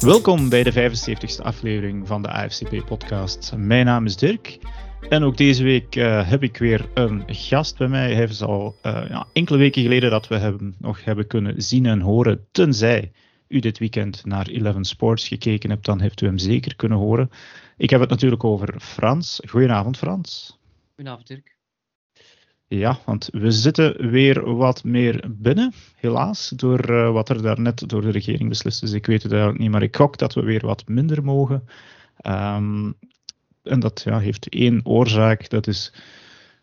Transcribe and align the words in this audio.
Welkom 0.00 0.48
bij 0.48 0.62
de 0.62 0.72
75ste 0.72 1.42
aflevering 1.42 2.06
van 2.06 2.22
de 2.22 2.28
AFCP-podcast. 2.28 3.52
Mijn 3.56 3.84
naam 3.84 4.04
is 4.04 4.16
Dirk 4.16 4.58
en 5.08 5.22
ook 5.22 5.36
deze 5.36 5.62
week 5.62 5.96
uh, 5.96 6.28
heb 6.28 6.42
ik 6.42 6.56
weer 6.56 6.88
een 6.94 7.22
gast 7.26 7.78
bij 7.78 7.88
mij. 7.88 8.14
Hij 8.14 8.24
is 8.24 8.42
al 8.42 8.76
uh, 8.82 9.04
ja, 9.08 9.26
enkele 9.32 9.58
weken 9.58 9.82
geleden 9.82 10.10
dat 10.10 10.28
we 10.28 10.36
hem 10.36 10.74
nog 10.78 11.04
hebben 11.04 11.26
kunnen 11.26 11.62
zien 11.62 11.86
en 11.86 12.00
horen. 12.00 12.46
Tenzij 12.50 13.12
u 13.48 13.58
dit 13.58 13.78
weekend 13.78 14.24
naar 14.24 14.46
Eleven 14.46 14.84
Sports 14.84 15.28
gekeken 15.28 15.70
hebt, 15.70 15.84
dan 15.84 16.00
heeft 16.00 16.20
u 16.20 16.26
hem 16.26 16.38
zeker 16.38 16.76
kunnen 16.76 16.98
horen. 16.98 17.30
Ik 17.76 17.90
heb 17.90 18.00
het 18.00 18.10
natuurlijk 18.10 18.44
over 18.44 18.74
Frans. 18.80 19.40
Goedenavond, 19.48 19.96
Frans. 19.96 20.58
Goedenavond, 20.94 21.26
Dirk. 21.26 21.57
Ja, 22.68 22.98
want 23.04 23.28
we 23.32 23.50
zitten 23.50 24.10
weer 24.10 24.54
wat 24.54 24.84
meer 24.84 25.24
binnen, 25.28 25.72
helaas, 25.96 26.48
door 26.48 26.90
uh, 26.90 27.12
wat 27.12 27.28
er 27.28 27.42
daarnet 27.42 27.88
door 27.88 28.00
de 28.00 28.10
regering 28.10 28.48
beslist 28.48 28.82
is. 28.82 28.92
Ik 28.92 29.06
weet 29.06 29.22
het 29.22 29.32
eigenlijk 29.32 29.60
niet, 29.62 29.70
maar 29.70 29.82
ik 29.82 29.96
gok 29.96 30.18
dat 30.18 30.34
we 30.34 30.42
weer 30.42 30.66
wat 30.66 30.88
minder 30.88 31.24
mogen. 31.24 31.68
Um, 32.26 32.94
en 33.62 33.80
dat 33.80 34.02
ja, 34.04 34.18
heeft 34.18 34.48
één 34.48 34.80
oorzaak, 34.84 35.48
dat 35.50 35.66
is 35.66 35.92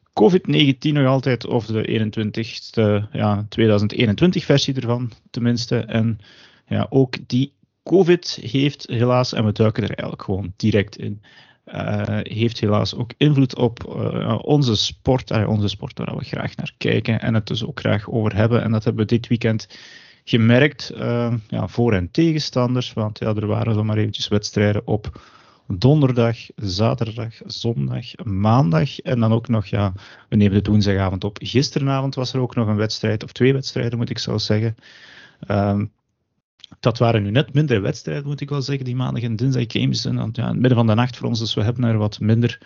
COVID-19 0.09 0.75
nog 0.79 1.07
altijd, 1.07 1.45
of 1.45 1.65
de 1.65 2.11
21ste, 2.11 3.09
ja, 3.11 3.47
2021-versie 3.59 4.75
ervan 4.75 5.11
tenminste. 5.29 5.77
En 5.77 6.19
ja, 6.67 6.87
ook 6.89 7.15
die 7.27 7.53
COVID 7.83 8.39
heeft 8.41 8.87
helaas, 8.87 9.33
en 9.33 9.45
we 9.45 9.51
duiken 9.51 9.83
er 9.83 9.89
eigenlijk 9.89 10.21
gewoon 10.21 10.53
direct 10.55 10.97
in, 10.97 11.21
uh, 11.65 12.03
heeft 12.23 12.59
helaas 12.59 12.95
ook 12.95 13.11
invloed 13.17 13.55
op 13.55 13.95
uh, 13.97 14.39
onze 14.41 14.75
sport, 14.75 15.31
uh, 15.31 15.49
onze 15.49 15.67
sport 15.67 15.97
waar 15.97 16.17
we 16.17 16.23
graag 16.23 16.55
naar 16.55 16.73
kijken 16.77 17.21
en 17.21 17.33
het 17.33 17.47
dus 17.47 17.65
ook 17.65 17.79
graag 17.79 18.09
over 18.09 18.35
hebben. 18.35 18.63
En 18.63 18.71
dat 18.71 18.83
hebben 18.83 19.05
we 19.05 19.15
dit 19.15 19.27
weekend 19.27 19.67
gemerkt, 20.23 20.93
ja, 21.47 21.67
voor- 21.67 21.93
en 21.93 22.11
tegenstanders, 22.11 22.93
want 22.93 23.19
ja, 23.19 23.33
er 23.35 23.47
waren 23.47 23.73
zomaar 23.73 23.97
eventjes 23.97 24.27
wedstrijden 24.27 24.87
op 24.87 25.19
donderdag, 25.67 26.37
zaterdag, 26.55 27.33
zondag, 27.45 28.05
maandag 28.23 28.99
en 28.99 29.19
dan 29.19 29.33
ook 29.33 29.47
nog, 29.47 29.65
ja, 29.65 29.93
we 30.29 30.35
nemen 30.35 30.63
de 30.63 30.69
woensdagavond 30.69 31.23
op. 31.23 31.37
Gisteravond 31.41 32.15
was 32.15 32.33
er 32.33 32.39
ook 32.39 32.55
nog 32.55 32.67
een 32.67 32.75
wedstrijd, 32.75 33.23
of 33.23 33.31
twee 33.31 33.53
wedstrijden 33.53 33.97
moet 33.97 34.09
ik 34.09 34.19
zo 34.19 34.37
zeggen. 34.37 34.75
Um, 35.47 35.91
dat 36.79 36.97
waren 36.97 37.23
nu 37.23 37.31
net 37.31 37.53
minder 37.53 37.81
wedstrijden, 37.81 38.27
moet 38.27 38.41
ik 38.41 38.49
wel 38.49 38.61
zeggen, 38.61 38.85
die 38.85 38.95
maandag 38.95 39.23
en 39.23 39.35
dinsdag 39.35 39.65
games. 39.67 40.05
En 40.05 40.15
ja, 40.15 40.21
in 40.21 40.33
het 40.33 40.53
midden 40.53 40.75
van 40.75 40.87
de 40.87 40.93
nacht 40.93 41.17
voor 41.17 41.27
ons, 41.27 41.39
dus 41.39 41.53
we 41.53 41.63
hebben 41.63 41.83
er 41.83 41.97
wat 41.97 42.19
minder 42.19 42.59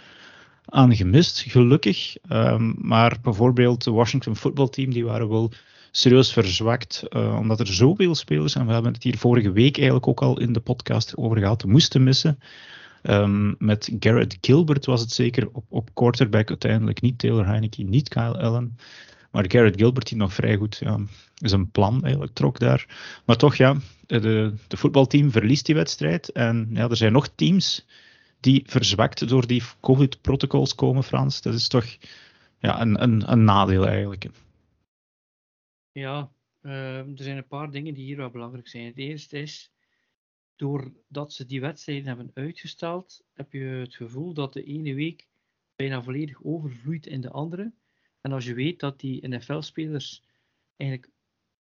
aan 0.66 0.95
gemist, 0.95 1.39
gelukkig. 1.39 2.16
Um, 2.31 2.75
maar 2.78 3.17
bijvoorbeeld 3.22 3.83
de 3.83 3.91
Washington 3.91 4.36
footballteam, 4.36 4.94
die 4.94 5.06
waren 5.06 5.30
wel 5.30 5.52
serieus 5.91 6.33
verzwakt, 6.33 7.03
uh, 7.09 7.38
omdat 7.39 7.59
er 7.59 7.67
zoveel 7.67 8.16
spelers, 8.16 8.56
en 8.56 8.66
we 8.66 8.73
hebben 8.73 8.94
het 8.94 9.03
hier 9.03 9.17
vorige 9.17 9.52
week 9.52 9.75
eigenlijk 9.75 10.08
ook 10.08 10.22
al 10.22 10.39
in 10.39 10.53
de 10.53 10.59
podcast 10.59 11.17
over 11.17 11.38
gehad, 11.38 11.66
moesten 11.66 12.03
missen. 12.03 12.39
Um, 13.03 13.56
met 13.58 13.91
Garrett 14.00 14.38
Gilbert 14.41 14.86
was 14.86 15.02
het 15.02 15.11
zeker 15.11 15.50
op, 15.52 15.66
op 15.69 15.89
quarterback 15.94 16.50
uiteindelijk, 16.50 17.02
niet 17.02 17.19
Taylor 17.19 17.45
Heineke, 17.45 17.84
niet 17.84 18.09
Kyle 18.09 18.38
Allen. 18.38 18.78
Maar 19.31 19.52
Garrett 19.52 19.80
Gilbert, 19.80 20.08
die 20.08 20.17
nog 20.17 20.33
vrij 20.33 20.55
goed 20.55 20.77
ja, 20.77 20.99
zijn 21.35 21.72
plan 21.72 22.03
eigenlijk 22.03 22.33
trok 22.33 22.59
daar. 22.59 22.85
Maar 23.25 23.35
toch, 23.35 23.55
ja, 23.55 23.77
de, 24.05 24.53
de 24.67 24.77
voetbalteam 24.77 25.31
verliest 25.31 25.66
die 25.66 25.75
wedstrijd. 25.75 26.31
En 26.31 26.69
ja, 26.73 26.89
er 26.89 26.97
zijn 26.97 27.11
nog 27.11 27.27
teams 27.27 27.85
die 28.39 28.63
verzwakt 28.66 29.27
door 29.27 29.47
die 29.47 29.63
COVID-protocols 29.80 30.75
komen, 30.75 31.03
Frans. 31.03 31.41
Dat 31.41 31.53
is 31.53 31.67
toch 31.67 31.85
ja, 32.59 32.81
een, 32.81 33.02
een, 33.02 33.31
een 33.31 33.44
nadeel 33.44 33.88
eigenlijk. 33.88 34.30
Ja, 35.91 36.31
uh, 36.61 36.97
er 36.97 37.23
zijn 37.23 37.38
een 37.38 37.47
paar 37.47 37.72
dingen 37.72 37.94
die 37.94 38.05
hier 38.05 38.17
wel 38.17 38.30
belangrijk 38.30 38.67
zijn. 38.67 38.85
Het 38.85 38.97
eerste 38.97 39.38
is, 39.38 39.72
doordat 40.55 41.34
ze 41.34 41.46
die 41.46 41.61
wedstrijden 41.61 42.07
hebben 42.07 42.31
uitgesteld, 42.34 43.23
heb 43.34 43.53
je 43.53 43.59
het 43.59 43.96
gevoel 43.96 44.34
dat 44.34 44.53
de 44.53 44.63
ene 44.63 44.94
week 44.94 45.28
bijna 45.75 46.01
volledig 46.01 46.44
overvloeit 46.44 47.06
in 47.06 47.22
de 47.22 47.29
andere. 47.31 47.72
En 48.22 48.31
als 48.31 48.46
je 48.46 48.53
weet 48.53 48.80
dat 48.80 49.00
die 49.00 49.28
NFL-spelers 49.28 50.24
eigenlijk 50.78 51.12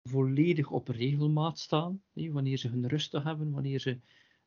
volledig 0.04 0.70
op 0.70 0.88
regelmaat 0.88 1.60
staan, 1.60 2.02
wanneer 2.14 2.58
ze 2.58 2.68
hun 2.68 2.88
rustig 2.88 3.24
hebben, 3.24 3.52
wanneer 3.52 3.80
ze 3.80 4.00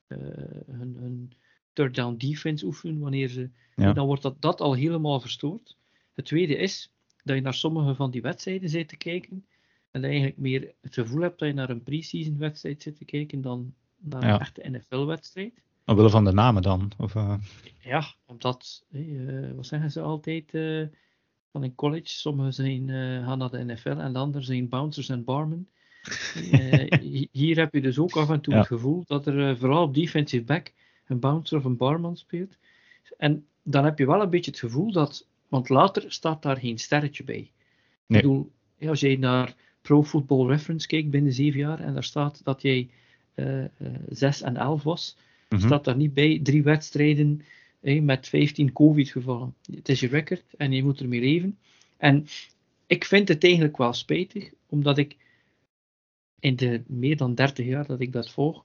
uh, 0.08 0.18
hun, 0.66 0.96
hun 0.96 1.32
third 1.72 1.94
down 1.94 2.16
defense 2.16 2.66
oefenen, 2.66 2.98
wanneer 2.98 3.28
ze, 3.28 3.50
ja. 3.74 3.92
dan 3.92 4.06
wordt 4.06 4.22
dat, 4.22 4.42
dat 4.42 4.60
al 4.60 4.74
helemaal 4.74 5.20
verstoord. 5.20 5.76
Het 6.12 6.24
tweede 6.24 6.56
is 6.56 6.92
dat 7.22 7.36
je 7.36 7.42
naar 7.42 7.54
sommige 7.54 7.94
van 7.94 8.10
die 8.10 8.22
wedstrijden 8.22 8.68
zit 8.68 8.88
te 8.88 8.96
kijken 8.96 9.46
en 9.90 10.00
dat 10.00 10.10
je 10.10 10.16
eigenlijk 10.16 10.38
meer 10.38 10.74
het 10.80 10.94
gevoel 10.94 11.20
hebt 11.20 11.38
dat 11.38 11.48
je 11.48 11.54
naar 11.54 11.70
een 11.70 11.82
pre-season 11.82 12.38
wedstrijd 12.38 12.82
zit 12.82 12.96
te 12.96 13.04
kijken 13.04 13.40
dan 13.40 13.74
naar 13.96 14.26
ja. 14.26 14.34
een 14.34 14.40
echte 14.40 14.70
NFL-wedstrijd. 14.70 15.62
Omwille 15.84 16.10
van 16.10 16.24
de 16.24 16.32
namen 16.32 16.62
dan? 16.62 16.92
Of, 16.98 17.14
uh... 17.14 17.36
Ja, 17.80 18.14
omdat, 18.26 18.84
uh, 18.90 19.50
wat 19.50 19.66
zeggen 19.66 19.90
ze 19.90 20.00
altijd, 20.00 20.54
van 21.54 21.64
in 21.64 21.74
college. 21.74 22.08
Sommigen 22.08 22.52
zijn, 22.52 22.88
uh, 22.88 23.26
gaan 23.26 23.38
naar 23.38 23.50
de 23.50 23.64
NFL 23.64 23.88
en 23.88 24.12
de 24.12 24.18
anderen 24.18 24.46
zijn 24.46 24.68
bouncers 24.68 25.08
en 25.08 25.24
barmen. 25.24 25.68
uh, 26.52 26.86
hier 27.32 27.56
heb 27.56 27.72
je 27.74 27.80
dus 27.80 27.98
ook 27.98 28.16
af 28.16 28.30
en 28.30 28.40
toe 28.40 28.52
ja. 28.52 28.58
het 28.58 28.68
gevoel 28.68 29.04
dat 29.06 29.26
er 29.26 29.50
uh, 29.50 29.56
vooral 29.56 29.82
op 29.82 29.94
defensive 29.94 30.44
back 30.44 30.72
een 31.06 31.18
bouncer 31.18 31.58
of 31.58 31.64
een 31.64 31.76
barman 31.76 32.16
speelt. 32.16 32.56
En 33.18 33.46
dan 33.62 33.84
heb 33.84 33.98
je 33.98 34.06
wel 34.06 34.22
een 34.22 34.30
beetje 34.30 34.50
het 34.50 34.60
gevoel 34.60 34.92
dat, 34.92 35.26
want 35.48 35.68
later 35.68 36.04
staat 36.12 36.42
daar 36.42 36.56
geen 36.56 36.78
sterretje 36.78 37.24
bij. 37.24 37.34
Nee. 38.06 38.20
Ik 38.20 38.26
bedoel, 38.26 38.50
als 38.86 39.00
je 39.00 39.18
naar 39.18 39.54
Pro 39.80 40.02
Football 40.02 40.46
Reference 40.46 40.86
kijkt 40.86 41.10
binnen 41.10 41.32
zeven 41.32 41.60
jaar 41.60 41.80
en 41.80 41.94
daar 41.94 42.04
staat 42.04 42.40
dat 42.44 42.62
jij 42.62 42.90
6 44.08 44.42
en 44.42 44.56
11 44.56 44.82
was, 44.82 45.16
mm 45.48 45.58
-hmm. 45.58 45.66
staat 45.66 45.84
daar 45.84 45.96
niet 45.96 46.14
bij 46.14 46.40
drie 46.42 46.62
wedstrijden 46.62 47.42
Hey, 47.84 48.00
met 48.00 48.28
15 48.28 48.72
COVID-gevallen. 48.72 49.54
Het 49.74 49.88
is 49.88 50.00
je 50.00 50.08
record 50.08 50.44
en 50.56 50.72
je 50.72 50.82
moet 50.82 51.00
ermee 51.00 51.20
leven. 51.20 51.58
En 51.96 52.26
ik 52.86 53.04
vind 53.04 53.28
het 53.28 53.44
eigenlijk 53.44 53.76
wel 53.76 53.92
spijtig, 53.92 54.50
omdat 54.68 54.98
ik 54.98 55.16
in 56.40 56.56
de 56.56 56.82
meer 56.86 57.16
dan 57.16 57.34
30 57.34 57.66
jaar 57.66 57.86
dat 57.86 58.00
ik 58.00 58.12
dat 58.12 58.30
volg, 58.30 58.64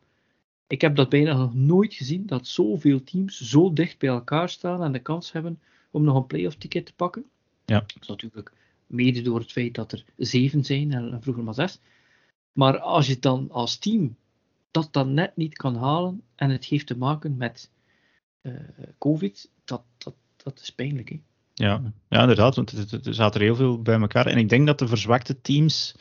ik 0.68 0.82
heb 0.82 0.96
dat 0.96 1.10
bijna 1.10 1.38
nog 1.38 1.54
nooit 1.54 1.94
gezien, 1.94 2.26
dat 2.26 2.48
zoveel 2.48 3.04
teams 3.04 3.42
zo 3.42 3.74
dicht 3.74 3.98
bij 3.98 4.10
elkaar 4.10 4.50
staan 4.50 4.84
en 4.84 4.92
de 4.92 5.00
kans 5.00 5.32
hebben 5.32 5.60
om 5.92 6.04
nog 6.04 6.16
een 6.16 6.28
playoff 6.28 6.56
ticket 6.56 6.86
te 6.86 6.94
pakken. 6.94 7.26
Ja. 7.66 7.80
Dat 7.80 7.98
is 8.02 8.08
natuurlijk 8.08 8.54
mede 8.88 9.22
door 9.22 9.40
het 9.40 9.52
feit 9.52 9.74
dat 9.74 9.92
er 9.92 10.06
zeven 10.18 10.66
zijn 10.66 10.92
en 10.92 11.22
vroeger 11.22 11.44
maar 11.44 11.54
zes. 11.54 11.80
Maar 12.54 12.80
als 12.80 13.08
je 13.08 13.20
dan 13.20 13.52
als 13.52 13.78
team 13.78 14.16
dat 14.72 14.94
dan 14.94 15.14
net 15.14 15.36
niet 15.36 15.58
kan 15.58 15.76
halen 15.76 16.22
en 16.36 16.50
het 16.50 16.66
heeft 16.66 16.88
te 16.88 16.98
maken 16.98 17.38
met 17.38 17.70
COVID, 18.98 19.50
dat, 19.66 19.82
dat, 19.98 20.14
dat 20.38 20.60
is 20.60 20.70
pijnlijk. 20.70 21.10
Hè? 21.10 21.20
Ja, 21.54 21.82
ja, 22.10 22.22
inderdaad, 22.22 22.56
want 22.56 22.92
er 23.06 23.14
zaten 23.14 23.40
er 23.40 23.46
heel 23.46 23.56
veel 23.56 23.82
bij 23.82 24.00
elkaar. 24.00 24.26
En 24.26 24.38
ik 24.38 24.50
denk 24.50 24.68
dat 24.68 24.80
de 24.80 24.88
verzwakte 24.88 25.42
teams 25.42 25.96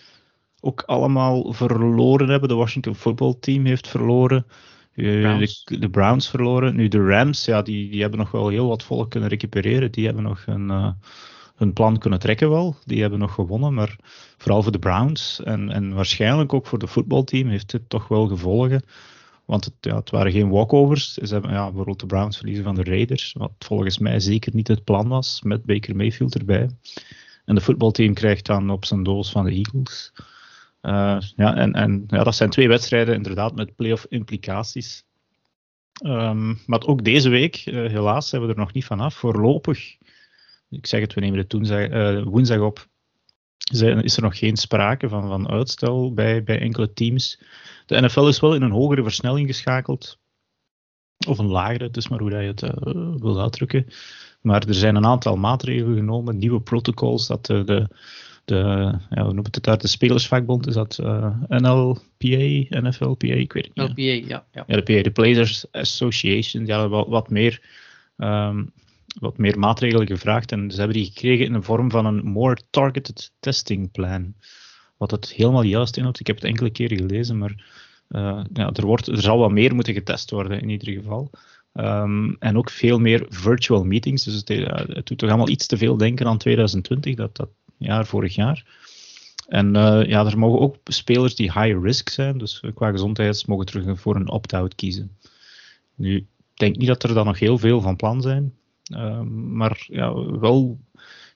ook 0.61 0.83
allemaal 0.83 1.53
verloren 1.53 2.29
hebben. 2.29 2.49
De 2.49 2.55
Washington 2.55 2.95
Football 2.95 3.35
Team 3.41 3.65
heeft 3.65 3.89
verloren. 3.89 4.47
Browns. 4.95 5.65
De, 5.65 5.79
de, 5.79 5.91
Browns 5.91 6.31
verloren. 6.31 6.77
Nu 6.77 6.89
de 6.89 7.07
Rams, 7.07 7.45
ja, 7.45 7.63
die, 7.63 7.91
die 7.91 8.01
hebben 8.01 8.19
nog 8.19 8.31
wel 8.31 8.49
heel 8.49 8.69
wat 8.69 8.83
volk 8.83 9.11
kunnen 9.11 9.29
recupereren. 9.29 9.93
Die 9.93 10.05
hebben 10.05 10.23
nog 10.23 10.43
een, 10.47 10.69
uh, 10.69 10.91
hun 11.57 11.73
plan 11.73 11.99
kunnen 11.99 12.19
trekken 12.19 12.51
wel. 12.51 12.77
Die 12.85 13.01
hebben 13.01 13.19
nog 13.19 13.35
gewonnen. 13.35 13.75
Maar 13.75 13.97
vooral 14.37 14.63
voor 14.63 14.73
de 14.73 14.79
Browns 14.79 15.41
en, 15.45 15.71
en 15.71 15.95
waarschijnlijk 15.95 16.53
ook 16.53 16.67
voor 16.67 16.79
de 16.79 16.87
voetbalteam 16.87 17.49
heeft 17.49 17.71
dit 17.71 17.89
toch 17.89 18.09
wel 18.09 18.27
gevolgen. 18.27 18.83
Want 19.49 19.65
het, 19.65 19.75
ja, 19.81 19.97
het 19.97 20.11
waren 20.11 20.33
geen 20.33 20.49
walkovers. 20.49 21.13
Ze 21.15 21.33
hebben 21.33 21.51
ja, 21.51 21.65
bijvoorbeeld 21.65 22.01
de 22.01 22.07
Browns 22.07 22.37
verliezen 22.37 22.65
van 22.65 22.75
de 22.75 22.85
Raiders. 22.85 23.33
Wat 23.33 23.53
volgens 23.59 23.99
mij 23.99 24.21
zeker 24.21 24.55
niet 24.55 24.69
het 24.69 24.85
plan 24.85 25.09
was. 25.09 25.43
Met 25.43 25.65
Baker 25.65 25.97
Mayfield 25.97 26.35
erbij. 26.35 26.71
En 27.45 27.55
de 27.55 27.61
voetbalteam 27.61 28.15
krijgt 28.15 28.47
dan 28.47 28.71
op 28.71 28.85
zijn 28.85 29.03
doos 29.03 29.31
van 29.31 29.45
de 29.45 29.51
Eagles. 29.51 30.13
Uh, 30.83 31.21
ja, 31.37 31.55
en, 31.57 31.73
en 31.73 32.05
ja, 32.07 32.25
dat 32.25 32.35
zijn 32.35 32.51
twee 32.51 32.69
wedstrijden 32.69 33.15
inderdaad 33.15 33.55
met 33.55 33.77
playoff 33.77 34.07
implicaties. 34.09 35.05
Um, 36.07 36.59
maar 36.67 36.87
ook 36.87 37.05
deze 37.05 37.29
week, 37.29 37.67
uh, 37.67 37.91
helaas, 37.91 38.29
zijn 38.29 38.43
we 38.43 38.49
er 38.49 38.57
nog 38.57 38.73
niet 38.73 38.85
vanaf. 38.85 39.15
Voorlopig, 39.15 39.97
ik 40.71 40.87
zeg 40.87 41.01
het, 41.01 41.15
we 41.15 41.21
nemen 41.21 41.39
het 41.39 41.55
uh, 41.55 42.23
woensdag 42.23 42.61
op, 42.61 42.87
zijn, 43.69 44.03
is 44.03 44.17
er 44.17 44.23
nog 44.23 44.39
geen 44.39 44.57
sprake 44.57 45.09
van, 45.09 45.29
van 45.29 45.49
uitstel 45.49 46.13
bij, 46.13 46.43
bij 46.43 46.61
enkele 46.61 46.93
teams. 46.93 47.41
De 47.87 48.01
NFL 48.01 48.27
is 48.27 48.41
wel 48.41 48.55
in 48.55 48.63
een 48.63 48.71
hogere 48.71 49.03
versnelling 49.03 49.47
geschakeld. 49.47 50.19
Of 51.27 51.39
een 51.39 51.47
lagere, 51.47 51.85
het 51.85 51.97
is 51.97 52.09
maar 52.09 52.19
hoe 52.19 52.31
dat 52.31 52.41
je 52.41 52.47
het 52.47 52.63
uh, 52.63 53.15
wil 53.21 53.41
uitdrukken. 53.41 53.87
Maar 54.41 54.67
er 54.67 54.75
zijn 54.75 54.97
een 54.97 55.07
aantal 55.07 55.37
maatregelen 55.37 55.97
genomen, 55.97 56.39
nieuwe 56.39 56.61
protocols, 56.61 57.27
dat 57.27 57.47
de, 57.47 57.65
de, 57.65 57.89
de 58.45 58.55
ja, 59.11 59.25
hoe 59.25 59.33
noemt 59.33 59.55
het 59.55 59.69
uit, 59.69 59.81
de 59.81 59.89
spelersvakbond, 59.89 60.67
is 60.67 60.75
dat 60.75 60.99
uh, 61.03 61.35
NLPA, 61.49 62.81
NFLPA, 62.81 63.27
ik 63.27 63.53
weet 63.53 63.69
het 63.75 63.75
niet. 63.75 63.89
LPA, 63.89 64.03
ja. 64.03 64.45
Ja, 64.53 64.65
ja 64.67 64.77
de 64.77 64.83
PA, 64.83 65.03
de 65.03 65.11
Players 65.11 65.73
Association, 65.73 66.65
die 66.65 66.75
wat, 66.75 67.09
wat 67.09 67.31
meer... 67.31 67.63
Um, 68.17 68.73
wat 69.21 69.39
meer 69.39 69.59
maatregelen 69.59 70.07
gevraagd 70.07 70.53
en 70.53 70.71
ze 70.71 70.79
hebben 70.79 70.97
die 70.97 71.07
gekregen 71.07 71.47
in 71.47 71.53
de 71.53 71.63
vorm 71.63 71.91
van 71.91 72.07
een 72.07 72.25
more 72.25 72.59
targeted 72.71 73.33
testing 73.41 73.91
plan. 73.91 74.35
Wat 74.97 75.11
het 75.11 75.33
helemaal 75.33 75.63
juist 75.63 75.97
inhoudt. 75.97 76.21
Ik 76.21 76.27
heb 76.27 76.37
het 76.37 76.45
enkele 76.45 76.71
keren 76.71 76.97
gelezen, 76.99 77.39
maar 77.39 77.65
ja, 78.53 78.71
er, 78.73 78.87
wordt, 78.87 79.07
er 79.07 79.21
zal 79.21 79.39
wat 79.39 79.51
meer 79.51 79.75
moeten 79.75 79.95
getest 79.95 80.31
worden 80.31 80.61
in 80.61 80.69
ieder 80.69 80.93
geval. 80.93 81.31
Ehm, 81.73 82.35
en 82.39 82.57
ook 82.57 82.71
veel 82.71 82.99
meer 82.99 83.27
virtual 83.29 83.85
meetings. 83.85 84.25
Dus 84.25 84.35
het, 84.35 84.49
het, 84.49 85.07
doet 85.07 85.19
toch 85.19 85.29
allemaal 85.29 85.49
iets 85.49 85.67
te 85.67 85.77
veel 85.77 85.97
denken 85.97 86.27
aan 86.27 86.39
2020, 86.39 87.15
dat, 87.15 87.37
dat 87.37 87.49
jaar 87.77 88.07
vorig 88.07 88.35
jaar. 88.35 88.65
En 89.49 89.67
uh, 89.77 90.05
ja, 90.07 90.27
er 90.27 90.39
mogen 90.39 90.61
ook 90.61 90.77
spelers 90.85 91.35
die 91.35 91.53
high 91.53 91.83
risk 91.83 92.09
zijn, 92.09 92.39
dus 92.39 92.63
qua 92.75 92.91
gezondheid, 92.91 93.47
mogen 93.47 93.67
terug 93.67 94.01
voor 94.01 94.17
een 94.17 94.31
opt-out 94.31 94.75
kiezen. 94.75 95.17
Nu, 95.95 96.17
ik 96.17 96.27
denk 96.55 96.77
niet 96.77 96.89
dat 96.89 97.03
er 97.03 97.15
dan 97.15 97.27
nog 97.27 97.39
heel 97.39 97.59
veel 97.59 97.81
van 97.81 97.97
plan 97.97 98.23
zijn, 98.23 98.55
maar 99.29 99.87
ja, 99.87 100.39
wel 100.39 100.79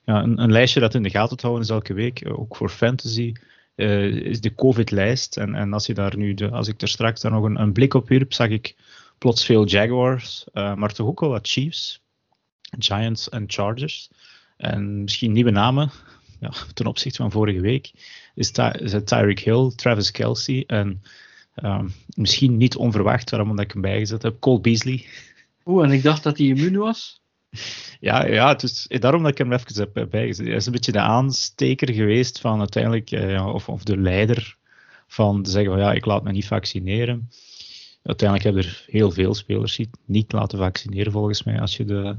ja, 0.04 0.22
een, 0.22 0.42
een, 0.42 0.52
lijstje 0.52 0.80
dat 0.80 0.94
in 0.94 1.02
de 1.02 1.10
gaten 1.10 1.36
te 1.36 1.46
houden 1.46 1.66
is 1.66 1.72
elke 1.72 1.94
week, 1.94 2.20
eh, 2.20 2.38
ook 2.38 2.56
voor 2.56 2.68
fantasy, 2.68 3.32
uh, 3.76 4.06
is 4.06 4.40
de 4.40 4.54
COVID-lijst. 4.54 5.36
En, 5.36 5.54
en 5.54 5.72
als, 5.72 5.86
je 5.86 5.94
daar 5.94 6.16
nu 6.16 6.34
de, 6.34 6.50
als 6.50 6.68
ik 6.68 6.80
er 6.80 6.88
straks 6.88 7.20
daar 7.20 7.32
nog 7.32 7.44
een, 7.44 7.60
een 7.60 7.72
blik 7.72 7.94
op 7.94 8.08
wierp, 8.08 8.32
zag 8.32 8.48
ik 8.48 8.76
plots 9.18 9.44
veel 9.44 9.66
Jaguars, 9.66 10.46
maar 10.52 10.92
toch 10.92 11.06
ook 11.06 11.20
wel 11.20 11.30
wat 11.30 11.48
Chiefs, 11.48 12.02
Giants 12.78 13.28
en 13.28 13.44
Chargers. 13.46 14.10
En 14.56 15.02
misschien 15.02 15.32
nieuwe 15.32 15.50
namen, 15.50 15.90
ja, 16.40 16.52
ten 16.74 16.86
opzichte 16.86 17.22
van 17.22 17.30
vorige 17.30 17.60
week, 17.60 17.92
is, 18.34 18.50
is 18.72 18.94
Tyreek 19.04 19.40
Hill, 19.40 19.72
Travis 19.76 20.10
Kelsey 20.10 20.64
en 20.66 21.02
um, 21.56 21.92
misschien 22.16 22.56
niet 22.56 22.76
onverwacht, 22.76 23.30
waarom 23.30 23.50
omdat 23.50 23.64
ik 23.64 23.72
hem 23.72 23.80
bijgezet 23.80 24.22
heb, 24.22 24.40
Cole 24.40 24.60
Beasley. 24.60 25.04
Oeh, 25.64 25.84
en 25.84 25.90
ik 25.90 26.02
dacht 26.02 26.22
dat 26.22 26.38
hij 26.38 26.46
immuun 26.46 26.76
was? 26.76 27.21
Ja, 28.00 28.26
ja 28.26 28.54
dus 28.54 28.86
daarom 28.88 29.22
dat 29.22 29.30
ik 29.30 29.38
hem 29.38 29.52
even 29.52 29.88
heb 29.92 30.10
bijgezet. 30.10 30.46
Hij 30.46 30.54
is 30.54 30.66
een 30.66 30.72
beetje 30.72 30.92
de 30.92 31.00
aansteker 31.00 31.92
geweest 31.94 32.40
van 32.40 32.58
uiteindelijk, 32.58 33.10
uh, 33.10 33.46
of, 33.46 33.68
of 33.68 33.82
de 33.82 33.96
leider 33.96 34.56
van 35.06 35.42
te 35.42 35.50
zeggen 35.50 35.72
van 35.72 35.80
ja, 35.80 35.92
ik 35.92 36.04
laat 36.04 36.22
me 36.22 36.32
niet 36.32 36.46
vaccineren. 36.46 37.30
Uiteindelijk 38.02 38.48
hebben 38.48 38.72
er 38.72 38.84
heel 38.86 39.10
veel 39.10 39.34
spelers 39.34 39.80
niet 40.04 40.32
laten 40.32 40.58
vaccineren 40.58 41.12
volgens 41.12 41.42
mij. 41.42 41.60
Als 41.60 41.76
je 41.76 41.84
de, 41.84 42.16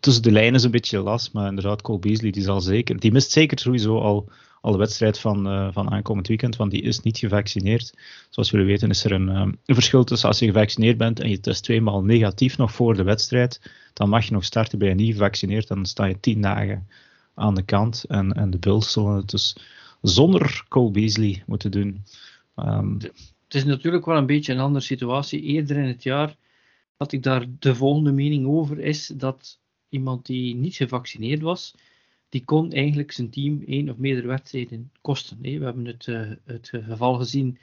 tussen 0.00 0.22
de 0.22 0.32
lijnen 0.32 0.54
is 0.54 0.62
een 0.62 0.70
beetje 0.70 0.98
last, 0.98 1.32
maar 1.32 1.48
inderdaad, 1.48 1.82
Cole 1.82 1.98
Beasley, 1.98 2.30
die 2.30 2.42
zal 2.42 2.60
zeker, 2.60 3.00
die 3.00 3.12
mist 3.12 3.30
zeker 3.30 3.58
sowieso 3.58 3.98
al, 3.98 4.28
al 4.62 4.72
de 4.72 4.78
wedstrijd 4.78 5.18
van, 5.18 5.46
uh, 5.46 5.68
van 5.72 5.90
aankomend 5.90 6.28
weekend, 6.28 6.56
want 6.56 6.70
die 6.70 6.82
is 6.82 7.00
niet 7.00 7.18
gevaccineerd. 7.18 7.94
Zoals 8.30 8.50
jullie 8.50 8.66
weten 8.66 8.90
is 8.90 9.04
er 9.04 9.12
een, 9.12 9.28
um, 9.28 9.58
een 9.66 9.74
verschil 9.74 10.04
tussen 10.04 10.28
als 10.28 10.38
je 10.38 10.46
gevaccineerd 10.46 10.96
bent 10.96 11.20
en 11.20 11.30
je 11.30 11.40
test 11.40 11.62
tweemaal 11.62 12.02
negatief 12.02 12.56
nog 12.56 12.72
voor 12.72 12.96
de 12.96 13.02
wedstrijd, 13.02 13.60
dan 13.92 14.08
mag 14.08 14.24
je 14.24 14.32
nog 14.32 14.44
starten 14.44 14.78
bij 14.78 14.88
je 14.88 14.94
niet 14.94 15.12
gevaccineerd, 15.12 15.68
dan 15.68 15.86
sta 15.86 16.04
je 16.04 16.20
tien 16.20 16.40
dagen 16.40 16.86
aan 17.34 17.54
de 17.54 17.62
kant 17.62 18.04
en, 18.08 18.32
en 18.32 18.50
de 18.50 18.58
Bills 18.58 18.92
zullen 18.92 19.16
het 19.16 19.30
dus 19.30 19.56
zonder 20.00 20.64
Cole 20.68 20.90
Beasley 20.90 21.42
moeten 21.46 21.70
doen. 21.70 22.04
Um, 22.56 22.98
het 23.44 23.54
is 23.54 23.64
natuurlijk 23.64 24.06
wel 24.06 24.16
een 24.16 24.26
beetje 24.26 24.52
een 24.52 24.58
andere 24.58 24.84
situatie. 24.84 25.42
Eerder 25.42 25.76
in 25.76 25.88
het 25.88 26.02
jaar 26.02 26.36
had 26.96 27.12
ik 27.12 27.22
daar 27.22 27.46
de 27.58 27.74
volgende 27.74 28.12
mening 28.12 28.46
over, 28.46 28.78
is 28.78 29.06
dat 29.06 29.60
iemand 29.88 30.26
die 30.26 30.54
niet 30.54 30.76
gevaccineerd 30.76 31.40
was, 31.40 31.74
die 32.32 32.44
kon 32.44 32.72
eigenlijk 32.72 33.12
zijn 33.12 33.30
team 33.30 33.62
één 33.66 33.90
of 33.90 33.96
meerdere 33.96 34.26
wedstrijden 34.26 34.90
kosten. 35.00 35.38
We 35.40 35.64
hebben 35.64 35.84
het, 35.84 36.06
uh, 36.06 36.30
het 36.44 36.70
geval 36.72 37.14
gezien 37.14 37.58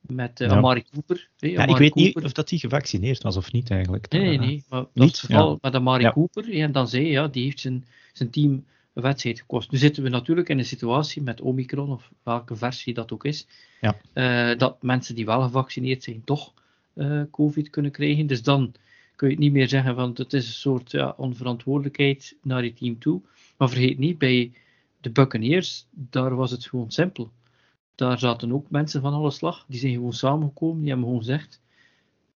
met 0.00 0.40
uh, 0.40 0.50
Amari 0.50 0.84
Cooper. 0.92 1.28
Ja, 1.36 1.52
Amari 1.52 1.72
ik 1.72 1.78
weet 1.78 1.92
Cooper. 1.92 2.14
niet 2.14 2.24
of 2.24 2.32
dat 2.32 2.50
hij 2.50 2.58
gevaccineerd 2.58 3.22
was 3.22 3.36
of 3.36 3.52
niet 3.52 3.70
eigenlijk. 3.70 4.10
Nee, 4.10 4.22
nee, 4.22 4.38
nee. 4.38 4.64
Maar 4.68 4.80
niet? 4.80 5.10
dat 5.10 5.18
geval 5.18 5.50
ja. 5.50 5.58
met 5.60 5.74
Amari. 5.74 6.10
Cooper, 6.10 6.52
en 6.52 6.72
dan 6.72 6.88
zei 6.88 7.06
ja, 7.06 7.28
die 7.28 7.44
heeft 7.44 7.60
zijn, 7.60 7.84
zijn 8.12 8.30
team 8.30 8.64
een 8.92 9.02
wedstrijd 9.02 9.40
gekost. 9.40 9.70
Nu 9.70 9.78
zitten 9.78 10.02
we 10.02 10.08
natuurlijk 10.08 10.48
in 10.48 10.58
een 10.58 10.64
situatie 10.64 11.22
met 11.22 11.40
Omicron, 11.40 11.90
of 11.90 12.10
welke 12.22 12.56
versie 12.56 12.94
dat 12.94 13.12
ook 13.12 13.24
is, 13.24 13.46
ja. 13.80 13.96
uh, 14.52 14.58
dat 14.58 14.82
mensen 14.82 15.14
die 15.14 15.24
wel 15.24 15.42
gevaccineerd 15.42 16.02
zijn, 16.02 16.24
toch 16.24 16.52
uh, 16.94 17.22
COVID 17.30 17.70
kunnen 17.70 17.90
krijgen. 17.90 18.26
Dus 18.26 18.42
dan 18.42 18.74
kun 19.16 19.28
je 19.28 19.34
het 19.34 19.42
niet 19.42 19.52
meer 19.52 19.68
zeggen 19.68 19.94
van 19.94 20.10
het 20.14 20.32
is 20.32 20.46
een 20.46 20.52
soort 20.52 20.90
ja, 20.90 21.14
onverantwoordelijkheid 21.16 22.36
naar 22.42 22.64
je 22.64 22.74
team 22.74 22.98
toe. 22.98 23.20
Maar 23.62 23.70
vergeet 23.70 23.98
niet, 23.98 24.18
bij 24.18 24.52
de 25.00 25.10
Buccaneers, 25.10 25.86
daar 25.90 26.34
was 26.34 26.50
het 26.50 26.66
gewoon 26.66 26.90
simpel. 26.90 27.32
Daar 27.94 28.18
zaten 28.18 28.52
ook 28.52 28.70
mensen 28.70 29.00
van 29.00 29.12
alle 29.12 29.30
slag. 29.30 29.64
Die 29.68 29.80
zijn 29.80 29.92
gewoon 29.92 30.12
samengekomen. 30.12 30.80
Die 30.80 30.88
hebben 30.88 31.04
gewoon 31.06 31.20
gezegd: 31.20 31.60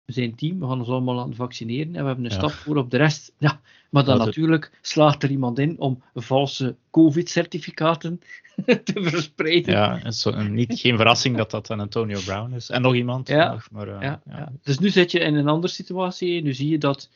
We 0.05 0.13
zijn 0.13 0.35
team, 0.35 0.61
we 0.61 0.67
gaan 0.67 0.79
ons 0.79 0.89
allemaal 0.89 1.15
laten 1.15 1.35
vaccineren. 1.35 1.95
En 1.95 2.01
we 2.01 2.07
hebben 2.07 2.25
een 2.25 2.31
stap 2.31 2.51
voor 2.51 2.77
op 2.77 2.91
de 2.91 2.97
rest. 2.97 3.33
Ja, 3.39 3.61
maar 3.91 4.05
dan 4.05 4.19
natuurlijk 4.19 4.79
slaagt 4.81 5.23
er 5.23 5.31
iemand 5.31 5.59
in 5.59 5.79
om 5.79 6.03
valse 6.15 6.77
COVID-certificaten 6.91 8.21
te 8.85 9.03
verspreiden. 9.03 9.75
Ja, 9.75 10.05
is 10.05 10.27
niet, 10.49 10.81
geen 10.81 10.97
verrassing 10.97 11.37
dat 11.37 11.51
dat 11.51 11.71
Antonio 11.71 12.21
Brown 12.25 12.55
is. 12.55 12.71
En 12.71 12.83
nog 12.83 12.95
iemand. 12.95 13.29
Ja, 13.29 13.53
nog, 13.53 13.71
maar, 13.71 13.89
uh, 13.89 13.97
ja, 14.01 14.23
ja. 14.27 14.53
Dus 14.63 14.79
nu 14.79 14.91
zit 14.91 15.11
je 15.11 15.19
in 15.19 15.35
een 15.35 15.49
andere 15.49 15.73
situatie. 15.73 16.43
Nu 16.43 16.55
zie 16.55 16.69
je 16.69 16.79
dat 16.79 17.11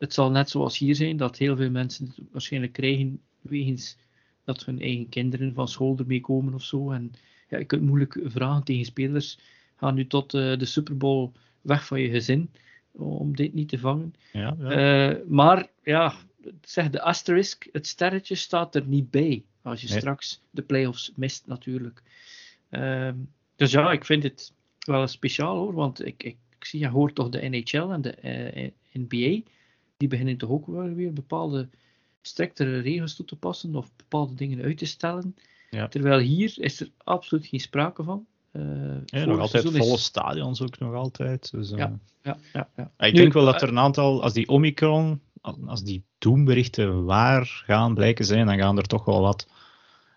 het 0.00 0.14
zal 0.14 0.30
net 0.30 0.50
zoals 0.50 0.78
hier 0.78 0.94
zijn, 0.94 1.16
dat 1.16 1.38
heel 1.38 1.56
veel 1.56 1.70
mensen 1.70 2.06
het 2.06 2.18
waarschijnlijk 2.32 2.72
krijgen 2.72 3.20
wegens 3.40 3.96
dat 4.44 4.64
hun 4.64 4.80
eigen 4.80 5.08
kinderen 5.08 5.54
van 5.54 5.68
school 5.68 5.96
ermee 5.98 6.20
komen 6.20 6.54
of 6.54 6.62
zo. 6.62 6.90
En 6.90 7.12
ja, 7.48 7.58
je 7.58 7.64
kunt 7.64 7.82
moeilijk 7.82 8.20
vragen 8.24 8.64
tegen 8.64 8.84
spelers, 8.84 9.38
ga 9.76 9.90
nu 9.90 10.06
tot 10.06 10.34
uh, 10.34 10.58
de 10.58 10.64
Super 10.64 10.96
Bowl 10.96 11.32
weg 11.60 11.86
van 11.86 12.00
je 12.00 12.08
gezin 12.08 12.50
om 12.92 13.36
dit 13.36 13.54
niet 13.54 13.68
te 13.68 13.78
vangen. 13.78 14.14
Ja, 14.32 14.56
ja. 14.58 15.10
Uh, 15.10 15.16
maar 15.28 15.68
ja, 15.82 16.14
zeg 16.62 16.90
de 16.90 17.02
asterisk, 17.02 17.68
het 17.72 17.86
sterretje 17.86 18.34
staat 18.34 18.74
er 18.74 18.86
niet 18.86 19.10
bij 19.10 19.44
als 19.62 19.80
je 19.80 19.88
nee. 19.88 19.98
straks 19.98 20.42
de 20.50 20.62
playoffs 20.62 21.12
mist 21.16 21.46
natuurlijk. 21.46 22.02
Uh, 22.70 23.10
dus 23.56 23.70
ja, 23.70 23.92
ik 23.92 24.04
vind 24.04 24.22
het 24.22 24.52
wel 24.78 25.06
speciaal 25.06 25.56
hoor, 25.56 25.74
want 25.74 26.06
ik, 26.06 26.22
ik, 26.22 26.36
ik 26.58 26.64
zie, 26.64 26.80
je 26.80 26.88
hoort 26.88 27.14
toch 27.14 27.28
de 27.28 27.48
NHL 27.48 27.90
en 27.90 28.02
de 28.02 28.16
uh, 28.92 29.02
NBA, 29.02 29.42
die 30.00 30.08
beginnen 30.08 30.36
toch 30.36 30.50
ook 30.50 30.66
weer 30.66 31.12
bepaalde 31.12 31.68
striktere 32.22 32.78
regels 32.78 33.14
toe 33.14 33.26
te 33.26 33.36
passen 33.36 33.76
of 33.76 33.90
bepaalde 33.96 34.34
dingen 34.34 34.62
uit 34.62 34.78
te 34.78 34.86
stellen. 34.86 35.36
Ja. 35.70 35.88
Terwijl 35.88 36.18
hier 36.18 36.54
is 36.56 36.80
er 36.80 36.90
absoluut 37.04 37.46
geen 37.46 37.60
sprake 37.60 38.02
van. 38.02 38.26
Uh, 38.52 38.62
ja, 39.04 39.24
nog 39.24 39.38
altijd 39.38 39.64
volle 39.64 39.94
is... 39.94 40.04
stadions 40.04 40.62
ook 40.62 40.78
nog 40.78 40.94
altijd. 40.94 41.50
Dus, 41.50 41.70
uh... 41.70 41.78
ja, 41.78 41.98
ja, 42.22 42.38
ja, 42.52 42.68
ja, 42.76 42.90
Ik 42.98 43.12
nu, 43.12 43.20
denk 43.20 43.32
wel 43.32 43.44
dat 43.44 43.62
er 43.62 43.68
een 43.68 43.78
aantal, 43.78 44.22
als 44.22 44.32
die 44.32 44.48
Omicron, 44.48 45.20
als 45.66 45.82
die 45.82 46.02
doomberichten 46.18 47.04
waar 47.04 47.62
gaan 47.66 47.94
blijken 47.94 48.24
zijn, 48.24 48.46
dan 48.46 48.58
gaan 48.58 48.76
er 48.76 48.86
toch 48.86 49.04
wel 49.04 49.20
wat 49.20 49.48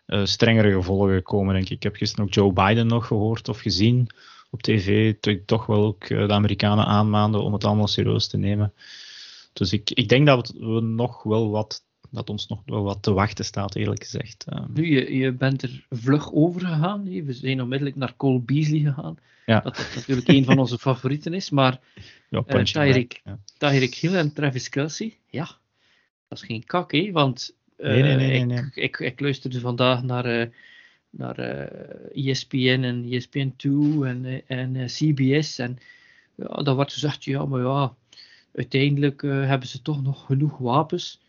uh, 0.07 0.25
strengere 0.25 0.71
gevolgen 0.71 1.23
komen, 1.23 1.53
denk 1.53 1.65
ik. 1.65 1.71
Ik 1.71 1.83
heb 1.83 1.95
gisteren 1.95 2.25
ook 2.25 2.33
Joe 2.33 2.53
Biden 2.53 2.87
nog 2.87 3.07
gehoord 3.07 3.49
of 3.49 3.59
gezien 3.59 4.07
op 4.49 4.61
tv, 4.61 5.13
toch 5.45 5.65
wel 5.65 5.83
ook 5.85 6.07
de 6.07 6.33
Amerikanen 6.33 6.85
aanmaanden 6.85 7.43
om 7.43 7.53
het 7.53 7.63
allemaal 7.63 7.87
serieus 7.87 8.27
te 8.27 8.37
nemen. 8.37 8.73
Dus 9.53 9.73
ik, 9.73 9.89
ik 9.89 10.09
denk 10.09 10.25
dat 10.25 10.53
we 10.57 10.81
nog 10.81 11.23
wel 11.23 11.49
wat 11.49 11.83
dat 12.13 12.29
ons 12.29 12.47
nog 12.47 12.61
wel 12.65 12.83
wat 12.83 13.03
te 13.03 13.13
wachten 13.13 13.45
staat, 13.45 13.75
eerlijk 13.75 14.03
gezegd. 14.03 14.45
Um, 14.53 14.65
nu, 14.73 14.85
je, 14.85 15.15
je 15.15 15.31
bent 15.31 15.61
er 15.61 15.85
vlug 15.89 16.33
over 16.33 16.61
gegaan. 16.61 17.03
We 17.03 17.33
zijn 17.33 17.61
onmiddellijk 17.61 17.97
naar 17.97 18.15
Cole 18.15 18.39
Beasley 18.39 18.79
gegaan. 18.79 19.17
Ja. 19.45 19.59
Dat 19.59 19.77
is 19.77 19.95
natuurlijk 19.95 20.27
een 20.27 20.45
van 20.45 20.59
onze 20.59 20.77
favorieten 20.77 21.33
is. 21.33 21.49
Maar 21.49 21.79
ja, 22.29 22.43
uh, 22.47 22.63
Tyreek, 22.63 23.21
ja. 23.59 23.69
Hill 23.69 24.15
en 24.15 24.33
Travis 24.33 24.69
Kelsey, 24.69 25.17
ja, 25.27 25.45
dat 26.27 26.37
is 26.37 26.43
geen 26.43 26.63
kak, 26.63 26.91
hè? 26.91 27.11
Want 27.11 27.55
uh, 27.77 27.87
nee, 27.87 28.01
nee, 28.01 28.15
nee, 28.15 28.45
nee, 28.45 28.57
Ik, 28.57 28.75
ik, 28.75 28.99
ik 28.99 29.19
luisterde 29.19 29.59
vandaag 29.59 30.03
naar, 30.03 30.41
uh, 30.41 30.47
naar 31.09 31.37
ESPN 32.13 32.81
en 32.83 33.05
ESPN2 33.05 33.69
en, 34.05 34.41
en 34.47 34.85
CBS. 34.85 35.59
En 35.59 35.77
ja, 36.35 36.63
dan 36.63 36.75
wordt 36.75 36.93
gezegd, 36.93 37.23
ja, 37.23 37.45
maar 37.45 37.61
ja, 37.61 37.95
uiteindelijk 38.53 39.21
hebben 39.21 39.67
ze 39.67 39.81
toch 39.81 40.03
nog 40.03 40.25
genoeg 40.25 40.57
wapens 40.57 41.21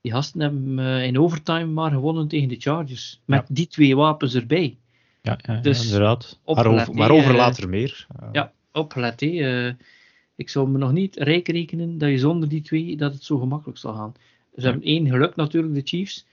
die 0.00 0.12
gasten 0.12 0.40
hebben 0.40 0.78
uh, 0.78 1.04
in 1.04 1.18
overtime 1.18 1.64
maar 1.66 1.90
gewonnen 1.90 2.28
tegen 2.28 2.48
de 2.48 2.56
Chargers. 2.58 3.20
Met 3.24 3.44
ja. 3.48 3.54
die 3.54 3.66
twee 3.66 3.96
wapens 3.96 4.34
erbij. 4.34 4.76
Ja, 5.22 5.38
ja 5.42 5.60
dus 5.60 5.84
inderdaad. 5.84 6.38
Waarover, 6.44 6.94
waarover 6.94 7.34
later 7.34 7.68
meer. 7.68 8.06
Uh, 8.22 8.28
ja, 8.32 8.52
opgelet. 8.72 9.22
Uh, 9.22 9.72
ik 10.34 10.48
zou 10.48 10.68
me 10.68 10.78
nog 10.78 10.92
niet 10.92 11.16
rijk 11.16 11.48
rekenen 11.48 11.98
dat 11.98 12.10
je 12.10 12.18
zonder 12.18 12.48
die 12.48 12.60
twee 12.60 12.96
dat 12.96 13.12
het 13.12 13.24
zo 13.24 13.38
gemakkelijk 13.38 13.78
zal 13.78 13.94
gaan. 13.94 14.14
Ze 14.56 14.64
hebben 14.64 14.82
één 14.82 15.08
geluk 15.08 15.36
natuurlijk, 15.36 15.74
de 15.74 15.82
Chiefs. 15.84 16.26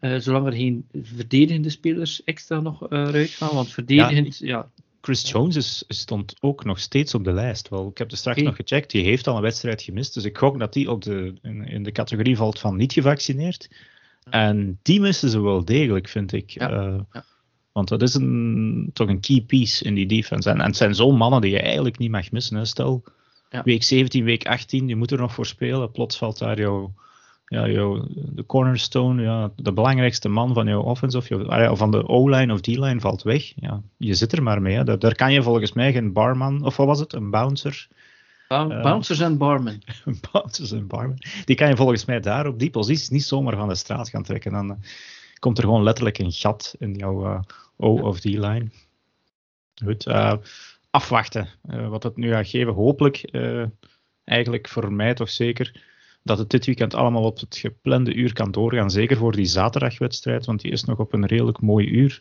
zolang 0.00 0.46
er 0.46 0.52
geen 0.52 0.86
verdedigende 1.02 1.70
spelers 1.70 2.24
extra 2.24 2.60
nog 2.60 2.90
eruit 2.90 3.30
gaan. 3.30 3.54
Want 3.54 3.72
verdedigend, 3.72 4.38
ja, 4.38 4.70
Chris 5.06 5.30
Jones 5.30 5.56
is, 5.56 5.84
stond 5.88 6.34
ook 6.40 6.64
nog 6.64 6.78
steeds 6.78 7.14
op 7.14 7.24
de 7.24 7.32
lijst. 7.32 7.68
Wel, 7.68 7.88
ik 7.88 7.98
heb 7.98 8.10
er 8.10 8.16
straks 8.16 8.42
nog 8.42 8.56
gecheckt, 8.56 8.90
die 8.90 9.04
heeft 9.04 9.26
al 9.26 9.36
een 9.36 9.42
wedstrijd 9.42 9.82
gemist. 9.82 10.14
Dus 10.14 10.24
ik 10.24 10.38
gok 10.38 10.58
dat 10.58 10.72
die 10.72 10.90
op 10.90 11.02
de, 11.02 11.34
in, 11.42 11.68
in 11.68 11.82
de 11.82 11.92
categorie 11.92 12.36
valt 12.36 12.58
van 12.58 12.76
niet 12.76 12.92
gevaccineerd. 12.92 13.68
En 14.30 14.78
die 14.82 15.00
missen 15.00 15.30
ze 15.30 15.40
wel 15.40 15.64
degelijk, 15.64 16.08
vind 16.08 16.32
ik. 16.32 16.50
Ja. 16.50 16.70
Uh, 16.70 17.00
ja. 17.12 17.24
Want 17.72 17.88
dat 17.88 18.02
is 18.02 18.14
een, 18.14 18.90
toch 18.92 19.08
een 19.08 19.20
key 19.20 19.40
piece 19.40 19.84
in 19.84 19.94
die 19.94 20.06
defense. 20.06 20.50
En, 20.50 20.60
en 20.60 20.66
het 20.66 20.76
zijn 20.76 20.94
zo'n 20.94 21.16
mannen 21.16 21.40
die 21.40 21.50
je 21.50 21.60
eigenlijk 21.60 21.98
niet 21.98 22.10
mag 22.10 22.30
missen. 22.30 22.56
Hè. 22.56 22.64
Stel, 22.64 23.04
ja. 23.50 23.62
week 23.62 23.82
17, 23.82 24.24
week 24.24 24.46
18, 24.46 24.88
je 24.88 24.96
moet 24.96 25.10
er 25.10 25.18
nog 25.18 25.34
voor 25.34 25.46
spelen. 25.46 25.90
Plots 25.90 26.18
valt 26.18 26.38
daar 26.38 26.58
jouw, 26.58 26.94
ja, 27.48 27.68
jou, 27.68 28.02
de 28.08 28.46
cornerstone, 28.46 29.22
ja, 29.22 29.50
de 29.56 29.72
belangrijkste 29.72 30.28
man 30.28 30.54
van 30.54 30.66
jouw 30.66 30.82
offense 30.82 31.16
of, 31.16 31.28
jou, 31.28 31.68
of 31.68 31.78
van 31.78 31.90
de 31.90 32.08
O-line 32.08 32.52
of 32.52 32.60
D-line 32.60 33.00
valt 33.00 33.22
weg. 33.22 33.52
Ja, 33.56 33.82
je 33.96 34.14
zit 34.14 34.32
er 34.32 34.42
maar 34.42 34.62
mee. 34.62 34.76
Hè. 34.76 34.84
Daar, 34.84 34.98
daar, 34.98 35.14
kan 35.14 35.32
je 35.32 35.42
volgens 35.42 35.72
mij 35.72 35.92
geen 35.92 36.12
barman, 36.12 36.64
of 36.64 36.76
wat 36.76 36.86
was 36.86 37.00
het, 37.00 37.12
een 37.12 37.30
bouncer. 37.30 37.88
Uh, 38.48 38.82
bouncers 38.82 39.20
en 39.20 39.38
barmen. 39.38 39.82
bouncers 40.32 40.72
en 40.72 40.86
barmen. 40.86 41.18
Die 41.44 41.56
kan 41.56 41.68
je 41.68 41.76
volgens 41.76 42.04
mij 42.04 42.20
daar 42.20 42.46
op 42.46 42.58
die 42.58 42.70
positie 42.70 43.12
niet 43.12 43.24
zomaar 43.24 43.56
van 43.56 43.68
de 43.68 43.74
straat 43.74 44.08
gaan 44.08 44.22
trekken. 44.22 44.52
Dan 44.52 44.70
uh, 44.70 44.76
komt 45.38 45.58
er 45.58 45.64
gewoon 45.64 45.82
letterlijk 45.82 46.18
een 46.18 46.32
gat 46.32 46.74
in 46.78 46.94
jouw 46.94 47.26
uh, 47.26 47.40
O 47.76 47.98
of 47.98 48.20
D-line. 48.20 48.66
Goed, 49.84 50.06
afwachten 50.90 51.48
wat 51.88 52.02
het 52.02 52.16
nu 52.16 52.30
gaat 52.30 52.48
geven. 52.48 52.72
Hopelijk, 52.72 53.30
eigenlijk 54.24 54.68
voor 54.68 54.92
mij 54.92 55.14
toch 55.14 55.30
zeker 55.30 55.82
dat 56.26 56.38
het 56.38 56.50
dit 56.50 56.66
weekend 56.66 56.94
allemaal 56.94 57.22
op 57.22 57.40
het 57.40 57.56
geplande 57.56 58.14
uur 58.14 58.32
kan 58.32 58.50
doorgaan. 58.50 58.90
Zeker 58.90 59.16
voor 59.16 59.32
die 59.32 59.44
zaterdagwedstrijd, 59.44 60.44
want 60.44 60.60
die 60.60 60.70
is 60.70 60.84
nog 60.84 60.98
op 60.98 61.12
een 61.12 61.26
redelijk 61.26 61.60
mooi 61.60 61.86
uur. 61.88 62.20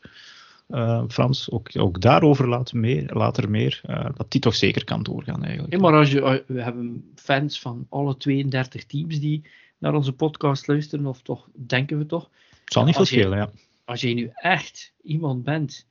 Uh, 0.70 1.04
Frans, 1.08 1.52
ook, 1.52 1.70
ook 1.78 2.02
daarover 2.02 2.48
later 2.48 2.78
meer, 2.78 3.14
later 3.14 3.50
meer 3.50 3.82
uh, 3.90 4.06
dat 4.16 4.32
die 4.32 4.42
toch 4.42 4.56
zeker 4.56 4.84
kan 4.84 5.04
doorgaan 5.04 5.44
eigenlijk. 5.44 5.82
Maar 5.82 5.94
als 5.94 6.12
je, 6.12 6.44
we 6.48 6.62
hebben 6.62 7.12
fans 7.16 7.60
van 7.60 7.86
alle 7.90 8.18
32 8.18 8.86
teams 8.86 9.20
die 9.20 9.44
naar 9.78 9.94
onze 9.94 10.14
podcast 10.14 10.68
luisteren, 10.68 11.06
of 11.06 11.22
toch, 11.22 11.48
denken 11.54 11.98
we 11.98 12.06
toch. 12.06 12.30
Het 12.64 12.74
zal 12.74 12.86
niet 12.86 12.96
veel 12.96 13.06
schelen, 13.06 13.38
ja. 13.38 13.52
Als 13.86 14.02
je 14.02 14.14
nu 14.14 14.32
echt 14.34 14.94
iemand 15.04 15.44
bent 15.44 15.88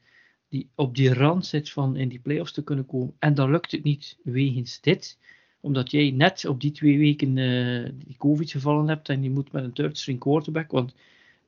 die 0.49 0.69
op 0.75 0.97
die 0.97 1.15
rand 1.15 1.47
zit 1.47 1.71
van 1.71 1.97
in 1.97 2.09
die 2.09 2.19
playoffs 2.19 2.53
te 2.53 2.65
kunnen 2.65 2.87
komen, 2.87 3.15
en 3.19 3.35
dan 3.35 3.51
lukt 3.51 3.71
het 3.71 3.85
niet 3.85 4.19
wegens 4.23 4.81
dit, 4.81 5.19
omdat 5.65 5.91
jij 5.91 6.11
net 6.11 6.45
op 6.45 6.61
die 6.61 6.71
twee 6.71 6.99
weken 6.99 7.37
uh, 7.37 7.89
die 8.07 8.17
COVID 8.19 8.51
gevallen 8.51 8.89
hebt 8.89 9.09
en 9.09 9.23
je 9.23 9.31
moet 9.31 9.53
met 9.53 9.65
een 9.65 9.73
third 9.73 9.99
string 9.99 10.19
quarterback, 10.19 10.71
want 10.71 10.95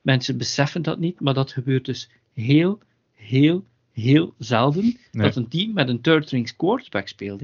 mensen 0.01 0.39
beseffen 0.39 0.83
dat 0.83 0.99
niet, 0.99 1.21
maar 1.21 1.35
dat 1.35 1.53
gebeurt 1.53 1.85
dus 1.85 2.09
heel, 2.33 2.79
heel, 3.15 3.65
heel 3.93 4.35
zelden 4.39 4.99
dat 5.11 5.37
een 5.37 5.49
team 5.49 5.73
met 5.73 5.89
een 5.89 6.01
third 6.01 6.27
string 6.27 6.57
quarterback 6.57 7.09
speelt. 7.09 7.43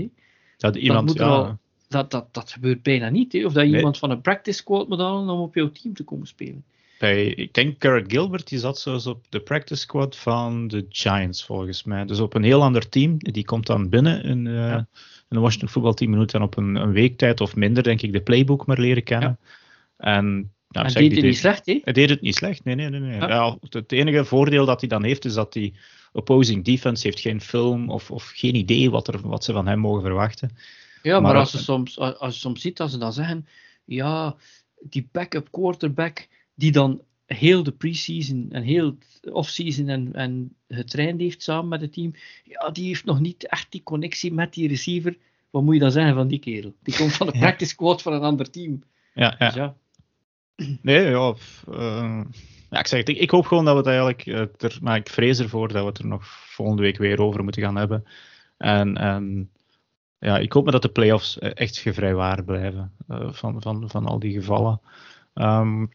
Dat 0.57 0.77
iemand, 0.77 1.17
dat, 1.17 1.57
dat, 1.89 2.11
dat, 2.11 2.35
dat 2.35 2.53
gebeurt 2.53 2.83
bijna 2.83 3.09
niet. 3.09 3.33
Hè. 3.33 3.45
Of 3.45 3.53
dat 3.53 3.71
je 3.71 3.77
iemand 3.77 3.99
van 3.99 4.11
een 4.11 4.21
practice 4.21 4.59
squad 4.59 4.89
moet 4.89 4.99
halen 4.99 5.29
om 5.29 5.41
op 5.41 5.55
jouw 5.55 5.71
team 5.71 5.95
te 5.95 6.05
komen 6.05 6.27
spelen. 6.27 6.65
Ik 7.11 7.55
denk 7.55 7.77
Garrett 7.79 8.13
Gilbert, 8.13 8.49
die 8.49 8.59
zat 8.59 8.79
zoals 8.79 9.07
op 9.07 9.25
de 9.29 9.41
practice 9.41 9.81
squad 9.81 10.17
van 10.17 10.69
de 10.69 10.87
Giants 10.89 11.45
volgens 11.45 11.85
mij. 11.85 12.05
Dus 12.05 12.21
op 12.21 12.35
een 12.35 12.43
heel 12.43 12.63
ander 12.63 12.89
team. 12.89 13.19
Die 13.19 13.45
komt 13.45 13.67
dan 13.67 13.89
binnen 13.89 14.23
in, 14.23 14.47
uh, 14.47 14.55
ja. 14.55 14.77
in 15.29 15.37
een 15.37 15.41
Washington 15.41 15.69
voetbalteam. 15.69 16.11
moet 16.11 16.31
dan 16.31 16.43
op 16.43 16.57
een, 16.57 16.75
een 16.75 16.93
weektijd 16.93 17.41
of 17.41 17.57
minder, 17.57 17.83
denk 17.83 18.03
ik, 18.03 18.13
de 18.13 18.23
playbook 18.23 18.67
maar 18.67 18.79
leren 18.79 19.03
kennen. 19.03 19.39
Ja. 19.99 20.05
En 20.15 20.53
nou, 20.69 20.87
en 20.87 20.93
deed 20.93 21.15
het 21.15 21.25
niet 21.25 21.37
slecht, 21.37 21.67
hè? 21.67 21.81
Hij 21.85 21.93
deed 21.93 22.11
het 22.11 22.21
niet 22.21 22.35
slecht, 22.35 22.65
nee, 22.65 22.75
nee, 22.75 22.89
nee. 22.89 23.01
nee. 23.01 23.19
Ja. 23.19 23.57
het 23.69 23.93
enige 23.93 24.25
voordeel 24.25 24.67
dat 24.67 24.81
hij 24.81 24.89
dan 24.89 25.05
heeft, 25.05 25.25
is 25.25 25.35
dat 25.35 25.53
die 25.53 25.75
opposing 26.13 26.65
defense 26.65 27.07
heeft 27.07 27.21
geen 27.21 27.41
film 27.41 27.91
of, 27.91 28.11
of 28.11 28.33
geen 28.35 28.55
idee 28.55 28.91
wat, 28.91 29.09
er, 29.09 29.29
wat 29.29 29.45
ze 29.45 29.53
van 29.53 29.67
hem 29.67 29.79
mogen 29.79 30.03
verwachten. 30.03 30.57
Ja, 31.03 31.13
maar, 31.13 31.33
maar 31.33 31.41
als, 31.41 31.53
je 31.53 31.59
soms, 31.59 31.99
als 31.99 32.35
je 32.35 32.41
soms 32.41 32.61
ziet 32.61 32.77
dat 32.77 32.91
ze 32.91 32.99
dan 32.99 33.13
zeggen, 33.13 33.47
ja, 33.85 34.37
die 34.81 35.09
backup 35.13 35.51
quarterback 35.51 36.29
die 36.63 36.73
dan 36.73 37.01
heel 37.27 37.63
de 37.63 37.73
preseason 37.73 38.47
en 38.51 38.63
heel 38.63 38.97
offseason 39.33 39.89
en, 39.89 40.13
en 40.13 40.55
getraind 40.69 41.21
heeft 41.21 41.43
samen 41.43 41.69
met 41.69 41.81
het 41.81 41.93
team, 41.93 42.15
ja, 42.45 42.71
die 42.71 42.87
heeft 42.87 43.05
nog 43.05 43.21
niet 43.21 43.47
echt 43.47 43.67
die 43.71 43.83
connectie 43.83 44.33
met 44.33 44.55
die 44.55 44.69
receiver. 44.69 45.17
Wat 45.51 45.63
moet 45.63 45.75
je 45.75 45.81
dan 45.81 45.93
zeggen 45.93 46.15
van 46.15 46.29
die 46.29 46.39
kerel? 46.39 46.75
Die 46.83 46.97
komt 46.97 47.13
van 47.13 47.27
de 47.27 47.39
practice 47.39 47.71
squad 47.71 48.03
van 48.03 48.13
een 48.13 48.23
ander 48.23 48.51
team. 48.51 48.83
Ja, 49.15 49.35
ja. 49.39 49.47
Dus 49.47 49.55
ja. 49.55 49.75
Nee, 50.83 51.05
ja. 51.05 51.35
Uh, 51.69 52.25
ja 52.71 52.79
ik, 52.79 52.87
zeg 52.87 52.99
het, 52.99 53.09
ik, 53.09 53.19
ik, 53.19 53.31
hoop 53.31 53.47
gewoon 53.47 53.65
dat 53.65 53.73
we 53.73 53.79
het 53.79 53.89
eigenlijk. 53.89 54.27
Uh, 54.27 54.41
er, 54.41 54.79
maar 54.83 54.97
ik 54.97 55.09
vrees 55.09 55.39
ervoor 55.39 55.69
dat 55.69 55.83
we 55.83 55.89
het 55.89 55.99
er 55.99 56.07
nog 56.07 56.27
volgende 56.27 56.83
week 56.83 56.99
weer 56.99 57.21
over 57.21 57.45
moeten 57.45 57.63
gaan 57.63 57.77
hebben. 57.77 58.05
En, 58.57 58.97
en 58.97 59.51
ja, 60.19 60.39
ik 60.39 60.53
hoop 60.53 60.63
maar 60.63 60.73
dat 60.73 60.83
de 60.83 60.89
playoffs 60.89 61.39
echt 61.39 61.79
gevrijwaard 61.79 62.45
blijven 62.45 62.93
uh, 63.09 63.33
van, 63.33 63.63
van, 63.63 63.91
van 63.91 64.07
al 64.07 64.19
die 64.19 64.33
gevallen. 64.33 64.81
Um, 65.35 65.91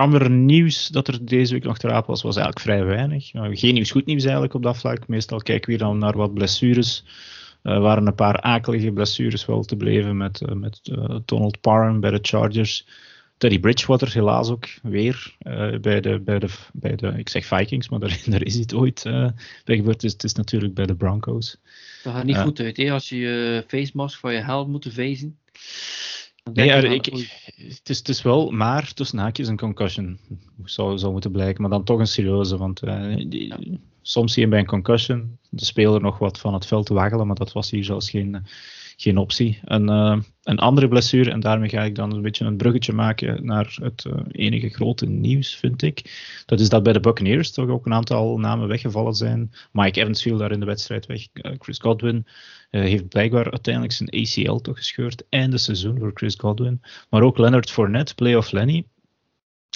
ander 0.00 0.30
nieuws 0.30 0.88
dat 0.88 1.08
er 1.08 1.24
deze 1.24 1.52
week 1.52 1.64
nog 1.64 1.78
te 1.78 1.88
rapen 1.88 2.10
was, 2.10 2.22
was 2.22 2.36
eigenlijk 2.36 2.66
vrij 2.66 2.84
weinig. 2.84 3.34
Uh, 3.34 3.48
geen 3.52 3.74
nieuws, 3.74 3.90
goed 3.90 4.06
nieuws 4.06 4.22
eigenlijk 4.22 4.54
op 4.54 4.62
dat 4.62 4.78
vlak. 4.78 5.08
Meestal 5.08 5.38
kijken 5.38 5.72
we 5.72 5.78
dan 5.78 5.98
naar 5.98 6.16
wat 6.16 6.34
blessures. 6.34 7.04
Er 7.62 7.76
uh, 7.76 7.80
waren 7.80 8.06
een 8.06 8.14
paar 8.14 8.40
akelige 8.40 8.92
blessures 8.92 9.46
wel 9.46 9.62
te 9.62 9.76
beleven 9.76 10.16
met, 10.16 10.40
uh, 10.40 10.54
met 10.54 10.80
Donald 11.24 11.60
Parham 11.60 12.00
bij 12.00 12.10
de 12.10 12.18
Chargers. 12.22 12.86
Teddy 13.36 13.60
Bridgewater 13.60 14.12
helaas 14.12 14.50
ook 14.50 14.68
weer 14.82 15.36
bij, 15.80 16.00
de, 16.00 16.20
bij, 16.24 16.38
de, 16.38 16.48
bij 16.72 16.96
de, 16.96 17.14
ik 17.16 17.28
zeg 17.28 17.46
Vikings, 17.46 17.88
maar 17.88 18.00
daar, 18.00 18.22
daar 18.26 18.42
is 18.42 18.54
het 18.54 18.74
ooit 18.74 19.02
bij 19.64 19.76
gebeurd. 19.76 20.00
Dus 20.00 20.12
het 20.12 20.24
is 20.24 20.34
natuurlijk 20.34 20.74
bij 20.74 20.86
de 20.86 20.96
Broncos. 20.96 21.56
Dat 22.02 22.12
gaat 22.12 22.24
niet 22.24 22.36
goed 22.36 22.60
uit, 22.60 22.76
hè? 22.76 22.90
als 22.90 23.08
je 23.08 23.16
je 23.16 23.64
face 23.66 23.90
mask 23.94 24.18
van 24.18 24.32
je 24.32 24.40
helm 24.40 24.70
moet 24.70 24.86
vezen. 24.90 25.38
Nee, 26.52 26.66
ja, 26.66 26.76
ik, 26.76 27.04
het, 27.04 27.88
is, 27.88 27.98
het 27.98 28.08
is 28.08 28.22
wel 28.22 28.50
maar 28.50 28.92
tussen 28.92 29.18
haakjes 29.18 29.48
een 29.48 29.56
concussion. 29.56 30.18
Zou, 30.64 30.98
zou 30.98 31.12
moeten 31.12 31.32
blijken, 31.32 31.60
maar 31.60 31.70
dan 31.70 31.84
toch 31.84 31.98
een 31.98 32.06
serieuze. 32.06 32.56
Want 32.56 32.84
uh, 32.84 33.16
die, 33.28 33.54
soms 34.02 34.32
zie 34.32 34.42
je 34.42 34.48
bij 34.48 34.58
een 34.58 34.66
concussion 34.66 35.38
de 35.48 35.64
speler 35.64 36.00
nog 36.00 36.18
wat 36.18 36.38
van 36.38 36.54
het 36.54 36.66
veld 36.66 36.88
waggelen, 36.88 37.26
maar 37.26 37.36
dat 37.36 37.52
was 37.52 37.70
hier 37.70 37.84
zelfs 37.84 38.10
geen, 38.10 38.46
geen 39.00 39.18
optie. 39.18 39.60
Een, 39.64 39.88
uh, 39.88 40.18
een 40.42 40.58
andere 40.58 40.88
blessure, 40.88 41.30
en 41.30 41.40
daarmee 41.40 41.68
ga 41.68 41.82
ik 41.82 41.94
dan 41.94 42.12
een 42.12 42.22
beetje 42.22 42.44
een 42.44 42.56
bruggetje 42.56 42.92
maken 42.92 43.44
naar 43.44 43.76
het 43.82 44.04
uh, 44.04 44.12
enige 44.30 44.68
grote 44.68 45.06
nieuws, 45.06 45.56
vind 45.56 45.82
ik. 45.82 46.02
Dat 46.46 46.60
is 46.60 46.68
dat 46.68 46.82
bij 46.82 46.92
de 46.92 47.00
Buccaneers 47.00 47.52
toch 47.52 47.68
ook 47.68 47.86
een 47.86 47.94
aantal 47.94 48.38
namen 48.38 48.68
weggevallen 48.68 49.14
zijn. 49.14 49.52
Mike 49.72 50.00
Evans 50.00 50.22
viel 50.22 50.36
daar 50.36 50.52
in 50.52 50.60
de 50.60 50.66
wedstrijd 50.66 51.06
weg. 51.06 51.26
Uh, 51.32 51.52
Chris 51.58 51.78
Godwin 51.78 52.26
heeft 52.70 53.08
blijkbaar 53.08 53.50
uiteindelijk 53.50 53.94
zijn 53.94 54.10
ACL 54.10 54.56
toch 54.56 54.76
gescheurd. 54.76 55.24
Einde 55.28 55.58
seizoen 55.58 55.98
voor 55.98 56.10
Chris 56.14 56.34
Godwin. 56.34 56.80
Maar 57.10 57.22
ook 57.22 57.38
Leonard 57.38 57.70
Fournette, 57.70 58.14
playoff 58.14 58.50
Lenny, 58.50 58.84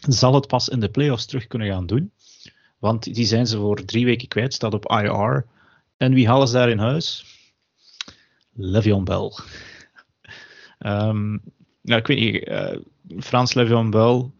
zal 0.09 0.35
het 0.35 0.47
pas 0.47 0.69
in 0.69 0.81
de 0.81 0.89
playoffs 0.89 1.27
terug 1.27 1.47
kunnen 1.47 1.69
gaan 1.69 1.87
doen. 1.87 2.13
Want 2.79 3.15
die 3.15 3.25
zijn 3.25 3.47
ze 3.47 3.57
voor 3.57 3.85
drie 3.85 4.05
weken 4.05 4.29
kwijt, 4.29 4.55
staat 4.55 4.75
op 4.75 4.91
IR. 4.91 5.47
En 5.97 6.15
wie 6.15 6.29
halen 6.29 6.49
ze 6.49 6.55
daar 6.55 6.71
in 6.71 6.79
huis? 6.79 7.34
Le'Veon 8.55 9.05
Bell. 9.05 9.31
um, 10.79 11.43
nou, 11.81 12.01
ik 12.01 12.07
weet 12.07 12.19
niet, 12.19 12.49
uh, 12.49 12.77
Frans 13.19 13.55
Le'Veon 13.55 13.91
Bell, 13.91 14.31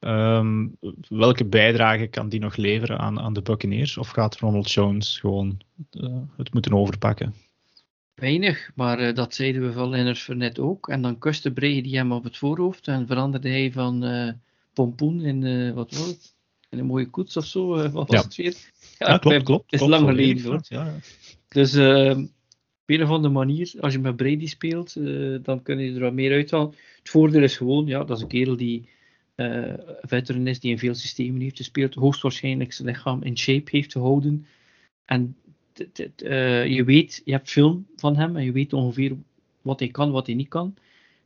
um, 0.00 0.76
welke 1.08 1.44
bijdrage 1.44 2.06
kan 2.06 2.28
die 2.28 2.40
nog 2.40 2.56
leveren 2.56 2.98
aan, 2.98 3.20
aan 3.20 3.32
de 3.32 3.42
Buccaneers? 3.42 3.96
Of 3.96 4.08
gaat 4.08 4.38
Ronald 4.38 4.70
Jones 4.70 5.18
gewoon 5.18 5.60
uh, 5.92 6.20
het 6.36 6.52
moeten 6.52 6.72
overpakken? 6.72 7.34
Weinig, 8.14 8.70
maar 8.74 9.00
uh, 9.00 9.14
dat 9.14 9.34
zeiden 9.34 9.62
we 9.62 9.72
van 9.72 9.88
Lennart 9.88 10.28
net 10.28 10.58
ook. 10.58 10.88
En 10.88 11.02
dan 11.02 11.18
kuste 11.18 11.52
Brady 11.52 11.90
hem 11.90 12.12
op 12.12 12.24
het 12.24 12.36
voorhoofd 12.36 12.88
en 12.88 13.06
veranderde 13.06 13.48
hij 13.48 13.72
van 13.72 14.04
pompoen 14.72 15.20
in, 15.20 15.74
wat 15.74 15.94
was 15.94 16.06
het? 16.06 16.34
In 16.70 16.78
een 16.78 16.86
mooie 16.86 17.10
koets 17.10 17.36
of 17.36 17.44
zo, 17.44 17.90
wat 17.90 17.92
was 17.92 18.08
ja. 18.08 18.22
het 18.22 18.36
weer? 18.36 18.56
Ja, 18.98 19.08
ja 19.08 19.18
klopt, 19.18 19.42
klopt. 19.42 19.70
Het 19.70 19.80
is 19.80 19.86
lang 19.86 20.08
geleden 20.08 20.44
hoor. 20.44 20.60
Ja, 20.68 20.94
dus 21.48 21.74
ehm, 21.74 22.24
een 22.86 23.02
of 23.02 23.08
andere 23.08 23.34
manier, 23.34 23.72
als 23.80 23.92
je 23.92 23.98
met 23.98 24.16
Brady 24.16 24.46
speelt, 24.46 24.96
uh, 24.96 25.38
dan 25.42 25.62
kun 25.62 25.78
je 25.78 25.94
er 25.94 26.00
wat 26.00 26.12
meer 26.12 26.32
uithalen. 26.32 26.74
Het 26.98 27.08
voordeel 27.08 27.42
is 27.42 27.56
gewoon, 27.56 27.86
ja, 27.86 28.04
dat 28.04 28.16
is 28.16 28.22
een 28.22 28.28
kerel 28.28 28.56
die 28.56 28.88
uh, 29.36 29.72
veteran 30.00 30.46
is, 30.46 30.60
die 30.60 30.70
in 30.70 30.78
veel 30.78 30.94
systemen 30.94 31.40
heeft 31.40 31.56
gespeeld, 31.56 31.94
hoogstwaarschijnlijk 31.94 32.72
zijn 32.72 32.88
lichaam 32.88 33.22
in 33.22 33.38
shape 33.38 33.70
heeft 33.70 33.92
gehouden. 33.92 34.46
En 35.04 35.36
uh, 36.22 36.66
je 36.66 36.84
weet, 36.84 37.22
je 37.24 37.32
hebt 37.32 37.50
film 37.50 37.86
van 37.96 38.16
hem 38.16 38.36
en 38.36 38.44
je 38.44 38.52
weet 38.52 38.72
ongeveer 38.72 39.16
wat 39.62 39.78
hij 39.78 39.88
kan, 39.88 40.10
wat 40.10 40.26
hij 40.26 40.34
niet 40.34 40.48
kan. 40.48 40.74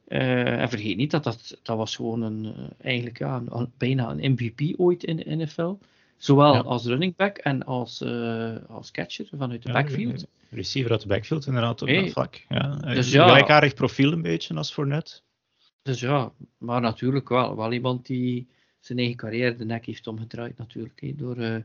en 0.07 0.69
vergeet 0.69 0.97
niet 0.97 1.11
dat 1.11 1.25
dat, 1.25 1.59
dat 1.63 1.77
was 1.77 1.97
gewoon 1.97 2.23
een, 2.23 2.55
eigenlijk 2.81 3.19
ja, 3.19 3.43
een, 3.49 3.73
bijna 3.79 4.11
een 4.11 4.33
MVP 4.33 4.81
ooit 4.81 5.05
in 5.05 5.17
de 5.17 5.37
NFL. 5.37 5.75
Zowel 6.17 6.53
ja. 6.53 6.61
als 6.61 6.87
running 6.87 7.17
back 7.17 7.37
en 7.39 7.65
als, 7.65 8.03
als 8.69 8.91
catcher 8.91 9.27
vanuit 9.33 9.63
de 9.63 9.69
ja, 9.69 9.75
backfield 9.75 10.27
receiver 10.51 10.91
uit 10.91 11.01
de 11.01 11.07
backfield 11.07 11.47
inderdaad 11.47 11.83
op 11.83 11.89
hey. 11.89 12.03
dat 12.03 12.11
vlak. 12.11 12.45
Ja. 12.49 12.77
Dus 12.77 13.13
ja, 13.13 13.29
gelijkaardig 13.29 13.75
profiel 13.75 14.13
een 14.13 14.23
beetje 14.23 14.55
als 14.55 14.75
voor 14.75 14.87
net. 14.87 15.23
Dus 15.83 16.01
ja, 16.01 16.33
maar 16.59 16.81
natuurlijk 16.81 17.29
wel. 17.29 17.57
Wel 17.57 17.73
iemand 17.73 18.07
die 18.07 18.49
zijn 18.81 18.99
eigen 18.99 19.17
carrière 19.17 19.57
de 19.57 19.65
nek 19.65 19.87
heeft 19.87 20.07
omgedraaid 20.07 20.59
natuurlijk. 20.59 21.19
Door 21.19 21.37
uh, 21.37 21.57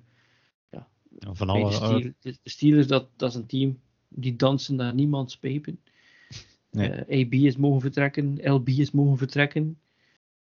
ja, 0.69 0.87
ja, 1.19 1.33
van 1.33 1.49
alle, 1.49 1.69
de, 1.69 1.75
Steelers, 1.75 2.13
de 2.21 2.37
Steelers, 2.43 2.87
dat, 2.87 3.07
dat 3.15 3.29
is 3.29 3.35
een 3.35 3.45
team 3.45 3.79
die 4.07 4.35
dansen 4.35 4.75
naar 4.75 4.93
niemands 4.93 5.37
pepen. 5.37 5.79
Nee. 6.71 6.89
Uh, 6.89 7.23
AB 7.23 7.33
is 7.33 7.57
mogen 7.57 7.81
vertrekken, 7.81 8.39
LB 8.41 8.67
is 8.67 8.91
mogen 8.91 9.17
vertrekken. 9.17 9.79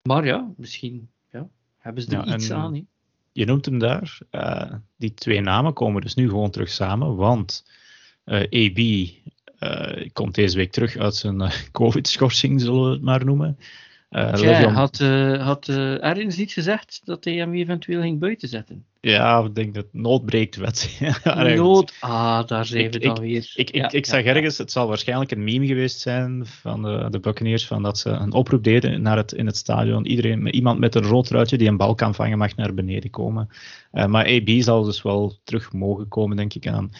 Maar 0.01 0.25
ja, 0.25 0.53
misschien 0.57 1.09
ja, 1.31 1.49
hebben 1.77 2.03
ze 2.03 2.17
er 2.17 2.27
ja, 2.27 2.35
iets 2.35 2.51
aan. 2.51 2.87
Je 3.31 3.45
noemt 3.45 3.65
hem 3.65 3.79
daar. 3.79 4.17
Uh, 4.31 4.73
die 4.97 5.13
twee 5.13 5.41
namen 5.41 5.73
komen 5.73 6.01
dus 6.01 6.15
nu 6.15 6.29
gewoon 6.29 6.51
terug 6.51 6.69
samen, 6.69 7.15
want 7.15 7.65
AB 8.25 8.77
uh, 8.77 10.09
komt 10.13 10.35
deze 10.35 10.57
week 10.57 10.71
terug 10.71 10.97
uit 10.97 11.15
zijn 11.15 11.41
uh, 11.41 11.51
COVID-schorsing, 11.71 12.61
zullen 12.61 12.83
we 12.83 12.91
het 12.91 13.01
maar 13.01 13.25
noemen. 13.25 13.57
Tja, 14.09 14.69
had, 14.69 14.97
had 15.41 15.67
niet 16.37 16.51
gezegd 16.51 17.01
dat 17.03 17.23
hij 17.23 17.33
hem 17.33 17.53
eventueel 17.53 18.01
ging 18.01 18.19
buiten 18.19 18.47
zetten? 18.47 18.85
Ja, 19.01 19.43
ik 19.43 19.55
denk 19.55 19.73
dat 19.73 19.85
nood 19.91 20.25
breekt 20.25 20.55
wet. 20.55 20.99
nood, 21.55 21.93
ah, 21.99 22.47
daar 22.47 22.65
zijn 22.65 22.91
we 22.91 22.99
dan 22.99 23.19
weer. 23.19 23.51
Ik, 23.55 23.69
ik, 23.69 23.91
ik 23.91 24.05
zag 24.05 24.23
ergens, 24.23 24.57
het 24.57 24.71
zal 24.71 24.87
waarschijnlijk 24.87 25.31
een 25.31 25.43
meme 25.43 25.65
geweest 25.65 25.99
zijn 25.99 26.45
van 26.45 26.81
de, 26.81 27.07
de 27.09 27.19
Buccaneers, 27.19 27.67
van 27.67 27.83
dat 27.83 27.97
ze 27.97 28.09
een 28.09 28.33
oproep 28.33 28.63
deden 28.63 29.01
naar 29.01 29.17
het, 29.17 29.31
in 29.31 29.45
het 29.45 29.57
stadion. 29.57 30.05
Iedereen, 30.05 30.47
iemand 30.47 30.79
met 30.79 30.95
een 30.95 31.03
rood 31.03 31.29
ruitje 31.29 31.57
die 31.57 31.67
een 31.67 31.77
bal 31.77 31.95
kan 31.95 32.15
vangen, 32.15 32.37
mag 32.37 32.55
naar 32.55 32.73
beneden 32.73 33.09
komen. 33.09 33.49
maar 33.91 34.25
AB 34.25 34.49
zal 34.49 34.83
dus 34.83 35.01
wel 35.01 35.39
terug 35.43 35.73
mogen 35.73 36.07
komen, 36.07 36.37
denk 36.37 36.53
ik. 36.53 36.65
En 36.65 36.73
dan 36.73 36.91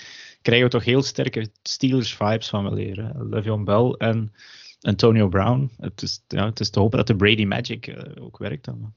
krijgen 0.42 0.66
we 0.66 0.72
toch 0.72 0.86
heel 0.86 1.02
sterke 1.02 1.50
Steelers-vibes 1.64 2.50
van 2.50 2.64
wel 2.64 2.74
leren. 2.74 3.30
Le'Veon 3.30 3.64
Bell 3.64 3.96
en 3.98 4.34
Antonio 4.82 5.28
Brown. 5.28 5.72
Het 5.78 6.02
is, 6.02 6.24
ja, 6.28 6.46
het 6.46 6.60
is 6.60 6.70
te 6.70 6.80
hopen 6.80 6.98
dat 6.98 7.08
de 7.08 7.16
Brady 7.16 7.46
Magic 7.46 7.88
uh, 7.88 8.24
ook 8.24 8.38
werkt 8.38 8.66
dan. 8.66 8.94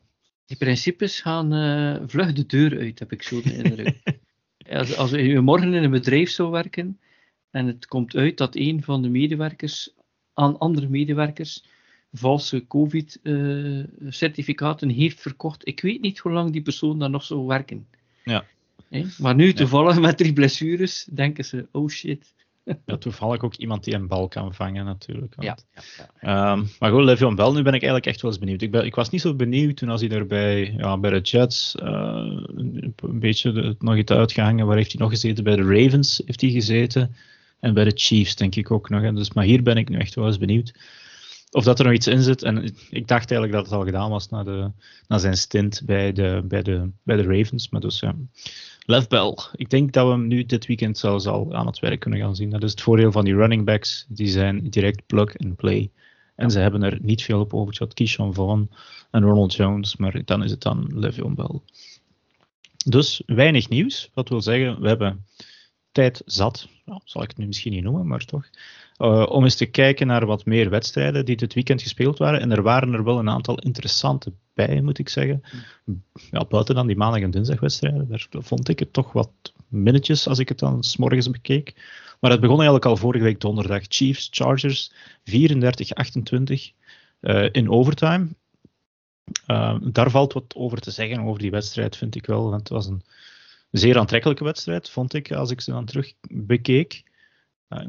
Die 0.46 0.56
principes 0.56 1.20
gaan 1.20 1.54
uh, 1.54 1.96
vlug 2.06 2.32
de 2.32 2.46
deur 2.46 2.78
uit, 2.78 2.98
heb 2.98 3.12
ik 3.12 3.22
zo 3.22 3.42
de 3.42 3.56
indruk. 3.56 4.20
als, 4.78 4.96
als 4.96 5.12
u 5.12 5.40
morgen 5.40 5.74
in 5.74 5.82
een 5.82 5.90
bedrijf 5.90 6.30
zou 6.30 6.50
werken 6.50 7.00
en 7.50 7.66
het 7.66 7.86
komt 7.86 8.16
uit 8.16 8.36
dat 8.36 8.56
een 8.56 8.82
van 8.82 9.02
de 9.02 9.08
medewerkers 9.08 9.94
aan 10.34 10.58
andere 10.58 10.88
medewerkers 10.88 11.64
valse 12.12 12.66
COVID-certificaten 12.66 14.90
uh, 14.90 14.96
heeft 14.96 15.20
verkocht. 15.20 15.68
Ik 15.68 15.80
weet 15.80 16.00
niet 16.00 16.18
hoe 16.18 16.32
lang 16.32 16.52
die 16.52 16.62
persoon 16.62 16.98
daar 16.98 17.10
nog 17.10 17.24
zou 17.24 17.46
werken. 17.46 17.86
Ja. 18.24 18.46
Hey? 18.88 19.06
Maar 19.18 19.34
nu 19.34 19.52
toevallig 19.52 20.00
met 20.00 20.16
drie 20.16 20.32
blessures 20.32 21.08
denken 21.12 21.44
ze, 21.44 21.66
oh 21.72 21.88
shit. 21.88 22.34
Ja, 22.86 22.96
toevallig 22.96 23.42
ook 23.42 23.54
iemand 23.54 23.84
die 23.84 23.94
een 23.94 24.06
bal 24.06 24.28
kan 24.28 24.54
vangen, 24.54 24.84
natuurlijk. 24.84 25.34
Want, 25.34 25.64
ja, 25.74 25.82
ja, 25.96 26.08
ja, 26.20 26.52
um, 26.52 26.68
maar 26.78 26.90
goed, 26.90 27.04
Le'Veon 27.04 27.34
Bell, 27.34 27.52
nu 27.52 27.62
ben 27.62 27.74
ik 27.74 27.82
eigenlijk 27.82 28.06
echt 28.06 28.20
wel 28.20 28.30
eens 28.30 28.40
benieuwd. 28.40 28.62
Ik, 28.62 28.70
ben, 28.70 28.84
ik 28.84 28.94
was 28.94 29.10
niet 29.10 29.20
zo 29.20 29.34
benieuwd 29.34 29.76
toen 29.76 29.88
als 29.88 30.00
hij 30.00 30.10
er 30.10 30.26
bij, 30.26 30.74
ja, 30.76 30.98
bij 30.98 31.10
de 31.10 31.20
Jets 31.20 31.74
uh, 31.82 31.86
een, 32.54 32.94
beetje 32.96 33.52
de, 33.52 33.76
nog 33.78 33.96
iets 33.96 34.12
uitgehangen. 34.12 34.66
Waar 34.66 34.76
heeft 34.76 34.92
hij 34.92 35.00
nog 35.00 35.10
gezeten? 35.10 35.44
Bij 35.44 35.56
de 35.56 35.62
Ravens 35.62 36.22
heeft 36.26 36.40
hij 36.40 36.50
gezeten. 36.50 37.14
En 37.60 37.74
bij 37.74 37.84
de 37.84 37.92
Chiefs, 37.94 38.36
denk 38.36 38.54
ik 38.54 38.70
ook 38.70 38.88
nog. 38.88 39.02
Hè. 39.02 39.12
Dus, 39.12 39.32
maar 39.32 39.44
hier 39.44 39.62
ben 39.62 39.76
ik 39.76 39.88
nu 39.88 39.98
echt 39.98 40.14
wel 40.14 40.26
eens 40.26 40.38
benieuwd. 40.38 40.74
Of 41.50 41.64
dat 41.64 41.78
er 41.78 41.84
nog 41.84 41.94
iets 41.94 42.06
in 42.06 42.22
zit. 42.22 42.42
En 42.42 42.64
ik 42.90 43.08
dacht 43.08 43.30
eigenlijk 43.30 43.52
dat 43.52 43.64
het 43.64 43.74
al 43.74 43.84
gedaan 43.84 44.10
was 44.10 44.28
na, 44.28 44.42
de, 44.42 44.70
na 45.08 45.18
zijn 45.18 45.36
stint 45.36 45.82
bij 45.84 46.12
de, 46.12 46.42
bij, 46.44 46.62
de, 46.62 46.90
bij 47.02 47.16
de 47.16 47.22
Ravens. 47.22 47.68
Maar 47.68 47.80
dus 47.80 48.00
ja. 48.00 48.14
Lev 48.86 49.06
Bell. 49.06 49.36
Ik 49.52 49.70
denk 49.70 49.92
dat 49.92 50.06
we 50.06 50.12
hem 50.12 50.26
nu 50.26 50.44
dit 50.44 50.66
weekend 50.66 50.98
zelfs 50.98 51.26
al 51.26 51.54
aan 51.54 51.66
het 51.66 51.78
werk 51.78 52.00
kunnen 52.00 52.20
gaan 52.20 52.36
zien. 52.36 52.50
Dat 52.50 52.62
is 52.62 52.70
het 52.70 52.80
voordeel 52.80 53.12
van 53.12 53.24
die 53.24 53.34
running 53.34 53.64
backs. 53.64 54.06
Die 54.08 54.28
zijn 54.28 54.70
direct 54.70 55.06
plug 55.06 55.38
and 55.38 55.56
play. 55.56 55.90
En 56.34 56.50
ze 56.50 56.58
hebben 56.58 56.82
er 56.82 56.98
niet 57.02 57.22
veel 57.22 57.40
op 57.40 57.54
overgezet. 57.54 57.94
Keyshawn 57.94 58.32
Vaughn 58.32 58.70
en 59.10 59.22
Ronald 59.22 59.54
Jones. 59.54 59.96
Maar 59.96 60.24
dan 60.24 60.44
is 60.44 60.50
het 60.50 60.60
dan 60.60 60.90
Le'Veon 60.94 61.34
Bell. 61.34 61.60
Dus 62.86 63.22
weinig 63.26 63.68
nieuws. 63.68 64.10
Wat 64.14 64.28
wil 64.28 64.42
zeggen, 64.42 64.80
we 64.80 64.88
hebben 64.88 65.26
tijd 65.92 66.22
zat. 66.24 66.68
Nou, 66.84 67.00
zal 67.04 67.22
ik 67.22 67.28
het 67.28 67.38
nu 67.38 67.46
misschien 67.46 67.72
niet 67.72 67.84
noemen, 67.84 68.06
maar 68.06 68.24
toch. 68.24 68.48
Uh, 68.98 69.26
om 69.28 69.44
eens 69.44 69.56
te 69.56 69.66
kijken 69.66 70.06
naar 70.06 70.26
wat 70.26 70.44
meer 70.44 70.70
wedstrijden 70.70 71.24
die 71.24 71.36
dit 71.36 71.54
weekend 71.54 71.82
gespeeld 71.82 72.18
waren. 72.18 72.40
En 72.40 72.50
er 72.52 72.62
waren 72.62 72.92
er 72.92 73.04
wel 73.04 73.18
een 73.18 73.30
aantal 73.30 73.58
interessante 73.58 74.32
moet 74.54 74.98
ik 74.98 75.08
zeggen. 75.08 75.42
Ja, 76.30 76.44
buiten 76.44 76.74
dan 76.74 76.86
die 76.86 76.96
maandag- 76.96 77.22
en 77.22 77.30
dinsdagwedstrijden, 77.30 78.08
daar 78.08 78.26
vond 78.30 78.68
ik 78.68 78.78
het 78.78 78.92
toch 78.92 79.12
wat 79.12 79.30
minnetjes 79.68 80.28
als 80.28 80.38
ik 80.38 80.48
het 80.48 80.58
dan 80.58 80.84
s 80.84 80.96
morgens 80.96 81.30
bekeek. 81.30 81.74
Maar 82.20 82.30
het 82.30 82.40
begon 82.40 82.56
eigenlijk 82.56 82.86
al 82.86 82.96
vorige 82.96 83.24
week 83.24 83.40
donderdag. 83.40 83.82
Chiefs, 83.88 84.28
Chargers, 84.30 84.92
34-28 85.24 85.32
uh, 87.20 87.48
in 87.52 87.70
overtime. 87.70 88.28
Uh, 89.46 89.76
daar 89.82 90.10
valt 90.10 90.32
wat 90.32 90.54
over 90.56 90.80
te 90.80 90.90
zeggen 90.90 91.20
over 91.20 91.40
die 91.40 91.50
wedstrijd, 91.50 91.96
vind 91.96 92.14
ik 92.14 92.26
wel. 92.26 92.42
Want 92.50 92.60
het 92.60 92.68
was 92.68 92.86
een 92.86 93.02
zeer 93.70 93.98
aantrekkelijke 93.98 94.44
wedstrijd, 94.44 94.90
vond 94.90 95.14
ik, 95.14 95.32
als 95.32 95.50
ik 95.50 95.60
ze 95.60 95.70
dan 95.70 95.84
terug 95.84 96.12
bekeek. 96.30 97.02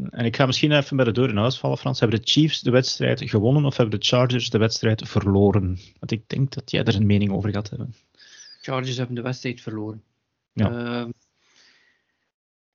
En 0.09 0.25
ik 0.25 0.35
ga 0.35 0.45
misschien 0.45 0.71
even 0.71 0.95
bij 0.95 1.05
de 1.05 1.11
deur 1.11 1.29
in 1.29 1.37
huis 1.37 1.57
vallen, 1.57 1.77
Frans. 1.77 1.99
Hebben 1.99 2.19
de 2.19 2.27
Chiefs 2.27 2.61
de 2.61 2.71
wedstrijd 2.71 3.29
gewonnen 3.29 3.65
of 3.65 3.77
hebben 3.77 3.99
de 3.99 4.05
Chargers 4.05 4.49
de 4.49 4.57
wedstrijd 4.57 5.07
verloren? 5.07 5.79
Want 5.99 6.11
ik 6.11 6.29
denk 6.29 6.53
dat 6.53 6.71
jij 6.71 6.83
er 6.83 6.95
een 6.95 7.05
mening 7.05 7.31
over 7.31 7.51
gaat 7.51 7.69
hebben. 7.69 7.95
Chargers 8.61 8.97
hebben 8.97 9.15
de 9.15 9.21
wedstrijd 9.21 9.61
verloren. 9.61 10.03
Ja. 10.53 10.71
Uh, 10.71 11.09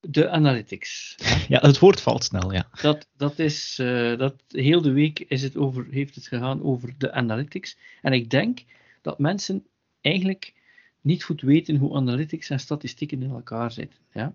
de 0.01 0.29
analytics. 0.29 1.15
Ja, 1.49 1.61
het 1.61 1.79
woord 1.79 2.01
valt 2.01 2.25
snel, 2.25 2.53
ja. 2.53 2.69
Dat, 2.83 3.07
dat 3.17 3.39
is, 3.39 3.79
uh, 3.81 4.19
dat, 4.19 4.35
heel 4.49 4.83
de 4.83 4.93
week 4.93 5.19
is 5.19 5.43
het 5.43 5.57
over, 5.57 5.87
heeft 5.91 6.15
het 6.15 6.27
gegaan 6.27 6.63
over 6.63 6.95
de 6.99 7.13
analytics. 7.13 7.77
En 8.03 8.13
ik 8.13 8.31
denk 8.31 8.65
dat 9.03 9.19
mensen 9.19 9.67
eigenlijk 10.01 10.55
niet 11.01 11.25
goed 11.25 11.41
weten 11.41 11.77
hoe 11.77 11.95
analytics 11.97 12.51
en 12.51 12.61
statistieken 12.61 13.23
in 13.23 13.31
elkaar 13.31 13.73
zitten. 13.73 13.99
Ja? 14.13 14.35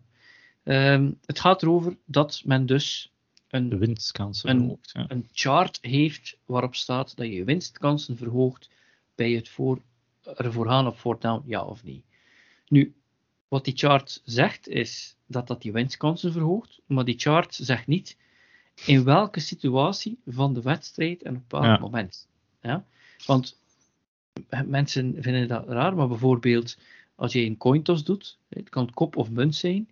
Um, 0.67 1.19
het 1.25 1.39
gaat 1.39 1.61
erover 1.63 1.97
dat 2.05 2.41
men 2.45 2.65
dus 2.65 3.11
een, 3.47 3.77
winstkansen 3.77 4.49
een, 4.49 4.57
verhoogt, 4.57 4.91
ja. 4.93 5.05
een 5.07 5.29
chart 5.33 5.77
heeft 5.81 6.37
waarop 6.45 6.75
staat 6.75 7.15
dat 7.17 7.27
je 7.27 7.43
winstkansen 7.43 8.17
verhoogt 8.17 8.69
bij 9.15 9.31
het 9.31 9.49
voor, 9.49 9.81
ervoor 10.23 10.67
gaan 10.67 10.87
op 11.03 11.21
down, 11.21 11.43
ja 11.45 11.63
of 11.63 11.83
nee. 11.83 12.03
Nu, 12.67 12.93
wat 13.47 13.65
die 13.65 13.75
chart 13.77 14.21
zegt 14.23 14.67
is 14.67 15.15
dat 15.25 15.47
dat 15.47 15.61
die 15.61 15.71
winstkansen 15.71 16.31
verhoogt, 16.31 16.79
maar 16.85 17.05
die 17.05 17.19
chart 17.19 17.55
zegt 17.55 17.87
niet 17.87 18.17
in 18.85 19.03
welke 19.03 19.39
situatie 19.39 20.17
van 20.25 20.53
de 20.53 20.61
wedstrijd 20.61 21.23
en 21.23 21.35
op 21.35 21.51
welk 21.51 21.63
ja. 21.63 21.77
moment. 21.77 22.27
Ja? 22.61 22.85
Want 23.25 23.57
mensen 24.65 25.15
vinden 25.19 25.47
dat 25.47 25.67
raar, 25.67 25.95
maar 25.95 26.07
bijvoorbeeld 26.07 26.77
als 27.15 27.33
je 27.33 27.45
een 27.45 27.57
cointos 27.57 28.03
doet, 28.03 28.37
het 28.49 28.69
kan 28.69 28.93
kop 28.93 29.15
of 29.15 29.29
munt 29.29 29.55
zijn, 29.55 29.89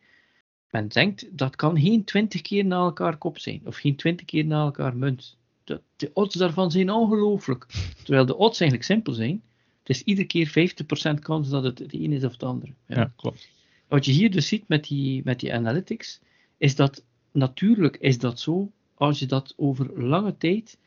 men 0.73 0.87
denkt 0.87 1.37
dat 1.37 1.55
kan 1.55 1.79
geen 1.79 2.03
twintig 2.03 2.41
keer 2.41 2.65
na 2.65 2.75
elkaar 2.75 3.17
kop 3.17 3.39
zijn, 3.39 3.61
of 3.65 3.75
geen 3.77 3.95
twintig 3.95 4.25
keer 4.25 4.45
na 4.45 4.63
elkaar 4.63 4.95
munt. 4.95 5.37
De, 5.63 5.81
de 5.95 6.11
odds 6.13 6.35
daarvan 6.35 6.71
zijn 6.71 6.91
ongelooflijk. 6.91 7.65
Terwijl 8.03 8.25
de 8.25 8.37
odds 8.37 8.59
eigenlijk 8.59 8.89
simpel 8.89 9.13
zijn. 9.13 9.41
Het 9.79 9.89
is 9.89 10.01
iedere 10.01 10.27
keer 10.27 10.71
50% 11.17 11.19
kans 11.19 11.49
dat 11.49 11.63
het 11.63 11.77
de 11.77 12.03
een 12.03 12.11
is 12.11 12.23
of 12.23 12.31
het 12.31 12.43
andere. 12.43 12.73
Ja. 12.87 12.95
ja, 12.95 13.13
klopt. 13.15 13.49
Wat 13.87 14.05
je 14.05 14.11
hier 14.11 14.31
dus 14.31 14.47
ziet 14.47 14.67
met 14.67 14.87
die, 14.87 15.21
met 15.23 15.39
die 15.39 15.53
analytics, 15.53 16.19
is 16.57 16.75
dat 16.75 17.03
natuurlijk 17.31 17.97
is 17.97 18.17
dat 18.17 18.39
zo, 18.39 18.71
als 18.93 19.19
je 19.19 19.25
dat 19.25 19.53
over 19.57 20.03
lange 20.03 20.37
tijd 20.37 20.77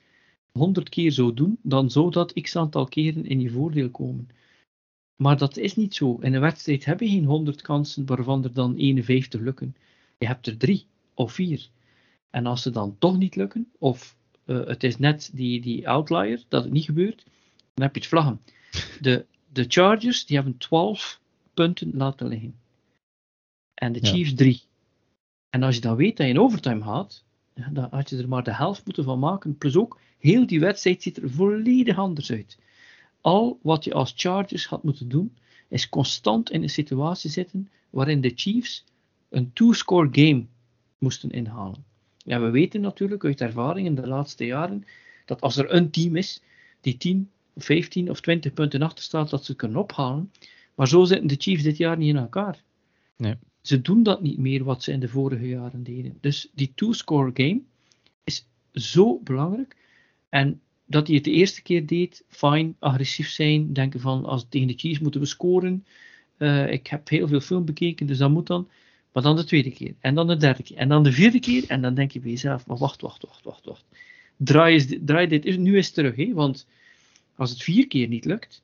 100 0.53 0.89
keer 0.89 1.13
zou 1.13 1.35
doen, 1.35 1.59
dan 1.63 1.91
zou 1.91 2.11
dat 2.11 2.33
x 2.33 2.57
aantal 2.57 2.87
keren 2.87 3.27
in 3.27 3.41
je 3.41 3.51
voordeel 3.51 3.91
komen. 3.91 4.29
Maar 5.17 5.39
dat 5.39 5.57
is 5.57 5.77
niet 5.77 5.95
zo. 5.95 6.17
In 6.21 6.35
een 6.35 6.41
wedstrijd 6.41 6.85
heb 6.85 7.01
je 7.01 7.09
geen 7.09 7.25
100 7.25 7.63
kansen 7.63 8.07
waarvan 8.07 8.45
er 8.45 8.53
dan 8.53 8.77
51 8.77 9.41
lukken. 9.41 9.77
Je 10.19 10.27
hebt 10.27 10.47
er 10.47 10.57
drie 10.57 10.87
of 11.15 11.33
vier. 11.33 11.69
En 12.31 12.47
als 12.47 12.63
ze 12.63 12.71
dan 12.71 12.97
toch 12.99 13.19
niet 13.19 13.37
lukken, 13.37 13.71
of 13.79 14.17
uh, 14.45 14.67
het 14.67 14.83
is 14.83 14.99
net 14.99 15.31
die, 15.33 15.61
die 15.61 15.89
outlier 15.89 16.45
dat 16.49 16.63
het 16.63 16.73
niet 16.73 16.85
gebeurt, 16.85 17.25
dan 17.75 17.85
heb 17.85 17.95
je 17.95 18.01
het 18.01 18.09
vlaggen. 18.09 18.41
De, 19.01 19.27
de 19.53 19.65
Chargers 19.69 20.27
die 20.27 20.37
hebben 20.37 20.57
12 20.57 21.21
punten 21.55 21.91
laten 21.95 22.29
liggen. 22.29 22.55
En 23.75 23.93
de 23.93 24.01
Chiefs 24.03 24.35
3. 24.35 24.63
En 25.51 25.63
als 25.63 25.75
je 25.75 25.81
dan 25.81 25.97
weet 25.97 26.17
dat 26.17 26.27
je 26.27 26.33
in 26.33 26.41
overtime 26.41 26.83
gaat, 26.83 27.25
dan 27.71 27.89
had 27.91 28.11
je 28.11 28.17
er 28.17 28.29
maar 28.29 28.43
de 28.43 28.55
helft 28.55 28.85
moeten 28.85 29.05
van 29.05 29.19
maken. 29.19 29.59
Plus 29.59 29.77
ook, 29.77 30.01
heel 30.19 30.47
die 30.47 30.61
wedstrijd 30.61 31.03
ziet 31.03 31.17
er 31.17 31.31
volledig 31.31 31.99
anders 31.99 32.31
uit. 32.31 32.59
Al 33.27 33.59
wat 33.63 33.85
je 33.85 33.93
als 33.93 34.13
Chargers 34.17 34.67
had 34.67 34.83
moeten 34.83 35.09
doen, 35.09 35.37
is 35.69 35.89
constant 35.89 36.51
in 36.51 36.63
een 36.63 36.71
situatie 36.71 37.31
zitten 37.31 37.69
waarin 37.91 38.21
de 38.21 38.33
Chiefs 38.35 38.85
een 39.29 39.53
two-score 39.53 40.09
game 40.13 40.47
moesten 40.99 41.31
inhalen. 41.31 41.85
Ja, 42.17 42.41
we 42.41 42.51
weten 42.51 42.81
natuurlijk 42.81 43.25
uit 43.25 43.41
ervaring 43.41 43.87
in 43.87 43.95
de 43.95 44.07
laatste 44.07 44.45
jaren 44.45 44.85
dat 45.25 45.41
als 45.41 45.57
er 45.57 45.73
een 45.73 45.91
team 45.91 46.17
is 46.17 46.43
die 46.81 46.97
10, 46.97 47.31
15 47.57 48.11
of 48.11 48.21
20 48.21 48.53
punten 48.53 48.83
achter 48.83 49.05
staat, 49.05 49.31
dat 49.31 49.45
ze 49.45 49.57
kunnen 49.57 49.79
ophalen. 49.79 50.33
Maar 50.75 50.89
zo 50.89 51.05
zitten 51.05 51.27
de 51.27 51.37
Chiefs 51.39 51.63
dit 51.63 51.77
jaar 51.77 51.97
niet 51.97 52.09
in 52.09 52.17
elkaar. 52.17 52.63
Nee. 53.17 53.35
Ze 53.61 53.81
doen 53.81 54.03
dat 54.03 54.23
niet 54.23 54.39
meer 54.39 54.65
wat 54.65 54.83
ze 54.83 54.93
in 54.93 55.01
de 55.01 55.09
vorige 55.09 55.49
jaren 55.49 55.83
deden. 55.83 56.19
Dus 56.21 56.51
die 56.55 56.73
two-score 56.75 57.31
game 57.35 57.61
is 58.25 58.47
zo 58.73 59.21
belangrijk. 59.25 59.77
En 60.29 60.61
dat 60.87 61.07
hij 61.07 61.17
het 61.17 61.25
de 61.25 61.31
eerste 61.31 61.63
keer 61.63 61.87
deed, 61.87 62.25
fijn, 62.29 62.77
agressief 62.79 63.29
zijn, 63.29 63.73
denken 63.73 64.01
van 64.01 64.25
als 64.25 64.47
tegen 64.49 64.69
de 64.69 64.75
Chiefs 64.77 64.99
moeten 64.99 65.21
we 65.21 65.27
scoren. 65.27 65.87
Uh, 66.39 66.73
ik 66.73 66.87
heb 66.87 67.09
heel 67.09 67.29
veel 67.29 67.41
film 67.41 67.65
bekeken, 67.65 68.07
dus 68.07 68.19
dat 68.19 68.31
moet 68.31 68.47
dan. 68.47 68.69
Maar 69.13 69.23
dan 69.23 69.37
de 69.37 69.45
tweede 69.45 69.71
keer, 69.71 69.95
en 70.01 70.15
dan 70.15 70.27
de 70.27 70.37
derde 70.37 70.63
keer, 70.63 70.77
en 70.77 70.89
dan 70.89 71.03
de 71.03 71.13
vierde 71.13 71.41
keer, 71.41 71.65
en 71.69 71.83
dan 71.83 71.95
denk 71.95 72.11
je 72.11 72.21
bij 72.21 72.31
jezelf, 72.31 72.67
maar 72.67 72.77
wacht, 72.77 73.01
wacht, 73.01 73.27
wacht, 73.27 73.45
wacht, 73.45 73.65
wacht. 73.65 73.85
Draai, 74.37 74.75
is, 74.75 74.97
draai 75.01 75.27
dit 75.27 75.59
nu 75.59 75.77
eens 75.77 75.91
terug, 75.91 76.17
hè? 76.17 76.33
want 76.33 76.67
als 77.37 77.51
het 77.51 77.63
vier 77.63 77.87
keer 77.87 78.09
niet 78.09 78.25
lukt, 78.25 78.63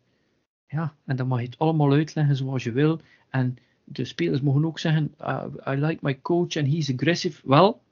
ja, 0.66 0.94
en 1.04 1.16
dan 1.16 1.26
mag 1.26 1.38
je 1.38 1.46
het 1.46 1.58
allemaal 1.58 1.92
uitleggen 1.92 2.36
zoals 2.36 2.64
je 2.64 2.72
wil, 2.72 3.00
en 3.30 3.56
de 3.84 4.04
spelers 4.04 4.40
mogen 4.40 4.64
ook 4.64 4.78
zeggen, 4.78 5.14
uh, 5.20 5.44
I 5.66 5.74
like 5.74 5.98
my 6.00 6.20
coach 6.20 6.56
and 6.56 6.66
he's 6.66 6.92
aggressive. 6.92 7.40
Wel, 7.44 7.82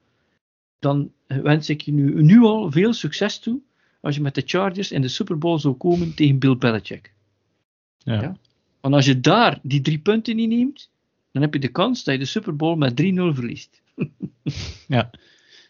dan 0.78 1.12
wens 1.26 1.68
ik 1.68 1.80
je 1.80 1.92
nu, 1.92 2.22
nu 2.22 2.40
al 2.40 2.70
veel 2.70 2.92
succes 2.92 3.38
toe 3.38 3.60
als 4.00 4.14
je 4.14 4.20
met 4.22 4.34
de 4.34 4.42
Chargers 4.46 4.92
in 4.92 5.02
de 5.02 5.08
Super 5.08 5.38
Bowl 5.38 5.58
zou 5.58 5.74
komen 5.74 6.14
tegen 6.14 6.38
Bill 6.38 6.56
Belichick. 6.56 7.12
Ja. 7.98 8.22
Ja. 8.22 8.36
Want 8.80 8.94
als 8.94 9.06
je 9.06 9.20
daar 9.20 9.58
die 9.62 9.80
drie 9.80 9.98
punten 9.98 10.36
niet 10.36 10.48
neemt, 10.48 10.90
dan 11.32 11.42
heb 11.42 11.54
je 11.54 11.60
de 11.60 11.68
kans 11.68 12.04
dat 12.04 12.14
je 12.14 12.20
de 12.20 12.26
Super 12.26 12.56
Bowl 12.56 12.76
met 12.76 12.90
3-0 13.02 13.04
verliest. 13.34 13.80
Ja, 14.88 15.10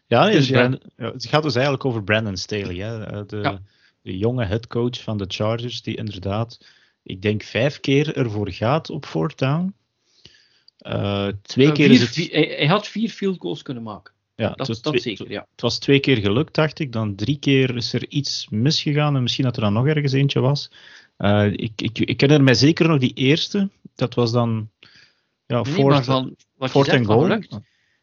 ja, 0.06 0.24
nee, 0.24 0.32
Dus 0.36 0.48
ja. 0.48 0.78
Het 0.96 1.26
gaat 1.26 1.42
dus 1.42 1.54
eigenlijk 1.54 1.84
over 1.84 2.04
Brandon 2.04 2.36
Staley, 2.36 2.76
hè, 2.76 3.04
eh, 3.04 3.22
de, 3.26 3.36
Ja. 3.36 3.60
de 4.02 4.18
jonge 4.18 4.44
headcoach 4.44 5.02
van 5.02 5.18
de 5.18 5.24
Chargers, 5.28 5.82
die 5.82 5.96
inderdaad, 5.96 6.60
ik 7.02 7.22
denk, 7.22 7.42
vijf 7.42 7.80
keer 7.80 8.16
ervoor 8.16 8.50
gaat 8.50 8.90
op 8.90 9.06
fourth 9.06 9.38
down. 9.38 9.74
Eh, 10.78 11.28
twee 11.42 11.66
Eh, 11.66 11.72
keer 11.72 11.86
vier- 11.86 11.94
is 11.94 12.00
het, 12.00 12.10
vier- 12.10 12.30
hij, 12.32 12.54
hij 12.56 12.66
had 12.66 12.88
vier 12.88 13.08
field 13.08 13.40
goals 13.40 13.62
kunnen 13.62 13.82
maken. 13.82 14.12
Ja, 14.40 14.48
Dat, 14.48 14.58
het, 14.58 14.66
was 14.66 14.80
dat 14.80 15.02
zeker, 15.02 15.30
ja. 15.30 15.46
het 15.50 15.60
was 15.60 15.78
twee 15.78 16.00
keer 16.00 16.16
gelukt, 16.16 16.54
dacht 16.54 16.78
ik. 16.78 16.92
Dan 16.92 17.14
drie 17.14 17.38
keer 17.38 17.76
is 17.76 17.92
er 17.92 18.08
iets 18.08 18.46
misgegaan 18.50 19.16
en 19.16 19.22
misschien 19.22 19.44
dat 19.44 19.56
er 19.56 19.62
dan 19.62 19.72
nog 19.72 19.86
ergens 19.86 20.12
eentje 20.12 20.40
was. 20.40 20.70
Eh, 21.16 21.52
ik, 21.52 21.82
ik, 21.82 21.98
ik 21.98 22.20
herinner 22.20 22.44
mij 22.44 22.54
zeker 22.54 22.88
nog 22.88 22.98
die 22.98 23.14
eerste. 23.14 23.68
Dat 23.94 24.14
was 24.14 24.32
dan 24.32 24.70
ja, 25.46 25.62
Nee, 25.62 25.84
maar 25.84 26.04
van 26.04 26.36
wat 26.56 26.70
zegt 26.70 26.90
van 26.90 27.04
goal. 27.04 27.42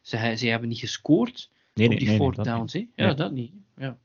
Ze, 0.00 0.34
ze 0.36 0.46
hebben 0.46 0.68
niet 0.68 0.78
gescoord 0.78 1.50
Nee, 1.74 1.86
op 1.86 1.92
nee, 1.92 2.04
die 2.04 2.18
nee, 2.18 2.28
niet. 2.28 2.44
downs. 2.44 2.76
Ja, 2.94 3.14
dat 3.14 3.32
niet. 3.32 3.52
Ja. 3.76 3.98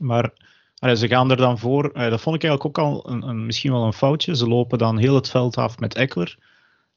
Maar 0.00 0.32
allee, 0.78 0.96
ze 0.96 1.08
gaan 1.08 1.30
er 1.30 1.36
dan 1.36 1.58
voor. 1.58 1.92
allee, 1.92 2.10
dat 2.10 2.20
vond 2.20 2.36
ik 2.36 2.44
eigenlijk 2.44 2.78
ook 2.78 2.86
al 2.86 3.10
een, 3.10 3.22
een, 3.22 3.46
misschien 3.46 3.72
wel 3.72 3.84
een 3.84 3.92
foutje. 3.92 4.36
Ze 4.36 4.48
lopen 4.48 4.78
dan 4.78 4.98
heel 4.98 5.14
het 5.14 5.30
veld 5.30 5.56
af 5.56 5.78
met 5.78 5.94
Eckler. 5.94 6.38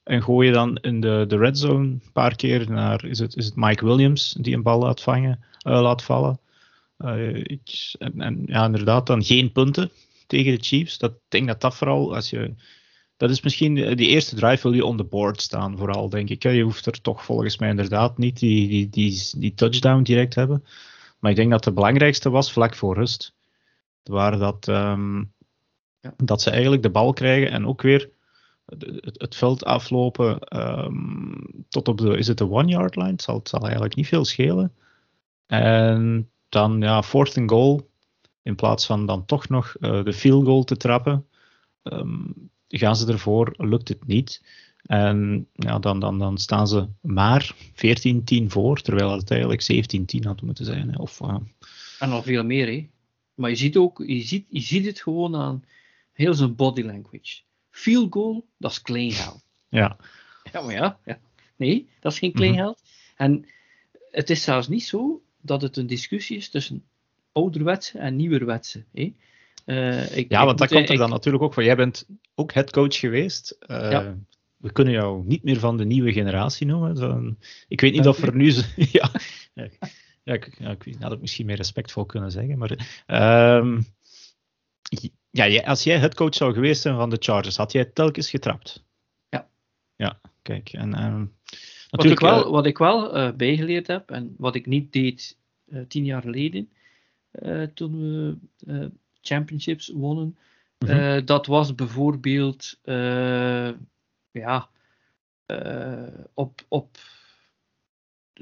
En 0.09 0.23
gooien 0.23 0.53
dan 0.53 0.75
in 0.75 0.99
de, 1.01 1.25
de 1.27 1.37
red 1.37 1.57
zone 1.57 1.83
een 1.85 2.01
paar 2.13 2.35
keer 2.35 2.71
naar. 2.71 3.05
Is 3.05 3.19
het, 3.19 3.35
is 3.35 3.45
het 3.45 3.55
Mike 3.55 3.85
Williams 3.85 4.35
die 4.39 4.55
een 4.55 4.61
bal 4.63 4.79
laat, 4.79 5.01
vangen, 5.01 5.39
eh, 5.61 5.81
laat 5.81 6.03
vallen? 6.03 6.39
Eh, 6.97 7.35
ik- 7.35 7.95
en, 7.99 8.21
en 8.21 8.43
ja, 8.45 8.65
inderdaad, 8.65 9.07
dan 9.07 9.23
geen 9.23 9.51
punten 9.51 9.91
tegen 10.27 10.51
de 10.57 10.63
Chiefs. 10.63 10.97
Dat, 10.97 11.11
ik 11.11 11.17
denk 11.27 11.47
dat 11.47 11.61
dat 11.61 11.75
vooral. 11.75 12.15
Als 12.15 12.29
je, 12.29 12.53
dat 13.17 13.29
is 13.29 13.41
misschien 13.41 13.77
eh, 13.77 13.95
die 13.95 14.07
eerste 14.07 14.35
drive 14.35 14.61
wil 14.61 14.73
je 14.77 14.85
on 14.85 14.97
the 14.97 15.03
board 15.03 15.41
staan, 15.41 15.77
vooral 15.77 16.09
denk 16.09 16.29
ik. 16.29 16.43
Je 16.43 16.61
hoeft 16.63 16.85
er 16.85 17.01
toch 17.01 17.23
volgens 17.25 17.57
mij 17.57 17.69
inderdaad 17.69 18.17
niet 18.17 18.39
die, 18.39 18.67
die, 18.67 18.89
die, 18.89 19.21
die 19.37 19.53
touchdown 19.53 20.01
direct 20.03 20.35
hebben. 20.35 20.63
Maar 21.19 21.31
ik 21.31 21.37
denk 21.37 21.51
dat 21.51 21.63
de 21.63 21.71
belangrijkste 21.73 22.29
was 22.29 22.51
vlak 22.51 22.75
voor 22.75 22.95
rust. 22.95 23.33
Waar 24.03 24.37
dat, 24.37 24.67
ehm, 24.67 25.17
Ja. 26.01 26.13
dat 26.17 26.41
ze 26.41 26.49
eigenlijk 26.49 26.83
de 26.83 26.89
bal 26.89 27.13
krijgen 27.13 27.51
en 27.51 27.65
ook 27.67 27.81
weer 27.81 28.09
het, 28.77 29.15
het 29.17 29.35
veld 29.35 29.65
aflopen 29.65 30.39
ehm, 30.39 31.33
tot 31.69 31.87
op 31.87 31.97
de, 31.97 32.17
is 32.17 32.27
het 32.27 32.37
de 32.37 32.49
one 32.49 32.67
yard 32.67 32.95
line? 32.95 33.11
Het 33.11 33.21
zal, 33.21 33.35
het 33.37 33.49
zal 33.49 33.61
eigenlijk 33.61 33.95
niet 33.95 34.07
veel 34.07 34.25
schelen. 34.25 34.73
En 35.45 36.29
dan 36.49 36.81
ja, 36.81 37.03
fourth 37.03 37.37
and 37.37 37.49
goal. 37.49 37.89
In 38.41 38.55
plaats 38.55 38.85
van 38.85 39.05
dan 39.05 39.25
toch 39.25 39.49
nog 39.49 39.75
eh, 39.79 40.03
de 40.03 40.13
field 40.13 40.45
goal 40.45 40.63
te 40.63 40.77
trappen, 40.77 41.25
ehm, 41.83 42.23
gaan 42.67 42.95
ze 42.95 43.11
ervoor, 43.11 43.53
lukt 43.57 43.87
het 43.87 44.07
niet. 44.07 44.41
En 44.81 45.47
ja, 45.53 45.79
dan, 45.79 45.99
dan, 45.99 46.19
dan 46.19 46.37
staan 46.37 46.67
ze 46.67 46.87
maar 47.01 47.55
14-10 47.73 48.47
voor, 48.47 48.81
terwijl 48.81 49.11
het 49.11 49.31
eigenlijk 49.31 49.61
17-10 50.17 50.19
had 50.23 50.41
moeten 50.41 50.65
zijn. 50.65 50.89
hè. 50.89 50.97
Of, 50.97 51.21
eh, 51.21 51.35
En 51.99 52.11
al 52.11 52.23
veel 52.23 52.43
meer, 52.43 52.67
hè. 52.67 52.89
Maar 53.33 53.49
je 53.49 53.55
ziet 53.55 53.77
ook, 53.77 54.03
je 54.05 54.21
ziet, 54.21 54.45
je 54.49 54.59
ziet 54.59 54.85
het 54.85 55.01
gewoon 55.01 55.35
aan 55.35 55.63
heel 56.11 56.33
zijn 56.33 56.55
body 56.55 56.81
language. 56.81 57.41
Field 57.79 58.13
goal, 58.13 58.45
dat 58.57 58.71
is 58.71 58.81
kleingeld. 58.81 59.45
ja, 59.69 59.97
Ja, 60.51 60.61
maar 60.61 60.73
ja, 60.73 60.99
ja. 61.05 61.19
Nee, 61.55 61.89
dat 61.99 62.11
is 62.11 62.19
geen 62.19 62.33
kleingeld. 62.33 62.81
En 63.15 63.45
het 64.11 64.29
is 64.29 64.43
zelfs 64.43 64.67
niet 64.67 64.83
zo 64.83 65.21
dat 65.41 65.61
het 65.61 65.77
een 65.77 65.87
discussie 65.87 66.37
is 66.37 66.49
tussen 66.49 66.83
ouderwetse 67.31 67.97
en 67.99 68.15
nieuwerwetse. 68.15 68.83
Hè. 68.93 69.13
Eh, 69.65 70.17
ik, 70.17 70.29
ja 70.31 70.39
ik 70.39 70.45
want 70.45 70.57
dat 70.57 70.59
moet- 70.59 70.69
komt 70.77 70.87
er 70.87 70.93
ik- 70.93 70.99
dan 70.99 71.09
natuurlijk 71.09 71.43
ook 71.43 71.53
van. 71.53 71.63
Jij 71.63 71.75
bent 71.75 72.07
ook 72.35 72.53
headcoach 72.53 72.95
geweest. 72.99 73.51
Eh, 73.59 73.91
Ja. 73.91 74.17
We 74.57 74.71
kunnen 74.71 74.93
jou 74.93 75.25
niet 75.25 75.43
meer 75.43 75.59
van 75.59 75.77
de 75.77 75.85
nieuwe 75.85 76.13
generatie 76.13 76.67
noemen. 76.67 77.37
Ik 77.67 77.81
weet 77.81 77.91
niet 77.93 78.07
of 78.07 78.21
er 78.21 78.35
nu... 78.35 78.53
ja, 78.75 79.11
ja, 79.53 79.63
ik, 80.33 80.55
ja, 80.59 80.69
ik 80.83 80.95
had 80.99 81.11
het 81.11 81.21
misschien 81.21 81.45
meer 81.45 81.55
respectvol 81.55 82.05
kunnen 82.05 82.31
zeggen. 82.31 82.57
Maar 82.57 83.03
ehm, 83.05 83.81
ja, 85.31 85.61
als 85.63 85.83
jij 85.83 85.97
headcoach 85.97 86.35
zou 86.35 86.53
geweest 86.53 86.81
zijn 86.81 86.95
van 86.95 87.09
de 87.09 87.17
Chargers, 87.19 87.57
had 87.57 87.71
jij 87.71 87.85
telkens 87.85 88.29
getrapt? 88.29 88.83
Ja. 89.29 89.49
Ja, 89.95 90.19
kijk. 90.41 90.69
En, 90.69 90.93
ehm, 90.93 91.19
Wat 91.19 91.25
ik 91.25 91.91
natuurlijk, 91.91 92.19
wel, 92.19 92.45
eh, 92.45 92.49
wat 92.51 92.65
ik 92.65 92.77
wel 92.77 93.13
eh, 93.15 93.31
bijgeleerd 93.35 93.87
heb, 93.87 94.11
en 94.11 94.35
wat 94.37 94.55
ik 94.55 94.65
niet 94.65 94.93
deed 94.93 95.37
eh, 95.65 95.81
tien 95.87 96.05
jaar 96.05 96.21
geleden, 96.21 96.69
eh, 97.31 97.63
toen 97.63 97.99
we 97.99 98.37
eh, 98.67 98.85
championships 99.21 99.87
wonnen, 99.87 100.37
Mhm. 100.79 100.91
eh, 100.91 101.25
dat 101.25 101.45
was 101.45 101.75
bijvoorbeeld 101.75 102.79
eh, 102.83 103.69
ja, 104.31 104.69
eh, 105.45 106.07
op, 106.33 106.61
op 106.67 106.97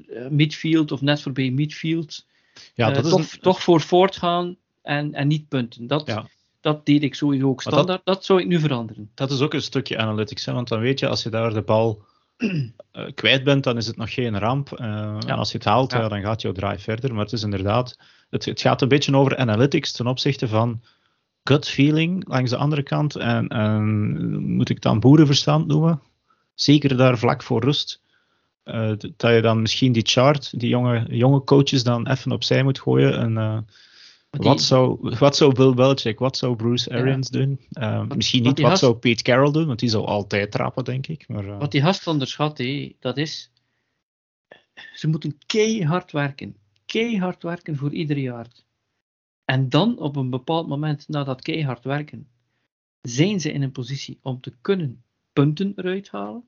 eh, 0.08 0.28
midfield 0.28 0.92
of 0.92 1.02
net 1.02 1.22
voorbij 1.22 1.50
midfield, 1.52 2.26
ja, 2.74 2.88
eh, 2.88 2.94
dat 2.96 3.06
is 3.06 3.12
toch, 3.12 3.20
een- 3.34 3.40
toch 3.40 3.62
voor 3.64 3.82
voortgaan 3.82 4.58
en, 4.88 5.14
en 5.14 5.28
niet 5.28 5.48
punten. 5.48 5.88
Dat, 5.88 6.08
Ja. 6.08 6.26
dat 6.62 6.86
deed 6.86 7.04
ik 7.04 7.16
sowieso 7.16 7.48
ook 7.48 7.64
dat- 7.64 7.74
standaard. 7.74 8.02
Dat, 8.06 8.26
zou 8.26 8.42
ik 8.42 8.48
nu 8.48 8.60
veranderen. 8.60 9.10
Dat 9.14 9.32
is 9.32 9.42
ook 9.42 9.54
een 9.54 9.62
stukje 9.62 9.98
analytics, 9.98 10.46
hè, 10.46 10.54
want 10.54 10.68
dan 10.68 10.80
weet 10.80 11.00
je, 11.00 11.08
als 11.08 11.24
je 11.24 11.30
daar 11.30 11.54
de 11.54 11.62
bal 11.62 12.02
eh, 12.92 13.06
kwijt 13.16 13.44
bent, 13.44 13.64
dan 13.64 13.78
is 13.78 13.88
het 13.88 13.98
nog 13.98 14.14
geen 14.14 14.40
ramp. 14.40 14.72
Eh, 14.74 14.88
En 15.28 15.30
als 15.38 15.52
je 15.52 15.58
het 15.58 15.66
haalt, 15.68 15.92
Ja. 15.92 16.00
ja, 16.02 16.08
dan 16.08 16.22
gaat 16.22 16.42
jouw 16.42 16.52
drive 16.52 16.80
verder. 16.80 17.14
Maar 17.14 17.24
het 17.24 17.34
is 17.34 17.44
inderdaad, 17.44 17.98
het, 18.30 18.46
het 18.46 18.62
gaat 18.62 18.82
een 18.82 18.88
beetje 18.88 19.16
over 19.16 19.38
analytics 19.38 19.92
ten 19.92 20.08
opzichte 20.08 20.48
van 20.48 20.82
gut 21.44 21.68
feeling 21.70 22.28
langs 22.28 22.50
de 22.50 22.58
andere 22.58 22.84
kant. 22.84 23.16
En, 23.16 23.48
en 23.48 24.40
moet 24.56 24.70
ik 24.70 24.82
dan 24.82 25.00
boerenverstand 25.00 25.68
noemen? 25.68 26.02
Zeker 26.54 26.98
daar 26.98 27.18
vlak 27.18 27.44
voor 27.44 27.64
rust. 27.64 28.02
eh, 28.64 28.92
dat 29.18 29.32
je 29.34 29.42
dan 29.42 29.62
misschien 29.62 29.92
die 29.92 30.06
chart, 30.06 30.60
die 30.60 30.70
jonge, 30.70 31.06
jonge 31.10 31.44
coaches 31.44 31.84
dan 31.84 32.08
even 32.08 32.32
opzij 32.32 32.64
moet 32.64 32.80
gooien. 32.80 33.18
En, 33.18 33.66
die- 34.38 34.50
wat, 34.50 34.62
zou, 34.62 35.16
wat 35.20 35.36
zou 35.36 35.54
Bill 35.54 35.74
Belichick, 35.74 36.20
wat 36.20 36.38
zou 36.38 36.56
Bruce 36.56 36.92
Arians 36.92 37.30
doen? 37.30 37.60
Eh, 37.72 38.08
misschien 38.16 38.44
niet 38.44 38.60
wat 38.60 38.80
zou 38.80 38.94
Pete 38.96 39.24
Carroll 39.24 39.52
doen, 39.52 39.68
want 39.68 39.80
die 39.80 39.90
zou 39.90 40.06
altijd 40.06 40.52
trappen, 40.52 40.84
denk 40.84 41.08
ik. 41.08 41.28
Maar, 41.28 41.48
eh, 41.48 41.58
Wat 41.60 41.72
die 41.72 41.82
gast 41.82 42.08
onderschat, 42.08 42.58
hé, 42.58 42.96
dat 43.00 43.18
is. 43.18 43.52
Ze 44.94 45.08
moeten 45.08 45.38
keihard 45.46 46.12
werken. 46.12 46.56
Keihard 46.86 47.44
werken 47.44 47.76
voor 47.76 47.92
ieder 47.94 48.18
jaar. 48.18 48.48
En 49.46 49.70
dan, 49.70 50.00
op 50.00 50.16
een 50.16 50.30
bepaald 50.30 50.68
moment 50.68 51.08
na 51.08 51.24
dat 51.24 51.42
keihard 51.42 51.84
werken, 51.84 52.28
zijn 53.02 53.40
ze 53.40 53.52
in 53.52 53.62
een 53.62 53.72
positie 53.72 54.20
om 54.22 54.42
te 54.42 54.54
kunnen 54.62 55.04
punten 55.34 55.74
eruit 55.76 56.10
halen. 56.10 56.44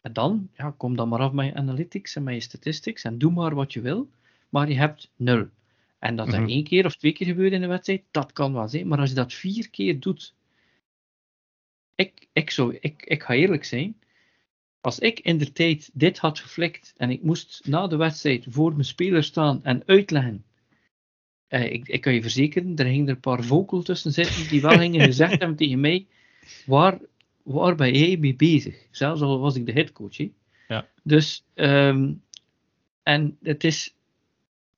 En 0.00 0.12
dan, 0.12 0.48
ja, 0.56 0.74
kom 0.76 0.96
dan 0.96 1.08
maar 1.08 1.20
af 1.20 1.32
met 1.32 1.46
je 1.46 1.54
analytics 1.54 2.16
en 2.16 2.22
met 2.22 2.34
je 2.34 2.40
statistics 2.40 3.02
en 3.04 3.18
doe 3.18 3.32
maar 3.32 3.54
wat 3.54 3.72
je 3.72 3.80
wil, 3.80 4.08
maar 4.48 4.68
je 4.68 4.74
hebt 4.76 5.10
nul. 5.16 5.46
En 6.04 6.16
dat 6.16 6.26
dat 6.30 6.40
Mhm. 6.40 6.48
één 6.48 6.64
keer 6.64 6.84
of 6.84 6.96
twee 6.96 7.12
keer 7.12 7.26
gebeurt 7.26 7.52
in 7.52 7.62
een 7.62 7.68
wedstrijd, 7.68 8.02
dat 8.10 8.32
kan 8.32 8.52
wel 8.52 8.68
zijn. 8.68 8.88
Maar 8.88 8.98
als 8.98 9.08
je 9.08 9.14
dat 9.14 9.32
vier 9.32 9.70
keer 9.70 10.00
doet, 10.00 10.34
ik, 11.94 12.28
ik, 12.32 12.50
zou, 12.50 12.76
ik, 12.80 13.02
ik 13.04 13.22
ga 13.22 13.34
eerlijk 13.34 13.64
zijn, 13.64 13.96
als 14.80 14.98
ik 14.98 15.20
in 15.20 15.38
de 15.38 15.52
tijd 15.52 15.90
dit 15.92 16.18
had 16.18 16.38
geflikt 16.38 16.94
en 16.96 17.10
ik 17.10 17.22
moest 17.22 17.66
na 17.66 17.86
de 17.86 17.96
wedstrijd 17.96 18.44
voor 18.48 18.72
mijn 18.72 18.84
speler 18.84 19.24
staan 19.24 19.64
en 19.64 19.82
uitleggen, 19.86 20.44
eh, 21.46 21.72
ik, 21.72 21.88
ik 21.88 22.00
kan 22.00 22.14
je 22.14 22.22
verzekeren, 22.22 22.76
er 22.76 22.84
gingen 22.86 23.06
er 23.08 23.14
een 23.14 23.20
paar 23.20 23.42
vocal 23.44 23.82
tussen 23.82 24.12
zitten 24.12 24.48
die 24.48 24.60
wel 24.60 24.78
gingen 24.78 25.04
gezegd 25.12 25.38
hebben 25.38 25.56
tegen 25.56 25.80
mij, 25.80 26.06
waar, 26.66 26.98
waar 27.42 27.74
ben 27.74 27.98
jij 27.98 28.16
mee 28.16 28.34
bezig? 28.34 28.86
Zelfs 28.90 29.20
al 29.20 29.38
was 29.38 29.56
ik 29.56 29.66
de 29.66 29.72
headcoach. 29.72 30.16
Ja. 30.68 30.88
Dus, 31.02 31.44
ehm, 31.54 32.12
en 33.02 33.38
het 33.42 33.64
is, 33.64 33.94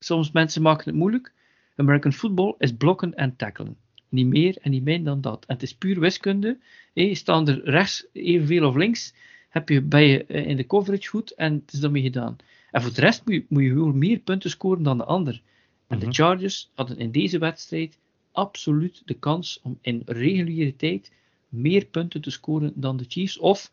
soms 0.06 0.30
mensen 0.30 0.62
maken 0.62 0.84
het 0.84 0.94
moeilijk. 0.94 1.32
American 1.76 2.12
football 2.12 2.54
is 2.58 2.72
blokken 2.72 3.14
en 3.14 3.36
tackelen. 3.36 3.76
Niet 4.08 4.26
meer 4.26 4.56
en 4.60 4.70
niet 4.70 4.84
minder 4.84 5.12
dan 5.12 5.20
dat. 5.20 5.44
En 5.46 5.54
het 5.54 5.62
is 5.62 5.74
puur 5.74 6.00
wiskunde. 6.00 6.58
Hé, 6.94 7.14
staan 7.14 7.48
er 7.48 7.64
rechts 7.64 8.06
evenveel 8.12 8.68
of 8.68 8.74
links, 8.74 9.14
heb 9.48 9.68
je, 9.68 9.82
ben 9.82 10.02
je 10.02 10.24
eh, 10.24 10.46
in 10.46 10.56
de 10.56 10.66
coverage 10.66 11.08
goed 11.08 11.30
en 11.30 11.52
het 11.54 11.72
is 11.72 11.80
daarmee 11.80 12.02
gedaan. 12.02 12.36
En 12.70 12.82
voor 12.82 12.94
de 12.94 13.00
rest 13.00 13.22
moet 13.24 13.34
je, 13.34 13.44
moet 13.48 13.62
je 13.62 13.72
meer 13.74 14.18
punten 14.18 14.50
scoren 14.50 14.82
dan 14.82 14.98
de 14.98 15.04
ander. 15.04 15.42
En 15.86 15.96
Mhm. 15.96 16.06
de 16.06 16.12
Chargers 16.14 16.70
hadden 16.74 16.98
in 16.98 17.10
deze 17.10 17.38
wedstrijd 17.38 17.98
absoluut 18.32 19.02
de 19.04 19.14
kans 19.14 19.60
om 19.62 19.78
in 19.80 20.02
reguliere 20.04 20.76
tijd 20.76 21.12
meer 21.48 21.84
punten 21.84 22.20
te 22.20 22.30
scoren 22.30 22.72
dan 22.74 22.96
de 22.96 23.04
Chiefs. 23.08 23.38
Of 23.38 23.72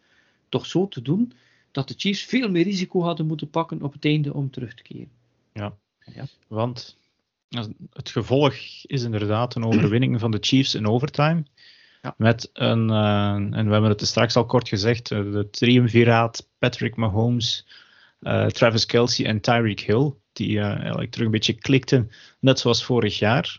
toch 0.50 0.66
zo 0.66 0.88
te 0.88 1.02
doen 1.02 1.32
dat 1.72 1.88
de 1.88 1.94
Chiefs 1.98 2.24
veel 2.24 2.50
meer 2.50 2.64
risico 2.64 3.02
hadden 3.02 3.28
moeten 3.28 3.50
pakken 3.50 3.82
op 3.82 3.94
het 3.94 4.06
einde 4.06 4.34
om 4.34 4.50
terug 4.50 4.74
te 4.74 4.84
keren. 4.84 5.12
Want 6.48 6.98
het 7.94 8.10
gevolg 8.10 8.54
is 8.82 9.04
inderdaad 9.04 9.56
een 9.56 9.66
overwinning 9.66 10.20
van 10.20 10.32
de 10.32 10.38
Chiefs 10.42 10.76
in 10.76 10.88
overtime. 10.88 11.44
Ja. 12.04 12.14
Met 12.18 12.50
een, 12.54 12.90
eh, 12.90 13.34
en 13.34 13.66
we 13.66 13.72
hebben 13.72 13.90
het 13.90 14.02
er 14.02 14.08
straks 14.08 14.36
al 14.36 14.46
kort 14.46 14.68
gezegd, 14.68 15.12
eh, 15.12 15.20
de 15.20 15.48
triumviraat 15.52 16.50
Patrick 16.58 16.96
Mahomes, 16.96 17.68
eh, 18.20 18.46
Travis 18.46 18.86
Kelsey 18.86 19.26
en 19.26 19.42
Tyreek 19.42 19.80
Hill. 19.80 20.14
die 20.34 20.60
eigenlijk 20.60 21.12
terug 21.12 21.26
een 21.26 21.32
beetje 21.32 21.54
klikte, 21.54 22.08
net 22.40 22.60
zoals 22.60 22.84
vorig 22.84 23.20
jaar. 23.20 23.56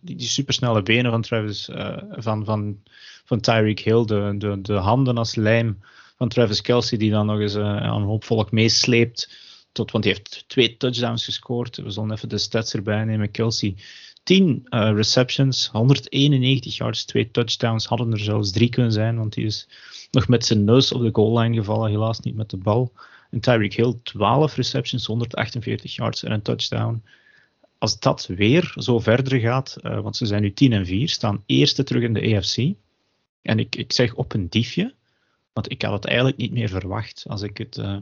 Die, 0.00 0.16
die 0.16 0.26
supersnelle 0.26 0.82
benen 0.82 1.10
van 1.10 1.22
Travis, 1.22 1.68
van, 2.10 2.44
van, 2.44 2.82
van 3.24 3.40
Tyreek 3.40 3.80
Hill, 3.80 4.04
de, 4.04 4.34
de, 4.38 4.60
de 4.60 4.72
handen 4.72 5.18
als 5.18 5.34
lijm 5.34 5.78
van 6.16 6.28
Travis 6.28 6.60
Kelsey, 6.60 6.98
die 6.98 7.10
dan 7.10 7.26
nog 7.26 7.40
eens 7.40 7.54
een 7.54 8.02
hoop 8.02 8.24
volk 8.24 8.50
meesleept. 8.50 9.36
Tot, 9.72 9.90
want 9.90 10.04
hij 10.04 10.12
heeft 10.12 10.44
twee 10.46 10.76
touchdowns 10.76 11.24
gescoord. 11.24 11.76
We 11.76 11.90
zullen 11.90 12.12
even 12.12 12.28
de 12.28 12.38
stats 12.38 12.74
erbij 12.74 13.04
nemen. 13.04 13.30
Kelsey 13.30 13.76
10 14.22 14.66
receptions, 14.70 15.68
191 15.68 16.76
yards, 16.76 17.04
twee 17.04 17.30
touchdowns. 17.30 17.86
Hadden 17.86 18.12
er 18.12 18.18
zelfs 18.18 18.50
drie 18.50 18.68
kunnen 18.68 18.92
zijn, 18.92 19.16
want 19.16 19.34
hij 19.34 19.44
is 19.44 19.68
nog 20.10 20.28
met 20.28 20.46
zijn 20.46 20.64
neus 20.64 20.92
op 20.92 21.02
de 21.02 21.10
goal 21.12 21.38
line 21.38 21.54
gevallen, 21.54 21.90
helaas 21.90 22.20
niet 22.20 22.34
met 22.34 22.50
de 22.50 22.56
bal. 22.56 22.92
En 23.30 23.40
Tyreek 23.40 23.74
Hill 23.74 23.94
12 24.02 24.54
receptions, 24.54 25.06
148 25.06 25.94
yards 25.94 26.22
en 26.22 26.32
een 26.32 26.42
touchdown. 26.42 27.02
Als 27.78 27.98
dat 27.98 28.26
weer 28.26 28.74
zo 28.76 28.98
verder 28.98 29.40
gaat, 29.40 29.76
uh, 29.82 30.00
want 30.00 30.16
ze 30.16 30.26
zijn 30.26 30.42
nu 30.42 30.52
10 30.52 30.72
en 30.72 30.86
4, 30.86 31.08
staan 31.08 31.42
eerste 31.46 31.82
terug 31.82 32.02
in 32.02 32.12
de 32.12 32.36
AFC. 32.36 32.56
En 33.42 33.58
ik, 33.58 33.76
ik 33.76 33.92
zeg 33.92 34.14
op 34.14 34.34
een 34.34 34.48
diefje, 34.48 34.94
want 35.52 35.70
ik 35.70 35.82
had 35.82 35.92
het 35.92 36.04
eigenlijk 36.04 36.36
niet 36.36 36.52
meer 36.52 36.68
verwacht 36.68 37.24
als 37.28 37.42
ik 37.42 37.58
het. 37.58 37.76
Uh, 37.76 37.96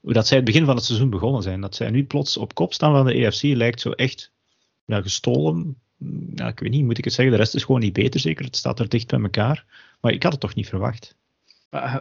hoe 0.00 0.12
dat 0.12 0.26
zij 0.26 0.36
het 0.36 0.46
begin 0.46 0.64
van 0.64 0.76
het 0.76 0.84
seizoen 0.84 1.10
begonnen 1.10 1.42
zijn. 1.42 1.60
Dat 1.60 1.74
zij 1.74 1.90
nu 1.90 2.04
plots 2.04 2.36
op 2.36 2.54
kop 2.54 2.72
staan 2.72 2.92
van 2.92 3.06
de 3.06 3.26
AFC 3.26 3.42
lijkt 3.42 3.80
zo 3.80 3.90
echt 3.90 4.32
ja, 4.84 5.02
gestolen. 5.02 5.76
Ja, 6.34 6.48
ik 6.48 6.60
weet 6.60 6.70
niet, 6.70 6.84
moet 6.84 6.98
ik 6.98 7.04
het 7.04 7.12
zeggen. 7.12 7.34
De 7.34 7.40
rest 7.40 7.54
is 7.54 7.64
gewoon 7.64 7.80
niet 7.80 7.92
beter, 7.92 8.20
zeker. 8.20 8.44
Het 8.44 8.56
staat 8.56 8.80
er 8.80 8.88
dicht 8.88 9.06
bij 9.06 9.20
elkaar. 9.20 9.64
Maar 10.00 10.12
ik 10.12 10.22
had 10.22 10.32
het 10.32 10.40
toch 10.40 10.54
niet 10.54 10.68
verwacht. 10.68 11.16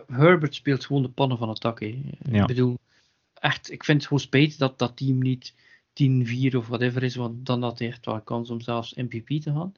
Herbert 0.07 0.55
speelt 0.55 0.85
gewoon 0.85 1.01
de 1.01 1.09
pannen 1.09 1.37
van 1.37 1.49
het 1.49 1.61
dak. 1.61 1.79
Ja. 1.79 2.41
Ik 2.41 2.45
bedoel, 2.45 2.77
echt, 3.33 3.71
ik 3.71 3.83
vind 3.83 3.97
het 3.97 4.07
gewoon 4.07 4.23
spijt 4.23 4.59
dat 4.59 4.79
dat 4.79 4.97
team 4.97 5.17
niet 5.17 5.53
10-4 6.51 6.55
of 6.55 6.67
whatever 6.67 7.03
is, 7.03 7.15
want 7.15 7.45
dan 7.45 7.63
had 7.63 7.79
hij 7.79 7.87
echt 7.87 8.05
wel 8.05 8.21
kans 8.21 8.49
om 8.49 8.61
zelfs 8.61 8.93
MVP 8.93 9.27
te 9.41 9.51
gaan. 9.51 9.73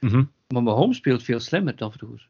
Mm 0.00 0.08
-hmm. 0.08 0.30
Maar 0.48 0.62
Mahomes 0.62 0.96
speelt 0.96 1.22
veel 1.22 1.40
slimmer 1.40 1.76
dan 1.76 1.92
vroeger. 1.92 2.28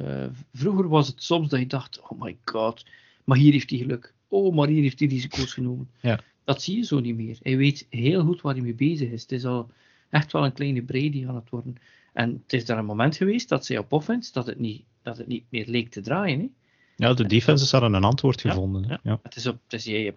Uh, 0.00 0.26
vroeger 0.52 0.88
was 0.88 1.06
het 1.06 1.22
soms 1.22 1.48
dat 1.48 1.60
je 1.60 1.66
dacht, 1.66 2.00
oh 2.00 2.20
my 2.20 2.38
god, 2.44 2.86
maar 3.24 3.36
hier 3.36 3.52
heeft 3.52 3.70
hij 3.70 3.78
geluk. 3.78 4.14
Oh, 4.30 4.54
maar 4.54 4.68
hier 4.68 4.82
heeft 4.82 4.98
hij 4.98 5.08
risico's 5.08 5.52
genomen. 5.52 5.90
Ja. 6.00 6.20
Dat 6.44 6.62
zie 6.62 6.76
je 6.76 6.84
zo 6.84 7.00
niet 7.00 7.16
meer. 7.16 7.38
Hij 7.42 7.56
weet 7.56 7.86
heel 7.90 8.24
goed 8.24 8.40
waar 8.40 8.54
hij 8.54 8.62
mee 8.62 8.74
bezig 8.74 9.10
is. 9.10 9.22
Het 9.22 9.32
is 9.32 9.44
al 9.44 9.70
echt 10.10 10.32
wel 10.32 10.44
een 10.44 10.52
kleine 10.52 10.82
Brady 10.82 11.26
aan 11.26 11.34
het 11.34 11.50
worden. 11.50 11.76
En 12.12 12.40
het 12.42 12.52
is 12.52 12.64
daar 12.64 12.78
een 12.78 12.84
moment 12.84 13.16
geweest 13.16 13.48
dat 13.48 13.66
zij 13.66 13.78
op 13.78 13.92
offense, 13.92 14.32
dat 14.32 14.46
het 14.46 14.58
niet 14.58 14.84
dat 15.02 15.16
het 15.16 15.26
niet 15.26 15.44
meer 15.48 15.66
leek 15.66 15.90
te 15.90 16.00
draaien. 16.00 16.40
Hè? 16.40 16.48
Ja, 16.96 17.14
de 17.14 17.26
defenses 17.26 17.70
hadden 17.70 17.94
een 17.94 18.04
antwoord 18.04 18.40
gevonden. 18.40 18.84
Ja, 18.88 19.00
ja. 19.02 19.18
Het 19.22 19.36
is 19.36 19.46
op, 19.46 19.58
het 19.64 19.72
is, 19.72 19.84
je, 19.84 20.14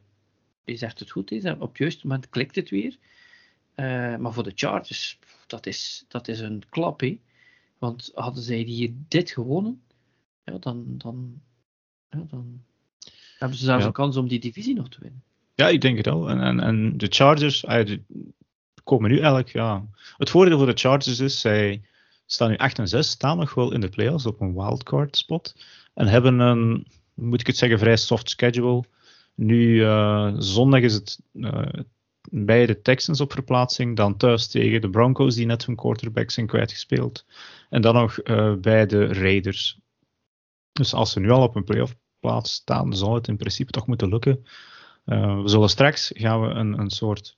je 0.65 0.77
zegt 0.77 0.99
het 0.99 1.11
goed, 1.11 1.29
hè? 1.29 1.51
op 1.51 1.69
het 1.69 1.77
juiste 1.77 2.07
moment 2.07 2.29
klikt 2.29 2.55
het 2.55 2.69
weer. 2.69 2.97
Uh, 3.75 4.17
maar 4.17 4.33
voor 4.33 4.43
de 4.43 4.51
Chargers, 4.55 5.19
dat 5.47 5.65
is, 5.65 6.05
dat 6.07 6.27
is 6.27 6.39
een 6.39 6.63
klap. 6.69 6.99
Hè? 6.99 7.19
Want 7.77 8.11
hadden 8.13 8.43
zij 8.43 8.57
hier 8.57 8.91
dit 9.07 9.31
gewonnen, 9.31 9.81
ja, 10.43 10.57
dan, 10.57 10.97
dan, 10.97 11.41
ja, 12.09 12.25
dan 12.29 12.63
hebben 13.43 13.61
ze 13.61 13.65
zelfs 13.65 13.85
een 13.85 13.91
kans 13.91 14.17
om 14.17 14.27
die 14.27 14.39
divisie 14.39 14.75
nog 14.75 14.89
te 14.89 14.97
winnen. 15.01 15.23
Ja, 15.55 15.67
ik 15.67 15.81
denk 15.81 15.97
het 15.97 16.05
wel. 16.05 16.29
En, 16.29 16.41
en, 16.41 16.59
en 16.59 16.97
de 16.97 17.07
Chargers 17.09 17.63
uh, 17.63 17.97
komen 18.83 19.09
nu 19.09 19.15
eigenlijk. 19.15 19.49
Ja. 19.49 19.85
Het 20.17 20.29
voordeel 20.29 20.57
voor 20.57 20.67
de 20.67 20.79
Chargers 20.79 21.19
is, 21.19 21.39
zij 21.39 21.81
staan 22.25 22.49
nu 22.49 22.57
8 22.57 22.79
en 22.79 22.87
6, 22.87 23.09
staan 23.09 23.37
nog 23.37 23.53
wel 23.53 23.73
in 23.73 23.81
de 23.81 23.89
playoffs 23.89 24.25
op 24.25 24.41
een 24.41 24.53
wildcard 24.53 25.17
spot. 25.17 25.55
En 25.93 26.07
hebben 26.07 26.39
een, 26.39 26.87
moet 27.13 27.39
ik 27.39 27.47
het 27.47 27.57
zeggen, 27.57 27.79
vrij 27.79 27.97
soft 27.97 28.29
schedule. 28.29 28.83
Nu, 29.35 29.81
uh, 29.81 30.33
zondag 30.37 30.81
is 30.81 30.93
het 30.93 31.19
uh, 31.33 31.65
bij 32.31 32.65
de 32.65 32.81
Texans 32.81 33.21
op 33.21 33.31
verplaatsing. 33.31 33.95
Dan 33.95 34.17
thuis 34.17 34.47
tegen 34.47 34.81
de 34.81 34.89
Broncos, 34.89 35.35
die 35.35 35.45
net 35.45 35.65
hun 35.65 35.75
quarterback 35.75 36.31
zijn 36.31 36.47
kwijtgespeeld. 36.47 37.25
En 37.69 37.81
dan 37.81 37.93
nog 37.93 38.19
uh, 38.23 38.53
bij 38.53 38.85
de 38.85 39.05
Raiders. 39.05 39.79
Dus 40.71 40.93
als 40.93 41.11
ze 41.11 41.19
nu 41.19 41.29
al 41.29 41.43
op 41.43 41.55
een 41.55 41.63
playoff 41.63 41.95
plaats 42.23 42.53
staan, 42.53 42.95
zal 42.95 43.13
het 43.13 43.27
in 43.27 43.37
principe 43.37 43.71
toch 43.71 43.87
moeten 43.87 44.09
lukken. 44.09 44.45
we 45.05 45.43
zullen 45.45 45.69
straks 45.69 46.11
gaan 46.15 46.41
we 46.41 46.47
een, 46.47 46.79
een 46.79 46.89
soort 46.89 47.37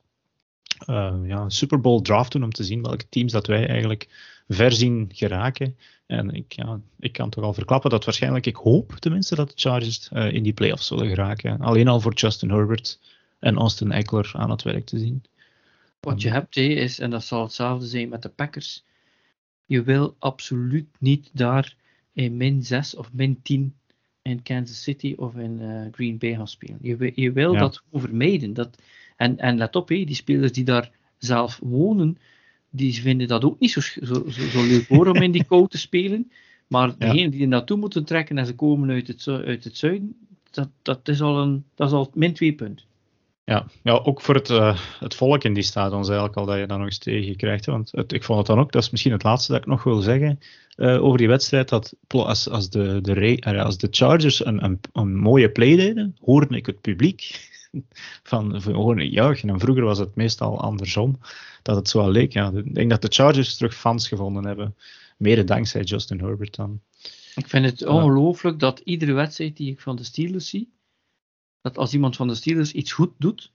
ja, 1.24 1.50
Super 1.50 1.82
Bowl 1.82 2.02
draft 2.02 2.32
doen 2.32 2.44
om 2.44 2.52
te 2.52 2.64
zien 2.64 2.82
welke 2.82 3.10
teams 3.10 3.32
dat 3.32 3.48
wij 3.48 3.68
eigenlijk 3.68 4.08
ver 4.48 4.72
zien 4.72 5.10
geraken. 5.14 5.78
En 6.06 6.30
ik, 6.30 6.52
ja, 6.54 6.80
ik 7.00 7.14
kan 7.14 7.30
toch 7.30 7.44
al 7.44 7.54
verklappen 7.54 7.90
dat 7.90 8.06
waarschijnlijk, 8.06 8.46
ik 8.46 8.56
hoop 8.56 8.92
tenminste, 8.92 9.36
dat 9.36 9.48
de 9.48 9.54
Chargers 9.56 10.10
uh, 10.14 10.34
in 10.34 10.44
die 10.44 10.54
playoffs 10.54 10.88
zullen 10.88 11.08
geraken. 11.08 11.62
Alleen 11.62 11.88
al 11.88 12.00
voor 12.00 12.14
Justin 12.14 12.50
Herbert 12.50 13.00
en 13.40 13.56
Austin 13.58 13.92
Eckler 13.92 14.32
aan 14.34 14.50
het 14.50 14.62
werk 14.62 14.86
te 14.86 15.00
zien. 15.00 15.24
Wat 16.00 16.22
je 16.22 16.30
hebt 16.30 16.58
is, 16.58 17.00
en 17.00 17.10
dat 17.10 17.24
zal 17.24 17.42
hetzelfde 17.42 17.86
zijn 17.86 18.10
met 18.10 18.22
de 18.22 18.30
Packers, 18.30 18.84
je 19.66 19.84
wil 19.84 20.16
absoluut 20.20 20.88
niet 21.00 21.30
daar 21.34 21.76
in 22.14 22.38
min 22.38 22.64
6 22.64 22.96
of 22.96 23.14
min 23.14 23.42
10 23.42 23.76
in 24.26 24.44
Kansas 24.44 24.84
City 24.84 25.14
of 25.18 25.36
in 25.36 25.62
uh, 25.62 25.86
Green 25.92 26.18
Bay 26.18 26.36
gaan 26.36 26.48
spelen. 26.48 26.78
Je, 26.82 27.12
je 27.16 27.32
wil 27.32 27.54
dat 27.54 27.84
vermijden. 27.94 28.54
Dat, 28.54 28.78
en, 29.16 29.38
en 29.38 29.58
let 29.58 29.76
op, 29.76 29.88
die 29.88 30.14
spelers 30.14 30.52
die 30.52 30.64
daar 30.64 30.92
zelf 31.18 31.60
wonen, 31.64 32.18
die 32.70 32.94
vinden 32.94 33.28
dat 33.28 33.44
ook 33.44 33.60
niet 33.60 33.72
zo, 33.72 33.82
zo, 33.82 34.30
zo, 34.30 34.64
leuk 34.64 34.88
hoor 34.88 35.08
om 35.08 35.16
in 35.16 35.32
die 35.32 35.44
kou 35.44 35.68
te 35.68 35.78
spelen. 35.78 36.32
Maar 36.68 36.98
degenen 36.98 37.32
die 37.32 37.42
er 37.42 37.48
naartoe 37.48 37.78
moeten 37.78 38.06
trekken 38.06 38.38
en 38.38 38.46
ze 38.46 38.56
komen 38.56 38.90
uit 38.90 39.08
het, 39.08 39.28
uit 39.28 39.64
het 39.64 39.78
zuiden, 39.78 40.16
dat, 40.52 40.70
dat, 40.82 41.08
is 41.08 41.22
al 41.22 41.42
een, 41.42 41.64
dat 41.76 41.88
is 41.88 41.94
al 41.94 42.12
min 42.14 42.34
twee 42.34 42.54
punten. 42.54 42.86
Ja, 43.46 43.66
ja 43.84 43.92
ook 43.92 44.22
voor 44.22 44.36
het, 44.36 44.50
uh, 44.50 44.80
het 45.00 45.16
volk 45.16 45.44
in 45.44 45.54
die 45.54 45.64
stadions 45.64 46.08
eigenlijk 46.08 46.38
al 46.38 46.46
dat 46.46 46.58
je 46.58 46.66
dan 46.66 46.78
nog 46.78 46.88
eens 46.88 46.98
tegen 46.98 47.36
krijgt. 47.36 47.66
Want 47.66 47.92
het, 47.92 48.12
ik 48.12 48.24
vond 48.24 48.38
het 48.38 48.48
dan 48.48 48.60
ook, 48.60 48.72
dat 48.72 48.84
is 48.84 48.90
misschien 48.90 49.12
het 49.12 49.24
laatste 49.24 49.52
dat 49.52 49.62
ik 49.62 49.68
nog 49.68 49.84
wil 49.84 50.02
zeggen 50.02 50.40
uh, 50.76 51.04
over 51.04 51.18
die 51.18 51.28
wedstrijd, 51.28 51.70
dat 51.70 51.94
als, 52.08 52.50
als, 52.50 52.70
de, 52.70 53.02
de, 53.02 53.42
als 53.64 53.78
de 53.78 53.88
Chargers 53.92 54.46
een, 54.46 54.64
een, 54.64 54.80
een 54.94 55.16
mooie 55.16 55.50
play 55.50 55.76
deden, 55.76 56.18
hoorde 56.22 56.56
ik 56.56 56.66
het 56.66 56.82
publiek 56.82 57.50
van, 58.24 58.62
van 58.62 58.74
horen 58.74 59.10
juichen. 59.10 59.50
En 59.50 59.60
vroeger 59.60 59.84
was 59.84 59.98
het 59.98 60.16
meestal 60.16 60.62
andersom 60.62 61.20
dat 61.62 61.76
het 61.76 61.90
zo 61.90 62.10
leek. 62.10 62.34
Ja. 62.34 62.52
Ik 62.52 62.76
denk 62.76 62.90
dat 62.90 63.02
de 63.02 63.08
Chargers 63.12 63.56
terug 63.56 63.76
fans 63.76 64.08
gevonden 64.08 64.46
hebben. 64.46 64.76
Mede 65.18 65.44
dankzij 65.44 65.82
Justin 65.82 66.20
Herbert 66.20 66.56
dan. 66.56 66.80
Ik 67.36 67.48
vind 67.48 67.66
het 67.66 67.86
ongelooflijk 67.86 68.60
dat 68.60 68.82
iedere 68.84 69.14
wedstrijd 69.14 69.58
die 69.58 69.72
ik 69.72 69.80
van 69.80 69.96
de 69.96 70.04
Steelers 70.04 70.50
zie, 70.50 70.70
dat 71.66 71.78
als 71.78 71.94
iemand 71.94 72.16
van 72.16 72.28
de 72.28 72.36
Steelers 72.36 72.72
iets 72.72 72.92
goed 72.92 73.12
doet, 73.18 73.52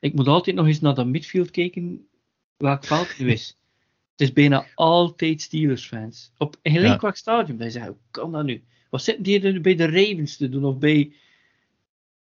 ik 0.00 0.14
moet 0.14 0.26
altijd 0.26 0.56
nog 0.56 0.66
eens 0.66 0.80
naar 0.80 0.94
dat 0.94 1.06
midfield 1.06 1.50
kijken 1.50 2.06
welk 2.56 2.84
veld 2.84 3.08
het 3.08 3.18
nu 3.18 3.30
is. 3.30 3.58
Het 4.10 4.20
is 4.20 4.32
bijna 4.32 4.66
altijd 4.74 5.40
Steelers-fans. 5.40 6.32
Op 6.38 6.56
gelijk 6.62 6.94
ja. 6.94 6.98
welk 6.98 7.16
stadium. 7.16 7.62
Je 7.62 7.70
zegt, 7.70 7.86
hoe 7.86 7.96
kan 8.10 8.32
dat 8.32 8.44
nu? 8.44 8.62
Wat 8.90 9.02
zitten 9.02 9.24
die 9.24 9.60
bij 9.60 9.74
de 9.74 9.84
Ravens 9.84 10.36
te 10.36 10.48
doen? 10.48 10.64
Of 10.64 10.78
bij... 10.78 11.12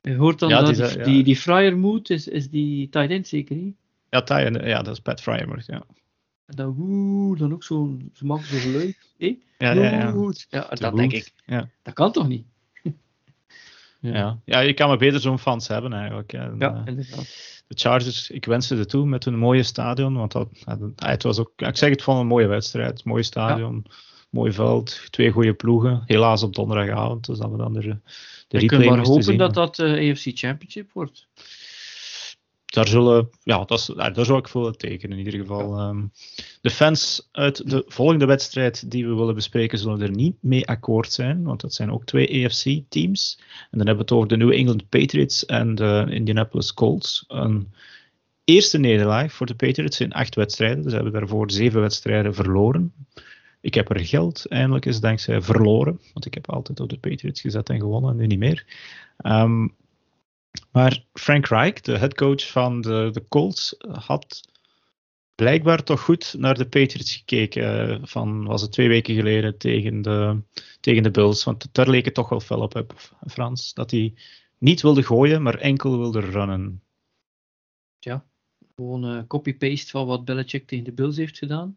Je 0.01 0.15
hoort 0.15 0.39
dan 0.39 0.51
dat 0.51 0.75
die, 0.75 0.87
die, 0.87 1.03
die, 1.03 1.23
die 1.23 1.37
Fryer 1.37 1.79
Mood 1.79 2.11
is, 2.11 2.29
is 2.29 2.51
die 2.51 2.89
tight 2.89 3.11
end 3.11 3.29
zeker 3.29 3.57
niet? 3.57 3.77
Ja, 4.11 4.39
ja, 4.39 4.83
dat 4.83 4.95
is 4.95 5.01
Pat 5.01 5.21
Fryermuth, 5.21 5.67
ja. 5.67 5.85
En 6.47 6.57
dan 6.57 6.73
woe, 6.75 7.37
dan 7.37 7.53
ook 7.53 7.65
zo'n, 7.65 8.11
ze 8.13 8.27
maken 8.27 8.47
zo'n 8.47 8.59
geluid. 8.59 8.97
Eh? 9.19 9.35
Ja, 9.59 9.73
ja, 9.73 9.83
ja. 9.83 10.33
ja 10.49 10.69
dat 10.69 10.97
denk 10.97 11.13
ik. 11.13 11.33
Ja. 11.47 11.71
Dat 11.83 11.95
kan 11.95 12.13
toch 12.13 12.29
niet? 12.29 12.47
Ja. 14.03 14.39
ja. 14.45 14.61
Je 14.61 14.75
kan 14.75 14.89
maar 14.89 14.99
beter 14.99 15.21
zo'n 15.21 15.39
fans 15.39 15.69
hebben 15.69 15.93
eigenlijk. 15.93 16.33
Ja, 16.33 16.53
ja 16.59 16.83
inderdaad. 16.85 17.63
De 17.67 17.79
Chargers, 17.79 18.31
ik 18.31 18.45
wens 18.45 18.67
ze 18.67 18.87
toe 18.87 19.07
met 19.07 19.25
hun 19.25 19.39
mooie 19.39 19.63
stadion, 19.63 20.15
want 20.15 20.33
dat, 20.33 20.49
het 20.97 21.23
was 21.23 21.39
ook, 21.39 21.53
ik 21.57 21.77
zeg 21.77 21.91
het 21.91 22.03
van 22.03 22.17
een 22.17 22.27
mooie 22.27 22.47
wedstrijd, 22.47 23.05
mooi 23.05 23.23
stadion, 23.23 23.87
mooi 24.31 24.53
veld, 24.53 25.01
twee 25.11 25.31
goede 25.31 25.55
ploegen. 25.55 26.03
Helaas 26.07 26.43
op 26.43 26.55
donderdagavond, 26.55 27.27
dus 27.27 27.39
dat 27.39 27.51
we 27.51 27.57
dan 27.57 27.73
de, 27.73 27.81
de 28.49 28.59
replay 28.59 28.83
Ik 28.83 28.91
maar 28.91 29.07
hopen 29.07 29.37
dat 29.37 29.55
dat 29.55 29.77
de 29.77 30.05
uh, 30.05 30.13
AFC 30.13 30.31
Championship 30.39 30.93
wordt 30.93 31.27
daar, 32.73 32.89
zullen, 32.89 33.31
ja, 33.43 33.65
dat 33.65 33.93
daar 33.97 34.25
zou 34.25 34.39
ik 34.39 34.49
voor 34.49 34.67
het 34.67 34.79
tekenen 34.79 35.19
in 35.19 35.25
ieder 35.25 35.41
geval. 35.41 35.89
Um, 35.89 36.13
de 36.63 36.71
fans 36.71 37.29
uit 37.33 37.71
de 37.71 37.85
volgende 37.87 38.27
wedstrijd 38.27 38.91
die 38.91 39.07
we 39.07 39.15
willen 39.15 39.35
bespreken, 39.35 39.79
zullen 39.79 40.01
er 40.01 40.11
niet 40.11 40.37
mee 40.41 40.67
akkoord 40.67 41.13
zijn, 41.13 41.43
want 41.43 41.61
dat 41.61 41.75
zijn 41.75 41.93
ook 41.93 42.05
twee 42.05 42.45
AFC-teams. 42.45 43.39
En 43.71 43.79
dan 43.79 43.87
hebben 43.87 43.95
we 43.97 44.01
het 44.01 44.13
over 44.13 44.29
de 44.29 44.37
New 44.37 44.53
England 44.53 44.89
Patriots 44.89 45.47
en 45.47 45.75
de 45.75 46.07
Indianapolis 46.11 46.75
Colts. 46.75 47.25
Een 47.29 47.73
eerste 48.45 48.79
nederlaag 48.79 49.33
voor 49.33 49.47
de 49.47 49.55
Patriots 49.55 50.01
in 50.01 50.13
acht 50.13 50.35
wedstrijden. 50.35 50.85
Ze 50.85 50.95
hebben 50.95 51.13
daarvoor 51.13 51.51
zeven 51.51 51.81
wedstrijden 51.81 52.35
verloren. 52.35 52.93
Ik 53.61 53.75
heb 53.75 53.91
er 53.91 54.01
geld 54.01 54.47
eindelijk 54.49 54.85
eens 54.85 55.01
dankzij 55.01 55.43
verloren, 55.43 56.01
want 56.13 56.27
ik 56.27 56.35
heb 56.35 56.51
altijd 56.51 56.81
op 56.81 56.89
de 56.89 56.99
Patriots 56.99 57.41
gezet 57.41 57.69
en 57.69 57.81
gewonnen, 57.81 58.17
nu 58.17 58.27
niet 58.27 58.39
meer. 58.39 58.65
Um, 59.27 59.75
maar 60.73 61.05
Frank 61.13 61.47
Reich, 61.47 61.81
de 61.81 61.99
headcoach 61.99 62.51
van 62.51 62.81
de, 62.81 63.09
de 63.13 63.25
Colts, 63.29 63.75
had 63.79 64.51
blijkbaar 65.35 65.83
toch 65.83 66.01
goed 66.01 66.35
naar 66.39 66.55
de 66.55 66.69
Patriots 66.69 67.17
gekeken. 67.17 67.91
Eh, 67.91 67.99
van, 68.03 68.45
was 68.45 68.63
het 68.63 68.73
twee 68.73 68.89
weken 68.89 69.15
geleden 69.15 69.59
tegen 69.59 70.03
de, 70.03 70.43
tegen 70.81 71.03
de 71.03 71.11
Bills. 71.11 71.45
Want 71.45 71.69
daar 71.73 71.89
leek 71.89 72.05
het 72.05 72.15
toch 72.15 72.29
wel 72.29 72.41
fel 72.41 72.61
op, 72.61 72.95
Frans. 73.27 73.75
Dat 73.75 73.91
hij 73.91 74.15
niet 74.59 74.83
wilde 74.83 75.03
gooien, 75.03 75.43
maar 75.43 75.59
enkel 75.59 75.99
wilde 75.99 76.21
runnen. 76.21 76.83
ja, 77.99 78.25
gewoon 78.77 79.17
uh, 79.17 79.23
copy-paste 79.27 79.91
van 79.91 80.07
wat 80.07 80.25
Belichick 80.25 80.67
tegen 80.67 80.85
de 80.85 80.93
Bills 80.93 81.17
heeft 81.17 81.39
gedaan. 81.39 81.77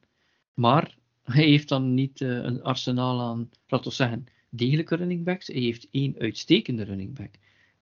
Maar 0.54 0.98
hij 1.24 1.46
heeft 1.46 1.70
dan 1.70 1.94
niet 1.94 2.22
uh, 2.22 2.30
een 2.30 2.64
arsenaal 2.64 3.22
aan, 3.22 3.50
laten 3.68 3.90
we 3.90 3.96
zeggen, 3.96 4.26
degelijke 4.50 4.96
running 4.96 5.24
backs. 5.24 5.48
Hij 5.48 5.62
heeft 5.62 5.88
één 5.92 6.16
uitstekende 6.20 6.84
running 6.84 7.16
back. 7.16 7.32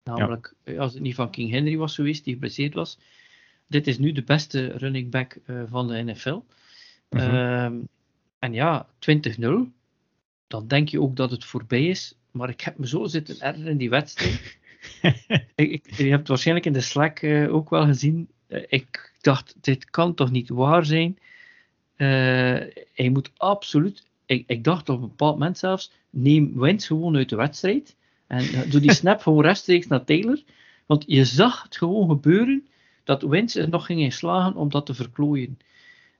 Namelijk, 0.05 0.55
ja. 0.65 0.77
als 0.77 0.93
het 0.93 1.03
niet 1.03 1.15
van 1.15 1.31
King 1.31 1.51
Henry 1.51 1.77
was 1.77 1.95
geweest, 1.95 2.25
die 2.25 2.33
geblesseerd 2.33 2.75
was. 2.75 2.99
Dit 3.67 3.87
is 3.87 3.99
nu 3.99 4.13
de 4.13 4.23
beste 4.23 4.67
running 4.67 5.11
back 5.11 5.37
uh, 5.47 5.63
van 5.67 5.89
de 5.89 6.03
NFL. 6.03 6.41
Mm 7.11 7.21
-hmm. 7.21 7.35
um, 7.35 7.89
en 8.39 8.53
ja, 8.53 8.87
20-0. 8.87 9.43
Dan 10.47 10.67
denk 10.67 10.89
je 10.89 11.01
ook 11.01 11.17
dat 11.17 11.31
het 11.31 11.45
voorbij 11.45 11.87
is. 11.87 12.15
Maar 12.31 12.49
ik 12.49 12.61
heb 12.61 12.79
me 12.79 12.89
zo 12.89 13.05
zitten 13.05 13.41
erger 13.41 13.67
in 13.67 13.77
die 13.77 13.91
wedstrijd. 13.91 14.59
ik, 15.55 15.97
je 15.97 16.05
hebt 16.05 16.19
het 16.19 16.29
waarschijnlijk 16.29 16.67
in 16.67 16.73
de 16.73 16.81
Slack 16.81 17.23
uh, 17.23 17.55
ook 17.55 17.71
wel 17.71 17.85
gezien. 17.85 18.29
Uh, 18.49 18.63
ik 18.69 19.13
dacht, 19.21 19.57
dit 19.61 19.91
kan 19.91 20.15
toch 20.15 20.31
niet 20.31 20.49
waar 20.49 20.85
zijn? 20.85 21.19
Hij 21.97 23.09
moet 23.11 23.31
absoluut. 23.37 24.07
Ik, 24.27 24.45
ik, 24.47 24.65
dacht 24.65 24.89
op 24.89 25.03
een 25.03 25.09
bepaald 25.09 25.39
moment 25.39 25.59
zelfs: 25.59 25.93
neem 26.11 26.59
Wins 26.61 26.87
gewoon 26.87 27.17
uit 27.17 27.29
de 27.29 27.37
wedstrijd. 27.37 27.97
En 28.27 28.71
doe 28.71 28.81
die 28.81 28.93
snap 29.03 29.21
gewoon 29.21 29.43
rechtstreeks 29.43 29.87
naar 29.87 30.05
Taylor. 30.05 30.43
Want 30.87 31.05
je 31.07 31.25
zag 31.25 31.63
het 31.63 31.77
gewoon 31.77 32.09
gebeuren 32.09 32.67
dat 33.05 33.23
Wins 33.23 33.55
er 33.55 33.69
nog 33.69 33.87
ging 33.87 34.13
slagen 34.13 34.55
om 34.55 34.71
dat 34.71 34.87
te 34.87 34.95
verklooien. 34.95 35.59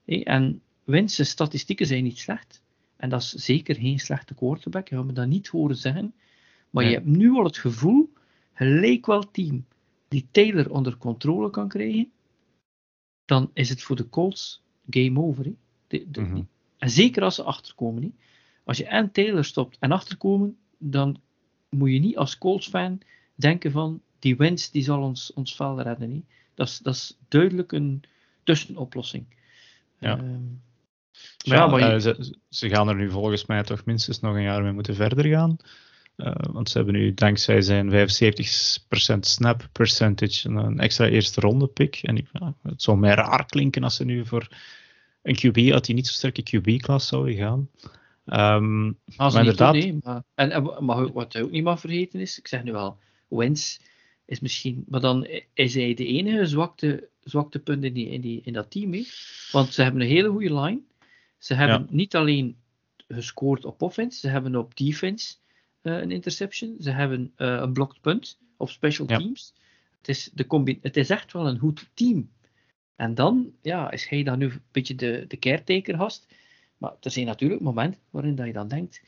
En 0.05 0.63
Wins' 0.85 1.29
statistieken 1.29 1.87
zijn 1.87 2.05
niet 2.05 2.19
slecht. 2.19 2.63
En 2.97 3.09
dat 3.09 3.21
is 3.21 3.31
zeker 3.31 3.75
geen 3.75 3.99
slechte 3.99 4.35
quarterback. 4.35 4.89
Je 4.89 4.97
gaat 4.97 5.05
me 5.05 5.13
dat 5.13 5.27
niet 5.27 5.49
horen 5.49 5.77
zeggen. 5.77 6.15
Maar 6.71 6.85
je 6.85 6.91
hebt 6.91 7.07
nu 7.07 7.31
al 7.31 7.45
het 7.45 7.59
gevoel, 7.59 8.13
gelijk 8.53 9.07
wel 9.07 9.31
team 9.31 9.65
die 10.13 10.29
Taylor 10.31 10.71
onder 10.71 10.97
controle 10.97 11.51
kan 11.51 11.69
krijgen, 11.69 12.11
dan 13.25 13.51
is 13.53 13.69
het 13.69 13.83
voor 13.83 13.97
de 13.97 14.09
Colts 14.09 14.63
game 14.91 15.21
over. 15.21 15.45
Hè. 15.45 15.55
De, 15.87 16.11
de, 16.11 16.21
mm 16.21 16.27
-hmm. 16.27 16.49
En 16.79 16.91
zeker 16.91 17.23
als 17.23 17.35
ze 17.35 17.43
achterkomen. 17.43 18.03
Hè. 18.03 18.11
Als 18.65 18.79
je 18.79 18.87
en 18.87 19.13
Taylor 19.13 19.45
stopt 19.45 19.77
en 19.81 19.93
achterkomen, 19.93 20.57
dan 20.79 21.21
moet 21.69 21.93
je 21.93 21.99
niet 21.99 22.17
als 22.17 22.39
Colts-fan 22.39 23.01
denken 23.35 23.71
van 23.71 24.03
die 24.19 24.37
winst 24.37 24.73
die 24.73 24.83
zal 24.83 25.03
ons, 25.03 25.33
ons 25.33 25.57
vel 25.57 25.81
redden. 25.81 26.11
Hè. 26.11 26.23
Dat, 26.55 26.69
is, 26.69 26.79
dat 26.79 26.95
is 26.95 27.19
duidelijk 27.29 27.73
een 27.73 28.03
tussenoplossing. 28.45 29.27
Ja. 29.99 30.19
Um, 30.19 30.63
maar 31.47 31.57
ja, 31.57 31.67
maar 31.67 31.81
je... 31.81 31.95
uh, 31.95 32.01
ze, 32.01 32.37
ze, 32.49 32.69
gaan 32.69 32.89
er 32.89 32.95
nu 32.95 33.11
volgens 33.11 33.47
mij 33.47 33.63
toch 33.63 33.85
minstens 33.85 34.21
nog 34.21 34.35
een 34.35 34.43
jaar 34.43 34.63
mee 34.63 34.73
moeten 34.73 34.95
verder 34.95 35.25
gaan. 35.25 35.57
Uh, 36.17 36.33
want 36.53 36.71
ze 36.71 36.77
hebben 36.77 36.95
nu 36.95 37.15
dankzij 37.15 37.63
zijn 37.63 37.91
75% 37.91 39.19
snap 39.21 39.69
percentage 39.73 40.49
een 40.49 40.81
extra 40.81 41.07
eerste 41.07 41.41
ronde 41.41 41.67
pick. 41.67 41.97
En 42.03 42.17
ik, 42.17 42.27
het 42.63 42.83
zou 42.83 42.99
mij 42.99 43.15
raar 43.15 43.47
klinken 43.47 43.85
als 43.85 43.97
ze 43.97 44.05
nu 44.05 44.27
voor 44.27 44.49
een 45.23 45.37
QB 45.37 45.73
uit 45.73 45.85
die 45.85 45.95
niet 45.95 46.07
zo 46.07 46.13
sterke 46.13 46.43
QB-klas 46.43 47.07
zouden 47.07 47.35
gaan. 47.35 47.69
Um, 48.27 48.99
maar 49.17 49.35
inderdaad. 49.35 49.73
Doen, 49.73 49.83
nee, 49.83 49.99
maar, 50.03 50.23
en, 50.35 50.51
en, 50.51 50.85
maar 50.85 51.13
wat 51.13 51.37
ook 51.37 51.51
niet 51.51 51.65
mag 51.65 51.81
vergeten 51.81 52.21
is, 52.21 52.39
ik 52.39 52.49
zeg 52.49 52.63
nu 52.63 52.73
wel, 52.73 52.99
Wens 53.29 53.81
is 54.33 54.41
misschien, 54.41 54.85
maar 54.89 55.01
dan 55.01 55.27
is 55.55 55.75
hij 55.75 55.95
de 55.95 56.07
enige 56.07 56.47
zwakte, 56.47 57.09
zwaktepunt 57.21 57.85
in, 57.85 57.93
die, 57.93 58.09
in, 58.09 58.21
die, 58.21 58.41
in 58.45 58.53
dat 58.53 58.71
team. 58.71 58.93
He. 58.93 59.05
Want 59.51 59.75
ze 59.75 59.83
hebben 59.83 60.01
een 60.01 60.09
hele 60.09 60.29
goede 60.29 60.61
line. 60.61 60.81
Ze 61.39 61.55
hebben 61.55 61.87
ja. 61.89 61.95
niet 61.95 62.15
alleen 62.15 62.57
gescoord 63.09 63.65
op 63.65 63.83
offense, 63.83 64.19
ze 64.19 64.29
hebben 64.29 64.57
op 64.57 64.77
defense 64.77 65.35
uh, 65.83 65.99
een 65.99 66.11
interception. 66.11 66.77
Ze 66.81 66.91
hebben 66.91 67.33
uh, 67.37 67.59
een 67.61 67.73
blocked 67.73 68.01
punt 68.01 68.39
op 68.57 68.71
special 68.71 69.09
ja. 69.11 69.19
teams. 69.19 69.55
Het 69.99 70.09
is, 70.09 70.31
de 70.35 70.77
het 70.81 70.97
is 70.97 71.11
echt 71.11 71.33
wel 71.33 71.49
een 71.49 71.59
goed 71.59 71.91
team. 71.95 72.31
En 72.97 73.15
dan 73.15 73.53
ja, 73.63 73.91
is 73.91 74.09
hij 74.09 74.23
dan 74.23 74.39
nu 74.39 74.47
een 74.47 74.63
beetje 74.71 74.95
de, 74.95 75.25
de 75.29 75.39
caretaker 75.39 75.97
gast. 75.97 76.27
Maar 76.79 76.93
er 77.01 77.11
zijn 77.11 77.27
natuurlijk 77.27 77.61
momenten 77.61 78.01
waarin 78.11 78.35
dat 78.35 78.47
je 78.47 78.53
dan 78.53 78.69
denkt, 78.69 79.03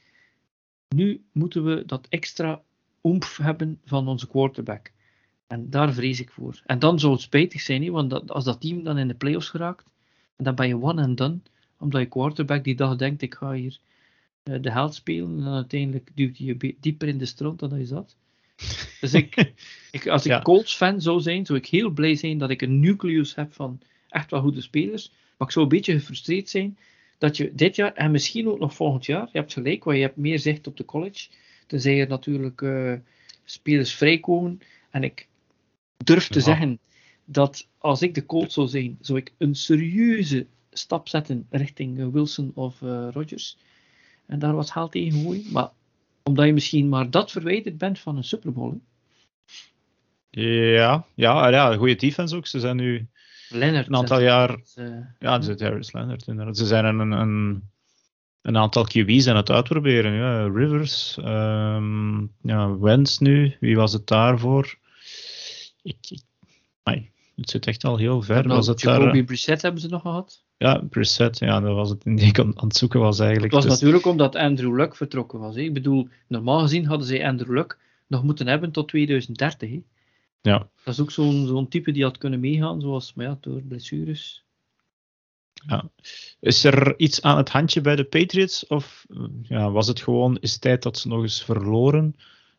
nu 0.89 1.25
moeten 1.33 1.65
we 1.65 1.83
dat 1.87 2.07
extra 2.09 2.63
oomf 3.01 3.37
hebben 3.37 3.81
van 3.85 4.09
onze 4.09 4.29
quarterback. 4.29 4.93
En 5.47 5.71
daar 5.71 5.93
vrees 5.93 6.21
ik 6.21 6.31
voor. 6.31 6.63
En 6.67 6.79
dan 6.79 6.99
zou 6.99 7.13
het 7.13 7.23
spijtig 7.23 7.61
zijn, 7.61 7.91
want 7.91 8.11
dat, 8.11 8.31
als 8.31 8.45
dat 8.45 8.61
team 8.61 8.83
dan 8.83 8.99
in 8.99 9.09
de 9.09 9.15
playoffs 9.15 9.49
geraakt, 9.49 9.85
en 10.37 10.45
dan 10.45 10.55
ben 10.55 10.69
je 10.69 10.83
one 10.83 11.03
and 11.03 11.19
done, 11.19 11.39
omdat 11.79 12.01
je 12.01 12.09
quarterback 12.09 12.65
die 12.65 12.75
dag 12.75 12.97
denkt, 12.97 13.23
ik 13.23 13.35
ga 13.35 13.53
hier 13.53 13.79
uh, 14.45 14.63
de 14.63 14.71
held 14.71 14.95
spelen, 14.95 15.39
en 15.39 15.45
dan 15.45 15.55
uiteindelijk 15.55 16.11
duwt 16.15 16.39
hij 16.39 16.47
je 16.47 16.75
dieper 16.81 17.09
in 17.09 17.19
de 17.19 17.27
stront 17.27 17.59
dan 17.59 17.71
hij 17.71 17.85
zat. 17.85 18.17
Dus 19.01 19.15
ik, 19.15 19.53
ik 19.91 20.07
als 20.07 20.25
ik 20.25 20.31
ja. 20.31 20.43
Colts 20.43 20.75
fan 20.75 21.01
zou 21.01 21.21
zijn, 21.21 21.47
zou 21.47 21.59
ik 21.59 21.67
heel 21.67 21.91
blij 21.91 22.15
zijn 22.15 22.39
dat 22.39 22.51
ik 22.51 22.63
een 22.63 22.81
nucleus 22.81 23.35
heb 23.35 23.53
van 23.53 23.81
echt 24.09 24.31
wel 24.31 24.41
goede 24.41 24.61
spelers. 24.61 25.11
Maar 25.37 25.49
ik 25.49 25.53
zou 25.53 25.65
een 25.65 25.71
beetje 25.71 25.93
gefrustreerd 25.93 26.49
zijn 26.49 26.79
dat 27.19 27.37
je 27.37 27.55
dit 27.55 27.77
jaar 27.77 27.93
en 27.93 28.11
misschien 28.11 28.49
ook 28.49 28.59
nog 28.59 28.75
volgend 28.75 29.07
jaar, 29.07 29.29
je 29.33 29.39
hebt 29.39 29.53
gelijk, 29.53 29.85
want 29.85 29.97
je 29.97 30.03
hebt 30.03 30.17
meer 30.17 30.39
zicht 30.39 30.67
op 30.67 30.77
de 30.77 30.85
college. 30.85 31.29
Tenzij 31.67 32.01
er 32.01 32.09
natuurlijk 32.09 32.61
uh, 32.61 32.95
spelers 33.45 33.95
vrijkomen. 33.95 34.61
En 34.91 35.03
ik 35.03 35.29
durf 35.97 36.29
te 36.29 36.39
ja. 36.39 36.45
zeggen 36.45 36.79
dat 37.25 37.69
als 37.79 38.03
ik 38.03 38.15
de 38.15 38.27
Colts 38.27 38.55
zou 38.55 38.69
zijn, 38.69 38.99
zou 39.01 39.19
ik 39.19 39.33
een 39.39 39.55
serieuze 39.55 40.47
stap 40.71 41.09
zetten 41.09 41.47
richting 41.51 42.13
Wilson 42.13 42.51
of 42.55 42.81
uh, 42.81 43.09
Rodgers. 43.13 43.59
En 44.27 44.39
daar 44.39 44.55
wat 44.55 44.71
haal 44.71 44.89
tegen 44.89 45.23
gooien. 45.23 45.53
Maar 45.53 45.69
omdat 46.23 46.47
je 46.47 46.53
misschien 46.53 46.89
maar 46.89 47.11
dat 47.11 47.31
verwijderd 47.31 47.79
bent 47.79 47.99
van 47.99 48.17
een 48.17 48.25
Super 48.25 48.53
Bowl. 48.53 48.81
Ja, 50.31 51.07
ja, 51.15 51.49
ja, 51.49 51.73
een 51.73 51.79
goede 51.79 51.95
defense 51.95 52.37
ook. 52.37 52.47
Ze 52.47 52.61
zijn 52.61 52.77
nu 52.77 53.07
Leonard, 53.49 53.87
een 53.87 53.97
aantal 53.97 54.21
jaar. 54.21 54.61
Uh, 54.77 54.97
ja, 55.19 55.41
ze 55.41 55.55
zijn 55.57 55.71
Harris 55.71 55.93
Leonard 55.93 56.27
inderdaad. 56.27 56.57
Ze 56.57 56.67
zijn 56.67 56.85
een, 56.85 57.11
een, 57.11 57.63
een 58.43 58.57
aantal 58.57 58.85
QB's 58.85 59.27
aan 59.27 59.37
het 59.37 59.51
uitproberen. 59.51 60.13
Ja. 60.13 60.47
Rivers, 60.47 61.17
um, 61.25 62.33
ja, 62.43 62.79
Wentz 62.79 63.19
nu, 63.19 63.57
wie 63.61 63.77
was 63.77 63.93
het 63.93 64.07
daarvoor? 64.07 64.79
Ik, 65.85 65.97
het 67.37 67.51
zit 67.51 67.67
echt 67.67 67.85
al 67.85 67.97
heel 67.97 68.23
ver. 68.23 68.49
Was 68.49 68.67
het 68.67 68.81
Jacoby 68.81 69.13
daar, 69.13 69.25
Brissett 69.25 69.63
hebben 69.63 69.81
ze 69.81 69.89
nog 69.89 70.03
gehad? 70.03 70.45
Ja, 70.57 70.79
Brissett, 70.91 71.39
ja, 71.39 71.61
dat 71.61 71.75
was 71.75 71.91
het 71.91 72.03
die 72.19 72.27
ik 72.27 72.39
aan 72.39 72.53
het 72.57 72.77
zoeken 72.77 73.01
was 73.01 73.19
eigenlijk. 73.19 73.53
Het 73.53 73.63
was 73.63 73.71
dus... 73.73 73.81
natuurlijk 73.81 74.07
omdat 74.07 74.37
Andrew 74.37 74.77
Luck 74.77 74.97
vertrokken 74.97 75.39
was. 75.39 75.55
Hè. 75.55 75.61
Ik 75.61 75.75
bedoel, 75.75 76.09
normaal 76.29 76.61
gezien 76.61 76.87
hadden 76.87 77.07
ze 77.07 77.27
Andrew 77.27 77.55
Luck 77.55 77.79
nog 78.07 78.23
moeten 78.23 78.47
hebben 78.47 78.71
tot 78.71 78.89
2030. 78.89 79.71
Hè. 79.71 79.83
Ja. 80.41 80.69
Dat 80.85 80.95
is 80.95 81.01
ook 81.01 81.11
zo'n 81.11 81.47
zo'n 81.47 81.69
type 81.69 81.93
die 81.93 82.03
had 82.03 82.19
kunnen 82.19 82.41
meegaan, 82.41 82.81
zoals 82.81 83.15
maar 83.15 83.27
ja, 83.27 83.39
door 83.41 83.63
blessures. 83.63 84.45
Ja. 85.67 85.91
Is 86.41 86.65
er 86.65 86.99
iets 86.99 87.23
aan 87.23 87.37
het 87.37 87.49
handje 87.49 87.81
bij 87.81 87.97
de 87.97 88.05
Patriots? 88.05 88.67
Of 88.67 89.07
ja, 89.43 89.71
was 89.71 89.87
het 89.87 90.01
gewoon, 90.01 90.39
is 90.41 90.53
het 90.53 90.61
tijd 90.61 90.83
dat 90.83 90.99
ze 90.99 91.09
nog 91.09 91.23
eens 91.23 91.45
verloren? 91.45 92.17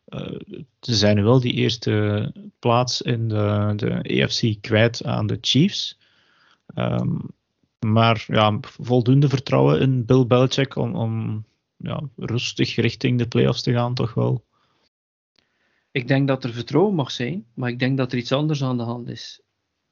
Uh, 0.08 0.40
ze 0.80 0.94
zijn 0.94 1.22
wel 1.22 1.40
die 1.40 1.52
eerste 1.52 2.32
plaats 2.58 3.02
in 3.02 3.28
de, 3.28 3.72
de 3.76 4.58
kwijt 4.60 5.04
aan 5.04 5.26
de 5.26 5.38
Chiefs. 5.40 5.98
Um, 6.74 7.34
maar 7.78 8.24
ja, 8.26 8.58
voldoende 8.60 9.28
vertrouwen 9.28 9.80
in 9.80 10.04
Bill 10.04 10.26
Belichick 10.26 10.76
om, 10.76 10.94
om 10.94 11.44
ja, 11.76 12.02
rustig 12.16 12.74
richting 12.74 13.18
de 13.18 13.28
playoffs 13.28 13.62
te 13.62 13.72
gaan, 13.72 13.94
toch 13.94 14.14
wel? 14.14 14.44
Ik 15.90 16.08
denk 16.08 16.28
dat 16.28 16.44
er 16.44 16.52
vertrouwen 16.52 16.94
mag 16.94 17.10
zijn, 17.10 17.46
maar 17.54 17.70
ik 17.70 17.78
denk 17.78 17.96
dat 17.96 18.12
er 18.12 18.18
iets 18.18 18.32
anders 18.32 18.62
aan 18.62 18.76
de 18.76 18.82
hand 18.82 19.08
is. 19.08 19.40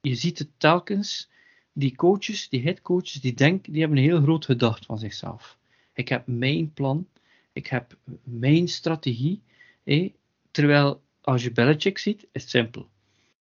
Je 0.01 0.15
ziet 0.15 0.39
het 0.39 0.49
telkens, 0.57 1.29
die 1.73 1.95
coaches, 1.95 2.49
die 2.49 2.61
headcoaches, 2.61 3.21
die 3.21 3.33
denken, 3.33 3.71
die 3.71 3.81
hebben 3.81 3.97
een 3.97 4.03
heel 4.03 4.21
groot 4.21 4.45
gedacht 4.45 4.85
van 4.85 4.99
zichzelf. 4.99 5.57
Ik 5.93 6.09
heb 6.09 6.27
mijn 6.27 6.73
plan, 6.73 7.07
ik 7.53 7.67
heb 7.67 7.97
mijn 8.23 8.67
strategie. 8.67 9.41
Hé, 9.85 10.13
terwijl 10.51 11.01
als 11.21 11.43
je 11.43 11.51
Belichick 11.51 11.97
ziet, 11.97 12.27
is 12.31 12.41
het 12.41 12.49
simpel. 12.49 12.89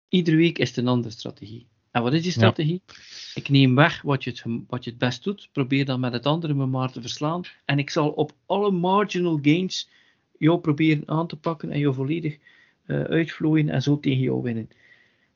Iedere 0.10 0.38
week 0.38 0.58
is 0.58 0.68
het 0.68 0.78
een 0.78 0.88
andere 0.88 1.14
strategie. 1.14 1.68
En 1.92 2.02
wat 2.02 2.14
is 2.14 2.22
die 2.22 2.32
strategie? 2.32 2.82
Ja. 2.86 2.94
Ik 3.34 3.50
neem 3.50 3.76
weg 3.76 4.02
wat 4.02 4.24
je, 4.24 4.30
het, 4.30 4.44
wat 4.68 4.84
je 4.84 4.90
het 4.90 5.00
best 5.00 5.24
doet, 5.24 5.49
probeer 5.52 5.86
dan 5.86 5.99
met 5.99 6.14
het 6.14 6.26
andere 6.26 6.54
me 6.54 6.66
maar 6.66 6.91
te 6.91 7.02
verslaan. 7.02 7.41
En 7.66 7.80
ik 7.80 7.89
zal 7.89 8.10
op 8.10 8.32
alle 8.45 8.72
marginal 8.72 9.39
gains 9.41 9.89
jou 10.38 10.60
proberen 10.60 11.04
aan 11.06 11.28
te 11.28 11.36
pakken 11.36 11.72
en 11.72 11.80
jou 11.80 11.93
volledig 11.93 12.38
uh, 12.86 13.04
uitvlooien 13.04 13.70
en 13.70 13.82
zo 13.82 13.99
tegen 13.99 14.22
jou 14.22 14.41
winnen. 14.41 14.70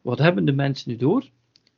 Wat 0.02 0.20
hebben 0.20 0.46
de 0.46 0.52
mensen 0.52 0.92
nu 0.92 0.98
door? 0.98 1.30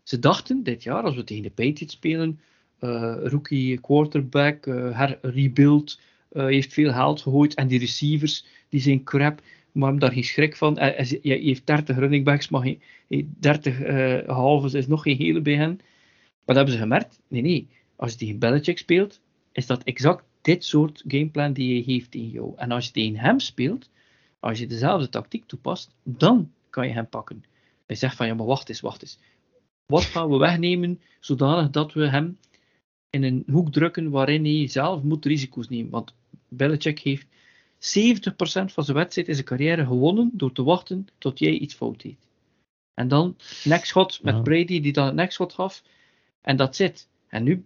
Ze 0.03 0.19
dachten 0.19 0.63
dit 0.63 0.83
jaar, 0.83 1.03
als 1.03 1.15
we 1.15 1.23
tegen 1.23 1.43
de 1.43 1.49
Patriots 1.49 1.93
spelen, 1.93 2.39
uh, 2.79 3.15
rookie 3.23 3.79
quarterback, 3.79 4.65
uh, 4.65 4.97
her 4.97 5.19
rebuild, 5.21 5.99
heeft 6.29 6.73
veel 6.73 6.91
geld 6.91 7.21
gegooid 7.21 7.53
en 7.53 7.67
die 7.67 7.79
receivers 7.79 8.45
die 8.71 8.81
zijn 8.81 9.03
crap 9.03 9.41
maar 9.71 9.89
hem 9.89 9.99
daar 9.99 10.11
geen 10.11 10.23
schrik 10.23 10.55
van. 10.55 10.73
Je 11.21 11.33
heeft 11.33 11.65
30 11.65 11.97
running 11.97 12.25
backs, 12.25 12.49
maar 12.49 12.73
30 13.07 13.79
uh, 13.79 14.27
halves 14.27 14.73
is 14.73 14.87
nog 14.87 15.01
geen 15.03 15.17
hele 15.17 15.41
bij 15.41 15.55
hen. 15.55 15.79
Wat 16.45 16.55
hebben 16.55 16.73
ze 16.73 16.79
gemerkt? 16.79 17.19
Nee, 17.27 17.41
nee. 17.41 17.67
Als 17.95 18.11
je 18.11 18.17
tegen 18.17 18.39
Belichick 18.39 18.77
speelt, 18.77 19.21
is 19.51 19.65
dat 19.65 19.83
exact 19.83 20.23
dit 20.41 20.65
soort 20.65 21.03
gameplan 21.07 21.53
die 21.53 21.75
je 21.75 21.83
heeft 21.83 22.15
in 22.15 22.29
jou. 22.29 22.53
En 22.55 22.71
als 22.71 22.85
je 22.85 22.91
tegen 22.91 23.17
hem 23.17 23.39
speelt, 23.39 23.89
als 24.39 24.59
je 24.59 24.67
dezelfde 24.67 25.09
tactiek 25.09 25.45
toepast, 25.45 25.95
dan 26.03 26.51
kan 26.69 26.87
je 26.87 26.93
hem 26.93 27.09
pakken. 27.09 27.43
Hij 27.85 27.95
zegt 27.95 28.15
van, 28.15 28.27
ja, 28.27 28.33
maar 28.33 28.45
wacht 28.45 28.69
eens, 28.69 28.79
wacht 28.79 29.01
eens. 29.01 29.19
wat 29.85 30.03
gaan 30.03 30.29
we 30.29 30.37
wegnemen, 30.37 31.01
zodanig 31.19 31.69
dat 31.69 31.93
we 31.93 32.07
hem 32.07 32.37
in 33.09 33.23
een 33.23 33.43
hoek 33.51 33.71
drukken 33.71 34.09
waarin 34.09 34.45
hij 34.45 34.67
zelf 34.67 35.03
moet 35.03 35.25
risico's 35.25 35.69
nemen. 35.69 35.91
Want 35.91 36.13
Belichick 36.47 36.99
heeft 36.99 37.27
70% 37.81 38.73
van 38.73 38.83
zijn 38.83 38.97
wedstrijd 38.97 39.27
in 39.27 39.33
zijn 39.33 39.45
carrière 39.45 39.85
gewonnen 39.85 40.29
door 40.33 40.51
te 40.51 40.63
wachten 40.63 41.07
tot 41.17 41.39
jij 41.39 41.51
iets 41.51 41.73
fout 41.73 42.01
deed. 42.01 42.27
En 42.93 43.07
dan 43.07 43.35
nekschot 43.63 44.19
met 44.23 44.35
Ja. 44.35 44.41
Brady 44.41 44.81
die 44.81 44.93
dan 44.93 45.05
het 45.05 45.15
nekschot 45.15 45.53
gaf. 45.53 45.83
En 46.41 46.55
dat 46.55 46.75
zit. 46.75 47.07
En 47.27 47.43
nu, 47.43 47.65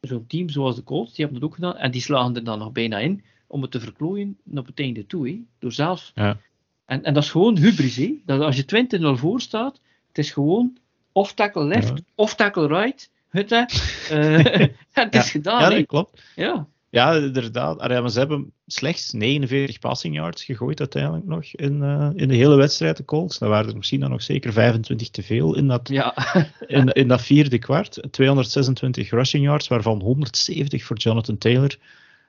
zo'n 0.00 0.26
team 0.26 0.48
zoals 0.48 0.76
de 0.76 0.84
Colts, 0.84 1.14
die 1.14 1.24
hebben 1.24 1.40
dat 1.40 1.48
ook 1.50 1.54
gedaan. 1.54 1.76
En 1.76 1.90
die 1.90 2.00
slagen 2.00 2.36
er 2.36 2.44
dan 2.44 2.58
nog 2.58 2.72
bijna 2.72 2.98
in 2.98 3.24
om 3.46 3.62
het 3.62 3.70
te 3.70 3.80
verklooien 3.80 4.38
op 4.54 4.66
het 4.66 4.80
einde 4.80 5.06
toe. 5.06 5.40
Door 5.58 5.72
zelf. 5.72 6.12
Ja. 6.14 6.38
En, 6.84 7.04
en 7.04 7.14
dat 7.14 7.22
is 7.22 7.30
gewoon 7.30 7.56
hubris. 7.58 8.08
Dat 8.26 8.40
als 8.40 8.56
je 8.56 8.86
20-0 9.16 9.18
voor 9.20 9.40
staat, 9.40 9.80
het 10.08 10.18
is 10.18 10.30
gewoon 10.30 10.76
off 11.12 11.32
tackle 11.34 11.64
left, 11.64 11.88
Ja. 11.88 12.04
off 12.14 12.34
tackle 12.34 12.66
right. 12.66 13.10
Het, 13.28 13.50
hè. 13.50 13.62
Eh, 14.10 14.68
het 14.92 15.14
is 15.14 15.30
gedaan. 15.30 15.60
ja, 15.60 15.70
dat 15.70 15.86
klopt. 15.86 16.22
Ja. 16.36 16.66
Ja, 16.92 17.14
inderdaad. 17.14 17.78
Allee, 17.78 18.00
maar 18.00 18.10
ze 18.10 18.18
hebben 18.18 18.52
slechts 18.66 19.12
49 19.12 19.78
passing 19.78 20.14
yards 20.14 20.44
gegooid 20.44 20.78
uiteindelijk 20.80 21.26
nog 21.26 21.44
in, 21.44 21.82
eh, 21.82 22.10
in 22.14 22.28
de 22.28 22.34
hele 22.34 22.56
wedstrijd, 22.56 22.96
de 22.96 23.04
Colts. 23.04 23.38
Dat 23.38 23.48
waren 23.48 23.70
er 23.70 23.76
misschien 23.76 24.00
dan 24.00 24.10
nog 24.10 24.22
zeker 24.22 24.52
25 24.52 25.10
te 25.10 25.22
veel 25.22 25.56
in 25.56 25.68
dat, 25.68 25.88
Ja. 25.88 26.14
in, 26.66 26.88
in 26.88 27.08
dat 27.08 27.22
vierde 27.22 27.58
kwart. 27.58 28.02
226 28.10 29.10
rushing 29.10 29.44
yards, 29.44 29.68
waarvan 29.68 30.00
170 30.00 30.84
voor 30.84 30.96
Jonathan 30.96 31.38
Taylor. 31.38 31.78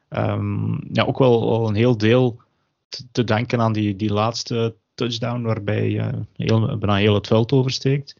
Ehm, 0.09 0.93
ja, 0.93 1.03
ook 1.03 1.17
wel, 1.17 1.49
wel 1.49 1.67
een 1.67 1.75
heel 1.75 1.97
deel 1.97 2.41
te, 2.89 3.03
te 3.11 3.23
danken 3.23 3.61
aan 3.61 3.73
die, 3.73 3.95
die 3.95 4.13
laatste 4.13 4.75
touchdown, 4.93 5.41
waarbij 5.41 5.99
eh 5.99 6.13
heel, 6.35 6.77
bijna 6.77 6.95
heel 6.95 7.13
het 7.13 7.27
veld 7.27 7.51
oversteekt. 7.51 8.15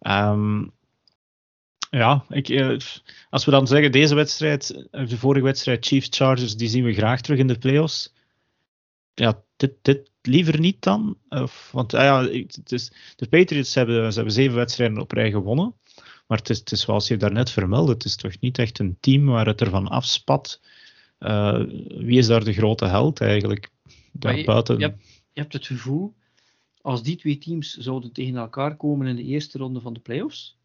Ehm, 0.00 0.62
ja, 1.90 2.24
ik, 2.28 2.48
eh, 2.48 2.76
als 3.30 3.44
we 3.44 3.50
dan 3.50 3.66
zeggen, 3.66 3.92
deze 3.92 4.14
wedstrijd, 4.14 4.88
eh, 4.90 5.06
de 5.08 5.16
vorige 5.16 5.44
wedstrijd 5.44 5.86
Chiefs-Chargers, 5.86 6.56
die 6.56 6.68
zien 6.68 6.84
we 6.84 6.92
graag 6.92 7.20
terug 7.20 7.38
in 7.38 7.46
de 7.46 7.58
playoffs. 7.58 8.12
Ja, 9.14 9.42
dit, 9.56 9.72
dit 9.82 10.10
liever 10.22 10.60
niet 10.60 10.82
dan. 10.82 11.16
Of, 11.28 11.68
want 11.72 11.94
ah 11.94 12.02
ja, 12.02 12.22
het 12.32 12.72
is, 12.72 12.92
de 13.16 13.28
Patriots 13.28 13.74
hebben, 13.74 14.08
ze 14.10 14.14
hebben 14.16 14.34
zeven 14.34 14.56
wedstrijden 14.56 14.98
op 14.98 15.12
rij 15.12 15.30
gewonnen. 15.30 15.74
Maar 16.26 16.38
het 16.38 16.50
is, 16.50 16.58
het 16.58 16.72
is 16.72 16.80
zoals 16.80 17.08
je 17.08 17.16
daarnet 17.16 17.50
vermeldde, 17.50 17.92
het 17.92 18.04
is 18.04 18.16
toch 18.16 18.40
niet 18.40 18.58
echt 18.58 18.78
een 18.78 18.96
team 19.00 19.26
waar 19.26 19.46
het 19.46 19.60
ervan 19.60 19.88
afspat. 19.88 20.60
Eh, 21.18 21.60
wie 21.88 22.18
is 22.18 22.26
daar 22.26 22.44
de 22.44 22.52
grote 22.52 22.84
held 22.86 23.20
eigenlijk? 23.20 23.70
Maar 24.20 24.36
je- 24.36 24.44
buiten... 24.44 24.78
je 24.78 24.84
hebt- 24.84 25.02
Je 25.32 25.40
hebt 25.40 25.52
het 25.52 25.66
gevoel, 25.66 26.14
als 26.80 27.02
die 27.02 27.16
twee 27.16 27.38
teams 27.38 27.74
zouden 27.76 28.12
tegen 28.12 28.36
elkaar 28.36 28.76
komen 28.76 29.06
in 29.06 29.16
de 29.16 29.24
eerste 29.24 29.58
ronde 29.58 29.80
van 29.80 29.92
de 29.92 30.00
playoffs, 30.00 30.58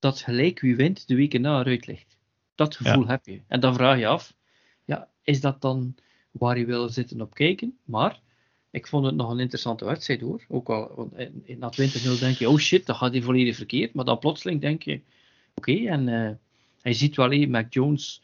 dat 0.00 0.20
gelijk 0.20 0.60
wie 0.60 0.76
wint 0.76 1.08
de 1.08 1.14
weken 1.14 1.40
na 1.40 1.60
eruit 1.60 1.86
ligt. 1.86 2.16
Dat 2.54 2.76
gevoel 2.76 3.06
heb 3.06 3.26
je. 3.26 3.40
En 3.46 3.60
dan 3.60 3.74
vraag 3.74 3.98
je 3.98 4.06
af, 4.06 4.34
ja, 4.84 5.08
is 5.22 5.40
dat 5.40 5.60
dan 5.60 5.94
waar 6.30 6.58
je 6.58 6.64
wil 6.66 6.88
zitten 6.88 7.20
op 7.20 7.34
kijken? 7.34 7.78
Maar 7.84 8.20
ik 8.70 8.86
vond 8.86 9.06
het 9.06 9.14
nog 9.14 9.30
een 9.30 9.38
interessante 9.38 9.84
wedstrijd 9.84 10.20
hoor. 10.20 10.44
Ook 10.48 10.68
al 10.68 10.92
want 10.96 11.16
in- 11.18 11.42
in- 11.44 11.58
na 11.58 11.68
20-0 11.70 12.18
denk 12.18 12.36
je, 12.36 12.48
oh 12.48 12.58
shit, 12.58 12.86
dat 12.86 12.96
gaat 12.96 13.12
hij 13.12 13.22
volledig 13.22 13.56
verkeerd. 13.56 13.94
Maar 13.94 14.04
dan 14.04 14.18
plotseling 14.18 14.60
denk 14.60 14.82
je, 14.82 15.00
oké, 15.54 15.72
en 15.72 16.08
eh, 16.08 16.30
hij 16.82 16.92
ziet 16.92 17.16
wel, 17.16 17.30
hé, 17.30 17.46
Mac 17.46 17.72
Jones, 17.72 18.22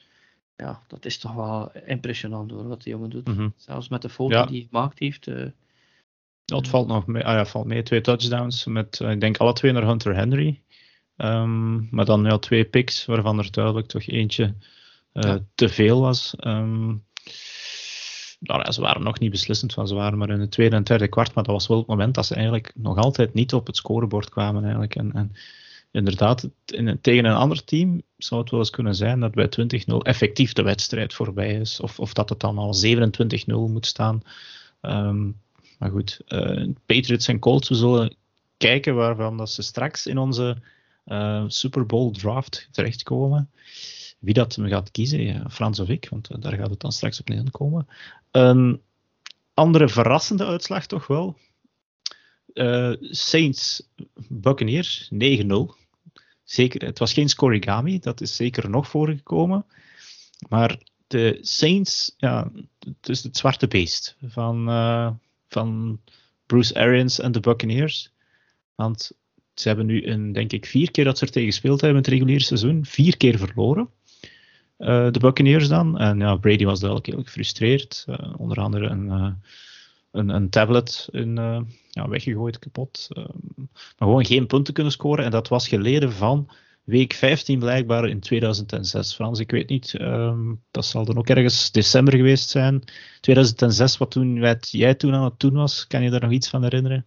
ja, 0.56 0.82
dat 0.86 1.04
is 1.04 1.18
toch 1.18 1.34
wel 1.34 1.72
impressionant 1.86 2.50
hoor, 2.50 2.68
wat 2.68 2.82
die 2.82 2.92
jongen 2.92 3.10
doet. 3.10 3.26
Mhm. 3.26 3.48
Zelfs 3.56 3.88
met 3.88 4.02
de 4.02 4.08
foto 4.08 4.34
Ja. 4.34 4.46
die 4.46 4.58
hij 4.58 4.66
gemaakt 4.70 4.98
heeft. 4.98 5.26
eh, 5.26 5.46
Ja, 6.44 6.56
het 6.56 6.68
valt 6.68 6.86
nog 6.88 7.06
mee, 7.06 7.24
ah 7.24 7.34
ja, 7.34 7.46
valt 7.46 7.66
mee. 7.66 7.82
Twee 7.82 8.00
touchdowns 8.00 8.64
met, 8.64 9.00
eh, 9.00 9.10
ik 9.10 9.20
denk 9.20 9.36
alle 9.36 9.52
twee 9.52 9.72
naar 9.72 9.86
Hunter 9.86 10.14
Henry. 10.14 10.60
Ehm, 11.16 11.94
maar 11.94 12.04
dan 12.04 12.24
ja, 12.24 12.38
twee 12.38 12.64
picks, 12.64 13.04
waarvan 13.04 13.38
er 13.38 13.50
duidelijk 13.50 13.86
toch 13.86 14.06
eentje 14.06 14.54
eh, 15.12 15.22
Ja. 15.22 15.38
te 15.54 15.68
veel 15.68 16.00
was. 16.00 16.34
Ehm, 16.38 16.86
nou 18.40 18.62
ja, 18.64 18.72
ze 18.72 18.80
waren 18.80 19.02
nog 19.02 19.18
niet 19.18 19.30
beslissend, 19.30 19.74
want 19.74 19.88
ze 19.88 19.94
waren 19.94 20.18
maar 20.18 20.30
in 20.30 20.40
het 20.40 20.50
tweede 20.50 20.76
en 20.76 20.82
derde 20.82 21.08
kwart. 21.08 21.34
Maar 21.34 21.44
dat 21.44 21.52
was 21.52 21.66
wel 21.66 21.78
het 21.78 21.86
moment 21.86 22.14
dat 22.14 22.26
ze 22.26 22.34
eigenlijk 22.34 22.72
nog 22.74 22.96
altijd 22.96 23.34
niet 23.34 23.52
op 23.54 23.66
het 23.66 23.76
scorebord 23.76 24.28
kwamen. 24.28 24.62
Eigenlijk. 24.62 24.94
En, 24.96 25.12
en 25.12 25.32
inderdaad, 25.90 26.48
in, 26.66 26.98
tegen 27.00 27.24
een 27.24 27.34
ander 27.34 27.64
team 27.64 28.02
zou 28.16 28.40
het 28.40 28.50
wel 28.50 28.60
eens 28.60 28.70
kunnen 28.70 28.94
zijn 28.94 29.20
dat 29.20 29.34
bij 29.34 29.48
20-0 29.90 29.96
effectief 30.02 30.52
de 30.52 30.62
wedstrijd 30.62 31.14
voorbij 31.14 31.54
is. 31.54 31.80
Of, 31.80 31.98
of 31.98 32.12
dat 32.12 32.28
het 32.28 32.40
dan 32.40 32.58
al 32.58 32.74
27-0 32.74 33.70
moet 33.70 33.86
staan. 33.86 34.22
Ehm, 34.80 35.24
maar 35.78 35.90
goed, 35.90 36.20
eh, 36.26 36.68
Patriots 36.86 37.28
en 37.28 37.38
Colts, 37.38 37.68
we 37.68 37.74
zullen 37.74 38.14
kijken 38.56 38.94
waarvan 38.94 39.36
dat 39.36 39.50
ze 39.50 39.62
straks 39.62 40.06
in 40.06 40.18
onze 40.18 40.56
eh, 41.06 41.44
Super 41.46 41.86
Bowl 41.86 42.10
draft 42.10 42.68
terechtkomen. 42.70 43.50
Wie 44.18 44.34
dat 44.34 44.56
me 44.56 44.68
gaat 44.68 44.90
kiezen, 44.90 45.50
Frans 45.50 45.80
of 45.80 45.88
ik, 45.88 46.08
want 46.08 46.30
eh, 46.30 46.36
daar 46.40 46.52
gaat 46.52 46.70
het 46.70 46.80
dan 46.80 46.92
straks 46.92 47.20
op 47.20 47.28
neerkomen. 47.28 47.88
Een 48.30 48.80
andere 49.54 49.88
verrassende 49.88 50.46
uitslag 50.46 50.86
toch 50.86 51.06
wel. 51.06 51.38
Eh, 52.52 52.92
Saints 53.00 53.88
Buccaneers 54.28 55.10
9-0. 55.14 55.74
Zeker, 56.44 56.84
het 56.84 56.98
was 56.98 57.12
geen 57.12 57.28
scorigami, 57.28 57.98
dat 57.98 58.20
is 58.20 58.36
zeker 58.36 58.70
nog 58.70 58.88
voorgekomen. 58.88 59.66
Maar 60.48 60.82
de 61.06 61.38
Saints, 61.40 62.14
ja, 62.16 62.50
het 62.78 63.08
is 63.08 63.22
het 63.22 63.36
zwarte 63.36 63.68
beest 63.68 64.16
van, 64.22 64.66
van 65.48 66.00
Bruce 66.46 66.74
Arians 66.74 67.18
en 67.18 67.32
de 67.32 67.40
Buccaneers. 67.40 68.12
Want 68.74 69.12
ze 69.60 69.68
hebben 69.68 69.86
nu, 69.86 70.06
een, 70.06 70.32
denk 70.32 70.52
ik, 70.52 70.66
vier 70.66 70.90
keer 70.90 71.04
dat 71.04 71.18
ze 71.18 71.24
er 71.24 71.32
tegen 71.32 71.48
gespeeld 71.48 71.80
hebben 71.80 71.98
in 71.98 72.04
het 72.04 72.12
reguliere 72.12 72.44
seizoen, 72.44 72.84
vier 72.84 73.16
keer 73.16 73.38
verloren. 73.38 73.88
Eh, 74.76 75.10
de 75.10 75.18
Buccaneers 75.18 75.68
dan. 75.68 75.98
En 75.98 76.18
ja, 76.18 76.36
Brady 76.36 76.64
was 76.64 76.80
duidelijk 76.80 77.10
heel 77.10 77.22
gefrustreerd. 77.22 78.04
Eh, 78.06 78.34
onder 78.36 78.58
andere 78.58 78.86
een, 78.86 79.10
eh, 79.10 79.30
een, 80.10 80.28
een 80.28 80.50
tablet 80.50 81.08
in, 81.10 81.34
ja, 81.90 82.08
weggegooid, 82.08 82.58
kapot. 82.58 83.08
Maar 83.14 83.28
gewoon 83.98 84.24
geen 84.24 84.46
punten 84.46 84.74
kunnen 84.74 84.92
scoren. 84.92 85.24
En 85.24 85.30
dat 85.30 85.48
was 85.48 85.68
geleden 85.68 86.12
van 86.12 86.50
week 86.84 87.12
15 87.12 87.58
blijkbaar 87.58 88.08
in 88.08 88.20
2006. 88.20 89.14
Frans, 89.14 89.38
ik 89.38 89.50
weet 89.50 89.68
niet, 89.68 89.94
ehm, 89.94 90.54
dat 90.70 90.84
zal 90.84 91.04
dan 91.04 91.18
ook 91.18 91.28
ergens 91.28 91.70
december 91.70 92.16
geweest 92.16 92.48
zijn. 92.48 92.82
2006, 93.20 93.98
wat, 93.98 94.10
toen, 94.10 94.40
wat 94.40 94.70
jij 94.70 94.94
toen 94.94 95.14
aan 95.14 95.24
het 95.24 95.40
doen 95.40 95.54
was, 95.54 95.86
kan 95.86 96.02
je 96.02 96.10
daar 96.10 96.20
nog 96.20 96.30
iets 96.30 96.48
van 96.48 96.62
herinneren? 96.62 97.06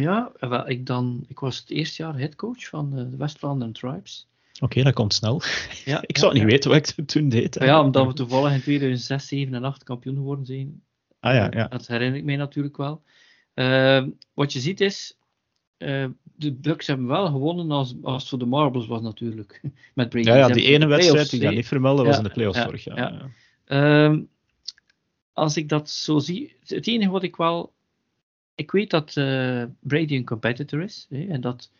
Ja, 0.00 0.32
wel, 0.38 0.68
ik, 0.68 0.86
dan, 0.86 1.24
ik 1.28 1.38
was 1.38 1.58
het 1.58 1.70
eerste 1.70 2.02
jaar 2.02 2.18
headcoach 2.18 2.68
van 2.68 2.90
de 2.90 3.16
West 3.16 3.38
Vlaanderen 3.38 3.72
Tribes. 3.72 4.28
Oké, 4.60 4.82
dat 4.82 4.94
komt 4.94 5.14
snel. 5.14 5.42
Ja, 5.84 6.02
ik 6.06 6.18
zou 6.18 6.32
ja, 6.32 6.38
niet 6.38 6.48
ja. 6.48 6.54
weten 6.54 6.70
wat 6.70 6.94
ik 6.96 7.06
toen 7.06 7.28
deed. 7.28 7.54
Ja, 7.60 7.82
omdat 7.82 8.06
we 8.06 8.12
toevallig 8.12 8.52
in 8.52 8.60
2006, 8.60 9.28
7 9.28 9.54
en 9.54 9.64
8 9.64 9.84
kampioen 9.84 10.14
geworden 10.14 10.46
zijn. 10.46 10.82
Ah 11.20 11.34
ja, 11.34 11.50
Eh, 11.50 11.58
ja. 11.58 11.68
Dat 11.68 11.86
herinner 11.86 12.18
ik 12.18 12.24
mij 12.24 12.36
natuurlijk 12.36 12.76
wel. 12.76 13.02
Eh, 13.54 14.04
wat 14.34 14.52
je 14.52 14.60
ziet 14.60 14.80
is, 14.80 15.18
eh, 15.76 16.06
de 16.22 16.52
Bucks 16.52 16.86
hebben 16.86 17.06
wel 17.06 17.26
gewonnen 17.26 17.70
als, 17.70 17.94
als 18.02 18.20
het 18.20 18.30
voor 18.30 18.38
de 18.38 18.46
Marbles 18.46 18.86
was 18.86 19.00
natuurlijk. 19.00 19.60
Met 19.94 20.08
Brady. 20.08 20.28
Ja, 20.28 20.36
ja, 20.36 20.48
die 20.48 20.64
ene 20.64 20.86
wedstrijd 20.86 21.30
die 21.30 21.42
ik 21.42 21.54
niet 21.54 21.66
vermelden 21.66 22.04
was 22.06 22.16
in 22.16 22.22
de 22.22 22.30
playoffs 22.30 22.58
ja, 22.58 22.64
vorig 22.64 22.84
jaar. 22.84 22.96
ja. 22.96 23.08
ja. 23.08 23.30
Ehm, 23.64 24.20
als 25.32 25.56
ik 25.56 25.68
dat 25.68 25.90
zo 25.90 26.18
zie, 26.18 26.56
het 26.66 26.86
enige 26.86 27.10
wat 27.10 27.22
ik 27.22 27.36
wel. 27.36 27.72
Ik 28.58 28.70
weet 28.70 28.90
dat 28.90 29.16
eh, 29.16 29.62
Brady 29.80 30.14
een 30.14 30.24
competitor 30.24 30.82
is. 30.82 31.06
Hè, 31.10 31.26
en 31.26 31.40
dat 31.40 31.70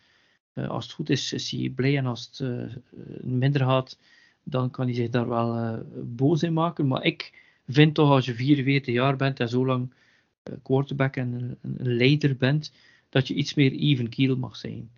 eh, 0.52 0.68
als 0.68 0.84
het 0.84 0.94
goed 0.94 1.10
is, 1.10 1.32
is 1.32 1.50
hij 1.50 1.72
blij. 1.74 1.96
En 1.96 2.06
als 2.06 2.26
het 2.26 2.40
eh, 2.40 2.76
minder 3.20 3.60
gaat, 3.60 3.98
dan 4.42 4.70
kan 4.70 4.84
hij 4.86 4.94
zich 4.94 5.10
daar 5.10 5.28
wel 5.28 5.78
boos 6.04 6.42
in 6.42 6.52
maken. 6.52 6.86
Maar 6.86 7.04
ik 7.04 7.32
vind 7.68 7.94
toch, 7.94 8.10
als 8.10 8.26
je 8.26 8.34
44 8.34 8.94
jaar 8.94 9.16
bent 9.16 9.40
en 9.40 9.48
zo 9.48 9.66
lang 9.66 9.92
quarterback 10.62 11.16
en 11.16 11.32
een, 11.32 11.56
een 11.62 11.96
leider 11.96 12.36
bent, 12.36 12.72
dat 13.08 13.28
je 13.28 13.34
iets 13.34 13.54
meer 13.54 13.72
even 13.72 14.08
keel 14.08 14.36
mag 14.36 14.56
zijn. 14.56 14.90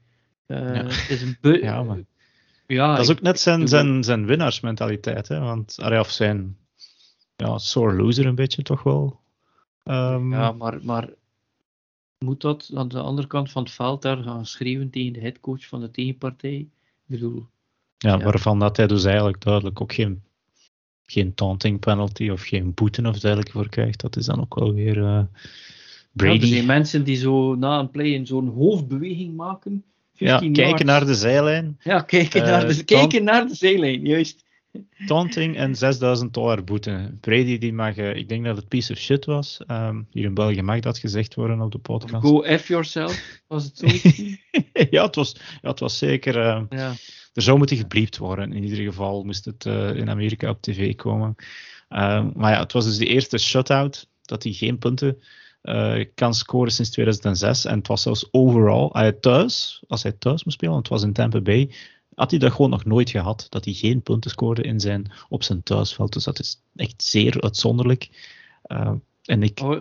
Ja. 0.47 0.85
Is 1.09 1.23
een 1.23 1.37
Ja, 1.63 1.83
maar- 1.83 2.05
ja, 2.67 2.95
dat 2.95 3.05
is 3.05 3.11
ook 3.11 3.21
net 3.21 3.41
zijn, 3.41 3.69
zijn, 3.69 4.05
zijn 4.05 4.27
winnaarsmentaliteit. 4.27 5.29
Hè? 5.29 5.39
Want, 5.41 5.79
of 5.79 6.11
zijn 6.11 6.57
ja, 7.37 7.59
sore 7.59 7.97
loser 7.97 8.27
een 8.27 8.35
beetje 8.35 8.63
toch 8.63 8.83
wel. 8.83 9.21
Ehm, 9.83 10.33
Ja, 10.33 10.53
maar, 10.53 10.79
maar 10.83 11.09
moet 12.25 12.41
dat 12.41 12.71
aan 12.75 12.89
de 12.89 13.01
andere 13.01 13.27
kant 13.27 13.51
van 13.51 13.63
het 13.63 13.73
veld 13.73 14.03
daar 14.03 14.17
gaan 14.17 14.47
schreeuwen 14.47 14.91
tegen 14.91 15.13
de 15.13 15.21
headcoach 15.21 15.67
van 15.67 15.81
de 15.81 15.91
tegenpartij? 15.91 16.57
Ik 16.57 16.69
bedoel, 17.07 17.47
ja, 17.99 18.17
ja. 18.17 18.25
waarvan 18.25 18.59
dat 18.59 18.77
hij 18.77 18.87
dus 18.87 19.05
eigenlijk 19.05 19.43
duidelijk 19.43 19.81
ook 19.81 19.93
geen, 19.93 20.23
geen 21.07 21.35
taunting 21.35 21.81
penalty 21.81 22.29
of 22.29 22.43
geen 22.43 22.75
boete 22.75 23.09
of 23.09 23.19
dergelijke 23.19 23.53
voor 23.53 23.69
krijgt. 23.69 24.01
Dat 24.01 24.17
is 24.17 24.27
dan 24.27 24.41
ook 24.41 24.55
wel 24.55 24.73
weer 24.75 24.97
eh, 24.97 25.23
ja, 26.13 26.27
er 26.27 26.47
zijn 26.47 26.67
mensen 26.67 27.05
die 27.05 27.17
zo 27.17 27.55
na 27.55 27.79
een 27.79 27.91
play 27.91 28.07
in 28.07 28.27
zo'n 28.27 28.49
hoofdbeweging 28.49 29.37
maken. 29.37 29.85
Ja, 30.13 30.29
15 30.29 30.53
kijken 30.53 30.87
naar 30.87 31.07
de 31.07 31.15
zijlijn. 31.15 31.79
Ja, 31.83 32.01
kijken, 32.01 32.43
Eh, 32.43 32.49
naar 32.51 32.67
de, 32.67 32.75
dan- 32.75 32.85
kijken 32.85 33.25
naar 33.25 33.47
de 33.47 33.55
zijlijn, 33.55 34.07
juist. 34.07 34.45
Taunting 35.07 35.57
en 35.57 35.77
6000 35.77 36.35
dollar 36.35 36.65
boete. 36.65 37.17
Brady 37.21 37.59
die 37.59 37.73
mag, 37.73 37.97
uh, 37.97 38.15
ik 38.15 38.29
denk 38.29 38.45
dat 38.45 38.57
het 38.57 38.69
piece 38.69 38.93
of 38.93 38.99
shit 38.99 39.25
was. 39.25 39.61
Um, 39.67 40.07
hier 40.11 40.25
in 40.25 40.35
België 40.35 40.63
mag 40.63 40.81
dat 40.81 40.99
gezegd 40.99 41.35
worden 41.35 41.61
op 41.61 41.73
de 41.73 41.79
podcast. 41.79 42.27
Go 42.27 42.43
F 42.59 42.69
yourself, 42.69 43.41
was 43.47 43.65
het 43.65 43.79
zo? 43.79 43.87
ja, 44.97 45.05
het 45.05 45.15
was, 45.15 45.37
ja, 45.63 45.69
het 45.69 45.81
was 45.81 45.99
zeker. 45.99 46.37
Uh, 46.37 46.63
ja. 46.71 46.93
Er 47.33 47.43
zou 47.43 47.59
moeten 47.59 47.77
gebliept 47.77 48.17
worden. 48.17 48.53
In 48.53 48.63
ieder 48.65 48.85
geval 48.85 49.25
moest 49.25 49.45
het 49.45 49.65
uh, 49.65 49.95
in 49.95 50.11
Amerika 50.11 50.51
op 50.51 50.63
tv 50.63 50.95
komen. 50.95 51.35
Um, 51.89 52.33
maar 52.35 52.53
ja, 52.53 52.61
het 52.61 52.73
was 52.73 52.85
dus 52.85 52.97
de 52.97 53.07
eerste 53.07 53.39
shutout 53.39 54.09
dat 54.23 54.43
hij 54.43 54.53
geen 54.53 54.79
punten 54.79 55.19
uh, 55.63 56.05
kan 56.15 56.35
scoren 56.35 56.73
sinds 56.73 56.91
2006. 56.91 57.65
En 57.65 57.79
het 57.79 57.87
was 57.87 58.03
zelfs 58.03 58.29
overal, 58.31 58.91
hij 58.93 59.13
thuis, 59.13 59.83
als 59.89 60.03
hij 60.03 60.13
thuis 60.13 60.45
moest 60.45 60.57
spelen, 60.57 60.77
het 60.77 60.89
was 60.89 61.03
in 61.03 61.13
Tampa 61.13 61.41
Bay, 61.41 61.71
had 62.21 62.31
hij 62.31 62.39
dat 62.39 62.53
gewoon 62.53 62.71
nog 62.71 62.85
nooit 62.85 63.11
gehad. 63.11 63.47
Dat 63.49 63.65
hij 63.65 63.75
geen 63.75 64.03
punten 64.03 64.31
scoorde 64.31 64.63
in 64.63 64.81
zijn, 64.81 65.13
op 65.29 65.43
zijn 65.43 65.63
thuisveld. 65.63 66.13
Dus 66.13 66.25
dat 66.25 66.39
is 66.39 66.61
echt 66.77 67.03
zeer 67.03 67.41
uitzonderlijk. 67.41 68.09
Uh, 68.67 68.93
en 69.25 69.43
ik, 69.43 69.61
oh, 69.61 69.81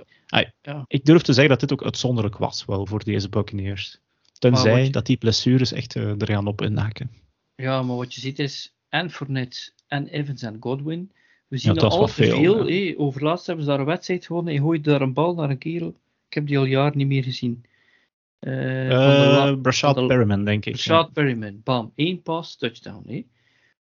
ja. 0.61 0.85
ik 0.87 1.05
durf 1.05 1.21
te 1.21 1.33
zeggen 1.33 1.49
dat 1.49 1.59
dit 1.59 1.71
ook 1.71 1.83
uitzonderlijk 1.83 2.37
was, 2.37 2.65
wel, 2.65 2.85
voor 2.85 3.03
deze 3.03 3.29
Buccaneers. 3.29 3.99
Tenzij 4.37 4.83
je... 4.83 4.89
dat 4.89 5.05
die 5.05 5.17
blessures 5.17 5.71
echt 5.71 5.95
uh, 5.95 6.21
er 6.21 6.27
gaan 6.27 6.47
op 6.47 6.61
inhaken. 6.61 7.11
Ja, 7.55 7.81
maar 7.83 7.95
wat 7.95 8.13
je 8.13 8.21
ziet 8.21 8.39
is, 8.39 8.73
en 8.89 9.11
Fournette 9.11 9.71
en 9.87 10.07
Evans 10.07 10.41
en 10.41 10.57
Godwin, 10.59 11.11
we 11.47 11.57
zien 11.57 11.73
ja, 11.73 11.81
al 11.81 12.05
te 12.05 12.13
veel. 12.13 12.35
veel 12.35 12.67
ja. 12.67 12.95
Overlaatst 12.97 13.45
hebben 13.45 13.65
ze 13.65 13.71
daar 13.71 13.79
een 13.79 13.85
wedstrijd 13.85 14.25
gewonnen. 14.25 14.53
Je 14.53 14.59
gooit 14.59 14.83
daar 14.83 15.01
een 15.01 15.13
bal 15.13 15.33
naar 15.33 15.49
een 15.49 15.57
kerel. 15.57 15.95
Ik 16.27 16.33
heb 16.33 16.47
die 16.47 16.57
al 16.57 16.65
jaren 16.65 16.97
niet 16.97 17.07
meer 17.07 17.23
gezien. 17.23 17.63
Uh, 18.39 18.89
uh, 18.89 19.61
Brashad 19.61 20.07
Perryman, 20.07 20.45
denk 20.45 20.65
ik. 20.65 20.73
Brashad 20.73 21.05
ja. 21.05 21.11
Perryman, 21.13 21.61
bam. 21.63 21.91
één 21.95 22.21
pass, 22.21 22.55
touchdown. 22.55 23.03
Hé. 23.07 23.25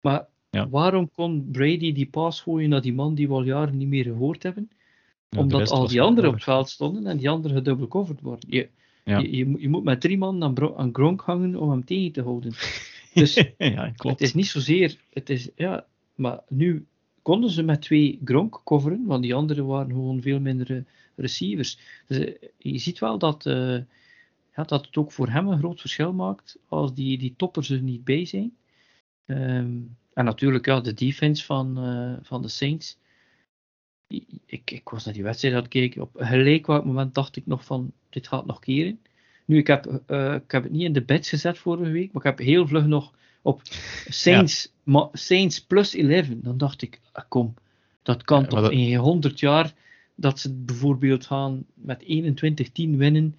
Maar 0.02 0.28
ja. 0.50 0.70
waarom 0.70 1.12
kon 1.12 1.48
Brady 1.52 1.94
die 1.94 2.10
pass 2.10 2.42
gooien 2.42 2.70
naar 2.70 2.82
die 2.82 2.94
man 2.94 3.16
die 3.16 3.28
we 3.28 3.34
al 3.34 3.44
jaren 3.44 3.78
niet 3.78 3.88
meer 3.88 4.04
gehoord 4.04 4.44
hebben? 4.44 4.70
Omdat 5.38 5.70
al 5.70 5.88
die 5.88 6.02
anderen 6.02 6.30
op 6.30 6.36
het 6.36 6.44
veld 6.44 6.70
stonden 6.70 7.08
en 7.08 7.18
die 7.18 7.30
anderen 7.30 7.58
gedubbel 7.58 7.88
covered 7.88 8.22
worden. 8.22 8.50
Je, 8.50 8.70
je, 9.04 9.38
je, 9.38 9.56
je, 9.60 9.70
moet 9.70 9.84
met 9.84 10.02
drie 10.02 10.18
man 10.18 10.44
aan, 10.44 10.78
aan 10.78 10.94
Gronk 10.94 11.22
hangen 11.22 11.56
om 11.56 11.70
hem 11.70 11.86
tegen 11.86 12.12
te 12.12 12.22
houden. 12.22 12.54
Dus 13.14 13.34
klopt. 13.96 14.04
het 14.04 14.22
is 14.22 14.34
niet 14.34 14.48
zozeer. 14.48 14.98
Het 15.14 15.30
is, 15.30 15.50
ja, 15.56 15.86
maar 16.16 16.40
nu 16.48 16.86
konden 17.22 17.50
ze 17.50 17.64
met 17.64 17.82
twee 17.82 18.20
Gronk 18.24 18.62
coveren, 18.64 19.06
want 19.06 19.24
die 19.24 19.34
anderen 19.34 19.66
waren 19.66 19.92
gewoon 19.92 20.22
veel 20.22 20.40
minder 20.40 20.84
receivers. 21.16 21.80
Dus 22.08 22.18
eh, 22.18 22.34
je 22.58 22.78
ziet 22.78 23.00
wel 23.00 23.18
dat, 23.18 23.46
uh, 23.46 23.78
ja, 24.58 24.64
dat 24.64 24.86
het 24.86 24.98
ook 24.98 25.12
voor 25.12 25.30
hem 25.30 25.48
een 25.48 25.58
groot 25.58 25.80
verschil 25.80 26.14
maakt 26.14 26.58
als 26.68 26.94
die, 26.94 27.18
die 27.18 27.34
toppers 27.38 27.70
er 27.70 27.82
niet 27.82 28.04
bij 28.04 28.26
zijn. 28.26 28.56
Um, 29.26 29.98
en 30.14 30.26
natuurlijk 30.26 30.66
ja, 30.66 30.80
de 30.80 30.94
defense 30.94 31.46
van, 31.46 31.86
uh, 31.86 32.18
van 32.22 32.42
de 32.42 32.48
Saints. 32.48 32.98
Ik, 34.46 34.72
ik 34.72 34.90
was 34.90 35.06
naar 35.06 35.14
die 35.14 35.24
wedstrijd 35.24 35.54
aan 35.54 35.62
het 35.62 35.70
kijken. 35.70 36.02
Op 36.02 36.12
gelijk 36.16 36.66
welk 36.68 36.86
moment 36.86 37.14
dacht 37.14 37.36
ik 37.36 37.46
nog 37.46 37.66
van, 37.66 37.92
dit 38.10 38.28
gaat 38.28 38.46
nog 38.46 38.60
keren. 38.60 39.00
Nu, 39.46 39.58
ik 39.58 39.68
heb, 39.68 39.86
ik 40.44 40.52
heb 40.52 40.64
het 40.64 40.72
niet 40.72 40.82
in 40.82 40.94
de 40.94 41.04
bed 41.04 41.28
gezet 41.28 41.58
vorige 41.58 41.92
week, 41.92 42.12
maar 42.12 42.26
ik 42.26 42.38
heb 42.38 42.48
heel 42.48 42.68
vlug 42.68 42.86
nog 42.86 43.14
op 43.42 43.62
Saints, 44.24 44.74
ja. 44.84 45.10
Saints 45.14 45.66
plus 45.66 45.96
11. 45.96 46.28
Dan 46.28 46.58
dacht 46.58 46.82
ik, 46.82 47.00
ah, 47.12 47.24
kom, 47.28 47.54
dat 48.04 48.24
kan 48.24 48.42
ja, 48.42 48.48
toch 48.48 48.62
dat... 48.62 48.72
in 48.72 48.96
100 48.96 49.40
jaar 49.40 49.74
dat 50.16 50.40
ze 50.40 50.54
bijvoorbeeld 50.54 51.26
gaan 51.26 51.66
met 51.74 52.04
21-10 52.04 52.06
winnen 52.76 53.36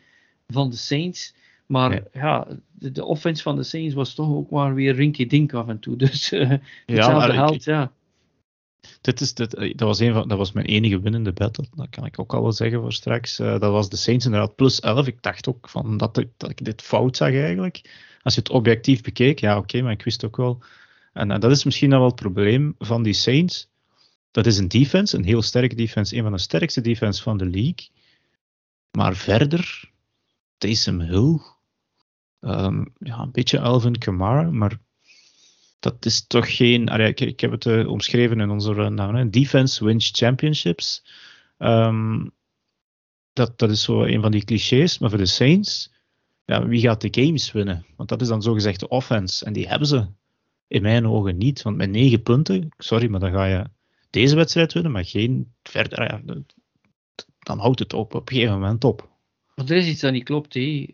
van 0.52 0.70
de 0.70 0.76
Saints. 0.76 1.34
Maar 1.66 1.92
ja, 1.92 2.02
ja 2.12 2.46
de, 2.72 2.92
de, 2.92 3.04
offense 3.04 3.42
van 3.42 3.56
de 3.56 3.62
Saints 3.62 3.94
was 3.94 4.14
toch 4.14 4.28
ook 4.28 4.50
maar 4.50 4.74
weer 4.74 4.94
rinky 4.94 5.26
dink 5.26 5.52
af 5.52 5.68
en 5.68 5.78
toe. 5.78 5.96
Dus 6.06 6.32
uh, 6.32 6.52
hetzelfde 6.86 7.32
ja, 7.32 7.34
helpt, 7.34 7.64
ja. 7.64 7.92
Dit 9.00 9.20
is, 9.20 9.34
dit, 9.34 9.54
eh, 9.54 9.74
dat, 9.76 9.88
was 9.88 9.98
een 9.98 10.12
van, 10.12 10.28
dat 10.28 10.38
was 10.38 10.52
mijn 10.52 10.66
enige 10.66 11.00
winnende 11.00 11.32
battle. 11.32 11.66
Dat 11.74 11.90
kan 11.90 12.06
ik 12.06 12.20
ook 12.20 12.34
al 12.34 12.42
wel 12.42 12.52
zeggen 12.52 12.80
voor 12.80 12.92
straks. 12.92 13.40
Uh, 13.40 13.50
dat 13.50 13.72
was 13.72 13.88
de 13.88 13.96
Saints 13.96 14.24
inderdaad 14.24 14.56
plus 14.56 14.80
11. 14.80 15.06
Ik 15.06 15.22
dacht 15.22 15.48
ook 15.48 15.68
van 15.68 15.96
dat, 15.96 16.18
ik, 16.18 16.28
dat 16.36 16.50
ik 16.50 16.64
dit 16.64 16.82
fout 16.82 17.16
zag 17.16 17.32
eigenlijk 17.32 17.82
als 18.28 18.34
je 18.34 18.40
het 18.42 18.50
objectief 18.50 19.02
bekeek, 19.02 19.38
ja 19.38 19.56
oké, 19.56 19.82
maar 19.82 19.92
ik 19.92 20.02
wist 20.02 20.24
ook 20.24 20.36
wel. 20.36 20.62
En, 21.12 21.30
en, 21.30 21.40
dat 21.40 21.50
is 21.50 21.64
misschien 21.64 21.90
dan 21.90 21.98
wel 21.98 22.08
het 22.08 22.20
probleem 22.20 22.74
van 22.78 23.02
die 23.02 23.12
Saints. 23.12 23.68
Dat 24.30 24.46
is 24.46 24.58
een 24.58 24.68
defense, 24.68 25.16
een 25.16 25.24
heel 25.24 25.42
sterke 25.42 25.74
defense, 25.74 26.16
een 26.16 26.22
van 26.22 26.32
de 26.32 26.38
sterkste 26.38 26.80
defense 26.80 27.22
van 27.22 27.38
de 27.38 27.46
league. 27.46 27.88
Maar 28.90 29.16
verder, 29.16 29.90
Taysom 30.58 31.00
Hill, 31.00 31.38
um, 32.40 32.92
ja, 32.98 33.18
een 33.18 33.32
beetje 33.32 33.60
Alvin 33.60 33.98
Kamara, 33.98 34.50
maar 34.50 34.78
dat 35.78 36.04
is 36.04 36.26
toch 36.26 36.56
geen. 36.56 36.86
ik, 36.86 37.20
ik, 37.20 37.40
heb 37.40 37.50
het 37.50 37.64
uh, 37.64 37.88
omschreven 37.88 38.40
in 38.40 38.50
onze 38.50 38.72
naam. 38.72 39.30
Defense 39.30 39.84
wins 39.84 40.10
championships. 40.14 41.04
Um, 41.58 42.30
dat, 43.32 43.58
dat 43.58 43.70
is 43.70 43.82
zo 43.82 44.02
een 44.02 44.22
van 44.22 44.30
die 44.30 44.44
clichés, 44.44 44.98
maar 44.98 45.08
voor 45.08 45.18
de 45.18 45.26
Saints 45.26 45.96
ja, 46.48 46.66
wie 46.66 46.80
gaat 46.80 47.00
de 47.00 47.22
games 47.22 47.52
winnen? 47.52 47.86
Want 47.96 48.08
dat 48.08 48.20
is 48.20 48.28
dan 48.28 48.42
zogezegd 48.42 48.80
de 48.80 48.88
offense. 48.88 49.44
En 49.44 49.52
die 49.52 49.68
hebben 49.68 49.88
ze 49.88 50.06
in 50.66 50.82
mijn 50.82 51.06
ogen 51.06 51.36
niet. 51.36 51.62
Want 51.62 51.76
met 51.76 51.90
negen 51.90 52.22
punten, 52.22 52.68
sorry, 52.78 53.08
maar 53.08 53.20
dan 53.20 53.32
ga 53.32 53.44
je 53.44 53.64
deze 54.10 54.36
wedstrijd 54.36 54.72
winnen, 54.72 54.92
maar 54.92 55.04
geen 55.04 55.52
verder. 55.62 56.22
Dan 57.38 57.58
houdt 57.58 57.78
het 57.78 57.92
op, 57.92 58.14
op 58.14 58.28
een 58.28 58.36
gegeven 58.36 58.54
moment 58.54 58.84
op. 58.84 59.07
Maar 59.58 59.70
er 59.70 59.76
is 59.76 59.88
iets 59.88 60.00
dat 60.00 60.12
niet 60.12 60.24
klopt. 60.24 60.54
Hé. 60.54 60.86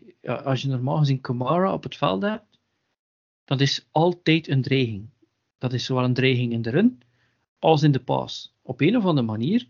Als 0.43 0.61
je 0.61 0.67
normaal 0.67 0.97
gezien 0.97 1.21
Kamara 1.21 1.73
op 1.73 1.83
het 1.83 1.95
veld 1.95 2.21
hebt, 2.21 2.59
dat 3.43 3.61
is 3.61 3.87
altijd 3.91 4.47
een 4.47 4.61
dreiging. 4.61 5.09
Dat 5.57 5.73
is 5.73 5.85
zowel 5.85 6.03
een 6.03 6.13
dreiging 6.13 6.51
in 6.51 6.61
de 6.61 6.69
run 6.69 7.01
als 7.59 7.83
in 7.83 7.91
de 7.91 7.99
pass. 7.99 8.53
Op 8.61 8.81
een 8.81 8.97
of 8.97 9.05
andere 9.05 9.27
manier 9.27 9.67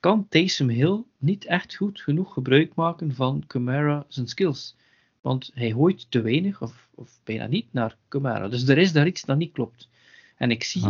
kan 0.00 0.28
Taysom 0.28 0.68
Hill 0.68 1.02
niet 1.18 1.44
echt 1.44 1.74
goed 1.74 2.00
genoeg 2.00 2.32
gebruik 2.32 2.74
maken 2.74 3.14
van 3.14 3.42
Kamara 3.46 4.04
zijn 4.08 4.26
skills. 4.26 4.76
Want 5.20 5.50
hij 5.54 5.70
gooit 5.70 6.10
te 6.10 6.20
weinig, 6.20 6.62
of, 6.62 6.88
of 6.94 7.20
bijna 7.24 7.46
niet, 7.46 7.66
naar 7.70 7.96
Kamara. 8.08 8.48
Dus 8.48 8.68
er 8.68 8.78
is 8.78 8.92
daar 8.92 9.06
iets 9.06 9.22
dat 9.22 9.36
niet 9.36 9.52
klopt. 9.52 9.88
En 10.36 10.50
ik 10.50 10.64
zie 10.64 10.82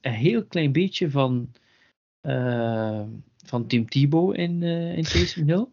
een 0.00 0.12
heel 0.12 0.44
klein 0.44 0.72
beetje 0.72 1.10
van, 1.10 1.52
uh, 2.22 3.02
van 3.44 3.66
Tim 3.66 3.88
Thibault 3.88 4.36
in, 4.36 4.62
uh, 4.62 4.96
in 4.96 5.04
Taysom 5.04 5.46
Hill. 5.46 5.66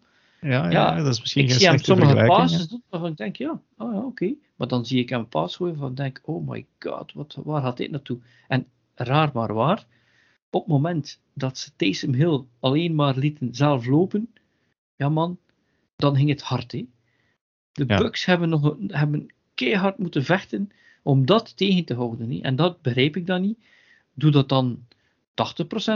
Ja, 0.48 0.70
ja, 0.70 0.96
ja, 0.96 1.04
dat 1.04 1.14
is 1.14 1.20
misschien 1.20 1.44
ik 1.44 1.52
zie 1.52 1.68
hem 1.68 1.78
sommige 1.78 2.26
passes 2.26 2.68
doen 2.68 2.84
waarvan 2.90 3.12
ik 3.12 3.18
denk, 3.18 3.36
ja, 3.36 3.62
oh 3.78 3.94
ja 3.94 4.00
oké. 4.00 4.34
Maar 4.56 4.68
dan 4.68 4.86
zie 4.86 5.00
ik 5.00 5.10
hem 5.10 5.20
een 5.20 5.28
pass 5.28 5.56
gooien 5.56 5.78
van 5.78 5.96
denk, 5.96 6.22
oh 6.24 6.48
my 6.48 6.66
god, 6.80 7.14
wat, 7.14 7.38
waar 7.44 7.62
gaat 7.62 7.78
dit 7.78 7.92
naartoe? 7.92 8.20
En 8.48 8.68
raar 8.96 9.30
maar 9.34 9.54
waar, 9.54 9.86
op 10.50 10.62
het 10.62 10.70
moment 10.70 11.22
dat 11.34 11.58
ze 11.58 11.72
Taysom 11.76 12.14
Hill 12.14 12.44
alleen 12.60 12.96
maar 12.96 13.18
lieten 13.18 13.56
zelf 13.56 13.86
lopen, 13.86 14.34
ja 14.96 15.10
man, 15.10 15.40
dan 15.96 16.16
ging 16.16 16.30
het 16.30 16.42
hard. 16.42 16.72
Hè? 16.72 16.86
De 17.72 17.86
Bucks 17.86 18.26
hebben, 18.26 18.50
nog, 18.50 18.76
hebben 18.88 19.28
keihard 19.54 19.98
moeten 19.98 20.24
vechten 20.24 20.70
om 21.04 21.26
dat 21.26 21.58
tegen 21.58 21.86
te 21.86 21.94
houden. 21.94 22.32
He. 22.32 22.40
En 22.42 22.56
dat 22.56 22.82
begrijp 22.82 23.16
ik 23.16 23.26
dan 23.26 23.42
niet. 23.42 23.60
Doe 24.14 24.32
dat 24.32 24.50
dan 24.50 24.86
80% 25.32 25.34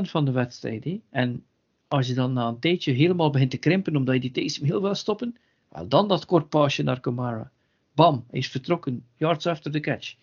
van 0.02 0.26
de 0.26 0.32
wedstrijd. 0.32 1.00
En 1.10 1.46
als 1.92 2.08
je 2.08 2.14
dan 2.14 2.34
na 2.34 2.48
een 2.48 2.60
tijdje 2.60 2.92
helemaal 2.92 3.30
begint 3.30 3.52
te 3.52 3.58
krimpen 3.58 3.96
omdat 3.96 4.16
je 4.16 4.22
die 4.22 4.32
Taysom 4.32 4.66
heel 4.66 4.82
wil 4.82 4.96
stoppen, 4.96 5.38
wel 5.70 5.88
dan 5.88 6.08
dat 6.08 6.26
kort 6.26 6.50
paasje 6.50 6.84
naar 6.84 7.00
Kamara. 7.00 7.52
Bam, 7.94 8.26
hij 8.30 8.40
is 8.40 8.48
vertrokken. 8.48 9.06
Yards 9.16 9.46
after 9.46 9.72
the 9.72 9.80
catch. 9.80 10.16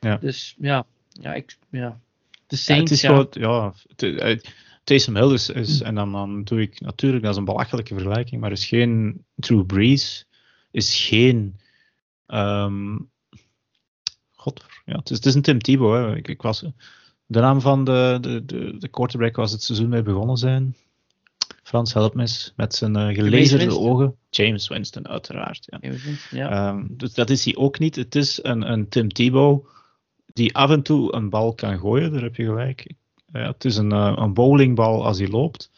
Ja. 0.00 0.16
Dus 0.16 0.56
ja, 0.58 0.86
ja, 1.08 1.34
ik, 1.34 1.58
ja. 1.70 2.00
De 2.46 2.56
Saints, 2.56 3.00
ja, 3.00 3.18
het 3.18 3.36
is 3.36 3.42
ja. 3.42 3.72
ja 3.96 4.36
Taysom 4.84 5.16
Hill 5.16 5.32
is, 5.32 5.48
is, 5.48 5.80
en 5.80 5.94
dan, 5.94 6.12
dan 6.12 6.44
doe 6.44 6.60
ik 6.60 6.80
natuurlijk, 6.80 7.22
dat 7.22 7.32
is 7.32 7.38
een 7.38 7.44
belachelijke 7.44 7.94
vergelijking, 7.94 8.40
maar 8.40 8.52
is 8.52 8.66
geen 8.66 9.24
True 9.36 9.64
Breeze 9.64 10.24
is 10.70 11.06
geen. 11.06 11.56
Um, 12.26 13.10
God, 14.34 14.64
ja, 14.84 14.96
het 14.96 15.10
is, 15.10 15.16
het 15.16 15.26
is 15.26 15.34
een 15.34 15.42
Tim 15.42 15.58
Tebow. 15.58 15.94
Hè. 15.94 16.16
Ik, 16.16 16.28
ik, 16.28 16.42
was, 16.42 16.60
de 17.26 17.40
naam 17.40 17.60
van 17.60 17.84
de, 17.84 18.18
de, 18.20 18.44
de, 18.44 18.78
de 18.78 18.88
quarterback 18.88 19.36
was 19.36 19.52
het 19.52 19.62
seizoen 19.62 19.88
mee 19.88 20.02
begonnen 20.02 20.36
zijn. 20.36 20.76
Frans, 21.72 21.92
help 21.92 22.14
me 22.14 22.20
eens. 22.20 22.52
Met 22.56 22.74
zijn 22.74 22.96
uh, 22.96 23.14
gelezerde 23.14 23.78
ogen. 23.78 24.16
James 24.30 24.68
Winston, 24.68 25.08
uiteraard. 25.08 25.66
Ja. 25.66 25.90
ja. 26.30 26.68
Um, 26.68 26.94
dus 26.96 27.14
dat 27.14 27.30
is 27.30 27.44
hij 27.44 27.56
ook 27.56 27.78
niet. 27.78 27.96
Het 27.96 28.14
is 28.14 28.38
een, 28.42 28.72
een 28.72 28.88
Tim 28.88 29.08
Tebow 29.08 29.66
die 30.26 30.54
af 30.54 30.70
en 30.70 30.82
toe 30.82 31.14
een 31.14 31.30
bal 31.30 31.54
kan 31.54 31.78
gooien. 31.78 32.12
Daar 32.12 32.22
heb 32.22 32.36
je 32.36 32.44
gelijk. 32.44 32.94
Ja, 33.32 33.46
het 33.46 33.64
is 33.64 33.76
een, 33.76 33.92
uh, 33.92 34.12
een 34.16 34.34
bowlingbal 34.34 35.04
als 35.04 35.18
hij 35.18 35.28
loopt. 35.28 35.70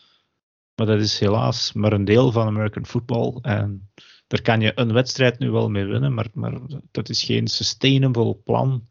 Maar 0.75 0.87
dat 0.87 1.01
is 1.01 1.19
helaas 1.19 1.73
maar 1.73 1.93
een 1.93 2.05
deel 2.05 2.33
van 2.33 2.47
American 2.47 2.87
football. 2.87 3.39
En 3.43 3.91
daar 4.27 4.43
kan 4.43 4.61
je 4.61 4.73
een 4.75 4.93
wedstrijd 4.93 5.39
nu 5.39 5.51
wel 5.51 5.71
mee 5.71 5.85
winnen, 5.85 6.15
maar, 6.15 6.29
maar 6.33 6.59
dat 6.91 7.09
is 7.09 7.23
geen 7.23 7.49
sustainable 7.49 8.35
plan 8.35 8.87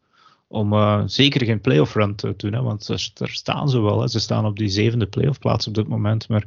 om 0.47 0.73
uh, 0.73 1.03
zeker 1.05 1.45
geen 1.45 1.61
playoff 1.61 1.93
run 1.93 2.15
te 2.15 2.33
doen. 2.37 2.53
Hè, 2.53 2.61
want 2.61 2.87
daar, 2.87 3.29
staan 3.29 3.69
ze 3.69 3.81
wel. 3.81 4.01
Hè. 4.01 4.07
Ze 4.07 4.19
staan 4.19 4.45
op 4.45 4.57
die 4.57 4.69
zevende 4.69 5.07
playoff 5.07 5.39
plaats 5.39 5.67
op 5.67 5.73
dit 5.73 5.87
moment, 5.87 6.27
maar 6.27 6.45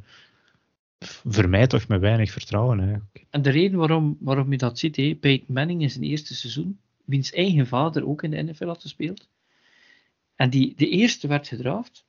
voor 1.04 1.48
mij 1.48 1.66
toch 1.66 1.88
met 1.88 2.00
weinig 2.00 2.30
vertrouwen. 2.30 2.78
Eigenlijk. 2.78 3.24
En 3.30 3.42
de 3.42 3.50
reden 3.50 3.78
waarom, 3.78 4.16
waarom 4.20 4.50
je 4.50 4.58
dat 4.58 4.78
ziet, 4.78 4.96
hè, 4.96 5.14
Peyton 5.14 5.54
Manning 5.54 5.82
in 5.82 5.90
zijn 5.90 6.04
eerste 6.04 6.34
seizoen, 6.34 6.78
wiens 7.04 7.32
eigen 7.32 7.66
vader 7.66 8.06
ook 8.06 8.22
in 8.22 8.30
de 8.30 8.42
NFL 8.42 8.66
had 8.66 8.80
gespeeld, 8.80 9.28
En 10.34 10.50
die, 10.50 10.74
de 10.76 10.88
eerste 10.88 11.28
werd 11.28 11.48
gedraft. 11.48 12.04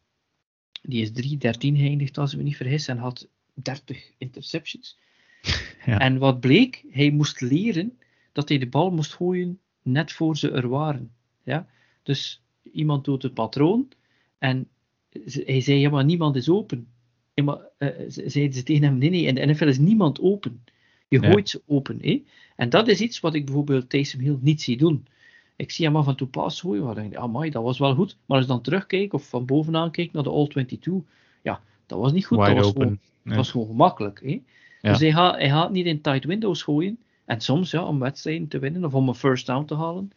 Die 0.82 1.02
is 1.02 1.10
3-13 1.10 1.78
geëindigd, 1.78 2.18
als 2.18 2.32
ik 2.32 2.38
me 2.38 2.44
niet 2.44 2.56
vergis, 2.56 2.88
en 2.88 2.98
had 2.98 3.28
30 3.54 4.12
interceptions. 4.18 4.98
Ja. 5.86 6.00
En 6.00 6.18
wat 6.18 6.40
bleek, 6.40 6.84
hij 6.90 7.12
moest 7.12 7.42
leren 7.42 7.98
dat 8.32 8.50
hij 8.50 8.58
de 8.58 8.68
bal 8.68 8.92
moest 8.92 9.14
gooien 9.14 9.60
net 9.82 10.12
voor 10.12 10.38
ze 10.38 10.52
er 10.52 10.68
waren. 10.68 11.12
Ja? 11.44 11.68
Dus 12.04 12.42
iemand 12.72 13.06
doet 13.06 13.24
het 13.24 13.34
patroon 13.34 13.88
en 14.38 14.68
hij 15.46 15.62
zei, 15.62 15.80
ja 15.80 15.90
maar 15.90 16.06
niemand 16.06 16.36
is 16.36 16.50
open. 16.50 16.88
Ja, 17.38 17.44
maar, 17.44 17.60
uh, 17.80 17.90
zeiden 18.08 18.54
ze 18.54 18.64
tegen 18.64 18.84
hem, 18.84 18.98
nee 18.98 19.10
nee, 19.10 19.24
in 19.24 19.36
de 19.36 19.46
NFL 19.46 19.66
is 19.68 19.78
niemand 19.78 20.22
open. 20.22 20.64
Je 21.08 21.20
gooit 21.20 21.50
ze 21.50 21.62
open. 21.66 21.98
Hè? 22.02 22.24
En 22.56 22.70
dat 22.70 22.88
is 22.88 23.00
iets 23.00 23.20
wat 23.20 23.34
ik 23.34 23.46
bijvoorbeeld 23.46 23.90
Taysom 23.90 24.20
Hill 24.20 24.38
niet 24.42 24.62
zie 24.62 24.78
doen. 24.78 25.08
Ik 25.56 25.72
zie 25.72 25.86
hem 25.86 25.96
af 25.96 26.08
en 26.08 26.16
toe 26.16 26.28
pas 26.28 26.62
gooien, 26.62 26.84
waar 26.84 26.96
denk 26.96 27.12
ik, 27.12 27.18
amai, 27.18 27.50
dat 27.50 27.64
was 27.64 27.80
wel 27.80 27.96
goed. 27.96 28.18
Maar 28.26 28.38
als 28.38 28.46
ik 28.46 28.52
dan 28.52 28.62
terugkijk 28.62 29.14
of 29.14 29.30
van 29.30 29.46
bovenaan 29.46 29.92
kijk 29.92 30.12
naar 30.12 30.24
de 30.24 30.30
All-22, 30.30 30.92
ja, 31.42 31.62
dat 31.86 32.00
was 32.00 32.12
niet 32.12 32.26
goed. 32.26 32.38
dat 32.38 32.54
was, 32.54 32.68
gewoon, 32.68 33.00
dat 33.24 33.36
was 33.36 33.52
gewoon 33.52 33.68
gemakkelijk. 33.68 34.22
Hè? 34.24 34.42
Dus 34.82 35.00
hij 35.00 35.12
gaat, 35.12 35.36
hij 35.36 35.50
gaat 35.50 35.72
niet 35.72 35.86
in 35.86 36.02
tight 36.02 36.26
windows 36.26 36.62
gooien. 36.62 37.00
En 37.26 37.42
soms, 37.42 37.72
ja, 37.72 37.84
om 37.84 38.00
wedstrijden 38.00 38.48
te 38.48 38.60
winnen 38.60 38.86
of 38.86 38.94
om 38.94 39.08
een 39.08 39.16
first 39.16 39.46
down 39.46 39.66
te 39.66 39.76
halen, 39.76 40.12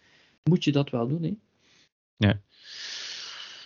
moet 0.44 0.64
je 0.64 0.72
dat 0.72 0.90
wel 0.90 1.08
doen. 1.08 1.22
Hè? 1.22 1.34
Ja. 2.16 2.40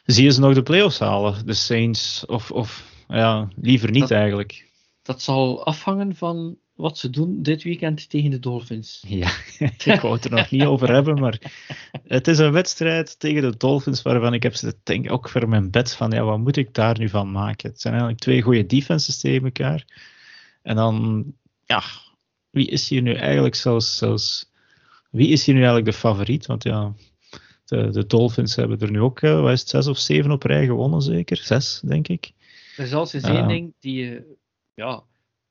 Zie 0.05 0.25
je 0.25 0.33
ze 0.33 0.41
nog 0.41 0.55
de 0.55 0.63
playoffs 0.63 0.99
halen, 0.99 1.47
de 1.47 1.55
Saints? 1.55 2.27
Of, 2.27 2.51
of 2.51 2.94
ja, 3.17 3.49
liever 3.57 3.91
niet 3.91 4.11
eigenlijk? 4.11 4.71
Dat 5.03 5.23
zal 5.23 5.65
afhangen 5.65 6.17
van 6.17 6.59
wat 6.75 6.99
ze 6.99 7.11
doen 7.11 7.43
dit 7.43 7.63
weekend 7.63 8.11
tegen 8.11 8.31
de 8.31 8.39
Dolphins. 8.39 9.05
Ja, 9.07 9.31
ik 9.95 10.01
wou 10.01 10.15
het 10.15 10.25
er 10.25 10.31
nog 10.31 10.51
niet 10.51 10.65
over 10.65 10.93
hebben, 10.93 11.21
maar 11.21 11.53
het 12.05 12.29
is 12.29 12.39
een 12.39 12.53
wedstrijd 12.53 13.19
tegen 13.19 13.43
de 13.43 13.57
Dolphins 13.57 14.03
waarvan 14.03 14.35
ik 14.35 14.43
heb 14.43 14.55
ze 14.55 14.77
denk 14.83 15.13
ook 15.13 15.29
voor 15.29 15.49
mijn 15.49 15.71
bed 15.71 15.95
van, 15.95 16.11
ja, 16.11 16.23
wat 16.23 16.39
moet 16.39 16.57
ik 16.57 16.75
daar 16.75 16.99
nu 16.99 17.09
van 17.09 17.31
maken? 17.31 17.71
Het 17.71 17.81
zijn 17.81 17.93
eigenlijk 17.95 18.23
twee 18.23 18.43
goede 18.43 18.67
defenses 18.67 19.21
tegen 19.21 19.45
elkaar. 19.45 19.85
En 20.63 20.77
dan, 20.77 21.25
ja, 21.65 21.83
wie 22.51 22.69
is 22.69 22.89
hier 22.89 23.03
nu 23.03 23.15
eigenlijk 23.15 23.55
zelfs, 23.55 23.97
zelfs 23.97 24.51
wie 25.11 25.29
is 25.29 25.45
hier 25.45 25.55
nu 25.55 25.61
eigenlijk 25.61 25.91
de 25.91 25.99
favoriet? 25.99 26.47
Want 26.47 26.63
ja, 26.63 26.95
de, 27.65 27.91
de 27.91 28.07
Dolphins 28.07 28.57
hebben 28.57 28.81
er 28.81 28.91
nu 28.91 29.01
ook, 29.01 29.21
uh, 29.21 29.57
zes 29.57 29.87
of 29.87 29.99
zeven 29.99 30.31
op 30.31 30.43
rij 30.43 30.67
gewonnen 30.67 31.03
zeker? 31.03 31.37
Zes, 31.37 31.81
denk 31.85 32.09
ik. 32.09 32.33
Er 32.77 32.85
is 32.85 32.93
als 32.93 33.13
eens 33.13 33.25
één 33.25 33.49
ding 33.49 33.75
die, 33.79 34.05
uh, 34.05 34.21
ja, 34.75 35.05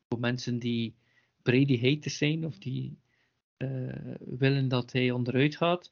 voor 0.10 0.20
mensen 0.20 0.60
die 0.60 0.96
Brady 1.42 1.82
haters 1.82 2.18
zijn 2.18 2.46
of 2.46 2.58
die 2.58 2.98
uh, 3.58 4.16
willen 4.20 4.68
dat 4.68 4.92
hij 4.92 5.12
onderuit 5.12 5.56
gaat, 5.56 5.92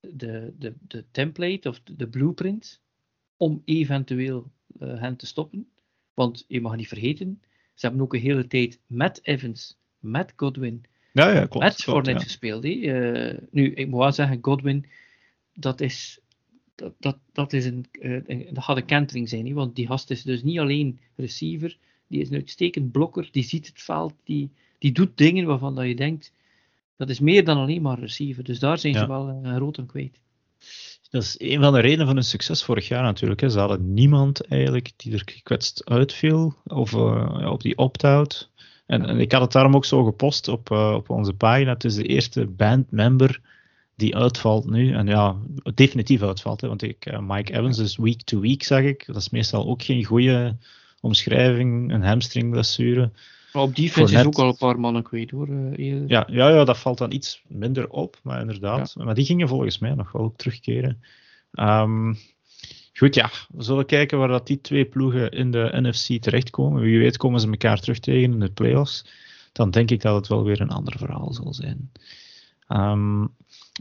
de, 0.00 0.54
de, 0.58 0.74
de 0.80 1.04
template 1.10 1.68
of 1.68 1.80
de, 1.80 2.08
blueprint 2.08 2.80
om 3.36 3.62
eventueel 3.64 4.52
hen 4.78 5.16
te 5.16 5.26
stoppen. 5.26 5.68
Want 6.14 6.44
je 6.48 6.60
mag 6.60 6.76
niet 6.76 6.88
vergeten, 6.88 7.40
ze 7.74 7.86
hebben 7.86 8.04
ook 8.04 8.14
een 8.14 8.20
hele 8.20 8.46
tijd 8.46 8.80
met 8.86 9.20
Evans, 9.22 9.78
met 9.98 10.32
Godwin, 10.36 10.84
ja, 11.12 11.30
ja, 11.30 11.46
klopt, 11.46 11.64
met 11.64 11.74
Fournette 11.74 12.24
gespeeld. 12.24 12.64
Uh, 12.64 13.38
nu, 13.50 13.74
ik 13.74 13.88
moet 13.88 14.00
wel 14.00 14.12
zeggen, 14.12 14.38
Godwin, 14.40 14.86
dat 15.52 15.80
is, 15.80 16.20
dat, 16.76 16.92
dat, 16.98 17.16
dat 17.32 17.52
is 17.52 17.64
een, 17.64 17.86
uh, 17.92 18.20
een, 18.26 18.46
dat 18.52 18.64
gaat 18.64 18.76
een 18.76 18.84
kentering 18.84 19.28
zijn. 19.28 19.54
want 19.54 19.76
die 19.76 19.86
gast 19.86 20.10
is 20.10 20.22
dus 20.22 20.42
niet 20.42 20.58
alleen 20.58 20.98
receiver, 21.16 21.76
die 22.06 22.20
is 22.20 22.28
een 22.28 22.34
uitstekend 22.34 22.92
blokker, 22.92 23.28
die 23.32 23.44
ziet 23.44 23.66
het 23.66 23.82
veld, 23.82 24.14
die, 24.24 24.50
die 24.78 24.92
doet 24.92 25.16
dingen 25.16 25.46
waarvan 25.46 25.74
dat 25.74 25.86
je 25.86 25.94
denkt, 25.94 26.32
dat 26.96 27.08
is 27.08 27.20
meer 27.20 27.44
dan 27.44 27.56
alleen 27.56 27.82
maar 27.82 27.98
receiver. 27.98 28.44
Dus 28.44 28.58
daar 28.58 28.78
zijn 28.78 28.94
ze 28.94 29.06
wel 29.06 29.40
uh, 29.44 29.56
rood 29.56 29.78
aan 29.78 29.86
kwijt. 29.86 30.20
Dat 31.10 31.22
is 31.22 31.34
een 31.38 31.60
van 31.60 31.72
de 31.72 31.80
redenen 31.80 32.06
van 32.06 32.14
hun 32.14 32.24
succes 32.24 32.62
vorig 32.62 32.88
jaar 32.88 33.02
natuurlijk. 33.02 33.40
Hè. 33.40 33.48
Ze 33.48 33.58
hadden 33.58 33.94
niemand 33.94 34.46
eigenlijk 34.46 34.92
die 34.96 35.12
er 35.12 35.22
gekwetst 35.24 35.84
uitviel 35.84 36.54
of 36.64 36.92
uh, 36.92 37.50
op 37.50 37.62
die 37.62 37.78
opt-out. 37.78 38.50
En, 38.86 39.06
en, 39.06 39.20
ik 39.20 39.32
had 39.32 39.40
het 39.40 39.52
daarom 39.52 39.74
ook 39.74 39.84
zo 39.84 40.04
gepost 40.04 40.48
op, 40.48 40.70
uh, 40.70 40.92
op 40.94 41.10
onze 41.10 41.32
pagina. 41.32 41.72
Het 41.72 41.84
is 41.84 41.94
de 41.94 42.06
eerste 42.06 42.46
bandmember 42.46 43.40
die 43.96 44.16
uitvalt 44.16 44.70
nu. 44.70 44.92
En 44.92 45.06
ja, 45.06 45.36
definitief 45.74 46.22
uitvalt. 46.22 46.60
Hè, 46.60 46.68
want 46.68 46.82
ik, 46.82 47.06
uh, 47.06 47.18
Mike 47.18 47.52
Evans 47.52 47.78
is 47.78 47.96
week 47.96 48.22
to 48.22 48.40
week, 48.40 48.62
zeg 48.62 48.84
ik. 48.84 49.06
Dat 49.06 49.16
is 49.16 49.30
meestal 49.30 49.66
ook 49.66 49.82
geen 49.82 50.04
goede 50.04 50.56
omschrijving. 51.00 51.92
Een 51.92 52.02
hamstringblessure. 52.02 53.10
Maar 53.52 53.62
op 53.62 53.76
defense 53.76 54.14
is 54.18 54.24
ook 54.24 54.38
al 54.38 54.48
een 54.48 54.56
paar 54.56 54.80
mannen 54.80 55.02
kwijt 55.02 55.30
hoor. 55.30 55.48
Uh, 55.48 56.08
ja, 56.08 56.26
ja, 56.30 56.48
ja, 56.48 56.64
dat 56.64 56.78
valt 56.78 56.98
dan 56.98 57.12
iets 57.12 57.42
minder 57.46 57.88
op, 57.88 58.18
maar 58.22 58.40
inderdaad. 58.40 58.94
Ja. 58.96 59.04
Maar 59.04 59.14
die 59.14 59.24
gingen 59.24 59.48
volgens 59.48 59.78
mij 59.78 59.94
nog 59.94 60.12
wel 60.12 60.32
terugkeren. 60.36 61.02
Um, 61.52 62.18
goed, 62.94 63.14
ja, 63.14 63.30
we 63.48 63.62
zullen 63.62 63.86
kijken 63.86 64.18
waar 64.18 64.28
dat 64.28 64.46
die 64.46 64.60
twee 64.60 64.84
ploegen 64.84 65.30
in 65.30 65.50
de 65.50 65.68
NFC 65.72 66.22
terechtkomen. 66.22 66.82
Wie 66.82 66.98
weet 66.98 67.16
komen 67.16 67.40
ze 67.40 67.50
elkaar 67.50 67.80
terug 67.80 67.98
tegen 67.98 68.32
in 68.32 68.40
de 68.40 68.50
playoffs. 68.50 69.04
Dan 69.52 69.70
denk 69.70 69.90
ik 69.90 70.02
dat 70.02 70.14
het 70.14 70.28
wel 70.28 70.44
weer 70.44 70.60
een 70.60 70.70
ander 70.70 70.98
verhaal 70.98 71.32
zal 71.32 71.54
zijn. 71.54 71.90
Um, 72.68 73.30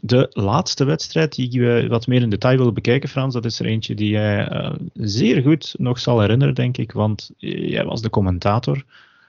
de 0.01 0.29
laatste 0.33 0.83
wedstrijd 0.83 1.35
die 1.35 1.61
we 1.61 1.87
wat 1.87 2.07
meer 2.07 2.21
in 2.21 2.29
detail 2.29 2.57
willen 2.57 2.73
bekijken, 2.73 3.09
Frans, 3.09 3.33
dat 3.33 3.45
is 3.45 3.59
er 3.59 3.65
eentje 3.65 3.95
die 3.95 4.09
jij 4.09 4.51
uh, 4.51 4.73
zeer 4.93 5.41
goed 5.41 5.75
nog 5.77 5.99
zal 5.99 6.19
herinneren, 6.19 6.55
denk 6.55 6.77
ik. 6.77 6.91
Want 6.91 7.31
jij 7.37 7.85
was 7.85 8.01
de 8.01 8.09
commentator 8.09 8.83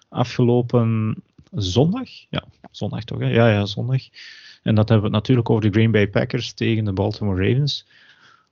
afgelopen 0.08 1.16
zondag. 1.52 2.08
Ja, 2.30 2.44
zondag 2.70 3.04
toch? 3.04 3.18
Hè? 3.18 3.28
Ja, 3.28 3.50
ja, 3.50 3.66
zondag. 3.66 4.02
En 4.62 4.74
dat 4.74 4.88
hebben 4.88 5.10
we 5.10 5.16
natuurlijk 5.16 5.50
over 5.50 5.62
de 5.62 5.70
Green 5.70 5.90
Bay 5.90 6.08
Packers 6.08 6.52
tegen 6.52 6.84
de 6.84 6.92
Baltimore 6.92 7.48
Ravens. 7.48 7.86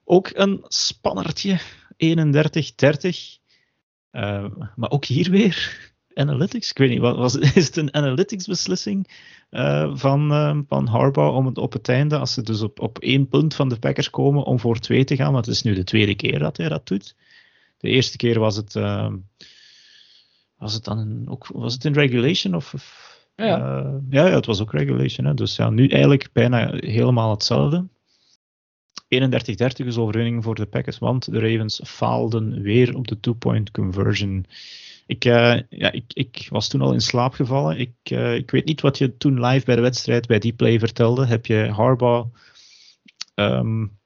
Ook 0.05 0.31
een 0.35 0.65
spannertje, 0.69 1.61
31-30. 1.97 3.43
Uh, 4.13 4.47
maar 4.77 4.91
ook 4.91 5.05
hier 5.05 5.31
weer 5.31 5.79
analytics. 6.15 6.71
Ik 6.71 6.79
weet 6.79 6.91
niet, 6.91 7.01
was, 7.01 7.37
is 7.37 7.67
het 7.67 7.77
een 7.77 7.95
analytics 7.95 8.47
beslissing 8.47 9.09
uh, 9.55 9.91
van, 9.95 10.33
uh, 10.33 10.59
van 10.69 10.87
Harbaugh 10.87 11.37
om 11.37 11.47
het 11.47 11.59
op 11.59 11.73
het 11.73 11.89
einde, 11.89 12.19
als 12.19 12.33
ze 12.33 12.43
dus 12.43 12.63
op, 12.63 12.81
op 12.81 12.99
één 12.99 13.29
punt 13.29 13.55
van 13.55 13.69
de 13.69 13.79
Packers 13.79 14.11
komen, 14.11 14.45
om 14.45 14.59
voor 14.59 14.79
twee 14.79 15.05
te 15.05 15.17
gaan? 15.17 15.33
Want 15.33 15.47
het 15.47 15.55
is 15.55 15.63
nu 15.63 15.75
de 15.75 15.85
tweede 15.85 16.15
keer 16.15 16.39
dat 16.39 16.57
hij 16.57 16.69
dat 16.69 16.87
doet. 16.87 17.17
De 17.79 17.89
eerste 17.89 18.17
keer 18.17 18.39
was 18.39 18.57
het 18.57 18.75
was 20.65 20.75
het 20.75 20.85
dan 20.85 20.99
in, 20.99 21.29
ook, 21.29 21.47
was 21.47 21.73
het 21.73 21.85
in 21.85 21.93
regulation? 21.93 22.55
Of, 22.55 22.75
of 22.75 23.19
ja, 23.37 23.47
ja. 23.47 24.01
Ja, 24.11 24.27
ja, 24.27 24.35
het 24.35 24.47
was 24.47 24.61
ook 24.61 24.73
regulation. 24.73 25.27
Hè. 25.27 25.35
Dus 25.35 25.57
ja, 25.57 25.71
nu 25.71 25.89
eigenlijk 25.89 26.29
bijna 26.33 26.71
helemaal 26.77 27.31
hetzelfde. 27.31 27.87
31-30 29.05 29.87
is 29.87 29.97
overwinning 29.97 30.45
voor 30.45 30.55
de 30.55 30.67
Packers, 30.67 30.99
want 30.99 31.33
de 31.33 31.39
Ravens 31.39 31.81
faalden 31.85 32.63
weer 32.63 32.97
op 32.97 33.09
de 33.09 33.21
two-point 33.21 33.71
conversion. 33.71 34.47
Ik, 35.07 35.25
uh, 35.25 35.61
ja, 35.69 35.93
ik, 35.93 36.05
ik, 36.13 36.47
was 36.51 36.69
toen 36.69 36.81
al 36.81 36.93
in 36.93 37.01
slaap 37.01 37.33
gevallen. 37.33 37.79
Ik, 37.79 37.95
uh, 38.13 38.35
ik 38.35 38.51
weet 38.51 38.65
niet 38.65 38.81
wat 38.81 38.99
je 38.99 39.17
toen 39.17 39.47
live 39.47 39.65
bij 39.65 39.77
de 39.77 39.83
wedstrijd 39.83 40.27
bij 40.27 40.39
die 40.39 40.53
play 40.53 40.79
vertelde. 40.79 41.27
Heb 41.27 41.47
je 41.47 41.69
Harbaugh 41.69 42.29
um, 43.35 43.99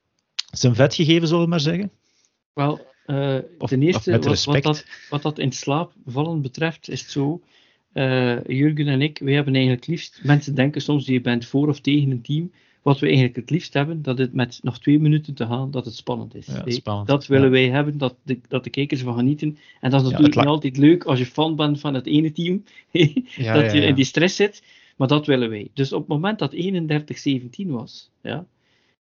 zijn 0.51 0.75
vet 0.75 0.95
gegeven, 0.95 1.27
zullen 1.27 1.43
we 1.43 1.49
maar 1.49 1.59
zeggen? 1.59 1.91
Wel, 2.53 2.87
uh, 3.05 3.37
ten 3.57 3.81
eerste, 3.81 4.19
wat, 4.19 4.45
wat, 4.45 4.63
dat, 4.63 4.85
wat 5.09 5.21
dat 5.21 5.39
in 5.39 5.51
slaapvallen 5.51 6.41
betreft, 6.41 6.89
is 6.89 7.01
het 7.01 7.11
zo. 7.11 7.41
Jurgen 8.47 8.87
en 8.87 9.01
ik, 9.01 9.19
wij 9.19 9.33
hebben 9.33 9.53
eigenlijk 9.53 9.87
liefst, 9.87 10.19
mensen 10.23 10.55
denken 10.55 10.81
soms, 10.81 11.05
je 11.05 11.21
bent 11.21 11.45
voor 11.45 11.67
of 11.67 11.79
tegen 11.79 12.11
een 12.11 12.21
team. 12.21 12.51
Wat 12.89 12.99
we 12.99 13.05
eigenlijk 13.05 13.35
het 13.35 13.49
liefst 13.49 13.73
hebben, 13.73 14.01
dat 14.01 14.17
het 14.17 14.33
met 14.33 14.59
nog 14.61 14.79
twee 14.79 14.99
minuten 14.99 15.33
te 15.33 15.45
gaan, 15.45 15.71
dat 15.71 15.85
het 15.85 15.95
spannend 15.95 16.35
is. 16.35 16.45
Ja, 16.45 16.63
spannend, 16.65 17.07
dat 17.07 17.27
willen 17.27 17.45
ja. 17.45 17.51
wij 17.51 17.69
hebben, 17.69 17.97
dat 17.97 18.15
de, 18.23 18.39
dat 18.47 18.63
de 18.63 18.69
kijkers 18.69 19.01
van 19.01 19.15
genieten. 19.15 19.57
En 19.81 19.91
dat 19.91 20.01
is 20.01 20.05
natuurlijk 20.05 20.33
ja, 20.33 20.39
niet 20.39 20.49
altijd 20.49 20.77
leuk 20.77 21.03
als 21.03 21.19
je 21.19 21.25
fan 21.25 21.55
bent 21.55 21.79
van 21.79 21.93
het 21.93 22.05
ene 22.05 22.31
team, 22.31 22.63
dat 23.53 23.71
je 23.71 23.81
in 23.81 23.95
die 23.95 24.05
stress 24.05 24.35
zit. 24.35 24.63
Maar 24.97 25.07
dat 25.07 25.25
willen 25.25 25.49
wij. 25.49 25.69
Dus 25.73 25.93
op 25.93 25.99
het 25.99 26.09
moment 26.09 26.39
dat 26.39 26.55
31-17 26.55 27.67
was, 27.67 28.09
ja, 28.21 28.31
en 28.31 28.35
mm 28.37 28.45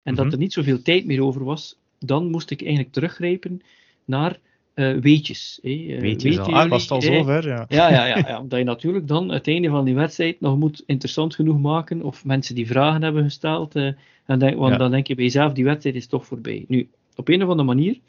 -hmm. 0.03 0.15
dat 0.15 0.33
er 0.33 0.39
niet 0.39 0.53
zoveel 0.53 0.81
tijd 0.81 1.05
meer 1.05 1.23
over 1.23 1.43
was, 1.43 1.77
dan 1.99 2.29
moest 2.29 2.51
ik 2.51 2.61
eigenlijk 2.61 2.93
teruggrijpen 2.93 3.61
naar 4.05 4.39
uh, 4.77 4.97
weetjes. 4.97 5.59
Hè. 5.61 5.99
Weetjes 5.99 6.39
al. 6.39 6.53
Ah, 6.53 6.69
was 6.69 6.81
het 6.81 6.91
al 6.91 7.01
zover? 7.01 7.47
Ja. 7.47 7.65
Ja, 7.67 7.89
ja, 7.91 8.05
ja, 8.05 8.17
ja, 8.27 8.39
omdat 8.39 8.59
je 8.59 8.65
natuurlijk 8.65 9.07
dan 9.07 9.29
het 9.29 9.47
einde 9.47 9.69
van 9.69 9.85
die 9.85 9.95
wedstrijd 9.95 10.41
nog 10.41 10.57
moet 10.57 10.83
interessant 10.85 11.35
genoeg 11.35 11.59
maken, 11.59 12.01
of 12.01 12.25
mensen 12.25 12.55
die 12.55 12.67
vragen 12.67 13.03
hebben 13.03 13.23
gesteld, 13.23 13.75
uh, 13.75 13.91
en 14.25 14.39
denk, 14.39 14.57
want 14.57 14.71
ja. 14.71 14.77
dan 14.77 14.91
denk 14.91 15.07
je 15.07 15.15
bij 15.15 15.23
jezelf, 15.23 15.53
die 15.53 15.63
wedstrijd 15.63 15.95
is 15.95 16.07
toch 16.07 16.25
voorbij. 16.25 16.65
Nu, 16.67 16.89
op 17.15 17.27
een 17.27 17.43
of 17.43 17.49
andere 17.49 17.67
manier, 17.67 17.99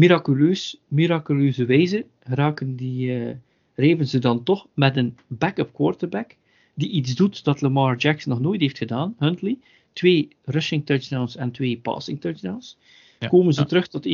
miraculeus, 0.00 0.80
miraculeuze 0.88 1.64
wijze, 1.64 2.04
raken 2.22 2.76
die 2.76 3.06
uh, 3.06 3.30
Ravens 3.74 4.10
ze 4.10 4.18
dan 4.18 4.42
toch 4.42 4.66
met 4.74 4.96
een 4.96 5.16
backup 5.26 5.72
quarterback, 5.72 6.36
die 6.74 6.90
iets 6.90 7.14
doet 7.14 7.44
dat 7.44 7.60
Lamar 7.60 7.96
Jackson 7.96 8.32
nog 8.32 8.40
nooit 8.40 8.60
heeft 8.60 8.78
gedaan, 8.78 9.14
Huntley. 9.18 9.58
Twee 9.92 10.28
rushing 10.44 10.86
touchdowns 10.86 11.36
en 11.36 11.50
twee 11.50 11.78
passing 11.78 12.20
touchdowns 12.20 12.76
ja, 13.24 13.30
komen 13.30 13.52
ze 13.52 13.60
ja. 13.60 13.66
terug 13.66 13.88
tot 13.88 14.06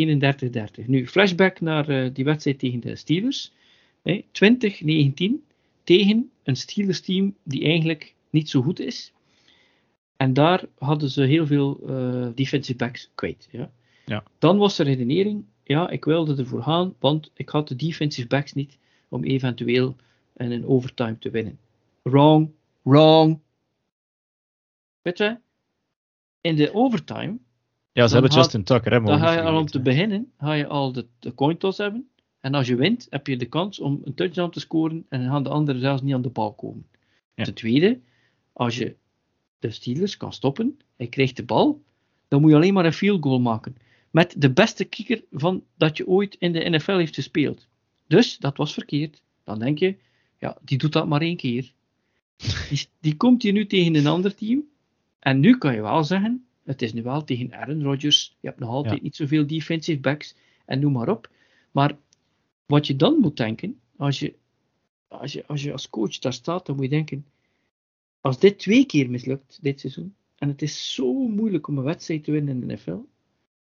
31-30. 0.85 0.87
Nu, 0.87 1.07
flashback 1.07 1.61
naar 1.61 1.91
uh, 1.91 2.11
die 2.13 2.25
wedstrijd 2.25 2.59
tegen 2.59 2.81
de 2.81 2.97
Steelers. 2.97 3.53
2019 4.33 5.43
tegen 5.85 6.31
een 6.43 6.57
Steelers 6.57 7.01
team 7.01 7.35
die 7.43 7.65
eigenlijk 7.65 8.15
niet 8.31 8.51
zo 8.51 8.63
goed 8.63 8.81
is. 8.81 9.13
En 10.17 10.33
daar 10.33 10.65
hadden 10.79 11.11
ze 11.11 11.23
heel 11.23 11.47
veel 11.47 11.81
uh, 11.89 12.29
defensive 12.35 12.79
backs 12.79 13.11
kwijt. 13.15 13.49
Ja. 13.51 13.71
Ja. 14.11 14.25
Dan 14.39 14.59
was 14.59 14.77
de 14.77 14.83
redenering, 14.83 15.45
ja, 15.65 15.89
ik 15.89 16.05
wilde 16.05 16.37
ervoor 16.37 16.63
gaan, 16.63 16.95
want 16.99 17.31
ik 17.35 17.49
had 17.49 17.69
de 17.69 17.77
defensive 17.77 18.29
backs 18.29 18.53
niet 18.53 18.79
om 19.09 19.25
eventueel 19.25 19.97
in 20.37 20.51
een 20.51 20.67
overtime 20.67 21.19
te 21.19 21.31
winnen. 21.31 21.59
Wrong, 22.03 22.51
wrong. 22.83 23.41
Weet 25.03 25.19
je? 25.19 25.39
In 26.41 26.57
de 26.57 26.75
overtime, 26.75 27.39
Ja, 27.93 28.07
ze 28.07 28.13
hebben 28.13 28.33
Justin 28.33 28.65
Tucker, 28.65 28.93
hè, 28.93 29.01
dan 29.01 29.19
ga 29.19 29.33
je 29.33 29.43
al 29.43 29.59
om 29.59 29.67
te 29.67 29.81
beginnen, 29.81 30.33
ga 30.39 30.53
je 30.53 30.67
al 30.67 30.93
de, 30.93 31.07
de 31.19 31.35
coin 31.35 31.57
toss 31.57 31.79
hebben. 31.79 32.09
En 32.41 32.55
als 32.55 32.67
je 32.67 32.77
wint, 32.77 33.07
heb 33.11 33.27
je 33.27 33.37
de 33.37 33.47
kans 33.47 33.81
om 33.81 34.01
een 34.05 34.15
touchdown 34.15 34.51
te 34.51 34.61
scoren 34.61 35.07
en 35.09 35.21
dan 35.21 35.31
gaan 35.31 35.43
de 35.43 35.49
anderen 35.49 35.81
zelfs 35.81 36.03
niet 36.03 36.15
aan 36.15 36.23
de 36.23 36.29
bal 36.29 36.53
komen. 36.53 36.87
Ja. 37.35 37.45
Ten 37.45 37.55
tweede, 37.55 38.01
als 38.53 38.77
je 38.77 38.97
de 39.59 39.71
Steelers 39.71 40.17
kan 40.17 40.33
stoppen, 40.33 40.79
hij 40.97 41.07
krijgt 41.07 41.37
de 41.37 41.45
bal, 41.45 41.83
dan 42.29 42.41
moet 42.41 42.51
je 42.51 42.57
alleen 42.57 42.75
maar 42.75 42.85
een 42.85 42.93
field 42.93 43.23
goal 43.23 43.41
maken. 43.41 43.77
Met 44.11 44.35
de 44.39 44.53
beste 44.53 44.85
kicker 44.85 45.25
van 45.31 45.65
dat 45.77 45.97
je 45.97 46.07
ooit 46.07 46.37
in 46.39 46.53
de 46.53 46.71
NFL 46.71 46.97
heeft 46.97 47.15
gespeeld. 47.15 47.69
Dus, 48.07 48.39
dat 48.39 48.57
was 48.57 48.73
verkeerd. 48.73 49.23
Dan 49.45 49.59
denk 49.59 49.79
je, 49.79 49.97
ja, 50.39 50.59
die 50.65 50.79
doet 50.79 50.93
dat 50.93 51.09
maar 51.09 51.21
één 51.21 51.37
keer. 51.37 51.73
Die, 52.69 52.87
die 53.01 53.17
komt 53.17 53.43
hier 53.43 53.53
nu 53.53 53.67
tegen 53.67 53.95
een 53.95 54.07
ander 54.07 54.35
team. 54.35 54.63
En 55.19 55.41
nu 55.41 55.59
kan 55.59 55.75
je 55.75 55.83
wel 55.83 56.05
zeggen, 56.05 56.47
het 56.71 56.83
is 56.83 56.93
nu 56.93 57.03
wel 57.03 57.25
tegen 57.25 57.55
Aaron 57.55 57.83
Rodgers. 57.83 58.37
Je 58.41 58.49
hebt 58.49 58.61
nog 58.61 58.69
altijd 58.71 58.97
Ja. 58.97 59.03
niet 59.03 59.17
zoveel 59.17 59.47
defensive 59.47 60.01
backs 60.01 60.35
en 60.67 60.81
noem 60.81 60.93
maar 60.93 61.09
op. 61.09 61.31
Maar 61.71 61.97
wat 62.67 62.87
je 62.87 62.97
dan 62.97 63.19
moet 63.21 63.37
denken, 63.37 63.81
als 63.97 64.19
je 64.19 64.35
als, 65.09 65.33
je, 65.33 65.47
als 65.47 65.63
je 65.63 65.73
als 65.73 65.91
coach 65.91 66.19
daar 66.19 66.33
staat, 66.33 66.67
dan 66.67 66.75
moet 66.75 66.85
je 66.85 66.91
denken, 66.91 67.27
als 68.21 68.39
dit 68.39 68.59
twee 68.59 68.85
keer 68.87 69.11
mislukt, 69.11 69.59
dit 69.63 69.81
seizoen, 69.81 70.15
en 70.39 70.49
het 70.49 70.63
is 70.63 70.95
zo 70.95 71.13
moeilijk 71.29 71.69
om 71.69 71.79
een 71.79 71.85
wedstrijd 71.85 72.25
te 72.25 72.31
winnen 72.33 72.61
in 72.63 72.69
de 72.69 72.75
NFL, 72.75 72.99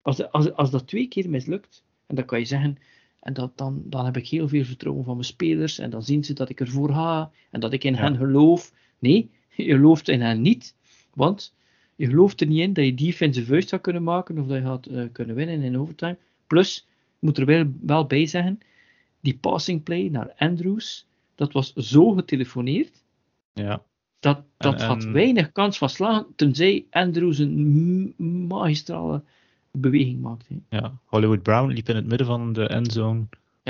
als, 0.02 0.32
als, 0.32 0.54
als 0.54 0.72
dat 0.72 0.88
twee 0.88 1.08
keer 1.08 1.30
mislukt, 1.30 1.84
en 2.06 2.16
dan 2.16 2.26
kan 2.26 2.40
je 2.40 2.46
zeggen, 2.46 2.78
en 3.20 3.34
dat, 3.34 3.58
dan, 3.58 3.84
dan 3.86 4.06
heb 4.06 4.18
ik 4.18 4.28
heel 4.28 4.48
veel 4.48 4.64
vertrouwen 4.64 5.04
van 5.06 5.14
mijn 5.14 5.26
spelers, 5.28 5.80
en 5.80 5.90
dan 5.90 6.04
zien 6.04 6.24
ze 6.24 6.34
dat 6.34 6.50
ik 6.50 6.60
ervoor 6.60 6.94
ga, 6.94 7.32
en 7.52 7.60
dat 7.60 7.74
ik 7.74 7.84
in 7.84 7.94
Ja. 7.94 8.00
hen 8.00 8.18
geloof. 8.18 8.74
Nee, 9.00 9.30
je 9.56 9.64
gelooft 9.64 10.08
in 10.10 10.22
hen 10.22 10.42
niet, 10.42 10.76
want 11.14 11.54
je 11.96 12.06
gelooft 12.08 12.42
er 12.42 12.48
niet 12.48 12.60
in 12.60 12.74
dat 12.74 12.86
je 12.86 12.94
defensive 12.94 13.46
vuist 13.46 13.70
gaat 13.70 13.82
kunnen 13.82 14.04
maken, 14.04 14.38
of 14.40 14.48
dat 14.48 14.58
je 14.58 14.64
gaat 14.64 14.86
eh, 14.86 15.04
kunnen 15.12 15.36
winnen 15.36 15.62
in 15.62 15.78
overtime. 15.80 16.18
Plus, 16.48 16.78
ik 17.16 17.16
moet 17.20 17.38
er 17.38 17.46
wel, 17.46 17.66
wel 17.82 18.06
bij 18.06 18.26
zeggen, 18.26 18.60
die 19.20 19.38
passing 19.38 19.84
play 19.84 20.08
naar 20.12 20.34
Andrews, 20.38 21.06
dat 21.36 21.52
was 21.54 21.74
zo 21.74 22.12
getelefoneerd, 22.12 23.04
Ja. 23.54 23.82
dat, 24.20 24.42
dat 24.58 24.82
En- 24.82 24.88
had 24.88 25.04
weinig 25.04 25.52
kans 25.52 25.78
van 25.78 25.90
slagen, 25.90 26.26
tenzij 26.36 26.86
Andrews 26.90 27.38
een 27.38 28.14
magistrale 28.48 29.22
beweging 29.72 30.22
maakte. 30.22 30.54
Ja, 30.70 30.94
Hollywood 31.06 31.42
Brown 31.44 31.72
liep 31.72 31.90
in 31.90 31.96
het 31.96 32.06
midden 32.08 32.28
van 32.28 32.54
de 32.54 32.68
endzone. 32.68 33.24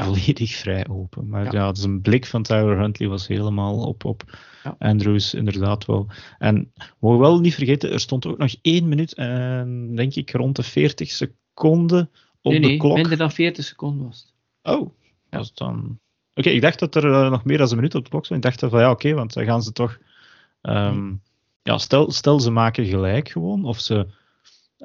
Volledig 0.04 0.52
vrij 0.56 0.88
open. 0.88 1.28
Maar 1.30 1.54
Ja. 1.54 1.72
dus 1.72 1.84
een 1.84 2.02
blik 2.02 2.26
van 2.26 2.43
Tyler 2.43 2.78
Huntley 2.80 3.10
was 3.10 3.28
helemaal 3.28 3.78
op, 3.78 4.06
op. 4.06 4.38
Andrews, 4.78 5.34
inderdaad 5.34 5.86
wel. 5.86 6.08
En 6.38 6.72
we 6.76 6.84
mogen 7.00 7.20
wel 7.20 7.39
niet 7.39 7.54
vergeten, 7.56 7.91
er 7.91 8.00
stond 8.00 8.26
ook 8.26 8.38
nog 8.38 8.56
1 8.62 8.88
minuut 8.88 9.14
en 9.14 9.96
denk 9.96 10.16
ik 10.16 10.32
rond 10.32 10.56
de 10.56 10.64
40 10.64 11.10
seconden 11.12 12.10
op 12.41 12.52
nee, 12.52 12.62
de 12.62 12.78
klok. 12.78 12.96
minder 12.96 13.18
dan 13.18 13.32
40 13.32 13.66
seconden 13.66 14.06
was 14.08 14.20
het. 14.62 14.74
Oh, 14.76 14.91
is 15.39 15.54
dan... 15.54 16.00
Oké, 16.34 16.50
ik 16.50 16.62
dacht 16.62 16.80
dat 16.80 16.96
er 16.96 17.12
eh, 17.14 17.30
nog 17.32 17.43
meer 17.43 17.58
dan 17.58 17.70
een 17.70 17.76
minuut 17.76 17.96
op 17.96 18.04
de 18.04 18.10
klok 18.10 18.26
stond. 18.26 18.46
Ik 18.46 18.52
dacht 18.52 18.72
van 18.72 18.80
ja, 18.82 18.91
oké, 18.91 19.14
want 19.14 19.34
dan 19.34 19.46
gaan 19.46 19.64
ze 19.64 19.72
toch... 19.72 19.98
ehm, 20.62 21.14
ja, 21.64 21.78
stel, 21.78 22.12
stel 22.12 22.39
ze 22.39 22.52
maken 22.52 22.86
gelijk 22.86 23.30
gewoon, 23.30 23.66
of 23.66 23.80
ze... 23.80 24.08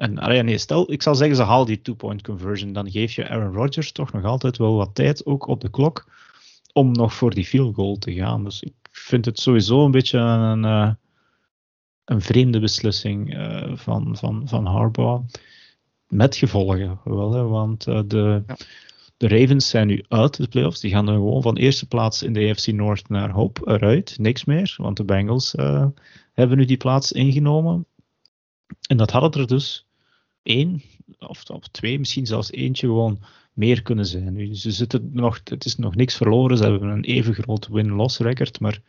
En, 0.01 0.19
allee, 0.19 0.43
nee, 0.43 0.57
stel, 0.57 0.91
ik 0.91 1.01
zal 1.01 1.15
zeggen, 1.15 1.35
ze 1.35 1.43
halen 1.43 1.65
die 1.65 1.81
two-point 1.81 2.21
conversion, 2.21 2.73
dan 2.73 2.91
geef 2.91 3.13
je 3.13 3.29
Aaron 3.29 3.53
Rodgers 3.53 3.91
toch 3.91 4.11
nog 4.11 4.23
altijd 4.23 4.57
wel 4.57 4.75
wat 4.75 4.95
tijd, 4.95 5.25
ook 5.25 5.47
op 5.47 5.61
de 5.61 5.69
klok, 5.69 6.05
om 6.73 6.91
nog 6.91 7.13
voor 7.13 7.33
die 7.33 7.45
field 7.45 7.75
goal 7.75 7.97
te 7.97 8.13
gaan. 8.13 8.43
Dus 8.43 8.61
ik 8.63 8.73
vind 8.91 9.25
het 9.25 9.39
sowieso 9.39 9.85
een 9.85 9.91
beetje 9.91 10.17
een, 10.17 10.65
eh, 10.65 10.91
een 12.05 12.21
vreemde 12.21 12.59
beslissing 12.59 13.33
eh, 13.33 13.71
van, 13.75 14.17
van, 14.17 14.47
van 14.47 14.65
Harbaugh. 14.65 15.23
Met 16.07 16.35
gevolgen 16.35 16.99
wel, 17.03 17.33
hè, 17.33 17.43
want 17.43 17.87
eh, 17.87 18.01
de, 18.05 18.43
Ja. 18.47 18.57
de 19.17 19.27
Ravens 19.27 19.69
zijn 19.69 19.87
nu 19.87 20.03
uit 20.07 20.37
de 20.37 20.47
playoffs. 20.47 20.79
Die 20.79 20.91
gaan 20.91 21.05
dan 21.05 21.15
gewoon 21.15 21.41
van 21.41 21.57
eerste 21.57 21.87
plaats 21.87 22.23
in 22.23 22.33
de 22.33 22.49
AFC 22.49 22.67
North 22.67 23.09
naar 23.09 23.29
hoop 23.29 23.67
eruit. 23.67 24.17
Niks 24.19 24.45
meer, 24.45 24.75
want 24.77 24.97
de 24.97 25.03
Bengals 25.03 25.51
hebben 26.33 26.57
nu 26.57 26.65
die 26.65 26.77
plaats 26.77 27.11
ingenomen. 27.11 27.85
En 28.87 28.97
dat 28.97 29.11
hadden 29.11 29.41
er 29.41 29.47
dus 29.47 29.85
één, 30.43 30.81
of, 31.19 31.49
of 31.49 31.67
twee, 31.67 31.99
misschien 31.99 32.25
zelfs 32.25 32.51
eentje 32.51 32.87
gewoon 32.87 33.19
meer 33.53 33.81
kunnen 33.81 34.05
zijn. 34.05 34.33
Nu, 34.33 34.55
ze 34.55 34.71
zitten 34.71 35.09
nog, 35.13 35.41
het 35.43 35.65
is 35.65 35.75
nog 35.75 35.95
niks 35.95 36.15
verloren, 36.15 36.57
ze 36.57 36.63
hebben 36.63 36.89
een 36.89 37.03
even 37.03 37.33
groot 37.33 37.67
win-loss 37.67 38.17
record, 38.17 38.59
maar 38.59 38.81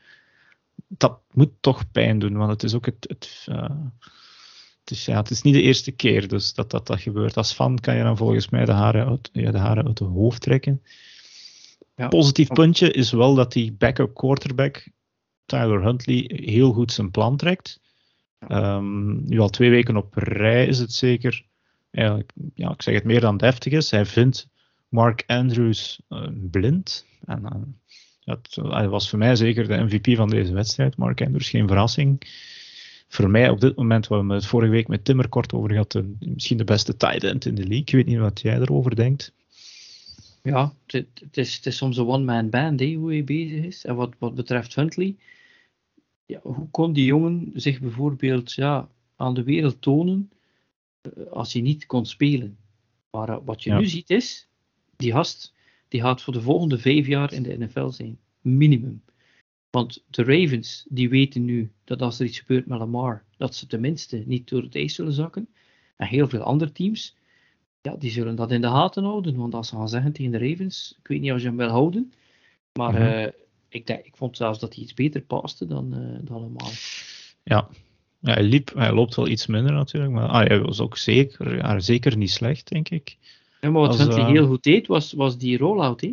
dat 0.89 1.21
moet 1.33 1.51
toch 1.61 1.91
pijn 1.91 2.19
doen, 2.19 2.37
want 2.37 2.51
het 2.51 2.63
is 2.63 2.75
ook 2.75 2.87
het, 2.87 3.05
het, 3.09 3.47
eh, 3.49 3.71
het, 4.81 4.91
is, 4.91 5.05
ja, 5.05 5.17
het 5.17 5.31
is 5.31 5.43
niet 5.43 5.55
de 5.55 5.63
eerste 5.63 5.93
keer 5.93 6.29
dus 6.29 6.55
dat, 6.55 6.71
dat 6.71 6.87
dat 6.87 7.01
gebeurt. 7.01 7.37
Als 7.37 7.53
fan 7.53 7.79
kan 7.79 7.97
je 7.97 8.03
dan 8.03 8.17
volgens 8.17 8.49
mij 8.49 8.65
de 8.65 8.73
haren 8.73 9.07
uit, 9.07 9.31
ja, 9.33 9.51
de 9.51 9.59
haren 9.59 9.87
uit 9.87 9.97
de 9.97 10.05
hoofd 10.05 10.41
trekken. 10.41 10.83
Ja. 11.97 12.09
Positief 12.09 12.49
puntje 12.49 12.93
is 12.93 13.11
wel 13.11 13.35
dat 13.35 13.53
die 13.53 13.73
backup 13.73 14.15
quarterback 14.15 14.89
Tyler 15.47 15.83
Huntley 15.83 16.31
heel 16.45 16.73
goed 16.73 16.93
zijn 16.93 17.11
plan 17.11 17.37
trekt. 17.37 17.81
Ehm, 18.49 19.29
nu 19.29 19.39
al 19.39 19.49
twee 19.49 19.71
weken 19.71 19.97
op 19.97 20.15
rij 20.15 20.67
is 20.67 20.79
het 20.79 20.93
zeker, 20.93 21.45
eigenlijk, 21.91 22.33
ja, 22.55 22.71
ik 22.71 22.83
zeg 22.83 22.95
het 22.95 23.05
meer 23.05 23.21
dan 23.21 23.37
deftig 23.37 23.73
is. 23.73 23.91
Hij 23.91 24.07
vindt 24.07 24.49
Mark 24.89 25.25
Andrews 25.27 26.01
eh, 26.09 26.29
blind. 26.51 27.07
En 27.25 27.45
eh, 27.45 27.61
het, 28.25 28.59
hij 28.63 28.89
was 28.89 29.11
voor 29.11 29.19
mij 29.19 29.37
zeker 29.37 29.69
de 29.69 29.83
MVP 29.83 30.17
van 30.17 30.31
deze 30.31 30.53
wedstrijd. 30.53 30.97
Mark 30.97 31.21
Andrews, 31.21 31.49
geen 31.49 31.69
verrassing. 31.69 32.21
Voor 33.09 33.31
mij 33.31 33.49
op 33.49 33.61
dit 33.61 33.77
moment, 33.77 34.07
waar 34.07 34.27
we 34.27 34.35
het 34.35 34.47
vorige 34.47 34.71
week 34.71 34.89
met 34.89 35.05
Timmer 35.05 35.29
kort 35.29 35.53
over 35.53 35.71
gehad, 35.71 36.03
misschien 36.19 36.57
de 36.57 36.65
beste 36.65 36.97
tight 36.97 37.25
end 37.25 37.45
in 37.45 37.55
de 37.55 37.67
league. 37.67 37.81
Ik 37.81 37.91
weet 37.91 38.07
niet 38.07 38.19
wat 38.19 38.41
jij 38.41 38.59
erover 38.59 38.97
denkt. 38.97 39.33
Ja, 40.43 40.73
het, 40.87 41.07
is, 41.33 41.57
het 41.57 41.67
is 41.67 41.77
soms 41.77 41.97
een 41.97 42.07
one-man 42.07 42.51
band 42.51 42.81
hè, 42.81 42.95
hoe 42.95 43.11
hij 43.11 43.25
bezig 43.25 43.65
is. 43.65 43.85
En 43.85 43.95
wat, 43.95 44.15
wat 44.19 44.35
betreft 44.35 44.75
Huntley, 44.75 45.17
ja, 46.33 46.41
hoe 46.43 46.69
kon 46.71 46.93
die 46.93 47.05
jongen 47.05 47.51
zich 47.55 47.81
bijvoorbeeld 47.81 48.53
ja, 48.53 48.89
aan 49.17 49.35
de 49.35 49.43
wereld 49.43 49.83
tonen 49.83 50.31
eh, 51.01 51.27
als 51.27 51.53
hij 51.53 51.63
niet 51.63 51.87
kon 51.87 52.07
spelen? 52.07 52.57
Maar 53.11 53.29
eh, 53.29 53.39
wat 53.45 53.63
je 53.63 53.71
Ja. 53.71 53.79
nu 53.79 53.87
ziet 53.87 54.11
is, 54.11 54.49
die 54.97 55.13
gast 55.13 55.55
die 55.89 56.01
gaat 56.01 56.23
voor 56.23 56.33
de 56.33 56.41
volgende 56.41 56.79
vijf 56.79 57.07
jaar 57.07 57.33
in 57.33 57.43
de 57.43 57.59
NFL 57.59 57.89
zijn. 57.89 58.19
Minimum. 58.41 59.03
Want 59.71 60.05
de 60.11 60.23
Ravens 60.25 60.87
die 60.89 61.09
weten 61.09 61.45
nu 61.45 61.71
dat 61.85 62.03
als 62.03 62.19
er 62.19 62.27
iets 62.27 62.39
gebeurt 62.39 62.67
met 62.67 62.79
Lamar, 62.79 63.25
dat 63.37 63.55
ze 63.55 63.67
tenminste 63.67 64.23
niet 64.27 64.49
door 64.49 64.63
het 64.63 64.75
ijs 64.75 64.95
zullen 64.95 65.13
zakken. 65.13 65.49
En 65.97 66.07
heel 66.07 66.29
veel 66.29 66.41
andere 66.43 66.73
teams, 66.73 67.17
ja, 67.81 67.97
die 67.97 68.11
zullen 68.11 68.35
dat 68.37 68.51
in 68.51 68.61
de 68.61 68.67
gaten 68.67 69.05
houden. 69.05 69.37
Want 69.37 69.55
als 69.55 69.69
ze 69.69 69.77
gaan 69.77 69.89
zeggen 69.89 70.13
tegen 70.13 70.33
de 70.33 70.39
Ravens, 70.49 70.97
ik 70.99 71.09
weet 71.09 71.21
niet 71.21 71.33
of 71.33 71.41
je 71.41 71.47
hem 71.47 71.57
wil 71.57 71.69
houden, 71.69 72.13
maar 72.79 72.93
Mhm. 72.93 73.03
eh, 73.03 73.33
ik, 73.73 73.87
denk, 73.87 74.05
ik 74.05 74.17
vond 74.17 74.37
zelfs 74.37 74.59
dat 74.59 74.75
hij 74.75 74.83
iets 74.83 74.95
beter 74.95 75.21
paste 75.21 75.67
dan, 75.67 75.95
eh 75.95 76.27
dan. 76.29 76.57
Ja. 77.43 77.69
ja 78.21 78.33
hij, 78.33 78.43
liep, 78.43 78.73
hij 78.75 78.93
loopt 78.93 79.15
wel 79.15 79.29
iets 79.29 79.47
minder 79.47 79.73
natuurlijk, 79.73 80.13
maar 80.13 80.29
ah, 80.29 80.47
hij 80.47 80.61
was 80.61 80.81
ook 80.81 80.97
zeker, 80.97 81.57
ja, 81.57 81.81
zeker 81.81 82.17
niet 82.17 82.31
slecht, 82.31 82.69
denk 82.69 82.89
ik. 82.89 83.17
Ja, 83.61 83.71
maar 83.71 83.81
wat 83.81 83.91
Als, 83.91 83.99
Huntley 83.99 84.21
eh, 84.21 84.29
heel 84.29 84.47
goed 84.47 84.63
deed, 84.63 84.87
was, 84.87 85.13
was 85.13 85.39
die 85.39 85.59
rollout. 85.59 86.01
hè. 86.01 86.13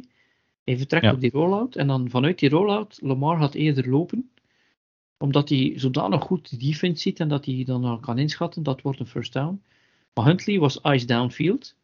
Hij 0.63 0.77
vertrekt 0.77 1.05
Ja. 1.05 1.11
op 1.11 1.19
die 1.21 1.31
rollout 1.31 1.75
en 1.75 1.87
dan 1.87 2.09
vanuit 2.09 2.39
die 2.39 2.49
rollout, 2.49 2.99
Lamar 3.01 3.37
gaat 3.37 3.53
eerder 3.53 3.89
lopen. 3.89 4.29
Omdat 5.17 5.49
hij 5.49 5.73
zodanig 5.75 6.21
goed 6.23 6.49
de 6.49 6.57
defense 6.57 7.01
ziet 7.01 7.19
en 7.19 7.27
dat 7.27 7.45
hij 7.45 7.63
dan 7.65 7.83
al 7.85 7.97
kan 7.99 8.17
inschatten, 8.17 8.63
dat 8.63 8.81
wordt 8.81 8.99
een 8.99 9.07
first 9.07 9.33
down. 9.33 9.61
Maar 10.13 10.25
Huntley 10.25 10.59
was 10.59 10.79
ice 10.83 11.05
downfield. 11.05 11.75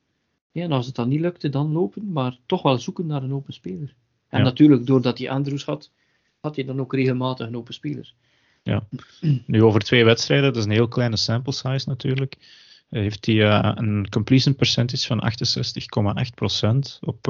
Ja, 0.52 0.64
en 0.64 0.72
als 0.72 0.86
het 0.86 0.96
dan 0.96 1.10
niet 1.10 1.20
lukte, 1.20 1.50
dan 1.50 1.72
lopen, 1.72 2.12
maar 2.12 2.38
toch 2.46 2.62
wel 2.62 2.78
zoeken 2.78 3.06
naar 3.06 3.24
een 3.24 3.34
open 3.34 3.54
speler. 3.54 3.96
En 4.36 4.42
Ja. 4.42 4.48
natuurlijk, 4.48 4.86
doordat 4.86 5.18
hij 5.18 5.30
Andrews 5.30 5.66
had, 5.66 5.92
had 6.40 6.56
hij 6.56 6.66
dan 6.66 6.80
ook 6.80 6.94
regelmatig 6.94 7.48
een 7.48 7.58
open 7.58 7.74
speler. 7.74 8.14
Nu 9.46 9.64
over 9.64 9.80
twee 9.80 10.06
wedstrijden, 10.06 10.46
dat 10.48 10.58
is 10.58 10.66
een 10.66 10.72
heel 10.72 10.88
kleine 10.88 11.18
sample 11.18 11.54
size 11.54 11.90
natuurlijk. 11.90 12.36
eh, 12.90 13.02
Heeft 13.02 13.26
hij 13.26 13.48
eh, 13.50 13.72
een 13.76 14.10
completion 14.10 14.56
percentage 14.56 15.06
van 15.08 15.20
68,8% 15.24 17.00
op. 17.02 17.26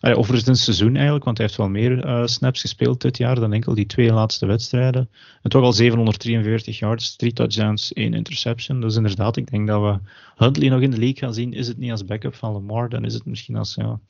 ja, 0.00 0.12
over 0.12 0.34
het 0.34 0.58
seizoen 0.58 0.94
eigenlijk, 0.94 1.24
want 1.24 1.36
hij 1.38 1.46
heeft 1.46 1.58
wel 1.58 1.68
meer 1.68 2.04
eh, 2.04 2.26
snaps 2.26 2.60
gespeeld 2.60 3.00
dit 3.00 3.16
jaar 3.16 3.34
dan 3.34 3.52
enkel 3.52 3.74
die 3.74 3.86
twee 3.86 4.12
laatste 4.12 4.46
wedstrijden. 4.46 5.10
En 5.42 5.50
toch 5.50 5.62
al 5.62 5.72
743 5.72 6.78
yards, 6.78 7.16
3 7.16 7.32
touchdowns, 7.32 7.92
1 7.92 8.14
interception. 8.14 8.80
Dus 8.80 8.96
inderdaad, 8.96 9.36
ik 9.36 9.50
denk 9.50 9.66
dat 9.66 9.80
we 9.82 10.10
Huntley 10.36 10.68
nog 10.68 10.80
in 10.80 10.90
de 10.90 10.98
league 10.98 11.18
gaan 11.18 11.34
zien. 11.34 11.52
Is 11.52 11.68
het 11.68 11.78
niet 11.78 11.90
als 11.90 12.04
backup 12.04 12.34
van 12.34 12.52
Lamar, 12.52 12.88
dan 12.88 13.04
is 13.04 13.14
het 13.14 13.24
misschien 13.24 13.56
als 13.56 13.74
ja, 13.74 14.00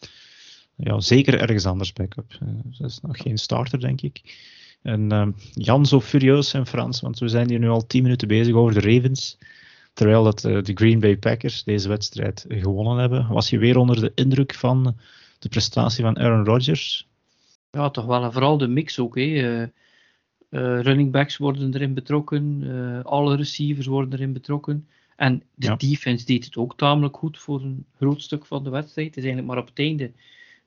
ja, 0.79 1.01
zeker 1.01 1.41
ergens 1.41 1.67
anders 1.67 1.93
backup. 1.93 2.33
Eh, 2.41 2.49
dat 2.79 2.91
is 2.91 3.01
nog 3.01 3.17
geen 3.17 3.39
starter, 3.39 3.81
denk 3.81 4.01
ik. 4.01 4.23
En 4.83 5.13
ehm, 5.13 5.31
Jan, 5.53 5.87
zo 5.87 6.01
furieus 6.01 6.55
en 6.55 6.67
Frans, 6.67 7.01
want 7.01 7.19
we 7.19 7.29
zijn 7.29 7.49
hier 7.49 7.59
nu 7.59 7.69
al 7.69 7.87
10 7.87 8.03
minuten 8.03 8.29
bezig 8.29 8.55
over 8.55 8.75
de 8.75 8.95
Ravens. 8.95 9.39
terwijl 9.93 10.25
dat, 10.25 10.45
uh, 10.45 10.63
de 10.63 10.73
Green 10.75 11.01
Bay 11.01 11.17
Packers 11.17 11.65
deze 11.65 11.89
wedstrijd 11.89 12.45
gewonnen 12.49 12.97
hebben. 12.97 13.29
Was 13.29 13.51
je 13.51 13.59
weer 13.59 13.77
onder 13.77 14.01
de 14.01 14.13
indruk 14.15 14.55
van 14.55 14.97
de 15.39 15.49
prestatie 15.49 16.05
van 16.05 16.19
Aaron 16.19 16.45
Rodgers? 16.45 17.09
Ja, 17.71 17.91
toch 17.91 18.05
wel. 18.05 18.25
En 18.25 18.33
vooral 18.33 18.59
de 18.59 18.69
mix 18.69 18.99
ook. 18.99 19.15
Hè. 19.17 19.23
Uh, 19.23 19.69
running 20.81 21.13
backs 21.13 21.37
worden 21.37 21.75
erin 21.75 21.95
betrokken. 21.95 23.03
alle 23.05 23.37
receivers 23.37 23.87
worden 23.87 24.13
erin 24.13 24.33
betrokken. 24.33 24.89
En 25.17 25.43
de 25.55 25.77
defense 25.77 26.25
deed 26.25 26.45
het 26.45 26.57
ook 26.57 26.77
tamelijk 26.77 27.17
goed 27.17 27.39
voor 27.39 27.63
een 27.63 27.85
groot 27.97 28.23
stuk 28.23 28.47
van 28.47 28.65
de 28.65 28.71
wedstrijd. 28.71 29.09
Het 29.09 29.17
is 29.17 29.25
eigenlijk 29.25 29.55
maar 29.55 29.63
op 29.63 29.69
het 29.69 29.79
einde 29.79 30.13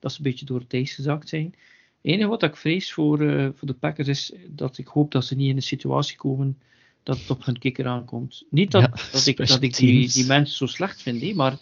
dat 0.01 0.11
ze 0.11 0.17
een 0.17 0.23
beetje 0.23 0.45
door 0.45 0.59
het 0.59 0.73
ijs 0.73 0.93
gezakt 0.93 1.29
zijn. 1.29 1.45
Het 1.45 2.11
enige 2.11 2.29
wat 2.29 2.43
ik 2.43 2.55
vrees 2.55 2.93
voor, 2.93 3.21
uh, 3.21 3.49
voor 3.55 3.67
de 3.67 3.73
Packers 3.73 4.07
is 4.07 4.33
dat 4.47 4.77
ik 4.77 4.87
hoop 4.87 5.11
dat 5.11 5.25
ze 5.25 5.35
niet 5.35 5.49
in 5.49 5.55
een 5.55 5.61
situatie 5.61 6.17
komen 6.17 6.57
dat 7.03 7.17
het 7.19 7.29
op 7.29 7.45
hun 7.45 7.59
kikker 7.59 7.87
aankomt. 7.87 8.45
Niet 8.49 8.71
dat, 8.71 8.81
dat 9.11 9.25
ik, 9.25 9.37
dat 9.37 9.61
ik 9.61 9.75
die, 9.75 10.09
die 10.09 10.25
mensen 10.25 10.55
zo 10.55 10.65
slecht 10.65 11.01
vind, 11.01 11.35
maar, 11.35 11.57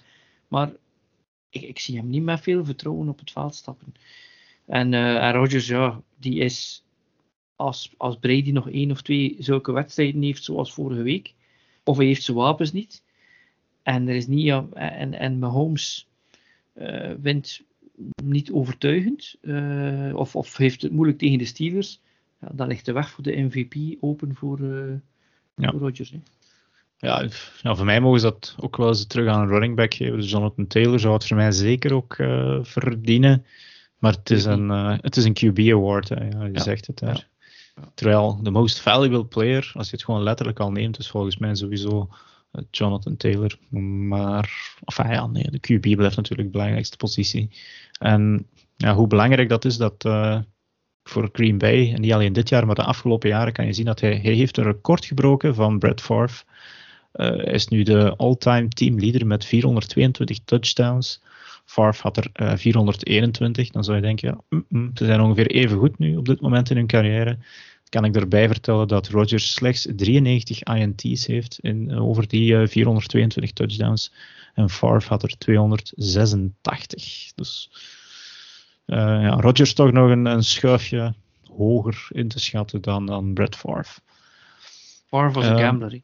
maar 0.48 0.72
ik, 1.50 1.62
ik, 1.62 1.80
zie 1.80 1.98
hem 1.98 2.10
niet 2.10 2.24
met 2.24 2.42
veel 2.42 2.66
vertrouwen 2.66 3.10
op 3.10 3.20
het 3.20 3.32
veld 3.32 3.56
stappen. 3.56 3.94
En, 4.66 4.92
uh, 4.92 5.24
en 5.24 5.34
Rodgers, 5.34 5.68
ja, 5.68 6.02
die 6.20 6.40
is 6.40 6.84
als, 7.56 7.94
als 7.98 8.18
Brady 8.18 8.52
nog 8.52 8.70
één 8.70 8.92
of 8.92 9.02
twee 9.02 9.36
zulke 9.40 9.72
wedstrijden 9.72 10.22
heeft 10.22 10.44
zoals 10.44 10.74
vorige 10.74 11.02
week, 11.02 11.34
of 11.84 11.98
hij 11.98 12.06
heeft 12.06 12.24
zijn 12.24 12.38
wapens 12.38 12.72
niet. 12.72 13.04
En 13.84 14.08
er 14.08 14.16
is 14.16 14.28
niet, 14.28 14.54
en, 14.74 15.14
en 15.14 15.40
Mahomes 15.40 16.08
uh, 16.76 17.12
wint 17.22 17.62
niet 18.24 18.52
overtuigend, 18.52 19.36
uh, 19.42 20.16
of, 20.16 20.36
of 20.36 20.58
heeft 20.58 20.82
het 20.82 20.92
moeilijk 20.92 21.18
tegen 21.18 21.38
de 21.38 21.46
Steelers. 21.46 22.02
Ja, 22.42 22.50
dan 22.54 22.68
ligt 22.68 22.86
de 22.86 22.92
weg 22.92 23.10
voor 23.10 23.24
de 23.24 23.38
MVP 23.38 24.04
open 24.04 24.36
voor, 24.36 24.60
uh, 24.60 24.94
ja. 25.56 25.72
voor 25.72 25.80
Rodgers. 25.80 26.12
Hè. 26.12 26.20
Ja, 26.98 27.28
ja, 27.62 27.76
voor 27.76 27.86
mij 27.86 28.02
mogen 28.02 28.20
ze 28.20 28.26
dat 28.26 28.56
ook 28.60 28.78
wel 28.78 28.88
eens 28.88 29.06
terug 29.06 29.28
aan 29.28 29.42
een 29.42 29.48
running 29.48 29.76
back 29.76 29.94
geven. 29.94 30.18
Dus 30.18 30.30
Jonathan 30.30 30.68
Taylor 30.68 31.00
zou 31.00 31.14
het 31.14 31.28
voor 31.28 31.38
mij 31.38 31.52
zeker 31.52 31.94
ook 31.94 32.18
uh, 32.18 32.60
verdienen. 32.62 33.46
Maar 33.98 34.14
het 34.14 34.30
is 34.30 34.46
een, 34.46 34.70
het 34.70 35.18
is 35.18 35.24
een 35.24 35.38
QB 35.46 35.72
award, 35.72 36.10
hè. 36.10 36.28
Ja, 36.28 36.46
je 36.46 36.54
ja. 36.54 36.62
zegt 36.62 36.88
het 36.88 37.00
daar. 37.00 37.28
Terwijl 37.94 38.40
de 38.44 38.52
most 38.52 38.80
valuable 38.80 39.26
player, 39.26 39.72
als 39.74 39.90
je 39.90 39.96
het 39.96 40.06
gewoon 40.06 40.24
letterlijk 40.24 40.60
al 40.60 40.72
neemt, 40.72 41.00
is 41.00 41.10
volgens 41.10 41.38
mij 41.38 41.56
sowieso 41.56 42.10
eh, 42.10 42.18
Jonathan 42.72 43.18
Taylor. 43.18 43.58
Maar, 44.08 44.76
enfin 44.86 45.10
ja, 45.10 45.28
nee, 45.28 45.52
de 45.52 45.60
QB 45.60 45.96
blijft 45.96 46.16
natuurlijk 46.16 46.48
de 46.48 46.58
belangrijkste 46.58 46.98
positie. 46.98 47.50
En 48.00 48.48
ja, 48.78 48.94
hoe 48.94 49.08
belangrijk 49.08 49.50
dat 49.50 49.66
is, 49.66 49.78
dat 49.78 50.06
uh, 50.06 50.40
voor 51.04 51.30
Green 51.32 51.58
Bay, 51.58 51.94
en 51.94 52.02
niet 52.02 52.14
alleen 52.14 52.34
dit 52.34 52.50
jaar, 52.50 52.66
maar 52.66 52.76
de 52.76 52.84
afgelopen 52.84 53.30
jaren, 53.30 53.54
kan 53.54 53.66
je 53.66 53.74
zien 53.74 53.86
dat 53.86 54.00
hij, 54.00 54.20
hij 54.24 54.34
heeft 54.34 54.58
een 54.58 54.64
record 54.64 55.06
gebroken 55.06 55.56
van 55.56 55.80
Brett 55.80 56.02
Favre. 56.02 56.44
Hij 57.12 57.54
is 57.54 57.68
nu 57.68 57.84
de 57.84 58.16
all-time 58.16 58.68
teamleader 58.68 59.28
met 59.28 59.46
422 59.46 60.40
touchdowns. 60.46 61.22
Favre 61.66 62.02
had 62.02 62.18
er 62.18 62.30
uh, 62.42 62.56
421. 62.56 63.70
Dan 63.70 63.84
zou 63.84 63.96
je 63.96 64.04
denken, 64.04 64.30
ja, 64.30 64.38
mm, 64.50 64.66
mm, 64.70 64.92
ze 64.94 65.06
zijn 65.06 65.22
ongeveer 65.22 65.48
even 65.48 65.78
goed 65.78 65.98
nu 65.98 66.16
op 66.16 66.26
dit 66.26 66.42
moment 66.42 66.70
in 66.70 66.76
hun 66.76 66.88
carrière 66.88 67.38
kan 67.90 68.06
ik 68.06 68.16
erbij 68.16 68.48
vertellen 68.48 68.88
dat 68.88 69.08
Rodgers 69.08 69.54
slechts 69.54 69.88
93 69.96 70.64
INT's 70.64 71.26
heeft 71.26 71.60
in, 71.62 71.92
eh, 71.92 72.08
over 72.08 72.28
die 72.28 72.52
uh, 72.52 72.62
eh, 72.62 72.68
422 72.68 73.52
touchdowns. 73.54 74.14
En 74.54 74.70
Favre 74.70 75.10
had 75.10 75.24
er 75.24 75.38
286. 75.38 77.32
Dus 77.36 77.70
uh, 78.86 78.98
ja, 78.98 79.30
Rodgers 79.30 79.74
toch 79.74 79.92
nog 79.92 80.10
een, 80.10 80.26
een, 80.26 80.44
schuifje 80.44 81.14
hoger 81.56 82.08
in 82.10 82.28
te 82.28 82.40
schatten 82.40 82.82
dan, 82.82 83.06
dan 83.06 83.34
Brett 83.34 83.56
Favre. 83.56 84.02
Favre 85.08 85.32
was 85.32 85.46
een 85.46 85.60
gambler. 85.60 86.02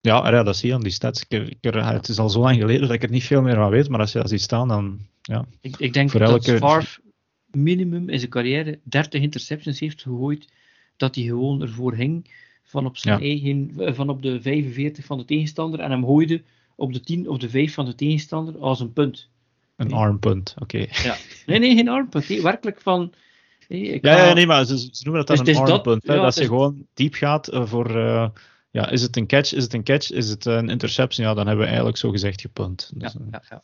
Ja, 0.00 0.30
ja, 0.30 0.42
dat 0.42 0.56
zie 0.56 0.68
je 0.68 0.74
aan 0.74 0.82
die 0.82 0.92
stats. 0.92 1.24
Ik, 1.28 1.48
ik, 1.60 1.72
het 1.74 2.08
is 2.08 2.18
al 2.18 2.30
zo 2.30 2.40
lang 2.40 2.56
geleden 2.58 2.80
dat 2.80 2.90
ik 2.90 3.02
er 3.02 3.10
niet 3.10 3.24
veel 3.24 3.42
meer 3.42 3.54
van 3.54 3.70
weet, 3.70 3.88
maar 3.88 4.00
als 4.00 4.12
je 4.12 4.18
dat 4.18 4.28
ziet 4.28 4.40
staan, 4.40 4.68
dan 4.68 5.00
ja. 5.22 5.44
Ik, 5.60 5.76
ik 5.78 5.92
denk 5.92 6.12
dat 6.12 6.50
Favre 6.50 7.00
minimum 7.62 8.08
in 8.08 8.18
zijn 8.18 8.30
carrière 8.30 8.78
30 8.82 9.20
interceptions 9.20 9.80
heeft 9.80 10.02
gegooid, 10.02 10.48
dat 10.96 11.14
hij 11.14 11.24
gewoon 11.24 11.62
ervoor 11.62 11.94
hing 11.94 12.30
van 12.62 12.86
op, 12.86 12.96
zijn 12.96 13.20
eigen, 13.20 13.72
eh, 13.78 13.94
van 13.94 14.08
op 14.08 14.22
de 14.22 14.42
45 14.42 15.04
van 15.04 15.18
de 15.18 15.24
tegenstander 15.24 15.80
en 15.80 15.90
hem 15.90 16.04
gooide 16.04 16.42
op 16.74 16.92
de 16.92 17.00
10 17.00 17.28
of 17.28 17.38
de 17.38 17.48
5 17.48 17.74
van 17.74 17.84
de 17.84 17.94
tegenstander 17.94 18.58
als 18.58 18.80
een 18.80 18.92
punt. 18.92 19.28
Een 19.76 19.92
armpunt, 19.92 20.54
oké. 20.58 20.86
Ja. 21.02 21.16
Nee, 21.46 21.58
nee, 21.58 21.74
geen 21.74 21.88
armpunt. 21.88 22.28
Nee, 22.28 22.42
werkelijk 22.42 22.80
van. 22.80 23.12
Ja, 23.68 23.98
ja, 24.00 24.32
nee, 24.32 24.46
maar 24.46 24.64
ze, 24.64 24.78
ze 24.78 25.04
noemen 25.04 25.26
dat 25.26 25.36
dan 25.36 25.46
dus 25.46 25.56
een 25.56 25.62
armpunt. 25.62 26.06
Dat, 26.06 26.16
ja, 26.16 26.22
dat 26.22 26.34
je 26.34 26.44
gewoon 26.44 26.86
diep 26.94 27.14
gaat 27.14 27.52
uh, 27.52 27.66
voor. 27.66 27.96
Uh, 27.96 28.28
ja, 28.70 28.90
is 28.90 29.02
het 29.02 29.16
een 29.16 29.26
catch? 29.26 29.52
Is 29.52 29.62
het 29.62 29.72
een 29.72 29.82
catch? 29.82 30.10
Is 30.10 30.28
het 30.28 30.44
een 30.44 30.68
interception? 30.68 31.26
Ja, 31.26 31.34
dan 31.34 31.46
hebben 31.46 31.62
we 31.64 31.68
eigenlijk 31.68 31.98
zo 31.98 32.10
gezegd 32.10 32.40
gepunt. 32.40 32.90
Dus, 32.94 33.12
ja, 33.12 33.20
ja, 33.30 33.42
ja 33.48 33.62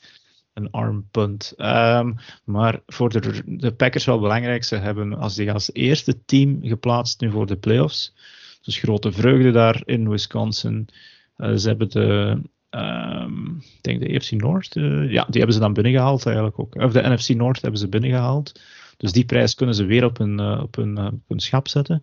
een 0.55 0.70
armpunt. 0.70 1.55
Um, 1.57 2.16
maar 2.44 2.80
voor 2.86 3.09
de, 3.09 3.42
de 3.46 3.72
Packers 3.72 4.05
wel 4.05 4.20
belangrijk. 4.20 4.64
Ze 4.64 4.76
hebben 4.76 5.14
als, 5.14 5.34
die 5.34 5.53
als 5.53 5.72
eerste 5.72 6.24
team 6.24 6.59
geplaatst 6.62 7.20
nu 7.20 7.30
voor 7.30 7.46
de 7.46 7.57
playoffs. 7.57 8.14
Dus 8.62 8.78
grote 8.78 9.12
vreugde 9.12 9.50
daar 9.50 9.82
in 9.84 10.09
Wisconsin. 10.09 10.88
Uh, 11.36 11.55
ze 11.55 11.68
hebben 11.68 11.90
de, 11.90 12.40
um, 12.70 13.57
ik 13.57 13.82
denk 13.82 14.00
de 14.00 14.14
AFC 14.14 14.30
North, 14.30 14.76
uh, 14.76 15.11
ja, 15.11 15.24
die 15.24 15.36
hebben 15.36 15.53
ze 15.53 15.61
dan 15.61 15.72
binnengehaald 15.72 16.26
eigenlijk 16.26 16.59
ook. 16.59 16.74
Of 16.74 16.92
de 16.92 17.09
NFC 17.09 17.28
North 17.28 17.62
hebben 17.62 17.80
ze 17.80 17.88
binnengehaald. 17.88 18.61
Dus 18.96 19.12
die 19.12 19.24
prijs 19.24 19.55
kunnen 19.55 19.74
ze 19.74 19.84
weer 19.84 20.05
op 20.05 20.18
hun, 20.18 20.40
uh, 20.40 20.61
op 20.62 20.74
hun, 20.74 20.98
op 20.98 21.28
hun 21.28 21.40
schap 21.40 21.68
zetten. 21.68 22.03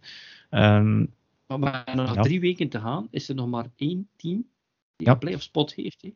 Um, 0.51 1.13
maar 1.57 1.91
nog 1.95 2.15
ja. 2.15 2.21
drie 2.21 2.39
weken 2.39 2.69
te 2.69 2.79
gaan, 2.79 3.07
is 3.11 3.29
er 3.29 3.35
nog 3.35 3.47
maar 3.47 3.65
één 3.75 4.09
team 4.15 4.47
die 4.95 5.07
ja. 5.07 5.11
een 5.11 5.19
playoff 5.19 5.43
spot 5.43 5.73
heeft. 5.73 6.01
He? 6.01 6.13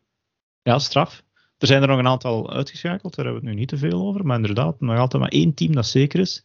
Ja, 0.61 0.79
straf. 0.79 1.23
Er 1.63 1.69
zijn 1.69 1.81
er 1.81 1.87
nog 1.87 1.99
een 1.99 2.07
aantal 2.07 2.53
uitgeschakeld, 2.53 3.15
daar 3.15 3.25
hebben 3.25 3.43
we 3.43 3.47
het 3.47 3.55
nu 3.55 3.61
niet 3.61 3.69
te 3.69 3.77
veel 3.77 4.07
over. 4.07 4.25
Maar 4.25 4.35
inderdaad, 4.35 4.79
nog 4.79 4.97
altijd 4.97 5.21
maar 5.21 5.31
één 5.31 5.53
team 5.53 5.75
dat 5.75 5.85
zeker 5.85 6.19
is. 6.19 6.43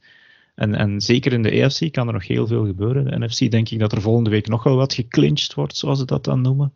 En, 0.55 0.75
en 0.75 1.01
zeker 1.01 1.33
in 1.33 1.43
de 1.43 1.51
EFC 1.51 1.93
kan 1.93 2.07
er 2.07 2.13
nog 2.13 2.27
heel 2.27 2.47
veel 2.47 2.67
gebeuren. 2.67 3.05
De 3.05 3.19
NFC 3.19 3.51
denk 3.51 3.69
ik 3.69 3.79
dat 3.79 3.93
er 3.93 4.01
volgende 4.01 4.31
week 4.31 4.49
nog 4.49 4.63
wel 4.63 4.77
wat 4.77 4.95
geclinched 4.95 5.55
wordt, 5.55 5.77
zoals 5.77 5.99
ze 5.99 6.05
dat 6.05 6.25
dan 6.25 6.41
noemen. 6.41 6.75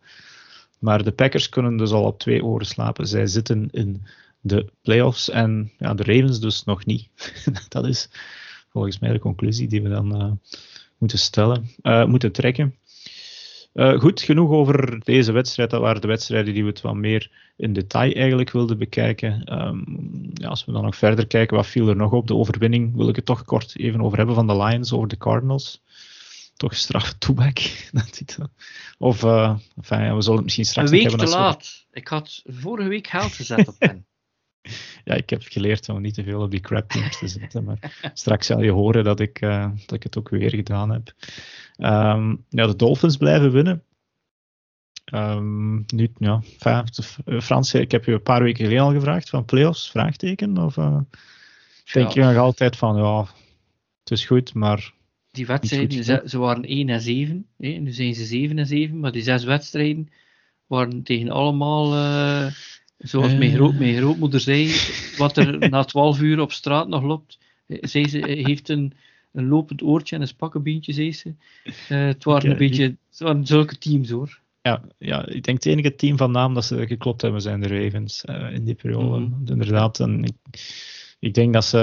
Maar 0.78 1.05
de 1.05 1.12
Packers 1.12 1.49
kunnen 1.49 1.76
dus 1.76 1.90
al 1.90 2.05
op 2.05 2.18
twee 2.18 2.45
oren 2.45 2.66
slapen. 2.66 3.07
Zij 3.07 3.26
zitten 3.26 3.68
in 3.70 4.03
de 4.40 4.66
playoffs 4.82 5.30
en 5.30 5.72
ja, 5.78 5.95
de 5.95 6.03
Ravens 6.03 6.40
dus 6.40 6.64
nog 6.64 6.84
niet. 6.84 7.09
dat 7.68 7.86
is 7.86 8.09
volgens 8.68 8.99
mij 8.99 9.12
de 9.12 9.18
conclusie 9.18 9.68
die 9.68 9.82
we 9.82 9.88
dan 9.88 10.22
uh, 10.22 10.32
moeten 10.99 11.18
stellen, 11.18 11.70
uh, 11.82 12.05
moeten 12.05 12.32
trekken. 12.32 12.74
Uh, 13.74 14.00
goed, 14.00 14.22
genoeg 14.22 14.50
over 14.50 15.04
deze 15.04 15.32
wedstrijd. 15.32 15.70
Dat 15.70 15.80
waren 15.80 16.00
de 16.00 16.06
wedstrijden 16.06 16.54
die 16.54 16.62
we 16.62 16.68
het 16.68 16.80
wat 16.80 16.94
meer 16.94 17.30
in 17.56 17.72
detail 17.72 18.12
eigenlijk 18.12 18.50
wilden 18.50 18.78
bekijken. 18.78 19.58
Um, 19.60 19.84
ja, 20.34 20.48
als 20.48 20.64
we 20.64 20.72
dan 20.72 20.82
nog 20.82 20.96
verder 20.96 21.26
kijken, 21.26 21.56
wat 21.56 21.66
viel 21.66 21.88
er 21.88 21.96
nog 21.96 22.12
op? 22.12 22.26
De 22.26 22.34
overwinning 22.34 22.96
wil 22.96 23.08
ik 23.08 23.16
het 23.16 23.26
toch 23.26 23.44
kort 23.44 23.78
even 23.78 24.00
over 24.00 24.16
hebben 24.16 24.34
van 24.34 24.46
de 24.46 24.56
Lions 24.56 24.92
over 24.92 25.08
de 25.08 25.18
Cardinals. 25.18 25.82
Toch 26.56 26.74
straf 26.74 27.12
toeback. 27.12 27.58
of, 28.98 29.22
uh, 29.22 29.58
enfin, 29.76 30.00
ja, 30.00 30.14
we 30.14 30.22
zullen 30.22 30.36
het 30.36 30.44
misschien 30.44 30.64
straks 30.64 30.90
Een 30.90 30.98
week 30.98 31.18
te 31.18 31.26
laat. 31.26 31.86
Ik 31.90 32.08
had 32.08 32.42
vorige 32.44 32.88
week 32.88 33.06
geld 33.06 33.32
gezet 33.32 33.68
op 33.68 33.74
hen. 33.78 34.06
ja, 35.04 35.14
ik 35.14 35.30
heb 35.30 35.42
geleerd 35.44 35.88
om 35.88 36.00
niet 36.00 36.14
te 36.14 36.22
veel 36.22 36.40
op 36.40 36.50
die 36.50 36.60
crap 36.60 36.88
teams 36.88 37.18
te 37.18 37.28
zetten. 37.28 37.64
Maar 37.64 38.10
straks 38.14 38.46
zal 38.46 38.62
je 38.62 38.70
horen 38.70 39.04
dat 39.04 39.20
ik, 39.20 39.40
uh, 39.40 39.70
dat 39.86 39.96
ik 39.96 40.02
het 40.02 40.18
ook 40.18 40.28
weer 40.28 40.50
gedaan 40.50 40.90
heb. 40.90 41.12
Um, 41.78 42.44
ja, 42.48 42.66
de 42.66 42.76
Dolphins 42.76 43.16
blijven 43.16 43.52
winnen. 43.52 43.82
Um, 45.14 45.84
nu, 45.86 46.10
ja, 46.18 46.42
Frans, 47.40 47.74
ik 47.74 47.90
heb 47.90 48.04
je 48.04 48.12
een 48.12 48.22
paar 48.22 48.42
weken 48.42 48.64
geleden 48.64 48.84
al 48.84 48.92
gevraagd 48.92 49.28
van 49.28 49.44
playoffs, 49.44 49.90
vraagteken? 49.90 50.58
Of 50.58 50.76
uh, 50.76 51.00
denk 51.92 52.10
ja. 52.10 52.22
je 52.28 52.32
nog 52.32 52.42
altijd 52.42 52.76
van, 52.76 52.96
ja, 52.96 53.20
het 54.02 54.10
is 54.10 54.24
goed, 54.26 54.54
maar... 54.54 54.92
Die 55.30 55.46
wedstrijden, 55.46 56.04
ze, 56.04 56.22
ze, 56.26 56.38
waren 56.38 56.64
1 56.64 56.88
en 56.88 57.00
7, 57.00 57.46
hè, 57.58 57.68
nu 57.68 57.90
zijn 57.90 58.14
ze 58.14 58.24
7 58.24 58.58
en 58.58 58.66
7, 58.66 59.00
maar 59.00 59.12
die 59.12 59.22
zes 59.22 59.44
wedstrijden 59.44 60.08
waren 60.66 61.02
tegen 61.02 61.30
allemaal... 61.30 61.94
Uh, 61.94 62.52
Zoals 63.03 63.34
mijn, 63.34 63.53
groot, 63.53 63.74
mijn 63.74 63.96
grootmoeder 63.96 64.40
zei, 64.40 64.74
wat 65.16 65.36
er 65.36 65.70
na 65.70 65.84
12 65.84 66.20
uur 66.20 66.40
op 66.40 66.53
straat 66.53 66.88
nog 66.88 67.03
loopt. 67.03 67.38
Zij 67.66 68.09
ze 68.09 68.18
heeft 68.18 68.68
een, 68.68 68.92
een 69.32 69.48
lopend 69.48 69.82
oortje 69.82 70.16
en 70.16 70.22
een 70.22 70.28
spakkenbeentje, 70.28 70.92
zei 70.92 71.12
ze. 71.12 71.34
Uh, 71.64 71.72
het 71.88 72.24
waren 72.24 72.50
een 72.50 72.57
beetje 72.57 72.82
het 72.84 73.18
waren 73.18 73.46
zulke 73.46 73.78
teams 73.78 74.11
hoor. 74.11 74.40
Ja, 74.62 74.82
ja, 74.98 75.26
ik 75.26 75.42
denk 75.42 75.57
het 75.64 75.66
enige 75.66 75.94
team 75.94 76.16
van 76.16 76.30
naam 76.30 76.55
dat 76.55 76.64
ze 76.64 76.86
geklopt 76.86 77.22
hebben 77.22 77.40
zijn 77.40 77.61
de 77.61 77.68
Ravens 77.68 78.24
uh, 78.28 78.53
in 78.53 78.64
die 78.64 78.74
periode. 78.74 79.18
Mm 79.18 79.32
-hmm. 79.32 79.46
Inderdaad, 79.46 80.00
en 80.00 80.24
ik, 80.24 80.36
ik, 81.18 81.34
denk 81.34 81.53
dat 81.53 81.64
ze 81.64 81.78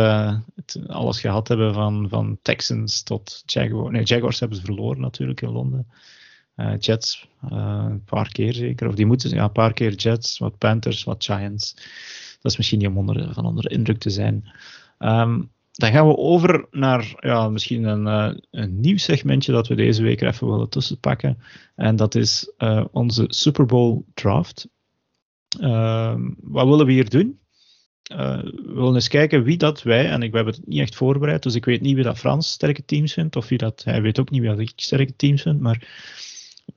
het, 0.56 0.80
alles 0.88 1.20
gehad 1.20 1.48
hebben 1.48 1.74
van, 1.74 2.10
van 2.10 2.38
Texans 2.42 3.04
tot 3.04 3.44
Jaguars. 3.46 3.92
Nee, 3.92 4.04
Jaguars 4.04 4.40
hebben 4.40 4.58
ze 4.58 4.64
verloren 4.64 5.02
natuurlijk 5.02 5.42
in 5.42 5.50
Londen. 5.50 5.88
Uh, 6.60 6.74
Jets, 6.80 7.28
uh, 7.52 7.86
een 7.90 8.04
paar 8.04 8.32
keer 8.32 8.54
zeker. 8.54 8.88
Of 8.88 8.96
die 8.96 9.06
moeten, 9.06 9.30
ja, 9.30 9.44
een 9.44 9.52
paar 9.52 9.74
keer 9.74 9.94
Jets, 9.94 10.38
wat 10.38 10.58
Panthers, 10.58 11.04
wat 11.04 11.24
Giants. 11.24 11.74
Dat 12.42 12.52
is 12.52 12.58
misschien 12.58 12.80
niet 12.80 12.88
om 12.88 12.98
onder, 12.98 13.34
van 13.34 13.46
onder 13.46 13.64
de 13.64 13.70
indruk 13.76 13.98
te 13.98 14.10
zijn. 14.10 14.52
Um, 15.00 15.52
dan 15.72 15.92
gaan 15.92 16.08
we 16.08 16.18
over 16.18 16.66
naar 16.72 17.14
ja, 17.20 17.50
misschien 17.50 17.84
een, 17.84 18.06
uh, 18.06 18.40
een 18.52 18.80
nieuw 18.80 18.98
segmentje 18.98 19.52
dat 19.52 19.68
we 19.68 19.76
deze 19.76 20.04
week 20.04 20.22
even 20.22 20.50
willen 20.50 20.70
tussenpakken. 20.70 21.38
En 21.76 21.96
dat 21.96 22.16
is 22.16 22.52
onze 22.92 23.26
Super 23.28 23.66
Bowl 23.66 24.06
draft. 24.14 24.68
Uh, 25.60 26.16
wat 26.42 26.68
willen 26.68 26.86
we 26.86 26.92
hier 26.92 27.10
doen? 27.10 27.40
we 28.10 28.72
willen 28.74 28.96
eens 28.96 29.08
kijken 29.08 29.44
wie 29.44 29.58
dat 29.58 29.84
wij, 29.84 30.10
en 30.10 30.22
ik, 30.22 30.34
hebben 30.34 30.54
het 30.54 30.68
niet 30.68 30.80
echt 30.80 30.96
voorbereid, 30.96 31.44
dus 31.44 31.56
ik 31.56 31.66
weet 31.66 31.82
niet 31.82 31.96
wie 31.96 32.04
dat 32.04 32.18
Frans 32.18 32.52
sterke 32.52 32.86
teams 32.86 33.14
vindt, 33.14 33.36
of 33.36 33.48
wie 33.48 33.58
dat, 33.58 33.84
hij 33.84 34.02
weet 34.02 34.20
ook 34.20 34.30
niet 34.30 34.42
wie 34.42 34.50
dat 34.50 34.60
ik 34.60 34.72
sterke 34.76 35.16
teams 35.16 35.42
vind, 35.42 35.60
maar 35.60 35.88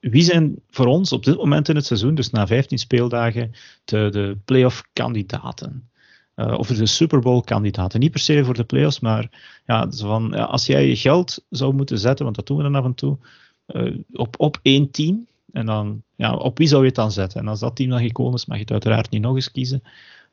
wie 0.00 0.22
zijn 0.22 0.54
voor 0.70 0.86
ons 0.86 1.12
op 1.12 1.24
dit 1.24 1.36
moment 1.36 1.68
in 1.68 1.76
het 1.76 1.86
seizoen, 1.86 2.14
dus 2.14 2.30
na 2.30 2.46
15 2.46 2.78
speeldagen, 2.78 3.52
de, 3.84 4.08
de 4.10 4.36
playoff 4.44 4.84
kandidaten? 4.92 5.90
Uh, 6.36 6.58
of 6.58 6.68
de 6.68 6.86
Super 6.86 7.20
Bowl 7.20 7.40
kandidaten. 7.40 8.00
Niet 8.00 8.10
per 8.10 8.20
se 8.20 8.44
voor 8.44 8.54
de 8.54 8.64
playoffs, 8.64 9.00
maar 9.00 9.30
ja, 9.66 9.90
van, 9.90 10.32
ja, 10.34 10.44
als 10.44 10.66
jij 10.66 10.86
je 10.86 10.96
geld 10.96 11.44
zou 11.50 11.74
moeten 11.74 11.98
zetten, 11.98 12.24
want 12.24 12.36
dat 12.36 12.46
doen 12.46 12.56
we 12.56 12.62
dan 12.62 12.74
af 12.74 12.84
en 12.84 12.94
toe, 12.94 13.18
uh, 13.66 13.98
op, 14.12 14.34
op 14.38 14.58
één 14.62 14.90
team, 14.90 15.26
en 15.52 15.66
dan, 15.66 16.02
ja, 16.16 16.34
op 16.34 16.58
wie 16.58 16.66
zou 16.66 16.80
je 16.80 16.86
het 16.86 16.96
dan 16.96 17.12
zetten? 17.12 17.40
En 17.40 17.48
als 17.48 17.60
dat 17.60 17.76
team 17.76 17.90
dan 17.90 18.00
gekomen 18.00 18.34
is, 18.34 18.46
mag 18.46 18.56
je 18.56 18.62
het 18.62 18.72
uiteraard 18.72 19.10
niet 19.10 19.22
nog 19.22 19.34
eens 19.34 19.50
kiezen. 19.50 19.82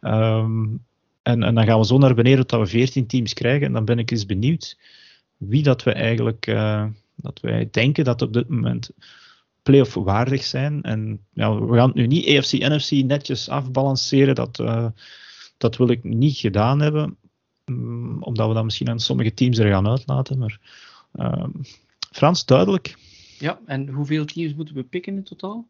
Um, 0.02 0.86
en, 1.22 1.44
en, 1.44 1.56
dan 1.56 1.66
gaan 1.66 1.80
we 1.80 1.86
zo 1.86 1.98
naar 1.98 2.16
beneden 2.16 2.48
tot 2.48 2.60
we 2.60 2.66
14 2.66 3.08
teams 3.08 3.34
krijgen. 3.34 3.68
En 3.68 3.74
dan 3.74 3.86
ben 3.86 4.00
ik 4.00 4.12
eens 4.12 4.26
benieuwd 4.26 4.78
wie 5.38 5.64
dat 5.64 5.84
we 5.84 5.92
eigenlijk, 5.92 6.48
uh, 6.48 6.86
dat 7.16 7.40
wij 7.40 7.68
denken 7.72 8.04
dat 8.04 8.22
op 8.22 8.34
dit 8.34 8.50
moment 8.50 8.92
playoff 9.70 9.94
waardig 9.94 10.44
zijn. 10.44 10.82
En 10.82 11.26
ja, 11.34 11.60
we 11.60 11.76
gaan 11.76 11.88
het 11.88 11.96
nu 11.96 12.08
niet 12.08 12.26
EFC, 12.26 12.52
NFC 12.52 12.92
netjes 12.92 13.50
afbalanceren. 13.50 14.36
Dat, 14.36 14.60
uh, 14.60 14.88
dat 15.58 15.78
wil 15.78 15.90
ik 15.90 16.04
niet 16.04 16.38
gedaan 16.38 16.80
hebben. 16.80 17.18
Um, 17.66 18.24
omdat 18.24 18.48
we 18.48 18.54
dat 18.54 18.64
misschien 18.64 18.90
aan 18.90 19.00
sommige 19.00 19.34
teams 19.34 19.58
er 19.58 19.72
gaan 19.72 19.88
uitlaten. 19.88 20.38
Maar 20.38 20.60
uh, 21.16 21.46
Frans, 22.12 22.46
duidelijk. 22.46 22.98
Ja, 23.40 23.60
en 23.66 23.90
hoeveel 23.90 24.26
teams 24.26 24.54
moeten 24.54 24.76
we 24.76 24.84
pikken 24.84 25.16
in 25.16 25.24
totaal? 25.24 25.68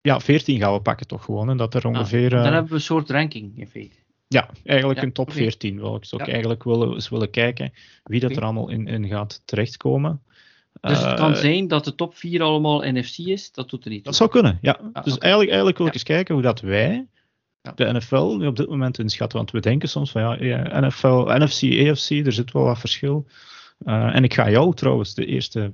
Ja, 0.00 0.20
14 0.20 0.58
gaan 0.58 0.72
we 0.72 0.80
pakken 0.80 1.06
toch 1.06 1.24
gewoon. 1.24 1.50
En 1.50 1.56
dat 1.56 1.74
er 1.74 1.86
ongeveer. 1.86 2.36
Ah, 2.36 2.42
dan 2.42 2.52
hebben 2.52 2.70
we 2.70 2.74
een 2.74 2.80
soort 2.80 3.10
ranking 3.10 3.58
in 3.58 3.68
feite. 3.68 3.96
Ja, 4.28 4.50
eigenlijk 4.64 5.00
ja, 5.00 5.06
een 5.06 5.12
top 5.12 5.28
okay. 5.28 5.42
14 5.42 5.80
wil 5.80 5.94
ik 5.94 6.06
ook 6.10 6.20
ja. 6.20 6.26
eigenlijk 6.26 6.64
willen, 6.64 6.92
eens 6.92 7.08
willen 7.08 7.30
kijken 7.30 7.72
wie 8.04 8.20
dat 8.20 8.30
okay. 8.30 8.42
er 8.42 8.48
allemaal 8.48 8.68
in, 8.68 8.86
in 8.86 9.06
gaat 9.06 9.42
terechtkomen. 9.44 10.22
Dus 10.80 11.02
het 11.02 11.14
kan 11.14 11.30
uh, 11.30 11.36
zijn 11.36 11.68
dat 11.68 11.84
de 11.84 11.94
top 11.94 12.14
4 12.14 12.42
allemaal 12.42 12.82
NFC 12.92 13.18
is, 13.18 13.52
dat 13.52 13.70
doet 13.70 13.84
er 13.84 13.90
niet 13.90 14.04
Dat 14.04 14.16
zou 14.16 14.30
kunnen, 14.30 14.58
ja. 14.60 14.72
Ah, 14.72 15.04
dus 15.04 15.14
okay. 15.14 15.18
eigenlijk, 15.18 15.48
eigenlijk 15.50 15.78
wil 15.78 15.86
ik 15.86 15.94
eens 15.94 16.02
kijken 16.02 16.34
hoe 16.34 16.42
dat 16.42 16.60
wij 16.60 17.06
de 17.74 17.92
NFL 17.92 18.36
nu 18.38 18.46
op 18.46 18.56
dit 18.56 18.68
moment 18.68 18.98
inschatten. 18.98 19.38
Want 19.38 19.50
we 19.50 19.60
denken 19.60 19.88
soms 19.88 20.10
van 20.10 20.38
ja, 20.40 20.80
NFL, 20.80 21.24
NFC, 21.26 21.88
AFC, 21.88 22.10
er 22.10 22.32
zit 22.32 22.52
wel 22.52 22.62
wat 22.62 22.78
verschil. 22.78 23.26
Uh, 23.84 24.14
en 24.14 24.24
ik 24.24 24.34
ga 24.34 24.50
jou 24.50 24.74
trouwens 24.74 25.14
de 25.14 25.26
eerste 25.26 25.72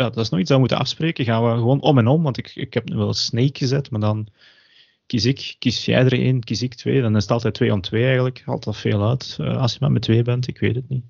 ja, 0.00 0.10
dat 0.10 0.24
is 0.24 0.28
nog 0.28 0.40
iets 0.40 0.48
dat 0.48 0.56
we 0.56 0.58
moeten 0.58 0.78
afspreken. 0.78 1.24
Gaan 1.24 1.44
we 1.44 1.50
gewoon 1.50 1.80
om 1.80 1.98
en 1.98 2.06
om, 2.06 2.22
want 2.22 2.38
ik, 2.38 2.54
ik 2.54 2.74
heb 2.74 2.88
nu 2.88 2.96
wel 2.96 3.14
Snake 3.14 3.58
gezet, 3.58 3.90
maar 3.90 4.00
dan 4.00 4.28
kies 5.06 5.24
ik, 5.24 5.56
kies 5.58 5.84
jij 5.84 6.04
er 6.04 6.12
één, 6.12 6.44
kies 6.44 6.62
ik 6.62 6.74
twee. 6.74 7.02
Dan 7.02 7.16
is 7.16 7.22
het 7.22 7.30
altijd 7.30 7.54
twee 7.54 7.72
om 7.72 7.80
twee 7.80 8.04
eigenlijk. 8.04 8.42
Haalt 8.44 8.64
dat 8.64 8.76
veel 8.76 9.08
uit 9.08 9.36
uh, 9.40 9.56
als 9.56 9.72
je 9.72 9.78
maar 9.80 9.92
met 9.92 10.02
twee 10.02 10.22
bent, 10.22 10.48
ik 10.48 10.58
weet 10.58 10.74
het 10.74 10.88
niet. 10.88 11.04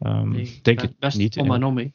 Um, 0.00 0.30
nee, 0.30 0.58
denk 0.62 0.80
het 0.80 0.98
best 0.98 1.18
niet. 1.18 1.36
Om 1.36 1.52
en 1.52 1.64
om, 1.64 1.78
hè. 1.78 1.90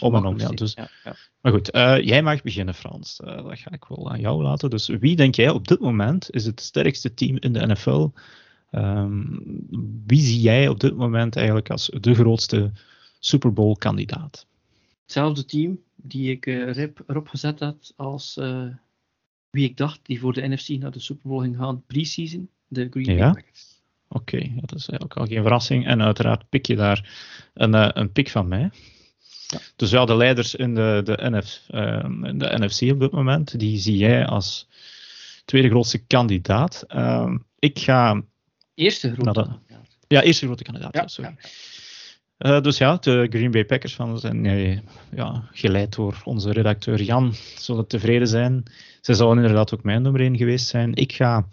Om 0.00 0.14
en 0.14 0.24
om, 0.24 0.38
ja. 0.38 0.48
Dus, 0.48 0.74
ja, 0.74 0.88
ja. 1.04 1.16
Maar 1.40 1.52
goed, 1.52 1.74
uh, 1.74 2.00
jij 2.00 2.22
mag 2.22 2.42
beginnen, 2.42 2.74
Frans. 2.74 3.20
Uh, 3.24 3.36
dat 3.36 3.58
ga 3.58 3.70
ik 3.72 3.84
wel 3.84 4.10
aan 4.10 4.20
jou 4.20 4.42
laten. 4.42 4.70
Dus 4.70 4.86
wie 4.86 5.16
denk 5.16 5.34
jij 5.34 5.50
op 5.50 5.68
dit 5.68 5.80
moment 5.80 6.30
is 6.30 6.44
het 6.46 6.60
sterkste 6.60 7.14
team 7.14 7.36
in 7.40 7.52
de 7.52 7.66
NFL? 7.66 8.08
Um, 8.72 9.42
wie 10.06 10.20
zie 10.20 10.40
jij 10.40 10.68
op 10.68 10.80
dit 10.80 10.96
moment 10.96 11.36
eigenlijk 11.36 11.70
als 11.70 11.90
de 12.00 12.14
grootste 12.14 12.72
Super 13.18 13.52
Bowl 13.52 13.76
kandidaat? 13.76 14.46
Hetzelfde 15.02 15.44
team 15.44 15.80
die 15.96 16.30
ik 16.30 16.46
uh, 16.46 16.76
erop 17.06 17.28
gezet 17.28 17.60
had 17.60 17.92
als 17.96 18.38
wie 19.50 19.64
ik 19.64 19.76
dacht 19.76 20.00
die 20.02 20.20
voor 20.20 20.32
de 20.32 20.48
NFC 20.48 20.68
naar 20.68 20.90
de 20.90 20.98
Super 20.98 21.28
Bowl 21.28 21.42
ging 21.42 21.56
gaan 21.56 21.82
pre-season, 21.86 22.48
de 22.68 22.86
Green 22.90 23.06
Bay 23.06 23.16
ja? 23.16 23.32
Packers. 23.32 23.82
Oké, 24.08 24.36
okay, 24.36 24.52
dat 24.56 24.78
is 24.78 24.88
eigenlijk 24.88 25.20
al 25.20 25.26
geen 25.26 25.42
verrassing. 25.42 25.86
En 25.86 26.02
uiteraard 26.02 26.48
pik 26.48 26.66
je 26.66 26.76
daar 26.76 27.10
een, 27.54 27.98
een 28.00 28.12
pik 28.12 28.30
van 28.30 28.48
mij. 28.48 28.70
Ja. 29.54 29.60
Dus 29.76 29.90
ja, 29.90 30.04
de 30.04 30.16
leiders 30.16 30.54
in 30.54 30.74
de, 30.74 31.00
de, 31.04 31.16
NF, 31.30 31.60
in 32.22 32.38
de 32.38 32.58
NFC 32.58 32.92
op 32.92 33.00
dit 33.00 33.10
moment, 33.10 33.58
die 33.58 33.78
zie 33.78 33.96
jij 33.96 34.26
als 34.26 34.68
tweede 35.44 35.68
grootste 35.68 35.98
kandidaat. 35.98 36.84
Uh, 36.88 37.34
ik 37.58 37.78
ga... 37.78 38.22
Eerste 38.74 39.12
grote 39.12 39.32
de, 39.32 39.46
kandidaat. 39.46 39.96
Ja, 40.08 40.22
eerste 40.22 40.46
grote 40.46 40.62
kandidaat, 40.62 40.94
ja, 40.94 41.06
sorry. 41.06 41.36
Ja. 41.38 41.48
Uh, 42.38 42.60
dus 42.60 42.78
ja, 42.78 42.96
de 42.96 43.26
Green 43.30 43.50
Bay 43.50 43.64
Packers 43.64 43.94
van 43.94 44.18
zijn 44.18 44.44
uh, 44.44 44.78
ja, 45.14 45.48
geleid 45.52 45.94
door 45.94 46.20
onze 46.24 46.52
redacteur 46.52 47.02
Jan, 47.02 47.34
zullen 47.58 47.86
tevreden 47.86 48.28
zijn. 48.28 48.62
Zij 49.00 49.14
zouden 49.14 49.42
inderdaad 49.42 49.74
ook 49.74 49.82
mijn 49.82 50.02
nummer 50.02 50.20
1 50.20 50.36
geweest 50.36 50.66
zijn. 50.66 50.94
Ik 50.94 51.12
ga 51.12 51.46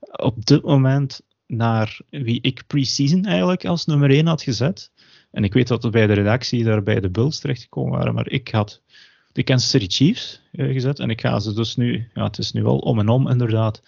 op 0.00 0.46
dit 0.46 0.62
moment 0.62 1.20
naar 1.46 2.00
wie 2.10 2.38
ik 2.40 2.62
pre-season 2.66 3.24
eigenlijk 3.24 3.64
als 3.64 3.86
nummer 3.86 4.10
1 4.10 4.26
had 4.26 4.42
gezet. 4.42 4.90
En 5.32 5.44
ik 5.44 5.52
weet 5.52 5.68
dat 5.68 5.82
we 5.82 5.90
bij 5.90 6.06
de 6.06 6.12
redactie 6.12 6.64
daar 6.64 6.82
bij 6.82 7.00
de 7.00 7.10
Bulls 7.10 7.38
terechtgekomen 7.38 7.98
waren, 7.98 8.14
maar 8.14 8.28
ik 8.28 8.48
had 8.48 8.80
de 9.32 9.42
Kansas 9.42 9.70
City 9.70 9.86
Chiefs 9.88 10.40
uh, 10.52 10.72
gezet. 10.72 10.98
En 10.98 11.10
ik 11.10 11.20
ga 11.20 11.40
ze 11.40 11.52
dus 11.52 11.76
nu, 11.76 12.08
ja, 12.14 12.24
het 12.24 12.38
is 12.38 12.52
nu 12.52 12.62
wel 12.62 12.78
om 12.78 12.98
en 12.98 13.08
om 13.08 13.28
inderdaad, 13.28 13.82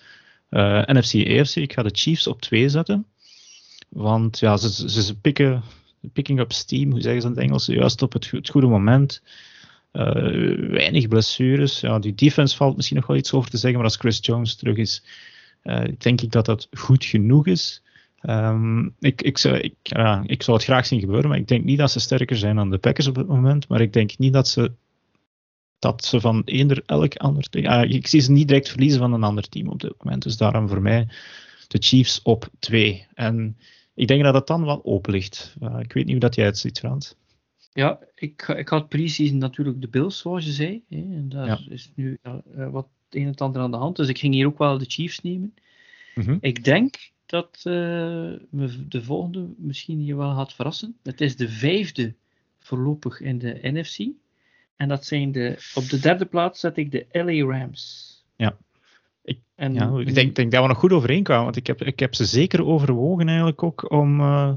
NFC, 0.87 1.15
AFC. 1.15 1.57
Ik 1.57 1.73
ga 1.73 1.83
de 1.83 1.91
Chiefs 1.93 2.27
op 2.27 2.41
2 2.41 2.69
zetten. 2.69 3.07
Want 3.89 4.39
ja, 4.39 4.57
ze, 4.57 4.89
ze, 4.89 5.03
ze 5.03 5.19
pikken 5.19 5.63
picking 6.13 6.41
up 6.41 6.53
steam, 6.53 6.91
hoe 6.91 7.01
zeggen 7.01 7.21
ze 7.21 7.27
in 7.27 7.35
het 7.35 7.43
Engels, 7.43 7.67
juist 7.67 8.03
op 8.03 8.13
het, 8.13 8.31
het 8.31 8.49
goede 8.49 8.67
moment. 8.67 9.23
Uh, 9.93 10.05
weinig 10.71 11.09
blessures. 11.09 11.81
Ja, 11.81 11.99
die 11.99 12.15
defense 12.15 12.57
valt 12.57 12.77
misschien 12.77 12.97
nog 12.97 13.07
wel 13.07 13.17
iets 13.17 13.33
over 13.33 13.51
te 13.51 13.57
zeggen, 13.57 13.79
maar 13.79 13.89
als 13.89 13.99
Chris 13.99 14.19
Jones 14.21 14.57
terug 14.57 14.77
is, 14.77 15.03
uh, 15.65 15.85
denk 15.99 16.21
ik 16.21 16.31
dat 16.33 16.45
dat 16.45 16.69
goed 16.73 17.05
genoeg 17.05 17.47
is. 17.47 17.83
Um, 18.29 18.95
ik, 19.01 19.23
ik, 19.23 19.39
zou, 19.39 19.57
ik, 19.57 19.75
ja, 19.83 20.23
ik 20.27 20.43
zou 20.43 20.57
het 20.57 20.67
graag 20.67 20.87
zien 20.87 21.01
gebeuren, 21.01 21.29
maar 21.29 21.39
ik 21.39 21.49
denk 21.49 21.65
niet 21.65 21.79
dat 21.79 21.91
ze 21.91 22.01
sterker 22.01 22.37
zijn 22.37 22.57
dan 22.57 22.71
de 22.71 22.79
Packers 22.79 23.07
op 23.07 23.17
het 23.17 23.27
moment. 23.27 23.69
Maar 23.69 23.81
ik 23.81 23.93
denk 23.93 24.19
niet 24.19 24.33
dat 24.33 24.49
ze, 24.49 24.73
dat 25.79 26.05
ze 26.05 26.21
van 26.21 26.43
eender 26.45 26.83
elk 26.87 27.17
ander. 27.17 27.47
Ja, 27.51 27.83
ik 27.83 28.07
zie 28.07 28.21
ze 28.21 28.33
niet 28.33 28.49
direct 28.49 28.69
verliezen 28.69 29.01
van 29.01 29.13
een 29.13 29.23
ander 29.23 29.49
team 29.49 29.69
op 29.69 29.81
dit 29.81 29.95
moment. 29.99 30.23
Dus 30.23 30.37
daarom 30.37 30.69
voor 30.69 30.83
mij 30.83 31.09
de 31.69 31.79
Chiefs 31.79 32.23
op 32.23 32.49
2. 32.59 33.07
En 33.15 33.57
ik 33.95 34.09
denk 34.09 34.23
dat 34.23 34.35
het 34.35 34.47
dan 34.47 34.65
wel 34.65 34.85
open 34.85 35.13
ligt. 35.13 35.57
Uh, 35.63 35.77
ik 35.81 35.93
weet 35.93 36.05
niet 36.05 36.13
hoe 36.13 36.21
dat 36.21 36.35
jij 36.35 36.45
het 36.45 36.59
ziet, 36.59 36.79
Frans. 36.79 37.15
Ja, 37.73 37.99
ik, 38.15 38.43
ik 38.57 38.69
had 38.69 38.89
precies 38.89 39.33
natuurlijk 39.33 39.81
de 39.81 39.89
Bills, 39.89 40.19
zoals 40.19 40.45
je 40.45 40.53
zei. 40.53 40.83
Hè, 40.89 40.97
en 40.97 41.29
daar 41.29 41.47
ja. 41.47 41.61
is 41.69 41.91
nu 41.95 42.19
uh, 42.23 42.71
wat 42.71 42.89
het 43.05 43.21
een 43.21 43.27
en 43.27 43.35
ander 43.35 43.63
aan 43.63 43.71
de 43.71 43.77
hand. 43.77 43.97
Dus 43.97 44.09
ik 44.09 44.19
ging 44.19 44.35
hier 44.35 44.47
ook 44.47 44.59
wel 44.59 44.79
de 44.79 44.85
Chiefs 44.89 45.21
nemen. 45.21 45.55
Mm 46.15 46.25
-hmm. 46.25 46.39
Ik 46.41 46.65
denk 46.65 47.13
dat 47.27 47.61
me 47.65 48.85
de 48.89 49.03
volgende 49.03 49.47
misschien 49.57 50.05
je 50.05 50.17
wel 50.17 50.35
gaat 50.35 50.53
verrassen. 50.53 50.97
Het 51.03 51.21
is 51.21 51.37
de 51.37 51.49
vijfde 51.49 52.15
voorlopig 52.59 53.21
in 53.21 53.39
de 53.39 53.59
NFC. 53.63 53.99
En 54.77 54.89
dat 54.89 55.05
zijn 55.05 55.33
de, 55.33 55.71
op 55.75 55.89
de 55.89 56.01
derde 56.01 56.25
plaats 56.25 56.61
zet 56.61 56.77
ik 56.77 56.91
de 56.91 57.07
LA 57.13 57.59
Rams. 57.59 58.13
Ja. 58.37 58.57
Ik, 59.23 59.39
en, 59.55 59.75
ja, 59.75 59.99
ik 59.99 60.15
denk, 60.15 60.35
denk, 60.35 60.53
dat 60.53 60.63
we 60.63 60.69
nog 60.69 60.79
goed 60.79 60.93
overeenkwamen, 60.93 61.45
want 61.45 61.57
ik 61.57 61.67
heb, 61.67 61.83
ik 61.83 61.99
heb 61.99 62.15
ze 62.15 62.25
zeker 62.25 62.65
overwogen 62.65 63.27
eigenlijk 63.27 63.63
ook 63.63 63.91
om, 63.91 64.21
uh, 64.21 64.53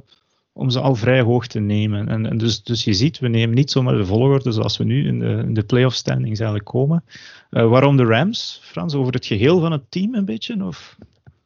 om 0.54 0.70
ze 0.70 0.80
al 0.80 0.96
vrij 0.96 1.22
hoog 1.22 1.48
te 1.48 1.60
nemen. 1.60 2.08
En, 2.10 2.26
en, 2.26 2.38
dus, 2.38 2.64
dus 2.64 2.84
je 2.84 2.94
ziet, 2.94 3.20
we 3.20 3.28
nemen 3.28 3.56
niet 3.56 3.72
zomaar 3.72 3.98
de 3.98 4.06
volgorde 4.06 4.52
zoals 4.52 4.78
we 4.78 4.84
nu 4.84 5.08
in 5.08 5.20
de, 5.20 5.44
in 5.46 5.54
de 5.54 5.64
playoff 5.64 5.96
standings 5.96 6.40
eigenlijk 6.40 6.70
komen. 6.70 7.04
Uh, 7.52 7.70
waarom 7.70 7.98
de 7.98 8.06
Rams, 8.06 8.60
Frans, 8.64 8.94
over 8.94 9.14
het 9.14 9.26
geheel 9.26 9.60
van 9.60 9.72
het 9.72 9.92
team 9.92 10.16
een 10.16 10.26
beetje? 10.26 10.66
Of? 10.66 10.98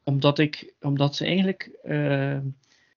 Omdat, 0.03 0.39
ik, 0.39 0.73
omdat 0.81 1.15
ze 1.15 1.25
eigenlijk 1.25 1.69
uh, 1.83 2.37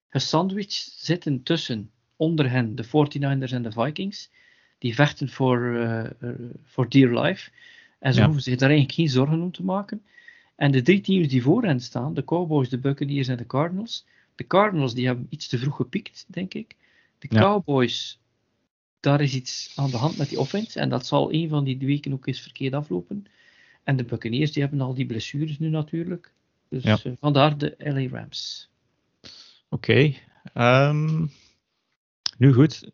gesandwiched 0.09 0.93
zitten 0.97 1.43
tussen 1.43 1.91
onder 2.17 2.51
hen 2.51 2.75
de 2.75 2.85
49ers 2.85 3.53
en 3.53 3.63
de 3.63 3.73
Vikings. 3.73 4.31
Die 4.79 4.95
vechten 4.95 5.29
voor, 5.29 6.17
voor 6.63 6.89
dear 6.89 7.23
life. 7.23 7.51
En 7.99 8.13
ze 8.13 8.19
ja. 8.19 8.25
hoeven 8.25 8.43
zich 8.43 8.57
daar 8.57 8.69
eigenlijk 8.69 8.99
geen 8.99 9.09
zorgen 9.09 9.41
om 9.41 9.53
te 9.53 9.65
maken. 9.65 10.03
En 10.57 10.71
de 10.71 10.83
drie 10.83 11.01
teams 11.01 11.29
die 11.29 11.43
voor 11.43 11.65
hen 11.65 11.81
staan, 11.81 12.15
de 12.15 12.25
Cowboys, 12.25 12.69
de 12.69 12.79
Buccaneers 12.79 13.29
en 13.29 13.37
de 13.37 13.47
Cardinals. 13.47 14.07
De 14.35 14.47
Cardinals 14.47 14.95
die 14.95 15.07
hebben 15.07 15.27
iets 15.29 15.49
te 15.49 15.59
vroeg 15.59 15.77
gepiekt, 15.77 16.25
denk 16.29 16.55
ik. 16.55 16.77
De 17.19 17.29
ja. 17.31 17.41
Cowboys, 17.41 18.21
daar 19.01 19.21
is 19.21 19.35
iets 19.35 19.73
aan 19.77 19.91
de 19.91 19.97
hand 19.97 20.17
met 20.17 20.29
die 20.29 20.41
offense. 20.41 20.81
En 20.81 20.89
dat 20.89 21.07
zal 21.07 21.33
een 21.33 21.49
van 21.49 21.65
die 21.65 21.79
weken 21.79 22.13
ook 22.13 22.27
eens 22.27 22.41
verkeerd 22.41 22.73
aflopen. 22.73 23.25
En 23.83 23.97
de 23.97 24.05
Buccaneers 24.05 24.53
die 24.53 24.63
hebben 24.63 24.81
al 24.81 24.95
die 24.95 25.07
blessures 25.07 25.59
nu 25.59 25.69
natuurlijk. 25.69 26.33
Dus 26.69 26.83
ja. 26.83 26.99
uh, 27.05 27.13
vandaar 27.21 27.59
de 27.59 27.75
LA 27.79 28.19
Rams. 28.19 28.71
Oké. 29.69 30.15
Okay. 30.53 30.89
Um, 30.89 31.31
nu 32.39 32.53
goed, 32.53 32.91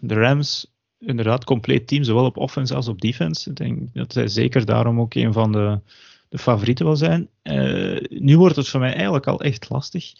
de 0.00 0.14
Rams 0.14 0.72
inderdaad 0.98 1.44
compleet 1.44 1.86
team, 1.86 2.04
zowel 2.04 2.24
op 2.24 2.36
offense 2.36 2.74
als 2.74 2.88
op 2.88 3.00
defense. 3.00 3.50
Ik 3.50 3.56
denk 3.56 3.94
dat 3.94 4.12
zij 4.12 4.28
zeker 4.28 4.64
daarom 4.64 5.00
ook 5.00 5.14
een 5.14 5.32
van 5.32 5.52
de, 5.52 5.80
de 6.28 6.38
favorieten 6.38 6.84
wil 6.84 6.96
zijn. 6.96 7.28
Uh, 7.42 8.00
nu 8.08 8.38
wordt 8.38 8.56
het 8.56 8.68
voor 8.68 8.80
mij 8.80 8.94
eigenlijk 8.94 9.26
al 9.26 9.40
echt 9.40 9.70
lastig. 9.70 10.12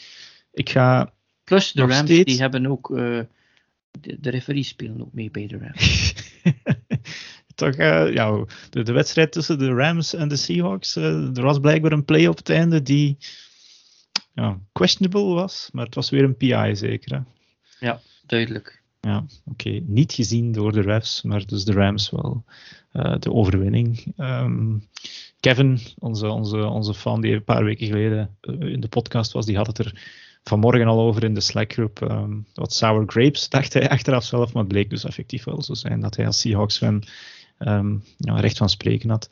Ik 0.53 0.71
ga 0.71 1.13
Plus 1.45 1.73
de 1.73 1.81
Rams, 1.81 2.11
steeds. 2.11 2.25
die 2.25 2.41
hebben 2.41 2.67
ook, 2.67 2.91
eh, 2.91 3.21
de, 4.01 4.21
de 4.21 4.31
referees 4.31 4.69
spelen 4.69 5.01
ook 5.01 5.13
mee 5.13 5.31
bij 5.31 5.47
de 5.47 5.59
Rams. 5.59 6.15
Toch, 7.55 7.75
eh, 7.75 8.13
ja, 8.13 8.45
de, 8.71 8.83
de 8.83 8.93
wedstrijd 8.93 9.33
tussen 9.33 9.59
de 9.59 9.73
Rams 9.73 10.15
en 10.15 10.29
de 10.29 10.37
Seahawks, 10.37 10.97
eh, 10.97 11.37
er 11.37 11.43
was 11.43 11.59
blijkbaar 11.59 11.93
een 11.93 12.05
play 12.05 12.27
op 12.27 12.37
het 12.37 12.51
einde 12.51 12.83
die 12.83 13.17
ja, 14.33 14.59
questionable 14.73 15.35
was, 15.35 15.69
maar 15.73 15.85
het 15.85 15.95
was 15.95 16.11
weer 16.11 16.25
een 16.25 16.37
PI 16.37 16.77
zeker. 16.77 17.15
Hè? 17.15 17.21
Duidelijk. 18.27 18.83
Ja, 19.01 19.25
oké. 19.45 19.81
Niet 19.87 20.13
gezien 20.13 20.53
door 20.53 20.73
de 20.73 20.81
refs, 20.81 21.23
maar 21.23 21.47
dus 21.47 21.65
de 21.65 21.73
Rams 21.73 22.11
wel 22.11 22.45
eh, 22.93 23.15
de 23.19 23.33
overwinning. 23.33 24.13
Ehm, 24.17 24.79
Kevin, 25.41 25.81
onze, 25.99 26.29
onze, 26.29 26.67
onze 26.67 26.95
fan 26.95 27.21
die 27.21 27.35
een 27.35 27.45
paar 27.45 27.65
weken 27.65 27.87
geleden 27.87 28.37
in 28.59 28.81
de 28.81 28.89
podcast 28.89 29.33
was, 29.33 29.47
die 29.47 29.57
had 29.57 29.67
het 29.67 29.79
er 29.79 30.03
vanmorgen 30.43 30.87
al 30.87 31.01
over 31.01 31.25
in 31.25 31.35
de 31.35 31.41
Slack-groep. 31.41 32.03
ehm, 32.03 32.33
wat 32.55 32.73
sour 32.73 33.05
grapes, 33.07 33.49
dacht 33.49 33.73
hij 33.73 33.89
achteraf 33.97 34.25
zelf, 34.25 34.53
maar 34.53 34.63
het 34.63 34.73
bleek 34.73 34.91
dus 34.91 35.05
effectief 35.05 35.45
wel 35.45 35.63
zo 35.63 35.75
zijn 35.75 36.01
dat 36.01 36.17
hij 36.17 36.27
als 36.27 36.41
Seahawks-fan 36.41 37.05
ja, 38.17 38.41
recht 38.41 38.57
van 38.57 38.69
spreken 38.69 39.11
had. 39.11 39.31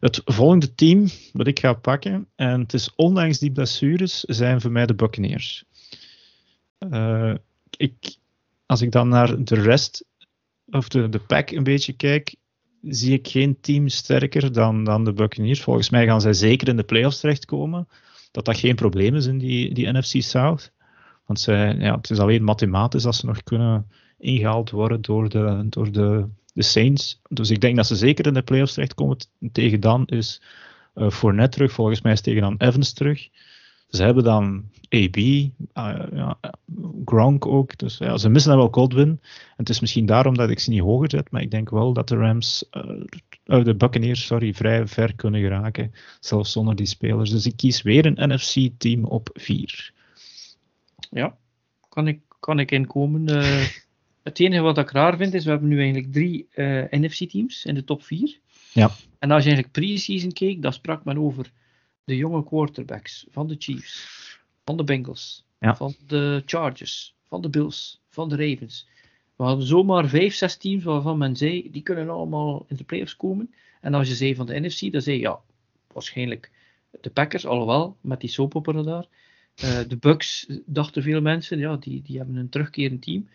Het 0.00 0.20
volgende 0.24 0.74
team 0.74 1.06
dat 1.32 1.46
ik 1.46 1.58
ga 1.58 1.72
pakken, 1.72 2.26
en 2.34 2.60
het 2.60 2.72
is 2.72 2.94
ondanks 2.94 3.38
die 3.38 3.52
blessures, 3.52 4.20
zijn 4.20 4.60
voor 4.60 4.70
mij 4.70 4.86
de 4.86 4.94
Buccaneers. 4.94 5.64
Eh, 6.78 7.34
ik, 7.76 8.16
als 8.66 8.82
ik 8.82 8.90
dan 8.92 9.08
naar 9.08 9.44
de 9.44 9.54
rest, 9.54 10.04
of 10.66 10.88
de, 10.88 11.08
de 11.08 11.18
pack 11.18 11.50
een 11.50 11.62
beetje 11.62 11.92
kijk, 11.92 12.34
zie 12.82 13.12
ik 13.12 13.28
geen 13.28 13.60
team 13.60 13.88
sterker 13.88 14.52
dan, 14.52 14.84
dan 14.84 15.04
de 15.04 15.12
Buccaneers. 15.12 15.62
Volgens 15.62 15.90
mij 15.90 16.06
gaan 16.06 16.20
zij 16.20 16.32
zeker 16.32 16.68
in 16.68 16.76
de 16.76 16.82
playoffs 16.82 17.20
terechtkomen. 17.20 17.88
Dat 18.30 18.44
dat 18.44 18.58
geen 18.58 18.74
probleem 18.74 19.14
is 19.14 19.26
in 19.26 19.38
die, 19.38 19.74
die 19.74 19.92
NFC 19.92 20.22
South. 20.22 20.72
Want 21.26 21.44
ja, 21.44 21.96
het 21.96 22.10
is 22.10 22.18
alleen 22.18 22.44
mathematisch 22.44 23.02
dat 23.02 23.14
ze 23.14 23.26
nog 23.26 23.42
kunnen 23.42 23.86
ingehaald 24.18 24.70
worden 24.70 25.00
door 25.00 25.28
de, 25.28 25.66
door 25.68 25.92
de, 25.92 26.28
de 26.52 26.62
Saints. 26.62 27.20
Dus 27.28 27.50
ik 27.50 27.60
denk 27.60 27.76
dat 27.76 27.86
ze 27.86 27.96
zeker 27.96 28.26
in 28.26 28.34
de 28.34 28.42
playoffs 28.42 28.74
terechtkomen. 28.74 29.16
Tegen 29.52 29.80
dan 29.80 30.06
is 30.06 30.42
uh, 30.94 31.10
Fournette 31.10 31.56
terug. 31.56 31.72
Volgens 31.72 32.00
mij 32.00 32.12
is 32.12 32.20
tegen 32.20 32.40
dan 32.40 32.54
Evans 32.58 32.92
terug. 32.92 33.28
Ze 33.88 34.02
hebben 34.02 34.24
dan 34.24 34.64
AB, 34.88 35.16
uh, 35.16 35.52
ja, 36.12 36.38
Gronk 37.04 37.46
ook. 37.46 37.78
Dus 37.78 37.98
ja, 37.98 38.16
ze 38.16 38.28
missen 38.28 38.50
dan 38.50 38.60
wel 38.60 38.70
Godwin. 38.70 39.08
En 39.08 39.20
het 39.56 39.68
is 39.68 39.80
misschien 39.80 40.06
daarom 40.06 40.36
dat 40.36 40.50
ik 40.50 40.58
ze 40.58 40.70
niet 40.70 40.80
hoger 40.80 41.10
zet, 41.10 41.30
maar 41.30 41.42
ik 41.42 41.50
denk 41.50 41.70
wel 41.70 41.92
dat 41.92 42.08
de 42.08 42.16
Rams, 42.16 42.64
uh, 43.44 43.64
de 43.64 43.74
Buccaneers, 43.74 44.26
sorry, 44.26 44.54
vrij 44.54 44.86
ver 44.86 45.14
kunnen 45.14 45.40
geraken. 45.40 45.92
Zelfs 46.20 46.52
zonder 46.52 46.76
die 46.76 46.86
spelers. 46.86 47.30
Dus 47.30 47.46
ik 47.46 47.56
kies 47.56 47.82
weer 47.82 48.06
een 48.06 48.34
NFC-team 48.34 49.04
op 49.04 49.30
4. 49.32 49.92
Ja, 51.10 51.36
kan 51.88 52.08
ik, 52.08 52.20
kan 52.40 52.58
ik 52.58 52.70
inkomen. 52.70 53.24
Het 54.22 54.40
enige 54.40 54.62
wat 54.62 54.78
ik 54.78 54.90
raar 54.90 55.16
vind 55.16 55.34
is, 55.34 55.44
we 55.44 55.50
hebben 55.50 55.68
nu 55.68 55.76
eigenlijk 55.76 56.12
drie 56.12 56.48
uh, 56.54 56.84
NFC-teams 56.90 57.64
in 57.64 57.74
de 57.74 57.84
top 57.84 58.02
4. 58.02 58.38
Ja. 58.72 58.90
En 59.18 59.30
als 59.30 59.44
je 59.44 59.50
eigenlijk 59.50 59.72
pre-season 59.72 60.32
keek, 60.32 60.62
dan 60.62 60.72
sprak 60.72 61.04
men 61.04 61.18
over 61.18 61.50
de 62.04 62.16
jonge 62.16 62.44
quarterbacks 62.44 63.26
van 63.30 63.46
de 63.46 63.56
Chiefs, 63.58 64.08
van 64.64 64.76
de 64.76 64.84
Bengals, 64.84 65.44
ja. 65.60 65.76
van 65.76 65.94
de 66.06 66.42
Chargers, 66.46 67.14
van 67.28 67.40
de 67.40 67.48
Bills, 67.48 68.00
van 68.08 68.28
de 68.28 68.36
Ravens. 68.36 68.88
We 69.36 69.44
hadden 69.44 69.66
zomaar 69.66 70.08
vijf, 70.08 70.34
zes 70.34 70.56
teams 70.56 70.84
waarvan 70.84 71.18
men 71.18 71.36
zei, 71.36 71.70
die 71.70 71.82
kunnen 71.82 72.08
allemaal 72.08 72.64
in 72.68 72.76
de 72.76 72.84
playoffs 72.84 73.16
komen. 73.16 73.54
En 73.80 73.94
als 73.94 74.08
je 74.08 74.14
zei 74.14 74.34
van 74.34 74.46
de 74.46 74.60
NFC, 74.60 74.92
dan 74.92 75.02
zei 75.02 75.16
je, 75.16 75.22
ja, 75.22 75.40
waarschijnlijk 75.92 76.50
de 77.00 77.10
Packers, 77.10 77.46
alhoewel, 77.46 77.96
met 78.00 78.20
die 78.20 78.30
soapopera 78.30 78.82
daar. 78.82 79.06
Uh, 79.64 79.80
de 79.88 79.96
Bucks, 79.96 80.46
dachten 80.66 81.02
veel 81.02 81.20
mensen, 81.20 81.58
ja, 81.58 81.76
die, 81.76 82.02
die 82.02 82.16
hebben 82.16 82.36
een 82.36 82.48
terugkerend 82.48 83.02
team. 83.02 83.28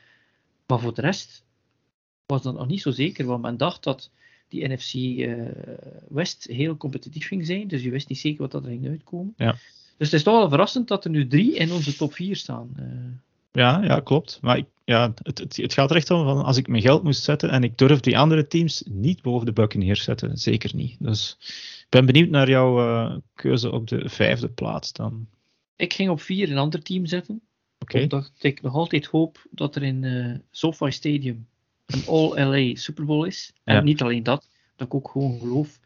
Maar 0.68 0.80
voor 0.80 0.94
de 0.94 1.02
rest 1.02 1.46
was 2.26 2.42
dat 2.42 2.54
nog 2.54 2.68
niet 2.68 2.82
zo 2.82 2.92
zeker, 2.92 3.26
want 3.26 3.42
men 3.42 3.58
dacht 3.58 3.84
dat 3.84 4.10
die 4.48 4.68
NFC 4.68 4.94
uh, 4.94 5.48
West 6.10 6.48
heel 6.52 6.78
competitief 6.78 7.28
ging 7.28 7.46
zijn. 7.46 7.68
Dus 7.68 7.84
je 7.84 7.90
wist 7.90 8.10
niet 8.10 8.20
zeker 8.20 8.42
wat 8.42 8.52
dat 8.52 8.64
er 8.64 8.70
ging 8.70 8.88
uitkomen. 8.88 9.34
Ja. 9.38 9.52
Dus 9.98 10.08
het 10.08 10.14
is 10.14 10.24
toch 10.24 10.38
wel 10.38 10.50
verrassend 10.50 10.88
dat 10.88 11.04
er 11.04 11.10
nu 11.10 11.28
drie 11.28 11.56
in 11.56 11.72
onze 11.72 11.96
top 11.96 12.14
4 12.14 12.36
staan. 12.36 12.70
Uh, 12.80 12.86
ja, 13.52 13.84
ja, 13.84 14.00
klopt. 14.00 14.40
Maar 14.42 14.58
ik, 14.58 14.66
ja, 14.86 15.14
het, 15.24 15.38
het, 15.38 15.58
het, 15.58 15.74
gaat 15.74 15.90
er 15.90 15.96
echt 15.96 16.12
om 16.12 16.24
van 16.24 16.44
als 16.44 16.58
ik 16.58 16.68
mijn 16.68 16.82
geld 16.82 17.04
moest 17.04 17.24
zetten 17.24 17.50
en 17.50 17.64
ik 17.64 17.78
durf 17.78 18.00
die 18.00 18.18
andere 18.18 18.48
teams 18.48 18.84
niet 18.86 19.22
boven 19.22 19.46
de 19.46 19.54
Buccaneers 19.54 20.04
zetten. 20.04 20.38
Zeker 20.38 20.76
niet. 20.76 20.96
Dus 21.00 21.38
ik 21.80 21.88
ben 21.90 22.06
benieuwd 22.06 22.30
naar 22.30 22.50
jouw 22.50 22.80
uh, 22.80 23.16
keuze 23.36 23.72
op 23.72 23.88
de 23.88 24.10
vijfde 24.10 24.50
plaats 24.50 24.94
dan. 24.94 25.28
Ik 25.76 25.94
ging 25.94 26.10
op 26.10 26.22
vier 26.22 26.52
een 26.52 26.58
ander 26.58 26.84
team 26.84 27.06
zetten. 27.06 27.42
Okay. 27.80 28.02
Omdat 28.04 28.32
ik 28.40 28.62
nog 28.62 28.74
altijd 28.74 29.06
hoop 29.06 29.48
dat 29.52 29.76
er 29.76 29.84
in 29.84 30.04
uh, 30.04 30.36
SoFi 30.52 30.92
Stadium 30.92 31.48
een 31.86 32.06
All-LA 32.06 32.76
Super 32.76 33.06
Bowl 33.06 33.26
is. 33.26 33.54
En 33.64 33.76
Ja. 33.76 33.82
niet 33.82 34.02
alleen 34.02 34.24
dat, 34.24 34.48
dat 34.76 34.88
ik 34.88 34.94
ook 34.94 35.10
gewoon 35.10 35.40
geloof 35.40 35.80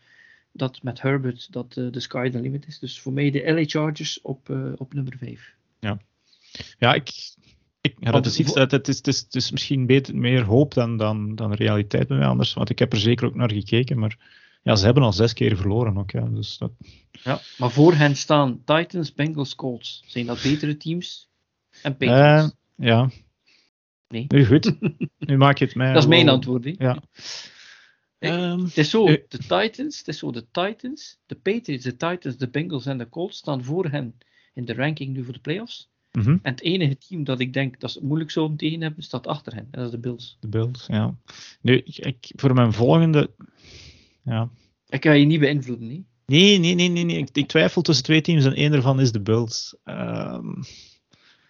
dat 0.51 0.83
met 0.83 1.01
Herbert 1.01 1.51
dat 1.51 1.75
uh, 1.77 1.91
de 1.91 1.99
sky 1.99 2.29
the 2.29 2.39
limit 2.39 2.67
is. 2.67 2.79
Dus 2.79 2.99
voor 2.99 3.13
mij 3.13 3.31
de 3.31 3.53
LA 3.53 3.63
Chargers 3.65 4.21
op, 4.21 4.49
uh, 4.49 4.71
op 4.77 4.93
nummer 4.93 5.17
5. 5.17 5.55
Ja, 6.79 6.93
ik, 6.93 7.33
ik 7.81 7.95
ja, 7.99 8.11
dat 8.11 8.25
is, 8.25 8.39
iets, 8.39 8.53
dat, 8.53 8.71
het, 8.71 8.87
is, 8.87 8.97
het, 8.97 9.07
is, 9.07 9.19
het 9.19 9.35
is 9.35 9.51
misschien 9.51 9.85
beter, 9.85 10.15
meer 10.15 10.43
hoop 10.43 10.73
dan, 10.73 10.97
dan, 10.97 11.35
dan 11.35 11.53
realiteit 11.53 12.07
bij 12.07 12.17
mij 12.17 12.27
anders. 12.27 12.53
Want 12.53 12.69
ik 12.69 12.79
heb 12.79 12.93
er 12.93 12.99
zeker 12.99 13.25
ook 13.25 13.35
naar 13.35 13.51
gekeken. 13.51 13.99
Maar 13.99 14.17
ja, 14.63 14.75
ze 14.75 14.85
hebben 14.85 15.03
al 15.03 15.13
zes 15.13 15.33
keer 15.33 15.57
verloren 15.57 15.97
ook. 15.97 16.11
Ja, 16.11 16.25
dus 16.25 16.57
dat, 16.57 16.71
Ja. 17.11 17.41
Maar 17.57 17.71
voor 17.71 17.93
hen 17.93 18.15
staan 18.15 18.61
Titans, 18.65 19.13
Bengals, 19.13 19.55
Colts. 19.55 20.03
Zijn 20.05 20.25
dat 20.25 20.41
betere 20.41 20.77
teams? 20.77 21.29
En 21.84 21.97
Patriots? 21.97 22.43
Eh, 22.77 22.86
ja. 22.88 23.09
Nee. 24.07 24.25
Nu 24.27 24.45
goed. 24.45 24.73
Nu 25.19 25.38
maak 25.38 25.57
je 25.57 25.65
het 25.65 25.75
mij. 25.75 25.93
dat 25.93 26.01
is 26.03 26.07
mijn 26.09 26.29
antwoord. 26.29 26.63
Ja. 26.77 26.95
Ik- 26.95 27.03
Ehm, 28.29 28.63
Het 28.63 28.77
is 28.77 28.89
zo, 28.89 29.07
Eh. 29.07 29.17
de 29.27 29.38
Titans, 29.38 29.97
het 29.97 30.07
is 30.07 30.17
zo, 30.19 30.32
de 30.32 30.45
Titans, 30.51 31.19
de 31.25 31.36
Patriots, 31.36 31.84
de 31.84 31.97
Titans, 31.97 32.38
de 32.38 32.49
Bengals 32.49 32.86
en 32.86 32.97
de 32.97 33.09
Colts 33.09 33.38
staan 33.38 33.63
voor 33.63 33.86
hen 33.86 34.17
in 34.53 34.65
de 34.65 34.73
ranking 34.73 35.13
nu 35.13 35.23
voor 35.23 35.34
de 35.34 35.39
playoffs. 35.39 35.89
mhm, 36.11 36.29
En 36.29 36.39
het 36.51 36.61
enige 36.61 36.97
team 36.97 37.23
dat 37.23 37.39
ik 37.39 37.53
denk 37.53 37.79
dat 37.79 37.91
ze 37.91 37.97
het 37.97 38.07
moeilijk 38.07 38.32
zouden 38.32 38.57
tegen 38.57 38.82
hebben, 38.82 39.03
staat 39.03 39.27
achter 39.27 39.53
hen. 39.53 39.67
En 39.71 39.79
dat 39.79 39.86
is 39.86 39.91
de 39.91 39.97
Bills. 39.99 40.38
de 40.39 40.47
Bills, 40.47 40.86
ja. 40.88 41.15
Nu, 41.61 41.77
ik, 41.86 42.32
voor 42.36 42.53
mijn 42.53 42.73
volgende. 42.73 43.29
Ja. 44.23 44.49
Ik 44.89 45.03
ga 45.05 45.11
je 45.11 45.25
niet 45.25 45.39
beïnvloeden, 45.39 45.88
nee. 45.88 46.05
Nee, 46.25 46.57
nee, 46.59 46.75
nee, 46.75 46.89
nee. 46.89 47.03
nee. 47.03 47.17
Ik, 47.17 47.29
ik 47.34 47.47
twijfel 47.47 47.82
tussen 47.82 48.03
twee 48.05 48.21
teams 48.21 48.45
en 48.45 48.53
één 48.53 48.73
ervan 48.73 48.99
is 48.99 49.11
de 49.11 49.21
Bills. 49.21 49.75
Ehm, 49.84 50.61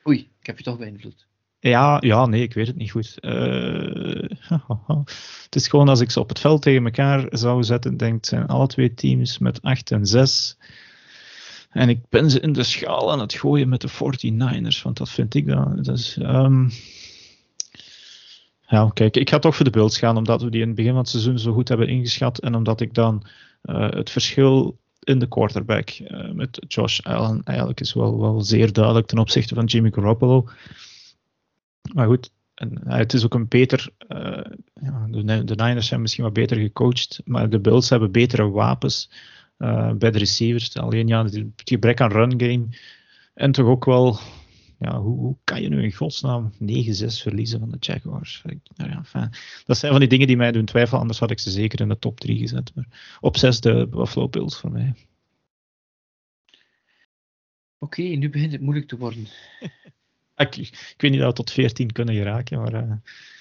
Oei, 0.07 0.19
ik 0.39 0.45
heb 0.45 0.57
je 0.57 0.63
toch 0.63 0.77
beïnvloed. 0.77 1.27
Ja, 1.59 1.97
ja, 1.99 2.25
nee, 2.25 2.41
ik 2.41 2.53
weet 2.53 2.67
het 2.67 2.75
niet 2.75 2.91
goed. 2.91 3.19
Eh, 3.19 4.29
het 5.43 5.55
is 5.55 5.67
gewoon 5.67 5.89
als 5.89 5.99
ik 5.99 6.11
ze 6.11 6.19
op 6.19 6.29
het 6.29 6.39
veld 6.39 6.61
tegen 6.61 6.85
elkaar 6.85 7.27
zou 7.29 7.63
zetten, 7.63 7.97
denk 7.97 8.17
ik, 8.17 8.25
zijn 8.25 8.47
alle 8.47 8.67
twee 8.67 8.93
teams 8.93 9.37
met 9.37 9.61
8 9.61 9.91
en 9.91 10.05
6. 10.05 10.57
En 11.69 11.89
ik 11.89 12.09
ben 12.09 12.31
ze 12.31 12.39
in 12.39 12.53
de 12.53 12.63
schaal 12.63 13.11
aan 13.11 13.19
het 13.19 13.33
gooien 13.33 13.69
met 13.69 13.81
de 13.81 13.89
49ers, 13.89 14.81
want 14.83 14.97
dat 14.97 15.09
vind 15.09 15.33
ik 15.33 15.47
dan. 15.47 15.79
Is, 15.79 16.17
ehm, 16.17 16.69
ja, 18.67 18.89
kijk, 18.93 19.17
ik 19.17 19.29
ga 19.29 19.39
toch 19.39 19.55
voor 19.55 19.65
de 19.65 19.71
Bills 19.71 19.97
gaan, 19.97 20.17
omdat 20.17 20.41
we 20.41 20.49
die 20.49 20.61
in 20.61 20.67
het 20.67 20.75
begin 20.75 20.91
van 20.91 21.01
het 21.01 21.09
seizoen 21.09 21.39
zo 21.39 21.53
goed 21.53 21.67
hebben 21.67 21.87
ingeschat. 21.87 22.39
En 22.39 22.55
omdat 22.55 22.81
ik 22.81 22.93
dan 22.93 23.25
eh, 23.61 23.89
het 23.89 24.09
verschil 24.09 24.79
in 25.03 25.19
de 25.19 25.27
quarterback 25.27 25.89
eh, 25.89 26.31
met 26.31 26.65
Josh 26.67 26.99
Allen 26.99 27.41
eigenlijk 27.43 27.79
is 27.79 27.93
wel, 27.93 28.19
wel 28.19 28.41
zeer 28.41 28.73
duidelijk 28.73 29.07
ten 29.07 29.17
opzichte 29.17 29.55
van 29.55 29.65
Jimmy 29.65 29.91
Garoppolo. 29.91 30.47
Maar 31.93 32.07
goed, 32.07 32.31
en, 32.53 32.81
ja, 32.85 32.97
het 32.97 33.13
is 33.13 33.25
ook 33.25 33.33
een 33.33 33.47
beter. 33.47 33.89
eh, 34.07 34.43
ja, 34.73 35.07
de, 35.09 35.55
Niners 35.55 35.87
zijn 35.87 36.01
misschien 36.01 36.23
wat 36.23 36.33
beter 36.33 36.57
gecoacht, 36.57 37.21
maar 37.25 37.49
de 37.49 37.59
Bills 37.59 37.89
hebben 37.89 38.11
betere 38.11 38.49
wapens 38.49 39.09
eh, 39.57 39.91
bij 39.91 40.11
de 40.11 40.17
receivers. 40.17 40.77
Alleen 40.77 41.07
ja, 41.07 41.23
het 41.23 41.43
gebrek 41.55 42.01
aan 42.01 42.11
run 42.11 42.41
game. 42.41 42.67
En 43.33 43.51
toch 43.51 43.65
ook 43.65 43.85
wel. 43.85 44.19
Ja, 44.83 44.99
hoe, 45.01 45.17
hoe 45.17 45.37
kan 45.43 45.61
je 45.61 45.69
nu 45.69 45.83
in 45.83 45.93
godsnaam 45.93 46.51
9-6 46.53 46.55
verliezen 47.21 47.59
van 47.59 47.69
de 47.69 47.77
Jaguars? 47.79 48.43
Nou 48.75 48.89
ja, 48.89 49.29
dat 49.65 49.77
zijn 49.77 49.91
van 49.91 49.99
die 49.99 50.09
dingen 50.09 50.27
die 50.27 50.37
mij 50.37 50.51
doen 50.51 50.65
twijfelen, 50.65 50.99
anders 50.99 51.19
had 51.19 51.31
ik 51.31 51.39
ze 51.39 51.51
zeker 51.51 51.81
in 51.81 51.89
de 51.89 51.99
top 51.99 52.19
3 52.19 52.37
gezet. 52.37 52.75
Maar 52.75 53.17
op 53.19 53.37
6 53.37 53.59
de 53.59 53.87
Buffalo 53.89 54.29
Bills 54.29 54.57
voor 54.57 54.71
mij. 54.71 54.93
Oké, 57.77 58.01
nu 58.01 58.29
begint 58.29 58.51
het 58.51 58.61
moeilijk 58.61 58.87
te 58.87 58.97
worden. 58.97 59.27
Ik, 60.35 60.57
ik 60.57 60.93
weet 60.97 61.11
niet 61.11 61.19
dat 61.19 61.29
we 61.29 61.43
tot 61.43 61.51
14 61.51 61.91
kunnen 61.91 62.15
geraken, 62.15 62.61
maar 62.61 62.73
eh, 62.73 62.91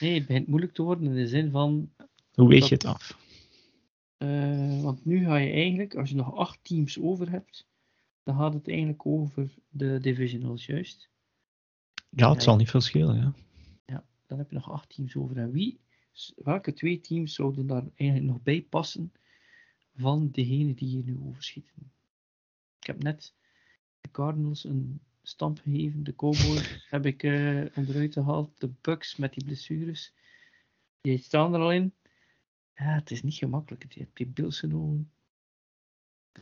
Nee, 0.00 0.14
het 0.14 0.26
begint 0.26 0.46
moeilijk 0.46 0.72
te 0.72 0.82
worden 0.82 1.04
in 1.06 1.14
de 1.14 1.28
zin 1.28 1.50
van... 1.50 1.90
hoe 2.34 2.48
weeg 2.48 2.68
je 2.68 2.74
het 2.74 2.84
af? 2.84 3.18
eh, 4.16 4.82
want 4.82 5.04
nu 5.04 5.24
ga 5.24 5.36
je 5.36 5.52
eigenlijk, 5.52 5.94
als 5.94 6.08
je 6.08 6.14
nog 6.14 6.34
acht 6.34 6.58
teams 6.62 7.00
over 7.00 7.30
hebt, 7.30 7.66
dan 8.22 8.36
gaat 8.36 8.54
het 8.54 8.68
eigenlijk 8.68 9.06
over 9.06 9.50
de 9.68 9.98
divisionals, 10.00 10.66
juist. 10.66 11.08
Ja, 12.10 12.32
het 12.32 12.42
zal 12.42 12.56
niet 12.56 12.70
veel 12.70 12.80
schelen. 12.80 13.16
Ja. 13.16 13.34
Dan 14.26 14.38
heb 14.38 14.50
je 14.50 14.56
nog 14.56 14.70
acht 14.70 14.88
teams 14.88 15.16
over. 15.16 15.36
En 15.36 15.50
wie, 15.50 15.80
welke 16.36 16.72
twee 16.72 17.00
teams 17.00 17.34
zouden 17.34 17.66
daar 17.66 17.84
eigenlijk 17.96 18.32
nog 18.32 18.42
bij 18.42 18.62
passen 18.62 19.12
van 19.94 20.30
degene 20.30 20.74
die 20.74 20.88
hier 20.88 21.04
nu 21.04 21.18
overschieten? 21.18 21.92
Ik 22.80 22.86
heb 22.86 23.02
net 23.02 23.34
de 24.00 24.10
Cardinals 24.10 24.64
een 24.64 25.00
stamp 25.22 25.58
gegeven. 25.58 26.04
De 26.04 26.16
Cowboys 26.16 26.84
heb 26.90 27.06
ik 27.06 27.22
uh, 27.22 27.66
onderuit 27.74 28.12
gehaald. 28.12 28.60
De 28.60 28.70
Bucks 28.80 29.16
met 29.16 29.34
die 29.34 29.44
blessures. 29.44 30.12
Die 31.00 31.18
staan 31.18 31.54
er 31.54 31.60
al 31.60 31.72
in. 31.72 31.94
Ja, 32.74 32.94
het 32.94 33.10
is 33.10 33.22
niet 33.22 33.34
gemakkelijk. 33.34 33.92
Je 33.92 34.00
hebt 34.00 34.16
die 34.16 34.26
Bills 34.26 34.58
genomen. 34.58 35.10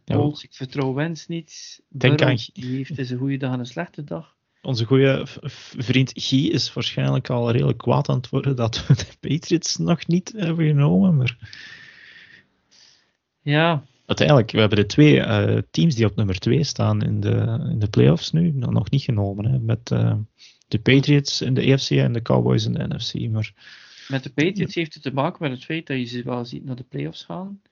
Colts, 0.04 0.44
ik 0.44 0.54
vertrouw 0.54 0.92
Wens 0.92 1.26
niet. 1.26 1.82
Denk 1.88 2.22
aan... 2.22 2.36
Die 2.52 2.76
heeft 2.76 2.98
eens 2.98 3.10
een 3.10 3.18
goede 3.18 3.36
dag 3.36 3.52
en 3.52 3.58
een 3.58 3.66
slechte 3.66 4.04
dag. 4.04 4.37
Onze 4.62 4.84
goede 4.84 5.22
vriend 5.76 6.12
Guy 6.14 6.46
is 6.46 6.72
waarschijnlijk 6.72 7.30
al 7.30 7.50
redelijk 7.50 7.78
kwaad 7.78 8.08
aan 8.08 8.16
het 8.16 8.28
worden 8.28 8.56
dat 8.56 8.86
we 8.86 8.94
de 8.94 9.28
Patriots 9.28 9.76
nog 9.76 10.06
niet 10.06 10.32
hebben 10.36 10.66
genomen. 10.66 11.16
Maar... 11.16 11.38
Ja. 13.42 13.84
Uiteindelijk, 14.06 14.50
we 14.50 14.58
hebben 14.58 14.78
de 14.78 14.86
twee 14.86 15.16
uh, 15.16 15.58
teams 15.70 15.94
die 15.94 16.06
op 16.06 16.16
nummer 16.16 16.38
2 16.38 16.64
staan 16.64 17.02
in 17.02 17.20
de, 17.20 17.66
in 17.70 17.78
de 17.78 17.88
playoffs 17.88 18.32
nu 18.32 18.50
nog 18.50 18.90
niet 18.90 19.02
genomen. 19.02 19.44
Hè, 19.44 19.58
met 19.58 19.90
uh, 19.90 20.14
de 20.68 20.78
Patriots 20.78 21.40
in 21.40 21.54
de 21.54 21.72
AFC 21.72 21.90
en 21.90 22.12
de 22.12 22.22
Cowboys 22.22 22.64
in 22.64 22.72
de 22.72 22.86
NFC. 22.88 23.30
Maar... 23.30 23.52
Met 24.08 24.22
de 24.22 24.30
Patriots 24.30 24.74
heeft 24.74 24.94
het 24.94 25.02
te 25.02 25.12
maken 25.12 25.42
met 25.42 25.50
het 25.50 25.64
feit 25.64 25.86
dat 25.86 25.96
je 25.96 26.04
ze 26.04 26.22
wel 26.22 26.44
ziet 26.44 26.64
naar 26.64 26.76
de 26.76 26.84
playoffs 26.88 27.24
gaan. 27.24 27.62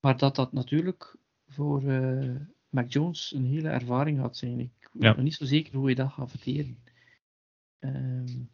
Maar 0.00 0.16
dat 0.16 0.36
dat 0.36 0.52
natuurlijk 0.52 1.16
voor 1.48 1.82
uh, 1.82 2.36
Mac 2.72 2.92
Jones 2.92 3.32
een 3.34 3.46
hele 3.46 3.68
ervaring 3.68 4.18
gaat 4.18 4.36
zijn. 4.36 4.60
Ik 4.60 4.88
ben 4.92 5.24
niet 5.24 5.34
zo 5.34 5.44
zeker 5.44 5.76
hoe 5.76 5.88
je 5.88 5.94
dat 5.94 6.12
gaat 6.12 6.30
verteren. 6.30 6.78
Um, 7.80 8.50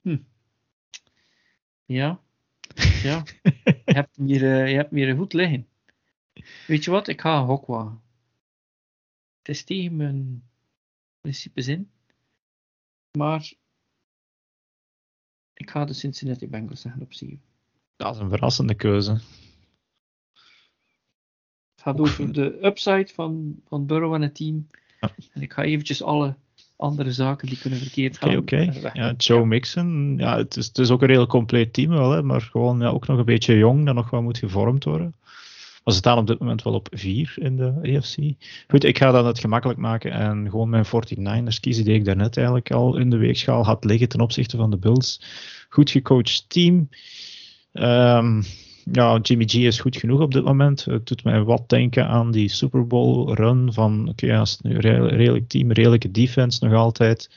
hm. 0.00 0.18
Ja. 1.84 2.20
Ja. 3.02 3.22
je, 3.84 3.92
hebt 3.92 4.18
meer, 4.18 4.42
uh, 4.42 4.68
je 4.68 4.74
hebt 4.74 4.90
meer 4.90 5.16
goed 5.16 5.32
liggen. 5.32 5.68
Weet 6.66 6.84
je 6.84 6.90
wat? 6.90 7.08
Ik 7.08 7.20
ga 7.20 7.38
een 7.38 7.44
hok 7.44 7.66
Het 9.38 9.48
is 9.48 9.64
tegen 9.64 9.96
mijn 9.96 10.48
principes 11.20 11.68
in. 11.68 11.90
Maar 13.18 13.52
ik 15.54 15.70
ga 15.70 15.84
de 15.84 15.92
Cincinnati 15.92 16.48
Bengals 16.48 16.80
zeggen 16.80 17.02
op 17.02 17.12
7. 17.12 17.42
Dat 17.96 18.14
is 18.14 18.20
een 18.20 18.28
verrassende 18.28 18.74
keuze. 18.74 19.20
Het 21.82 21.96
gaat 21.96 22.00
over 22.00 22.32
de 22.32 22.58
upside 22.66 23.08
van, 23.14 23.54
van 23.68 23.86
Burrow 23.86 24.14
en 24.14 24.22
het 24.22 24.34
team. 24.34 24.68
En 25.32 25.42
ik 25.42 25.52
ga 25.52 25.62
eventjes 25.62 26.02
alle 26.02 26.34
andere 26.76 27.12
zaken 27.12 27.48
die 27.48 27.58
kunnen 27.58 27.78
verkeerd 27.78 28.18
gaan. 28.18 28.36
Oké, 28.36 28.72
oké. 28.76 28.90
Ja, 28.92 29.14
Joe 29.16 29.46
Mixon, 29.46 30.14
ja, 30.18 30.36
het, 30.36 30.56
is, 30.56 30.66
het 30.66 30.78
is 30.78 30.90
ook 30.90 31.02
een 31.02 31.10
heel 31.10 31.26
compleet 31.26 31.72
team 31.72 31.90
wel, 31.90 32.10
hè, 32.10 32.22
maar 32.22 32.40
gewoon 32.40 32.78
ja, 32.80 32.88
ook 32.88 33.06
nog 33.06 33.18
een 33.18 33.24
beetje 33.24 33.58
jong, 33.58 33.86
dat 33.86 33.94
nog 33.94 34.10
wel 34.10 34.22
moet 34.22 34.38
gevormd 34.38 34.84
worden. 34.84 35.14
Maar 35.84 35.94
ze 35.94 36.00
staan 36.00 36.18
op 36.18 36.26
dit 36.26 36.38
moment 36.38 36.62
wel 36.62 36.74
op 36.74 36.88
4 36.90 37.34
in 37.36 37.56
de 37.56 37.96
AFC. 37.96 38.16
Goed, 38.68 38.84
ik 38.84 38.98
ga 38.98 39.10
dan 39.10 39.26
het 39.26 39.38
gemakkelijk 39.38 39.78
maken 39.78 40.12
en 40.12 40.50
gewoon 40.50 40.68
mijn 40.68 40.86
49ers 40.86 41.60
kiezen, 41.60 41.84
die 41.84 41.94
ik 41.94 42.04
daarnet 42.04 42.36
eigenlijk 42.36 42.70
al 42.70 42.96
in 42.96 43.10
de 43.10 43.16
weegschaal 43.16 43.64
had 43.64 43.84
liggen 43.84 44.08
ten 44.08 44.20
opzichte 44.20 44.56
van 44.56 44.70
de 44.70 44.76
Bills. 44.76 45.20
Goed 45.68 45.90
gecoacht 45.90 46.44
team. 46.48 46.88
Um, 47.72 48.42
ja, 48.92 49.18
Jimmy 49.22 49.44
G 49.46 49.54
is 49.54 49.80
goed 49.80 49.96
genoeg 49.96 50.20
op 50.20 50.32
dit 50.32 50.44
moment. 50.44 50.84
Het 50.84 51.06
doet 51.06 51.24
mij 51.24 51.42
wat 51.42 51.68
denken 51.68 52.06
aan 52.06 52.30
die 52.30 52.48
Super 52.48 52.86
Bowl 52.86 53.32
run 53.32 53.72
van, 53.72 54.08
oké, 54.08 54.42
nu 54.62 54.78
redelijk 54.78 55.48
team, 55.48 55.72
redelijke 55.72 56.10
defense 56.10 56.64
nog 56.64 56.74
altijd, 56.74 57.30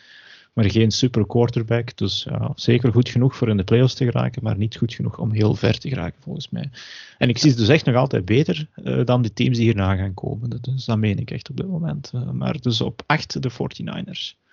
maar 0.54 0.70
geen 0.70 0.92
super 0.92 1.26
quarterback. 1.26 1.98
Dus 1.98 2.24
ja, 2.30 2.52
zeker 2.56 2.92
goed 2.92 3.10
genoeg 3.10 3.36
voor 3.36 3.50
in 3.50 3.58
de 3.58 3.64
playoffs 3.64 3.94
te 3.94 4.06
geraken, 4.06 4.44
maar 4.44 4.58
niet 4.58 4.78
goed 4.78 4.94
genoeg 4.94 5.20
om 5.20 5.32
heel 5.32 5.56
ver 5.56 5.80
te 5.80 5.90
geraken 5.90 6.22
volgens 6.22 6.50
mij. 6.50 6.70
En 7.18 7.30
ik 7.30 7.38
zie 7.38 7.50
ze 7.50 7.58
dus 7.58 7.68
echt 7.68 7.86
nog 7.86 7.96
altijd 7.96 8.26
beter 8.26 8.68
uh, 8.76 9.06
dan 9.06 9.22
de 9.22 9.34
teams 9.34 9.58
die 9.58 9.66
hierna 9.66 9.96
gaan 9.96 10.14
komen. 10.14 10.50
Dus 10.62 10.86
dat 10.86 10.98
meen 10.98 11.20
ik 11.20 11.32
echt 11.32 11.50
op 11.50 11.58
dit 11.58 11.68
moment. 11.68 12.12
Uh, 12.16 12.30
maar 12.30 12.62
dus 12.62 12.82
op 12.82 13.04
8 13.06 13.42
de 13.42 13.52
49ers. 13.52 14.44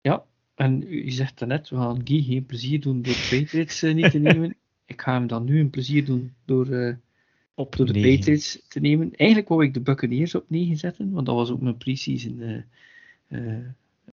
Ja, 0.00 0.22
en 0.54 0.82
u 0.82 1.10
zegt 1.10 1.38
daarnet, 1.38 1.68
we 1.68 1.76
gaan 1.76 2.00
Guy 2.04 2.22
geen 2.22 2.46
plezier 2.46 2.80
doen 2.80 3.02
door 3.02 3.16
Patriots 3.30 3.82
uh, 3.82 3.94
niet 3.94 4.10
te 4.10 4.18
nemen 4.18 4.56
ik 4.86 5.00
ga 5.00 5.12
hem 5.12 5.26
dan 5.26 5.44
nu 5.44 5.60
een 5.60 5.70
plezier 5.70 6.04
doen 6.04 6.32
door, 6.44 6.66
uh, 6.66 6.94
op 7.54 7.76
door 7.76 7.86
de 7.86 7.92
Patriots 7.92 8.62
te 8.68 8.80
nemen. 8.80 9.10
Eigenlijk 9.14 9.48
wou 9.48 9.64
ik 9.64 9.74
de 9.74 9.80
Buccaneers 9.80 10.34
op 10.34 10.44
9 10.48 10.76
zetten, 10.76 11.10
want 11.10 11.26
dat 11.26 11.34
was 11.34 11.50
ook 11.50 11.60
mijn 11.60 11.76
precies 11.76 12.26
uh, 12.26 12.56
uh, 13.28 13.54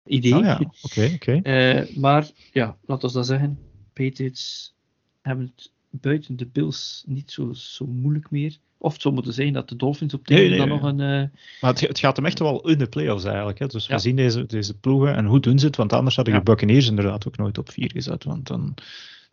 idee. 0.06 0.36
Oh 0.36 0.44
ja, 0.44 0.60
oké, 0.82 1.10
oké. 1.14 1.40
Eh, 1.42 1.96
maar 1.96 2.30
ja, 2.52 2.76
laten 2.86 3.08
we 3.08 3.14
dat 3.14 3.26
zeggen. 3.26 3.58
Patriots 3.92 4.74
hebben 5.22 5.52
het 5.56 5.70
buiten 5.90 6.36
de 6.36 6.46
Bills 6.46 7.04
niet 7.06 7.30
zo, 7.30 7.52
zo 7.52 7.86
moeilijk 7.86 8.30
meer. 8.30 8.56
Of 8.78 8.92
het 8.92 9.02
zou 9.02 9.14
moeten 9.14 9.32
zijn 9.32 9.52
dat 9.52 9.68
de 9.68 9.76
Dolphins 9.76 10.14
op 10.14 10.28
nee, 10.28 10.48
nee, 10.48 10.58
dan 10.58 10.68
nog 10.68 10.82
een. 10.82 11.00
Uh... 11.00 11.28
Maar 11.60 11.70
het, 11.70 11.80
het, 11.80 11.98
gaat 11.98 12.16
hem 12.16 12.26
echt 12.26 12.38
wel 12.38 12.68
in 12.68 12.78
de 12.78 12.86
playoffs 12.86 13.24
eigenlijk. 13.24 13.58
Hè. 13.58 13.66
Dus 13.66 13.86
we 13.86 13.98
zien 13.98 14.16
deze, 14.16 14.46
deze 14.46 14.78
ploegen 14.78 15.16
en 15.16 15.24
hoe 15.24 15.40
doen 15.40 15.58
ze 15.58 15.66
het? 15.66 15.76
Want 15.76 15.92
anders 15.92 16.16
had 16.16 16.26
ik 16.26 16.32
ja. 16.32 16.38
de 16.38 16.44
Buccaneers 16.44 16.88
inderdaad 16.88 17.26
ook 17.26 17.36
nooit 17.36 17.58
op 17.58 17.70
4 17.70 17.90
gezet. 17.90 18.24
Want 18.24 18.46
dan 18.46 18.74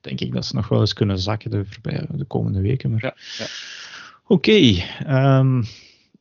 denk 0.01 0.19
ik 0.19 0.33
dat 0.33 0.45
ze 0.45 0.55
nog 0.55 0.67
wel 0.67 0.79
eens 0.79 0.93
kunnen 0.93 1.19
zakken 1.19 1.49
de, 1.49 1.65
voorbij, 1.65 2.05
de 2.09 2.25
komende 2.25 2.61
weken. 2.61 2.91
Maar... 2.91 3.03
Ja, 3.03 3.15
ja. 3.37 3.45
Oké, 4.27 4.49
okay, 4.49 5.37
um, 5.39 5.63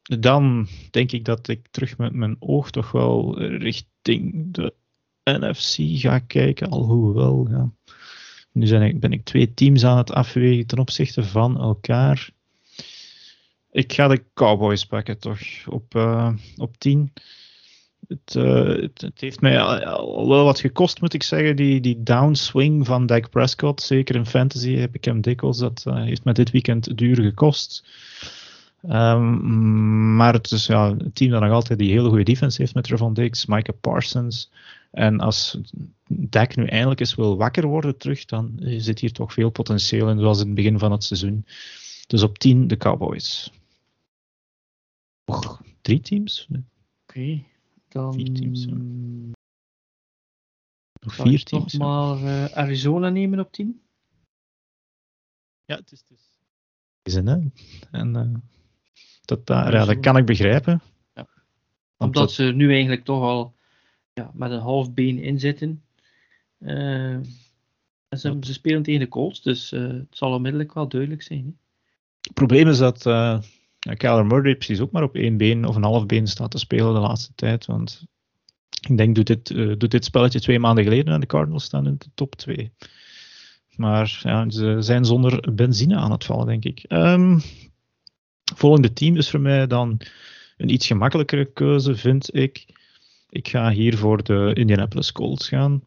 dan 0.02 0.68
denk 0.90 1.12
ik 1.12 1.24
dat 1.24 1.48
ik 1.48 1.66
terug 1.70 1.98
met 1.98 2.12
mijn 2.12 2.36
oog 2.38 2.70
toch 2.70 2.90
wel 2.90 3.42
richting 3.42 4.54
de 4.54 4.74
NFC 5.24 5.76
ga 6.00 6.18
kijken, 6.18 6.70
alhoewel, 6.70 7.48
ja. 7.50 7.70
Nu 8.52 8.66
zijn 8.66 8.82
ik, 8.82 9.00
ben 9.00 9.12
ik 9.12 9.24
twee 9.24 9.54
teams 9.54 9.84
aan 9.84 9.96
het 9.96 10.12
afwegen 10.12 10.66
ten 10.66 10.78
opzichte 10.78 11.24
van 11.24 11.60
elkaar. 11.60 12.30
Ik 13.70 13.92
ga 13.92 14.08
de 14.08 14.24
Cowboys 14.34 14.86
pakken, 14.86 15.18
toch, 15.18 15.40
op, 15.66 15.94
uh, 15.94 16.32
op 16.56 16.76
10. 16.78 17.12
Eh, 18.08 18.64
het, 18.64 19.00
het, 19.00 19.20
heeft 19.20 19.40
mij 19.40 19.60
al 19.60 20.28
wel 20.28 20.44
wat 20.44 20.60
gekost, 20.60 21.00
moet 21.00 21.14
ik 21.14 21.22
zeggen, 21.22 21.56
die, 21.56 21.80
die 21.80 22.02
downswing 22.02 22.86
van 22.86 23.06
Dak 23.06 23.30
Prescott. 23.30 23.82
Zeker 23.82 24.14
in 24.14 24.26
fantasy 24.26 24.74
heb 24.74 24.94
ik 24.94 25.04
hem 25.04 25.20
dikwijls. 25.20 25.58
Dat 25.58 25.84
uh, 25.88 26.02
heeft 26.02 26.24
me 26.24 26.32
dit 26.32 26.50
weekend 26.50 26.98
duur 26.98 27.22
gekost. 27.22 27.84
Um, 28.82 30.16
maar 30.16 30.32
het 30.32 30.50
is 30.50 30.66
ja, 30.66 30.86
een 30.86 31.12
team 31.12 31.30
dat 31.30 31.40
nog 31.40 31.50
altijd 31.50 31.78
die 31.78 31.90
hele 31.90 32.08
goede 32.08 32.24
defense 32.24 32.60
heeft 32.60 32.74
met 32.74 32.84
Trevon 32.84 33.14
Diggs, 33.14 33.46
Micah 33.46 33.76
Parsons. 33.80 34.50
En 34.90 35.20
als 35.20 35.58
Dak 36.08 36.56
nu 36.56 36.66
eindelijk 36.66 37.00
eens 37.00 37.14
wil 37.14 37.36
wakker 37.36 37.66
worden 37.66 37.96
terug, 37.96 38.24
dan 38.24 38.52
zit 38.58 38.98
hier 38.98 39.12
toch 39.12 39.32
veel 39.32 39.50
potentieel 39.50 40.10
in, 40.10 40.18
zoals 40.18 40.40
in 40.40 40.46
het 40.46 40.54
begin 40.54 40.78
van 40.78 40.92
het 40.92 41.04
seizoen. 41.04 41.44
Dus 42.06 42.22
op 42.22 42.38
10 42.38 42.68
de 42.68 42.76
Cowboys. 42.76 43.52
Och, 45.24 45.62
drie 45.80 46.00
teams? 46.00 46.48
Oké. 47.06 47.42
Dan 47.90 48.12
vier 48.12 48.32
teams. 48.32 48.66
Nog 51.00 51.14
vier 51.14 51.42
teams. 51.42 51.72
Nog 51.72 51.88
maar 51.88 52.22
uh, 52.22 52.44
Arizona 52.44 53.08
nemen 53.08 53.40
op 53.40 53.52
10. 53.52 53.82
Ja, 55.64 55.76
het 55.76 55.92
is. 55.92 56.04
Het 56.08 56.18
is. 57.02 57.14
hè? 57.14 57.38
En 57.90 58.14
uh, 58.14 58.34
dat, 59.24 59.40
ja, 59.44 59.84
dat 59.84 60.00
kan 60.00 60.16
ik 60.16 60.26
begrijpen. 60.26 60.82
Ja. 61.14 61.26
Omdat 61.96 62.22
dat... 62.22 62.32
ze 62.32 62.42
nu 62.42 62.70
eigenlijk 62.72 63.04
toch 63.04 63.22
al 63.22 63.54
ja, 64.12 64.30
met 64.34 64.50
een 64.50 64.60
half 64.60 64.94
been 64.94 65.18
inzitten. 65.18 65.84
Uh, 66.58 67.12
en 68.08 68.18
ze, 68.18 68.36
ze, 68.40 68.52
spelen 68.52 68.82
tegen 68.82 69.00
de 69.00 69.08
Colts, 69.08 69.42
dus 69.42 69.72
uh, 69.72 69.88
het 69.88 70.16
zal 70.16 70.32
onmiddellijk 70.32 70.74
wel 70.74 70.88
duidelijk 70.88 71.22
zijn. 71.22 71.44
Hè? 71.44 71.52
Het 72.20 72.34
probleem 72.34 72.68
is 72.68 72.78
dat 72.78 73.06
uh, 73.06 73.42
Kyler 73.80 74.26
Murray 74.26 74.54
precies 74.54 74.80
ook 74.80 74.90
maar 74.90 75.02
op 75.02 75.14
één 75.14 75.36
been 75.36 75.64
of 75.64 75.76
een 75.76 75.82
half 75.82 76.06
been 76.06 76.26
staat 76.26 76.50
te 76.50 76.58
spelen 76.58 76.94
de 76.94 77.00
laatste 77.00 77.32
tijd. 77.34 77.66
Want 77.66 78.04
ik 78.88 78.96
denk, 78.96 79.14
doet 79.14 79.26
dit, 79.26 79.50
uh, 79.50 79.74
doet 79.78 79.90
dit 79.90 80.04
spelletje 80.04 80.40
twee 80.40 80.58
maanden 80.58 80.84
geleden 80.84 81.14
en 81.14 81.20
de 81.20 81.26
Cardinals 81.26 81.64
staan 81.64 81.86
in 81.86 81.94
de 81.98 82.06
top 82.14 82.34
2. 82.34 82.72
Maar 83.76 84.20
ja, 84.22 84.50
ze 84.50 84.76
zijn 84.78 85.04
zonder 85.04 85.54
benzine 85.54 85.96
aan 85.96 86.10
het 86.10 86.24
vallen, 86.24 86.46
denk 86.46 86.64
ik. 86.64 86.84
Um, 86.88 87.40
volgende 88.54 88.92
team 88.92 89.16
is 89.16 89.30
voor 89.30 89.40
mij 89.40 89.66
dan 89.66 90.00
een 90.56 90.72
iets 90.72 90.86
gemakkelijkere 90.86 91.52
keuze, 91.52 91.96
vind 91.96 92.34
ik. 92.34 92.66
Ik 93.28 93.48
ga 93.48 93.70
hier 93.70 93.96
voor 93.96 94.22
de 94.22 94.50
Indianapolis 94.54 95.12
Colts 95.12 95.48
gaan. 95.48 95.84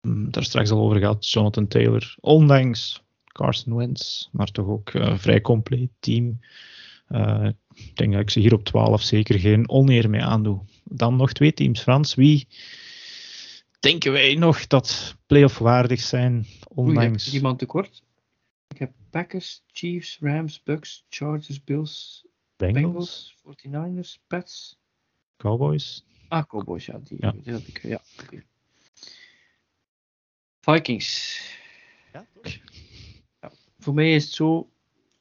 Um, 0.00 0.30
daar 0.30 0.44
straks 0.44 0.70
al 0.70 0.80
over 0.80 0.98
gehad, 0.98 1.28
Jonathan 1.30 1.68
Taylor. 1.68 2.14
Ondanks 2.20 3.03
Carson 3.34 3.76
Wentz, 3.76 4.28
maar 4.32 4.50
toch 4.50 4.66
ook 4.66 4.92
een 4.92 5.12
uh, 5.12 5.18
vrij 5.18 5.40
compleet 5.40 5.90
team. 5.98 6.40
Uh, 7.08 7.48
ik 7.74 7.96
denk 7.96 8.12
dat 8.12 8.20
ik 8.20 8.30
ze 8.30 8.40
hier 8.40 8.54
op 8.54 8.64
12 8.64 9.02
zeker 9.02 9.38
geen 9.38 9.68
oneer 9.68 10.10
mee 10.10 10.22
aandoe. 10.22 10.60
Dan 10.84 11.16
nog 11.16 11.32
twee 11.32 11.52
teams, 11.52 11.80
Frans. 11.80 12.14
Wie 12.14 12.46
denken 13.80 14.12
wij 14.12 14.34
nog 14.34 14.66
dat 14.66 15.16
playoff 15.26 15.58
waardig 15.58 16.00
zijn? 16.00 16.46
Ondanks... 16.68 17.26
Oei, 17.26 17.36
iemand 17.36 17.58
tekort? 17.58 18.02
Ik 18.68 18.78
heb 18.78 18.92
Packers, 19.10 19.62
Chiefs, 19.72 20.18
Rams, 20.20 20.62
Bucks, 20.62 21.04
Chargers, 21.08 21.64
Bills, 21.64 22.26
Bengals, 22.56 23.34
Bengals 23.42 24.16
49ers, 24.16 24.26
Pats. 24.26 24.78
Cowboys. 25.36 26.04
Ah, 26.28 26.44
Cowboys, 26.46 26.86
ja. 26.86 27.00
Die, 27.04 27.16
ja. 27.20 27.34
die 27.42 27.52
had 27.52 27.66
ik, 27.66 27.82
ja. 27.82 28.00
Okay. 28.22 28.44
Vikings. 30.60 31.40
Ja, 32.12 32.26
toch? 32.32 32.52
Voor 33.84 33.94
mij 33.94 34.14
is 34.14 34.24
het 34.24 34.32
zo, 34.32 34.70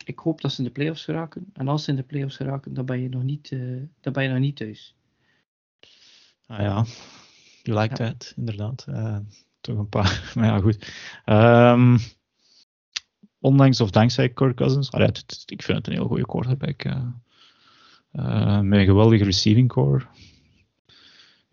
ik 0.06 0.19
hoop 0.19 0.41
dat 0.41 0.52
ze 0.52 0.57
in 0.57 0.64
de 0.64 0.72
playoffs 0.72 1.03
geraken. 1.03 1.49
En 1.53 1.68
als 1.68 1.84
ze 1.84 1.90
in 1.90 1.95
de 1.95 2.03
playoffs 2.03 2.35
geraken, 2.35 2.73
dan 2.73 2.85
ben 2.85 2.99
je 2.99 3.10
nog 3.10 3.23
niet, 3.23 3.52
uh, 3.52 3.81
dan 4.02 4.14
ben 4.14 4.23
je 4.23 4.30
nog 4.30 4.40
niet 4.40 4.56
thuis. 4.56 4.95
Ah 6.45 6.60
ja, 6.60 6.85
you 7.64 7.80
like 7.80 7.95
that, 7.95 8.34
inderdaad. 8.35 8.85
Uh, 8.90 9.18
toch 9.61 9.77
een 9.77 9.90
paar, 9.90 10.23
maar 10.35 10.45
ja, 10.45 10.60
goed. 10.60 10.94
Um, 11.26 11.98
ondanks 13.40 13.81
of 13.81 13.90
dankzij 13.90 14.30
Kirk 14.30 14.56
Cousins, 14.56 14.91
allee, 14.91 15.07
het, 15.07 15.44
ik 15.45 15.64
vind 15.64 15.77
het 15.77 15.88
een 15.88 15.94
heel 15.94 16.07
goede 16.07 16.26
quarterback. 16.26 16.84
Uh, 16.84 18.60
met 18.60 18.80
een 18.80 18.85
geweldige 18.85 19.23
receiving 19.23 19.68
core. 19.68 20.06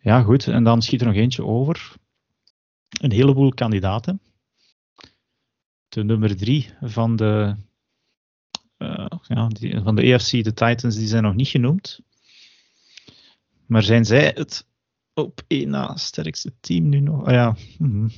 Ja, 0.01 0.23
goed. 0.23 0.49
En 0.49 0.65
dan 0.65 0.83
schiet 0.83 1.01
er 1.01 1.07
nog 1.07 1.17
eentje 1.17 1.45
over. 1.45 1.93
Een 3.01 3.13
heleboel 3.13 3.55
kandidaten. 3.55 4.21
De 5.91 6.05
nummer 6.05 6.37
drie 6.37 6.71
van 6.81 7.17
de, 7.17 7.57
uh, 8.79 9.07
ja, 9.23 9.49
die, 9.49 9.81
van 9.81 9.95
de 9.95 10.03
EFC, 10.03 10.31
de 10.31 10.55
Titans, 10.55 10.97
die 10.97 11.07
zijn 11.07 11.23
nog 11.23 11.35
niet 11.35 11.49
genoemd. 11.49 12.01
Maar 13.67 13.83
zijn 13.83 14.05
zij 14.05 14.33
het 14.35 14.67
op 15.15 15.43
één 15.47 15.71
na 15.71 15.97
sterkste 15.97 16.53
team 16.61 16.89
nu 16.89 17.01
nog? 17.01 17.27
Ah 17.27 17.33
ja. 17.33 17.57
Mm 17.79 18.11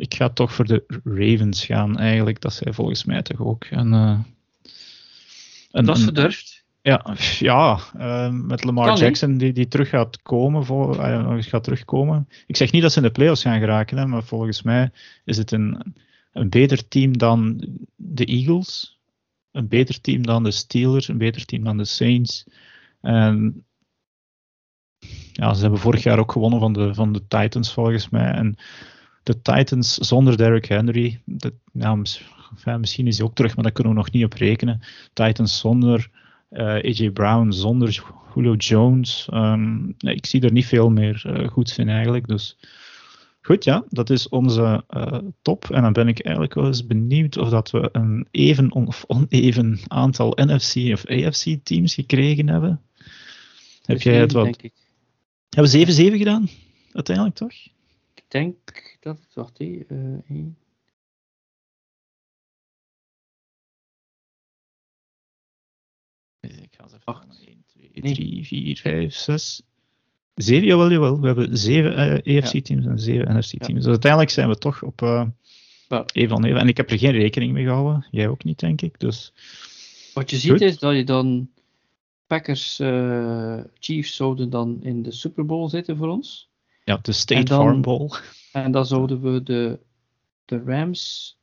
Ik 0.00 0.14
ga 0.14 0.30
toch 0.30 0.52
voor 0.52 0.66
de 0.66 1.00
Ravens 1.04 1.64
gaan, 1.64 1.98
eigenlijk. 1.98 2.40
Dat 2.40 2.52
zij 2.52 2.72
volgens 2.72 3.04
mij 3.04 3.22
toch 3.22 3.40
ook. 3.40 3.64
En, 3.64 3.92
uh, 3.92 4.20
een, 5.70 5.84
dat 5.84 5.96
is 5.96 6.02
verdurfd. 6.02 6.59
Ja, 6.82 7.16
ja 7.38 7.78
uh, 7.96 8.30
met 8.30 8.64
Lamar 8.64 8.98
Jackson 8.98 9.38
die, 9.38 9.52
die 9.52 9.68
terug 9.68 9.88
gaat 9.88 10.22
komen, 10.22 10.64
voor, 10.64 10.96
uh, 10.96 11.36
gaat 11.38 11.64
terugkomen. 11.64 12.28
Ik 12.46 12.56
zeg 12.56 12.72
niet 12.72 12.82
dat 12.82 12.92
ze 12.92 12.98
in 12.98 13.04
de 13.04 13.10
playoffs 13.10 13.42
gaan 13.42 13.58
geraken, 13.58 13.98
hè, 13.98 14.06
maar 14.06 14.22
volgens 14.22 14.62
mij 14.62 14.90
is 15.24 15.36
het 15.36 15.52
een, 15.52 15.94
een 16.32 16.48
beter 16.48 16.88
team 16.88 17.18
dan 17.18 17.68
de 17.96 18.24
Eagles 18.24 19.00
een 19.52 19.68
beter 19.68 20.00
team 20.00 20.26
dan 20.26 20.42
de 20.42 20.50
Steelers, 20.50 21.08
een 21.08 21.18
beter 21.18 21.44
team 21.44 21.64
dan 21.64 21.76
de 21.76 21.84
Saints. 21.84 22.46
En 23.00 23.64
ja, 25.32 25.54
ze 25.54 25.60
hebben 25.60 25.80
vorig 25.80 26.02
jaar 26.02 26.18
ook 26.18 26.32
gewonnen 26.32 26.60
van 26.60 26.72
de, 26.72 26.94
van 26.94 27.12
de 27.12 27.26
Titans 27.26 27.72
volgens 27.72 28.08
mij. 28.08 28.32
En 28.32 28.56
de 29.22 29.40
Titans 29.42 29.94
zonder 29.94 30.36
Derrick 30.36 30.64
Henry, 30.64 31.22
dat, 31.24 31.52
ja, 31.72 31.96
misschien 32.78 33.06
is 33.06 33.18
hij 33.18 33.26
ook 33.26 33.34
terug, 33.34 33.54
maar 33.54 33.64
daar 33.64 33.72
kunnen 33.72 33.92
we 33.92 33.98
nog 33.98 34.10
niet 34.10 34.24
op 34.24 34.32
rekenen. 34.32 34.80
Titans 35.12 35.58
zonder 35.58 36.10
eh, 36.50 36.66
AJ 36.66 37.10
Brown 37.10 37.50
zonder 37.50 38.02
Julio 38.34 38.54
Jones. 38.54 39.28
Ehm, 39.30 39.88
ik 39.98 40.26
zie 40.26 40.40
er 40.40 40.52
niet 40.52 40.66
veel 40.66 40.90
meer 40.90 41.22
eh, 41.26 41.48
goeds 41.48 41.78
in 41.78 41.88
eigenlijk. 41.88 42.28
Dus 42.28 42.56
goed, 43.40 43.64
ja, 43.64 43.84
dat 43.88 44.10
is 44.10 44.28
onze 44.28 44.84
eh, 44.88 45.18
top. 45.42 45.70
En 45.70 45.82
dan 45.82 45.92
ben 45.92 46.08
ik 46.08 46.22
eigenlijk 46.22 46.54
wel 46.54 46.66
eens 46.66 46.86
benieuwd 46.86 47.36
of 47.36 47.48
dat 47.48 47.70
we 47.70 47.88
een 47.92 48.26
even 48.30 48.72
of 48.72 49.04
oneven 49.06 49.78
aantal 49.88 50.32
NFC 50.36 50.92
of 50.92 51.06
AFC 51.06 51.56
teams 51.62 51.94
gekregen 51.94 52.48
hebben. 52.48 52.80
Heb 53.84 54.00
jij 54.00 54.20
het 54.20 54.32
wat? 54.32 54.44
Denk 54.44 54.62
ik. 54.62 54.72
Hebben 55.48 55.72
we 55.72 56.12
7-7 56.12 56.16
gedaan? 56.18 56.48
Uiteindelijk 56.92 57.36
toch? 57.36 57.52
Ik 58.14 58.24
denk 58.28 58.56
dat 59.00 59.18
het, 59.18 59.34
wacht, 59.34 59.58
1, 59.58 60.56
Ik 66.56 66.74
ga 66.76 66.82
eens 66.82 66.92
even 66.92 67.46
1, 67.46 67.64
2, 68.02 68.14
3, 68.14 68.46
4, 68.46 68.76
5, 68.76 69.14
6, 69.14 69.62
Zeven, 70.34 70.66
jawel, 70.66 70.90
jawel. 70.90 71.20
We 71.20 71.26
hebben 71.26 71.56
zeven 71.56 71.92
uh, 71.92 72.12
eh, 72.12 72.36
EFC-teams 72.36 72.86
en 72.86 72.98
zeven 72.98 73.38
NFC-teams. 73.38 73.74
Dus 73.74 73.86
uiteindelijk 73.86 74.30
zijn 74.30 74.48
we 74.48 74.58
toch 74.58 74.82
op 74.82 75.02
uh, 75.02 75.26
ja. 75.88 76.04
even 76.12 76.44
even. 76.44 76.60
En 76.60 76.68
ik 76.68 76.76
heb 76.76 76.90
er 76.90 76.98
geen 76.98 77.10
rekening 77.10 77.52
mee 77.52 77.64
gehouden. 77.64 78.06
Jij 78.10 78.28
ook 78.28 78.44
niet, 78.44 78.58
denk 78.58 78.82
ik. 78.82 79.00
Dus, 79.00 79.32
Wat 80.14 80.30
je 80.30 80.36
ziet 80.36 80.60
is 80.60 80.78
dat 80.78 80.96
je 80.96 81.04
dan 81.04 81.50
Packers 82.26 82.80
uh, 82.80 83.60
Chiefs 83.78 84.16
zouden 84.16 84.50
dan 84.50 84.78
in 84.82 85.02
de 85.02 85.12
Super 85.12 85.46
Bowl 85.46 85.68
zitten 85.68 85.96
voor 85.96 86.08
ons. 86.08 86.48
Ja, 86.84 86.98
de 87.02 87.12
State 87.12 87.44
dan, 87.44 87.64
Farm 87.64 87.82
Bowl. 87.82 88.10
En 88.52 88.72
dan 88.72 88.86
zouden 88.86 89.20
we 89.20 89.42
de, 89.42 89.78
de 90.44 90.62
Rams 90.64 91.36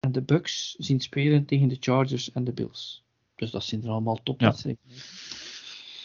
en 0.00 0.12
de 0.12 0.22
Bucks 0.22 0.74
zien 0.78 1.00
spelen 1.00 1.44
tegen 1.44 1.68
de 1.68 1.76
Chargers 1.80 2.32
en 2.32 2.44
de 2.44 2.52
Bills. 2.52 3.02
Dus 3.42 3.50
dat 3.50 3.64
zijn 3.64 3.82
er 3.82 3.90
allemaal 3.90 4.20
topwedstrijden. 4.22 4.82
Ja. 4.86 4.94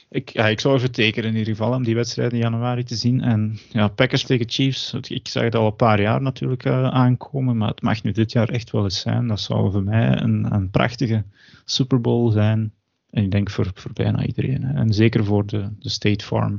Ik, 0.09 0.29
ja, 0.29 0.47
ik 0.47 0.59
zou 0.59 0.75
even 0.75 0.91
tekenen 0.91 1.29
in 1.29 1.35
ieder 1.35 1.55
geval 1.55 1.73
om 1.73 1.83
die 1.83 1.95
wedstrijd 1.95 2.33
in 2.33 2.37
januari 2.37 2.83
te 2.83 2.95
zien. 2.95 3.21
En 3.21 3.59
ja, 3.71 3.87
Packers 3.87 4.23
tegen 4.23 4.49
Chiefs, 4.49 4.93
ik 4.93 5.27
zag 5.27 5.43
het 5.43 5.55
al 5.55 5.65
een 5.65 5.75
paar 5.75 6.01
jaar 6.01 6.21
natuurlijk 6.21 6.65
uh, 6.65 6.87
aankomen, 6.87 7.57
maar 7.57 7.69
het 7.69 7.81
mag 7.81 8.03
nu 8.03 8.11
dit 8.11 8.31
jaar 8.31 8.49
echt 8.49 8.71
wel 8.71 8.83
eens 8.83 8.99
zijn. 8.99 9.27
Dat 9.27 9.39
zou 9.39 9.71
voor 9.71 9.83
mij 9.83 10.21
een, 10.21 10.53
een 10.53 10.69
prachtige 10.69 11.23
Super 11.65 12.01
Bowl 12.01 12.31
zijn. 12.31 12.73
En 13.09 13.23
ik 13.23 13.31
denk 13.31 13.49
voor, 13.49 13.71
voor 13.73 13.93
bijna 13.93 14.25
iedereen. 14.25 14.63
Hè. 14.63 14.73
En 14.73 14.93
zeker 14.93 15.25
voor 15.25 15.45
de, 15.45 15.69
de 15.79 15.89
State 15.89 16.25
Farm. 16.25 16.57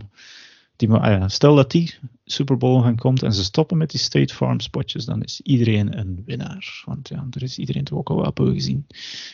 Die, 0.77 0.91
ah 0.91 1.29
stel 1.29 1.55
dat 1.55 1.71
die 1.71 1.95
Super 2.25 2.57
Bowl 2.57 2.83
gaan 2.83 2.97
komt 2.97 3.23
en 3.23 3.33
ze 3.33 3.45
stoppen 3.45 3.77
met 3.77 3.91
die 3.91 4.01
State 4.01 4.35
Farm 4.35 4.61
spotjes, 4.61 5.05
dan 5.05 5.23
is 5.23 5.41
iedereen 5.41 5.99
een 5.99 6.23
winnaar. 6.27 6.83
Want 6.85 7.09
ja, 7.09 7.27
er 7.31 7.43
is 7.43 7.59
iedereen 7.59 7.85
toch 7.85 7.99
ook 7.99 8.11
al 8.11 8.17
wat 8.17 8.41
gezien. 8.53 8.87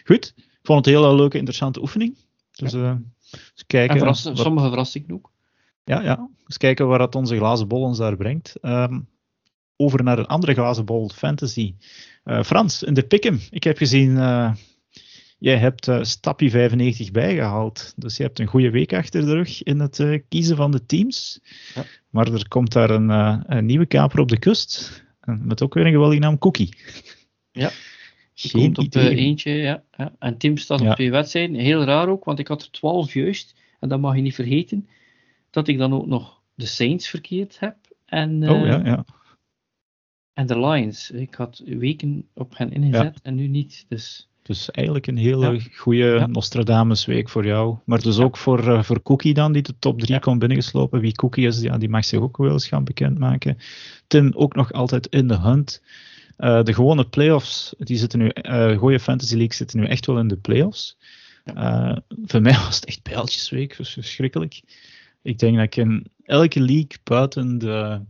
Goed, 0.04 0.34
vond 0.64 0.84
het 0.84 0.94
een 0.94 1.00
hele 1.00 1.14
leuke, 1.14 1.36
interessante 1.36 1.80
oefening. 1.80 2.16
Dus 2.52 2.72
ja. 2.72 2.78
uh, 2.78 2.88
eens 2.88 3.66
kijken. 3.66 4.06
En 4.06 4.14
sommige 4.14 4.68
verrast 4.68 4.94
ik 4.94 5.12
ook. 5.12 5.32
Ja, 5.84 6.00
ja. 6.00 6.28
Eens 6.46 6.56
kijken 6.56 6.86
waar 6.86 6.98
dat 6.98 7.14
onze 7.14 7.36
glazen 7.36 7.68
bol 7.68 7.80
ons 7.80 7.98
daar 7.98 8.16
brengt. 8.16 8.54
Um, 8.62 9.08
over 9.76 10.02
naar 10.02 10.18
een 10.18 10.26
andere 10.26 10.52
glazen 10.52 10.84
bol, 10.84 11.08
fantasy. 11.08 11.74
Uh, 12.24 12.42
Frans, 12.42 12.82
in 12.82 12.94
de 12.94 13.02
Pick'em. 13.02 13.40
Ik 13.50 13.64
heb 13.64 13.76
gezien, 13.76 14.10
uh, 14.10 14.54
jij 15.38 15.56
hebt 15.56 15.88
uh, 15.88 16.02
Stappie 16.02 16.50
95 16.50 17.10
bijgehaald. 17.10 17.92
Dus 17.96 18.16
je 18.16 18.22
hebt 18.22 18.38
een 18.38 18.46
goede 18.46 18.70
week 18.70 18.92
achter 18.92 19.20
de 19.26 19.32
rug 19.32 19.62
in 19.62 19.80
het 19.80 20.22
kiezen 20.28 20.56
van 20.56 20.70
de 20.70 20.86
teams. 20.86 21.40
Ja. 21.74 21.84
Maar 22.10 22.32
er 22.32 22.48
komt 22.48 22.72
daar 22.72 22.90
een, 22.90 23.08
een, 23.56 23.66
nieuwe 23.66 23.86
kaper 23.86 24.20
op 24.20 24.28
de 24.28 24.38
kust. 24.38 25.02
Met 25.24 25.62
ook 25.62 25.74
weer 25.74 25.86
een 25.86 25.92
geweldige 25.92 26.20
naam, 26.20 26.38
Cookie. 26.38 26.76
Ja. 27.52 27.70
Komt 28.52 28.78
op 28.78 28.94
uh, 28.94 29.04
eentje, 29.04 29.50
ja, 29.50 29.82
ja, 29.96 30.14
En 30.18 30.38
Tim 30.38 30.56
staat 30.56 30.80
op 30.80 30.94
twee 30.94 31.10
wedstrijden. 31.10 31.56
Heel 31.56 31.84
raar 31.84 32.08
ook, 32.08 32.24
want 32.24 32.38
ik 32.38 32.48
had 32.48 32.62
er 32.62 32.70
twaalf 32.70 33.14
juist. 33.14 33.54
En 33.80 33.88
dat 33.88 34.00
mag 34.00 34.14
je 34.16 34.22
niet 34.22 34.34
vergeten. 34.34 34.88
Dat 35.50 35.68
ik 35.68 35.78
dan 35.78 35.92
ook 35.92 36.06
nog 36.06 36.42
de 36.54 36.66
Saints 36.66 37.08
verkeerd 37.08 37.60
heb. 37.60 37.76
En, 38.06 38.42
uh, 38.42 38.50
oh 38.50 38.66
ja, 38.66 38.80
ja. 38.84 39.04
En 40.32 40.46
de 40.46 40.58
Lions. 40.58 41.10
Ik 41.10 41.34
had 41.34 41.62
weken 41.64 42.28
op 42.34 42.58
hen 42.58 42.72
ingezet 42.72 43.20
en 43.22 43.34
nu 43.34 43.46
niet. 43.46 43.84
Dus, 43.88 44.28
dus 44.42 44.70
eigenlijk 44.70 45.06
een 45.06 45.16
hele 45.16 45.52
ja. 45.52 45.60
goede 45.72 46.26
Nostradamus-week 46.30 47.28
voor 47.28 47.46
jou. 47.46 47.76
Maar 47.84 48.02
dus 48.02 48.18
ook 48.18 48.36
voor, 48.36 48.64
uh, 48.64 48.82
voor 48.82 49.02
Cookie 49.02 49.34
dan, 49.34 49.52
die 49.52 49.62
de 49.62 49.78
top 49.78 50.00
3 50.00 50.20
komt 50.20 50.38
binnengeslopen. 50.38 51.00
Wie 51.00 51.12
Cookie 51.12 51.46
is, 51.46 51.60
ja, 51.60 51.78
die 51.78 51.88
mag 51.88 52.04
zich 52.04 52.20
ook 52.20 52.36
wel 52.36 52.52
eens 52.52 52.68
gaan 52.68 52.84
bekendmaken. 52.84 53.58
Tim 54.06 54.32
ook 54.34 54.54
nog 54.54 54.72
altijd 54.72 55.06
in 55.06 55.28
de 55.28 55.38
hunt. 55.38 55.82
Uh, 56.38 56.62
de 56.62 56.74
gewone 56.74 57.04
playoffs, 57.04 57.74
die 57.78 57.96
zitten 57.96 58.18
nu, 58.18 58.30
uh, 58.42 58.78
goede 58.78 59.00
Fantasy 59.00 59.34
League 59.34 59.54
zitten 59.54 59.80
nu 59.80 59.86
echt 59.86 60.06
wel 60.06 60.18
in 60.18 60.28
de 60.28 60.36
playoffs. 60.36 60.96
Uh, 61.56 61.96
voor 62.24 62.42
mij 62.42 62.52
was 62.66 62.76
het 62.76 62.84
echt 62.84 63.02
pijltjesweek, 63.02 63.76
dus 63.76 63.92
verschrikkelijk. 63.92 64.62
Ik 65.22 65.38
denk 65.38 65.56
dat 65.56 65.64
ik 65.64 65.76
in 65.76 66.06
elke 66.24 66.60
league 66.60 66.98
buiten 67.04 67.58
de, 67.58 68.00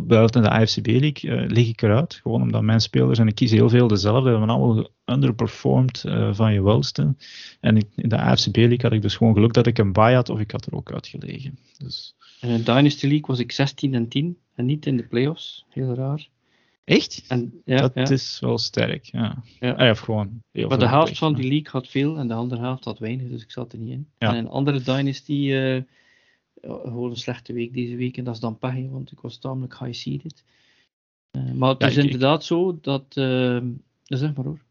buiten 0.00 0.42
de 0.42 0.50
AFCB 0.50 0.86
League 0.86 1.46
lig 1.46 1.68
ik 1.68 1.82
eruit. 1.82 2.14
Gewoon 2.14 2.42
omdat 2.42 2.62
mijn 2.62 2.80
spelers, 2.80 3.18
en 3.18 3.28
ik 3.28 3.34
kies 3.34 3.50
heel 3.50 3.68
veel 3.68 3.88
dezelfde, 3.88 4.30
hebben 4.30 4.48
allemaal 4.48 4.90
underperformed 5.04 6.04
van 6.30 6.52
je 6.52 6.62
welste. 6.62 7.14
En 7.60 7.76
in 7.76 8.08
de 8.08 8.18
AFCB 8.18 8.56
League 8.56 8.82
had 8.82 8.92
ik 8.92 9.02
dus 9.02 9.16
gewoon 9.16 9.34
geluk 9.34 9.52
dat 9.52 9.66
ik 9.66 9.78
een 9.78 9.92
buy 9.92 10.12
had 10.12 10.28
of 10.28 10.40
ik 10.40 10.50
had 10.50 10.66
er 10.66 10.74
ook 10.74 10.92
uitgelegen. 10.92 11.58
Dus. 11.78 12.14
En 12.40 12.48
in 12.48 12.62
Dynasty 12.62 13.06
League 13.06 13.26
was 13.26 13.38
ik 13.38 13.52
16 13.52 13.94
en 13.94 14.08
10 14.08 14.38
en 14.54 14.66
niet 14.66 14.86
in 14.86 14.96
de 14.96 15.06
playoffs. 15.06 15.64
Heel 15.68 15.94
raar. 15.94 16.28
Echt? 16.86 17.24
En, 17.28 17.62
ja, 17.64 17.88
dat 17.88 18.10
is 18.10 18.40
wel 18.40 18.58
sterk, 18.58 19.04
ja. 19.04 19.42
ja. 19.60 19.74
Hij 19.74 19.86
heeft 19.86 20.00
gewoon 20.00 20.42
heel 20.52 20.68
maar 20.68 20.78
de 20.78 20.88
helft 20.88 21.18
van 21.18 21.34
die 21.34 21.48
league 21.48 21.70
had 21.70 21.88
veel 21.88 22.16
en 22.16 22.28
de 22.28 22.34
andere 22.34 22.60
helft 22.60 22.84
had 22.84 22.98
weinig, 22.98 23.28
dus 23.28 23.42
ik 23.42 23.50
zat 23.50 23.72
er 23.72 23.78
niet 23.78 23.90
in. 23.90 24.08
En 24.18 24.34
een 24.34 24.48
andere 24.48 24.80
Dynasty 24.80 25.32
uh, 25.32 25.82
gewoon 26.62 27.10
een 27.10 27.16
slechte 27.16 27.52
week 27.52 27.74
deze 27.74 27.96
week 27.96 28.16
en 28.16 28.24
dat 28.24 28.34
is 28.34 28.40
dan 28.40 28.58
pech, 28.58 28.88
want 28.90 29.12
ik 29.12 29.20
was 29.20 29.38
tamelijk 29.38 29.78
high-seeded. 29.78 30.44
Uh, 31.32 31.52
maar 31.52 31.70
het 31.70 31.82
is 31.82 31.96
inderdaad 31.96 32.44
zo 32.44 32.78
dat... 32.80 33.04
Uh, 33.14 33.62
zeg 34.02 34.34
maar 34.34 34.44
hoor. 34.44 34.64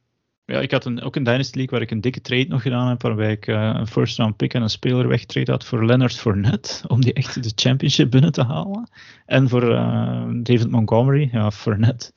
Ja, 0.46 0.60
ik 0.60 0.72
had 0.72 0.86
een, 0.86 1.02
ook 1.02 1.16
een 1.16 1.24
Dynasty 1.24 1.58
League 1.58 1.78
waar 1.78 1.88
ik 1.88 1.92
een 1.92 2.02
dikke 2.02 2.22
trade 2.22 2.48
nog 2.48 2.62
gedaan 2.62 2.88
heb, 2.88 3.02
waarbij 3.02 3.32
ik 3.32 3.48
uh, 3.48 3.72
een 3.74 3.88
first 3.88 4.18
round 4.18 4.36
pick 4.36 4.54
en 4.54 4.62
een 4.62 4.70
speler 4.70 5.08
wegtrade 5.08 5.52
had 5.52 5.66
voor 5.66 5.86
Leonard 5.86 6.16
Fournette, 6.16 6.84
om 6.88 7.02
die 7.02 7.14
echt 7.14 7.44
de 7.44 7.52
championship 7.56 8.12
binnen 8.12 8.32
te 8.32 8.44
halen. 8.44 8.90
En 9.26 9.50
voor 9.50 9.64
uh, 9.64 10.30
David 10.44 10.72
Montgomery, 10.72 11.30
ja, 11.32 11.52
Fournette, 11.52 12.12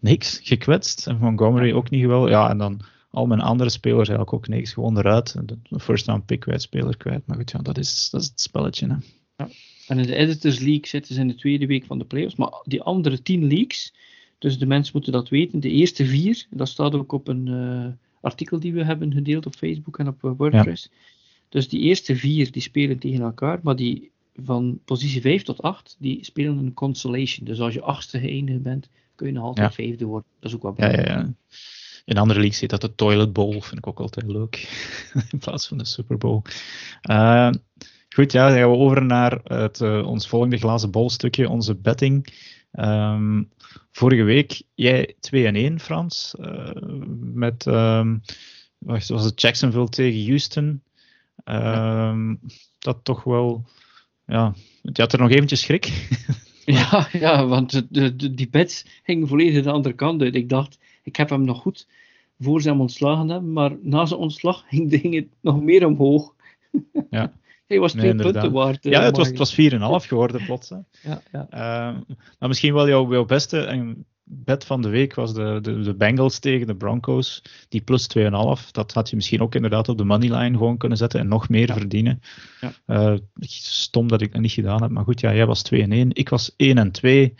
niks, 0.00 0.40
gekwetst. 0.42 1.06
En 1.06 1.18
Montgomery 1.18 1.72
ook 1.72 1.90
niet 1.90 2.00
geweldig. 2.00 2.30
Ja, 2.30 2.50
en 2.50 2.58
dan 2.58 2.80
al 3.10 3.26
mijn 3.26 3.40
andere 3.40 3.70
spelers 3.70 4.08
eigenlijk 4.08 4.32
ook 4.32 4.48
niks, 4.48 4.72
gewoon 4.72 4.98
eruit. 4.98 5.34
Een 5.34 5.80
first 5.80 6.06
round 6.06 6.26
pick 6.26 6.40
kwijt, 6.40 6.62
speler 6.62 6.96
kwijt. 6.96 7.26
Maar 7.26 7.36
goed, 7.36 7.50
ja, 7.50 7.58
dat 7.58 7.78
is, 7.78 8.10
dat 8.10 8.20
is 8.20 8.28
het 8.28 8.40
spelletje. 8.40 8.86
Hè. 8.86 8.96
Ja. 9.36 9.48
En 9.86 9.98
in 9.98 10.06
de 10.06 10.16
Editors 10.16 10.58
League 10.58 10.86
zitten 10.86 11.14
ze 11.14 11.20
in 11.20 11.28
de 11.28 11.34
tweede 11.34 11.66
week 11.66 11.84
van 11.84 11.98
de 11.98 12.04
playoffs, 12.04 12.36
maar 12.36 12.50
die 12.64 12.82
andere 12.82 13.22
tien 13.22 13.46
leagues 13.46 13.94
dus 14.38 14.58
de 14.58 14.66
mensen 14.66 14.92
moeten 14.94 15.12
dat 15.12 15.28
weten. 15.28 15.60
De 15.60 15.70
eerste 15.70 16.04
vier, 16.04 16.46
dat 16.50 16.68
staat 16.68 16.94
ook 16.94 17.12
op 17.12 17.28
een, 17.28 17.46
uh, 17.46 17.86
artikel 18.20 18.60
die 18.60 18.72
we 18.72 18.84
hebben 18.84 19.12
gedeeld 19.12 19.46
op 19.46 19.54
Facebook 19.54 19.98
en 19.98 20.08
op 20.08 20.20
WordPress. 20.20 20.90
Dus 21.48 21.68
die 21.68 21.80
eerste 21.80 22.16
vier 22.16 22.52
die 22.52 22.62
spelen 22.62 22.98
tegen 22.98 23.24
elkaar, 23.24 23.60
maar 23.62 23.76
die 23.76 24.10
van 24.42 24.78
positie 24.84 25.20
5 25.20 25.42
tot 25.42 25.62
8, 25.62 25.96
die 25.98 26.24
spelen 26.24 26.58
een 26.58 26.74
consolation. 26.74 27.46
Dus 27.46 27.60
als 27.60 27.74
je 27.74 27.80
achtste 27.80 28.18
geëindigd 28.18 28.62
bent, 28.62 28.88
kun 29.14 29.26
je 29.26 29.32
nog 29.32 29.44
altijd 29.44 29.68
ja. 29.68 29.84
vijfde 29.84 30.04
worden. 30.04 30.28
Dat 30.40 30.50
is 30.50 30.56
ook 30.56 30.62
wel 30.62 30.72
belangrijk. 30.72 31.06
Ja, 31.08 31.14
ja, 31.14 31.20
ja. 31.20 31.32
In 32.04 32.18
andere 32.18 32.38
leagues 32.38 32.58
zit 32.58 32.70
dat 32.70 32.80
de 32.80 32.94
Toilet 32.94 33.32
Bowl, 33.32 33.60
vind 33.60 33.78
ik 33.78 33.86
ook 33.86 34.00
altijd 34.00 34.26
leuk. 34.26 34.54
In 35.32 35.38
plaats 35.38 35.68
van 35.68 35.78
de 35.78 35.84
Super 35.84 36.18
Bowl. 36.18 36.42
Uh, 37.10 37.50
goed, 38.08 38.32
ja, 38.32 38.48
dan 38.48 38.58
gaan 38.58 38.70
we 38.70 38.76
over 38.76 39.04
naar 39.04 39.40
het, 39.44 39.80
uh, 39.80 40.06
ons 40.06 40.28
volgende 40.28 40.56
glazen 40.56 40.90
bolstukje, 40.90 41.48
onze 41.48 41.74
betting. 41.74 42.32
Um, 42.78 43.50
vorige 43.90 44.22
week 44.22 44.62
jij 44.74 45.14
2 45.20 45.46
en 45.46 45.54
1, 45.54 45.80
Frans. 45.80 46.34
Uh, 46.40 46.70
met, 47.20 47.66
um, 47.66 48.22
wacht, 48.78 49.08
was 49.08 49.24
het 49.24 49.40
Jacksonville 49.40 49.88
tegen 49.88 50.26
Houston. 50.26 50.82
Um, 51.44 52.40
dat 52.78 52.98
toch 53.02 53.24
wel, 53.24 53.64
ja, 54.26 54.54
je 54.82 55.00
had 55.00 55.12
er 55.12 55.18
nog 55.18 55.30
eventjes 55.30 55.60
schrik. 55.60 56.08
ja, 56.64 57.08
ja, 57.12 57.46
want 57.46 57.94
de, 57.94 58.16
de, 58.16 58.34
die 58.34 58.48
bets 58.48 58.86
gingen 59.02 59.28
volledig 59.28 59.64
de 59.64 59.70
andere 59.70 59.94
kant 59.94 60.22
uit. 60.22 60.34
Ik 60.34 60.48
dacht, 60.48 60.78
ik 61.02 61.16
heb 61.16 61.28
hem 61.30 61.44
nog 61.44 61.60
goed 61.60 61.86
voor 62.38 62.62
ze 62.62 62.68
hem 62.68 62.80
ontslagen 62.80 63.28
hebben, 63.28 63.52
maar 63.52 63.76
na 63.82 64.06
zijn 64.06 64.20
ontslag 64.20 64.64
ging, 64.68 65.00
ging 65.00 65.14
het 65.14 65.28
nog 65.40 65.62
meer 65.62 65.86
omhoog. 65.86 66.34
Ja. 67.10 67.32
Hij 67.66 67.78
was 67.78 67.92
twee 67.92 68.14
punten 68.14 68.52
waard. 68.52 68.84
Ja, 68.84 69.02
het 69.02 69.16
was, 69.16 69.26
het 69.26 69.38
was 69.38 69.54
4,5 69.54 70.08
geworden 70.08 70.44
plots. 70.44 70.68
Hè. 70.68 70.76
Ja, 71.10 71.22
ja. 71.32 71.46
Uh, 71.50 72.16
maar 72.38 72.48
misschien 72.48 72.74
wel 72.74 72.88
jouw, 72.88 73.10
jouw 73.10 73.24
beste 73.24 73.58
en 73.60 74.06
bet 74.24 74.64
van 74.64 74.82
de 74.82 74.88
week 74.88 75.14
was 75.14 75.34
de, 75.34 75.58
de, 75.62 75.80
de 75.80 75.94
Bengals 75.94 76.38
tegen 76.38 76.66
de 76.66 76.76
Broncos. 76.76 77.42
Die 77.68 77.80
plus 77.80 78.08
2,5. 78.18 78.70
Dat 78.70 78.92
had 78.92 79.10
je 79.10 79.16
misschien 79.16 79.40
ook 79.40 79.54
inderdaad 79.54 79.88
op 79.88 79.98
de 79.98 80.04
moneyline 80.04 80.56
gewoon 80.56 80.76
kunnen 80.76 80.98
zetten 80.98 81.20
en 81.20 81.28
nog 81.28 81.48
meer 81.48 81.72
verdienen. 81.72 82.20
Ja. 82.60 82.72
Uh, 82.86 83.18
stom 83.40 84.08
dat 84.08 84.20
ik 84.20 84.32
dat 84.32 84.40
niet 84.40 84.52
gedaan 84.52 84.82
heb. 84.82 84.90
Maar 84.90 85.04
goed, 85.04 85.20
ja, 85.20 85.34
jij 85.34 85.46
was 85.46 85.62
2 85.62 85.82
en 85.82 85.92
1. 85.92 86.10
Ik 86.12 86.28
was 86.28 86.54
1 86.56 86.78
en 86.78 86.90
2. 86.90 87.34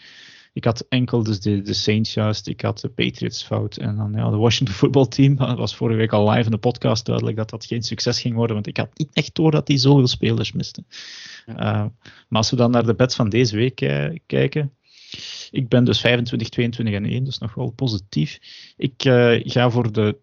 Ik 0.55 0.65
had 0.65 0.87
enkel 0.89 1.23
dus 1.23 1.41
de, 1.41 1.63
de 1.63 1.73
Saints 1.73 2.15
juist, 2.15 2.49
ik 2.49 2.61
had 2.61 2.81
de 2.81 2.89
Patriots 2.89 3.45
fout 3.45 3.77
en 3.77 3.97
dan 3.97 4.13
ja, 4.13 4.31
de 4.31 4.37
Washington 4.37 4.77
voetbalteam. 4.81 5.37
Dat 5.37 5.59
was 5.59 5.77
vorige 5.77 5.99
week 5.99 6.13
al 6.13 6.31
live 6.31 6.45
in 6.45 6.51
de 6.51 6.59
podcast 6.59 7.07
duidelijk 7.07 7.37
dat 7.37 7.51
dat 7.51 7.65
geen 7.65 7.83
succes 7.83 8.21
ging 8.21 8.35
worden, 8.35 8.55
want 8.55 8.67
ik 8.67 8.77
had 8.77 8.99
niet 8.99 9.11
echt 9.13 9.35
door 9.35 9.51
dat 9.51 9.67
die 9.67 9.79
zoveel 9.79 10.07
spelers 10.07 10.53
misten. 10.53 10.87
Ja. 11.47 11.53
Uh, 11.53 11.91
maar 12.29 12.39
als 12.39 12.51
we 12.51 12.57
dan 12.57 12.71
naar 12.71 12.87
de 12.87 12.95
bets 12.95 13.15
van 13.15 13.29
deze 13.29 13.57
week 13.57 13.81
uh, 13.81 14.07
kijken, 14.27 14.73
ik 15.51 15.69
ben 15.69 15.85
dus 15.85 16.01
25, 16.01 16.49
22 16.49 16.95
en 16.95 17.05
1, 17.05 17.25
dus 17.25 17.39
nog 17.39 17.55
wel 17.55 17.71
positief. 17.71 18.39
Ik 18.77 19.05
uh, 19.05 19.41
ga 19.45 19.71
voor 19.71 19.93
de, 19.93 20.19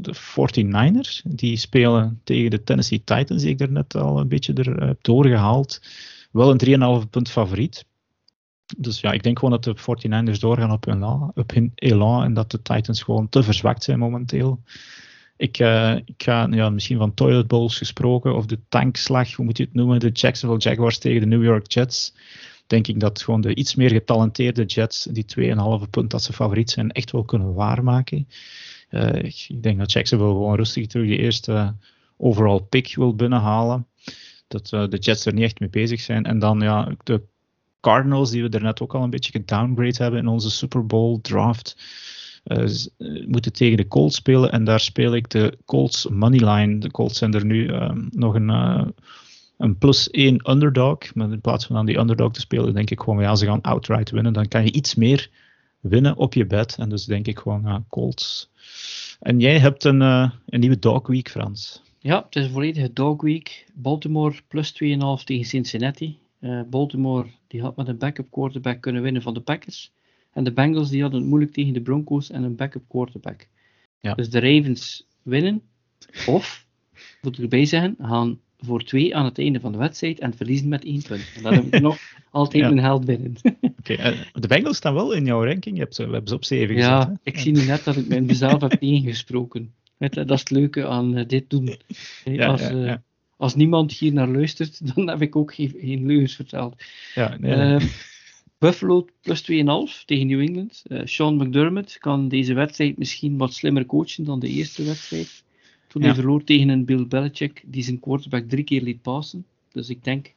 de 0.00 0.14
49ers, 0.14 1.22
die 1.28 1.56
spelen 1.56 2.20
tegen 2.24 2.50
de 2.50 2.62
Tennessee 2.62 3.04
Titans, 3.04 3.42
die 3.42 3.50
ik 3.50 3.60
er 3.60 3.72
net 3.72 3.94
al 3.94 4.20
een 4.20 4.28
beetje 4.28 4.52
er 4.52 4.86
heb 4.86 4.98
doorgehaald. 5.02 5.80
Wel 6.32 6.50
een 6.50 7.02
3,5 7.04 7.10
punt 7.10 7.30
favoriet. 7.30 7.88
Dus 8.76 9.00
ja, 9.00 9.12
ik 9.12 9.22
denk 9.22 9.38
gewoon 9.38 9.60
dat 9.60 9.76
de 9.76 9.76
49ers 9.76 10.38
doorgaan 10.38 10.72
op 10.72 10.84
hun, 10.84 11.04
op 11.34 11.50
hun 11.54 11.72
elan 11.74 12.24
en 12.24 12.34
dat 12.34 12.50
de 12.50 12.62
Titans 12.62 13.02
gewoon 13.02 13.28
te 13.28 13.42
verzwakt 13.42 13.82
zijn 13.84 13.98
momenteel. 13.98 14.62
Ik, 15.36 15.58
uh, 15.58 15.96
ik 15.96 16.22
ga 16.22 16.46
ja, 16.50 16.70
misschien 16.70 16.98
van 16.98 17.14
toilet 17.14 17.46
bowls 17.46 17.78
gesproken, 17.78 18.36
of 18.36 18.46
de 18.46 18.58
tankslag, 18.68 19.34
hoe 19.34 19.44
moet 19.44 19.56
je 19.56 19.64
het 19.64 19.74
noemen, 19.74 20.00
de 20.00 20.10
Jacksonville 20.10 20.70
Jaguars 20.70 20.98
tegen 20.98 21.20
de 21.20 21.26
New 21.26 21.44
York 21.44 21.72
Jets. 21.72 22.14
Denk 22.66 22.86
ik 22.86 23.00
dat 23.00 23.22
gewoon 23.22 23.40
de 23.40 23.54
iets 23.54 23.74
meer 23.74 23.90
getalenteerde 23.90 24.64
Jets, 24.64 25.08
die 25.10 25.54
2,5 25.84 25.90
punt 25.90 26.10
dat 26.10 26.22
ze 26.22 26.32
favoriet 26.32 26.70
zijn, 26.70 26.90
echt 26.90 27.10
wel 27.10 27.24
kunnen 27.24 27.54
waarmaken. 27.54 28.28
Uh, 28.90 29.12
ik, 29.12 29.46
ik, 29.48 29.62
denk 29.62 29.78
dat 29.78 29.92
Jacksonville 29.92 30.32
gewoon 30.32 30.56
rustig 30.56 30.86
terug 30.86 31.08
de 31.08 31.16
eerste 31.16 31.74
overall 32.16 32.60
pick 32.60 32.94
wil 32.94 33.14
binnenhalen. 33.14 33.86
Dat 34.48 34.68
de 34.68 34.98
Jets 34.98 35.26
er 35.26 35.32
niet 35.32 35.44
echt 35.44 35.60
mee 35.60 35.70
bezig 35.70 36.00
zijn. 36.00 36.24
En 36.24 36.38
dan 36.38 36.60
ja, 36.60 36.94
de 37.02 37.22
Cardinals, 37.80 38.30
die 38.30 38.42
we 38.42 38.58
net 38.58 38.80
ook 38.80 38.94
al 38.94 39.02
een 39.02 39.10
beetje 39.10 39.32
gedowngrade 39.32 40.02
hebben 40.02 40.20
in 40.20 40.26
onze 40.26 40.50
Super 40.50 40.86
Bowl 40.86 41.18
draft, 41.20 41.76
uh, 42.44 43.26
moeten 43.26 43.52
tegen 43.52 43.76
de 43.76 43.88
Colts 43.88 44.16
spelen. 44.16 44.52
En 44.52 44.64
daar 44.64 44.80
speel 44.80 45.14
ik 45.14 45.30
de 45.30 45.58
Colts 45.64 46.08
moneyline. 46.08 46.78
De 46.78 46.90
Colts 46.90 47.18
zijn 47.18 47.34
er 47.34 47.44
nu 47.44 47.68
uh, 47.68 47.90
nog 48.10 48.34
een, 48.34 48.48
uh, 48.48 48.84
een 49.58 49.78
plus 49.78 50.10
1 50.10 50.50
underdog. 50.50 51.14
Maar 51.14 51.32
in 51.32 51.40
plaats 51.40 51.66
van 51.66 51.76
aan 51.76 51.86
die 51.86 51.98
underdog 51.98 52.32
te 52.32 52.40
spelen, 52.40 52.74
denk 52.74 52.90
ik 52.90 53.00
gewoon, 53.00 53.22
ja, 53.22 53.34
ze 53.34 53.46
gaan 53.46 53.60
outright 53.60 54.10
winnen. 54.10 54.32
Dan 54.32 54.48
kan 54.48 54.64
je 54.64 54.72
iets 54.72 54.94
meer 54.94 55.30
winnen 55.80 56.16
op 56.16 56.34
je 56.34 56.46
bed. 56.46 56.76
En 56.78 56.88
dus 56.88 57.04
denk 57.04 57.26
ik 57.26 57.38
gewoon, 57.38 57.66
uh, 57.66 57.76
Colts. 57.88 58.50
En 59.20 59.40
jij 59.40 59.58
hebt 59.58 59.84
een, 59.84 60.00
een 60.00 60.60
nieuwe 60.60 60.78
dog 60.78 61.06
week, 61.06 61.30
Frans. 61.30 61.82
Ja, 61.98 62.22
het 62.24 62.36
is 62.36 62.44
een 62.44 62.50
volledige 62.50 62.92
dog 62.92 63.22
week. 63.22 63.66
Baltimore 63.74 64.34
plus 64.48 64.72
2,5 64.72 65.24
tegen 65.24 65.44
Cincinnati. 65.44 66.18
Uh, 66.40 66.60
Baltimore 66.70 67.26
die 67.46 67.60
had 67.60 67.76
met 67.76 67.88
een 67.88 67.98
backup 67.98 68.30
quarterback 68.30 68.80
kunnen 68.80 69.02
winnen 69.02 69.22
van 69.22 69.34
de 69.34 69.40
Packers. 69.40 69.92
En 70.32 70.44
de 70.44 70.52
Bengals 70.52 70.90
die 70.90 71.02
hadden 71.02 71.20
het 71.20 71.28
moeilijk 71.28 71.52
tegen 71.52 71.72
de 71.72 71.80
Broncos 71.80 72.30
en 72.30 72.42
een 72.42 72.56
backup 72.56 72.82
quarterback. 72.88 73.48
Ja. 74.00 74.14
Dus 74.14 74.30
de 74.30 74.40
Ravens 74.40 75.06
winnen. 75.22 75.62
Of, 76.26 76.66
moet 77.22 77.36
ik 77.36 77.42
erbij 77.42 77.64
zeggen, 77.64 77.96
gaan 77.98 78.40
voor 78.58 78.84
twee 78.84 79.16
aan 79.16 79.24
het 79.24 79.38
einde 79.38 79.60
van 79.60 79.72
de 79.72 79.78
wedstrijd 79.78 80.18
en 80.18 80.36
verliezen 80.36 80.68
met 80.68 80.84
één 80.84 81.02
punt. 81.02 81.32
En 81.36 81.42
dan 81.42 81.52
heb 81.52 81.64
ik 81.64 81.80
nog 81.90 81.98
altijd 82.30 82.64
ja. 82.64 82.70
een 82.70 82.78
held 82.78 83.04
binnen. 83.04 83.36
okay, 83.78 84.12
uh, 84.12 84.20
de 84.32 84.48
Bengals 84.48 84.76
staan 84.76 84.94
wel 84.94 85.12
in 85.12 85.24
jouw 85.24 85.44
ranking. 85.44 85.76
Je 85.76 85.82
hebt 85.82 85.94
ze, 85.94 86.06
we 86.06 86.12
hebben 86.12 86.28
ze 86.28 86.34
op 86.34 86.44
7 86.44 86.74
gezet. 86.74 86.90
Ja, 86.90 87.16
ik 87.22 87.38
zie 87.38 87.52
nu 87.52 87.64
net 87.64 87.84
dat 87.84 87.96
ik 87.96 88.08
met 88.08 88.26
mezelf 88.26 88.60
heb 88.60 88.80
ingesproken. 88.80 89.74
Dat 89.98 90.30
is 90.30 90.40
het 90.40 90.50
leuke 90.50 90.86
aan 90.86 91.18
uh, 91.18 91.26
dit 91.26 91.50
doen. 91.50 91.76
Ja, 92.24 92.46
als, 92.46 92.60
ja, 92.60 92.70
ja 92.70 93.02
als 93.40 93.54
niemand 93.54 93.92
hier 93.92 94.12
naar 94.12 94.28
luistert, 94.28 94.80
dan 94.94 95.08
heb 95.08 95.22
ik 95.22 95.36
ook 95.36 95.54
geen, 95.54 95.74
geen 95.80 96.06
leugens 96.06 96.34
verteld. 96.34 96.82
Ja, 97.14 97.36
nee, 97.38 97.56
nee. 97.56 97.80
Uh, 97.80 97.86
Buffalo 98.58 99.06
plus 99.20 99.42
2,5 99.42 100.04
tegen 100.04 100.26
New 100.26 100.40
England. 100.40 100.82
Uh, 100.88 101.00
Sean 101.04 101.36
McDermott 101.36 101.98
kan 101.98 102.28
deze 102.28 102.54
wedstrijd 102.54 102.98
misschien 102.98 103.36
wat 103.36 103.54
slimmer 103.54 103.86
coachen 103.86 104.24
dan 104.24 104.40
de 104.40 104.48
eerste 104.48 104.84
wedstrijd. 104.84 105.44
Toen 105.86 106.02
ja. 106.02 106.06
hij 106.06 106.16
verloor 106.16 106.44
tegen 106.44 106.68
een 106.68 106.84
Bill 106.84 107.06
Belichick 107.06 107.62
die 107.66 107.82
zijn 107.82 108.00
quarterback 108.00 108.48
drie 108.48 108.64
keer 108.64 108.82
liet 108.82 109.02
passen. 109.02 109.44
Dus 109.72 109.88
ik 109.88 110.04
denk 110.04 110.32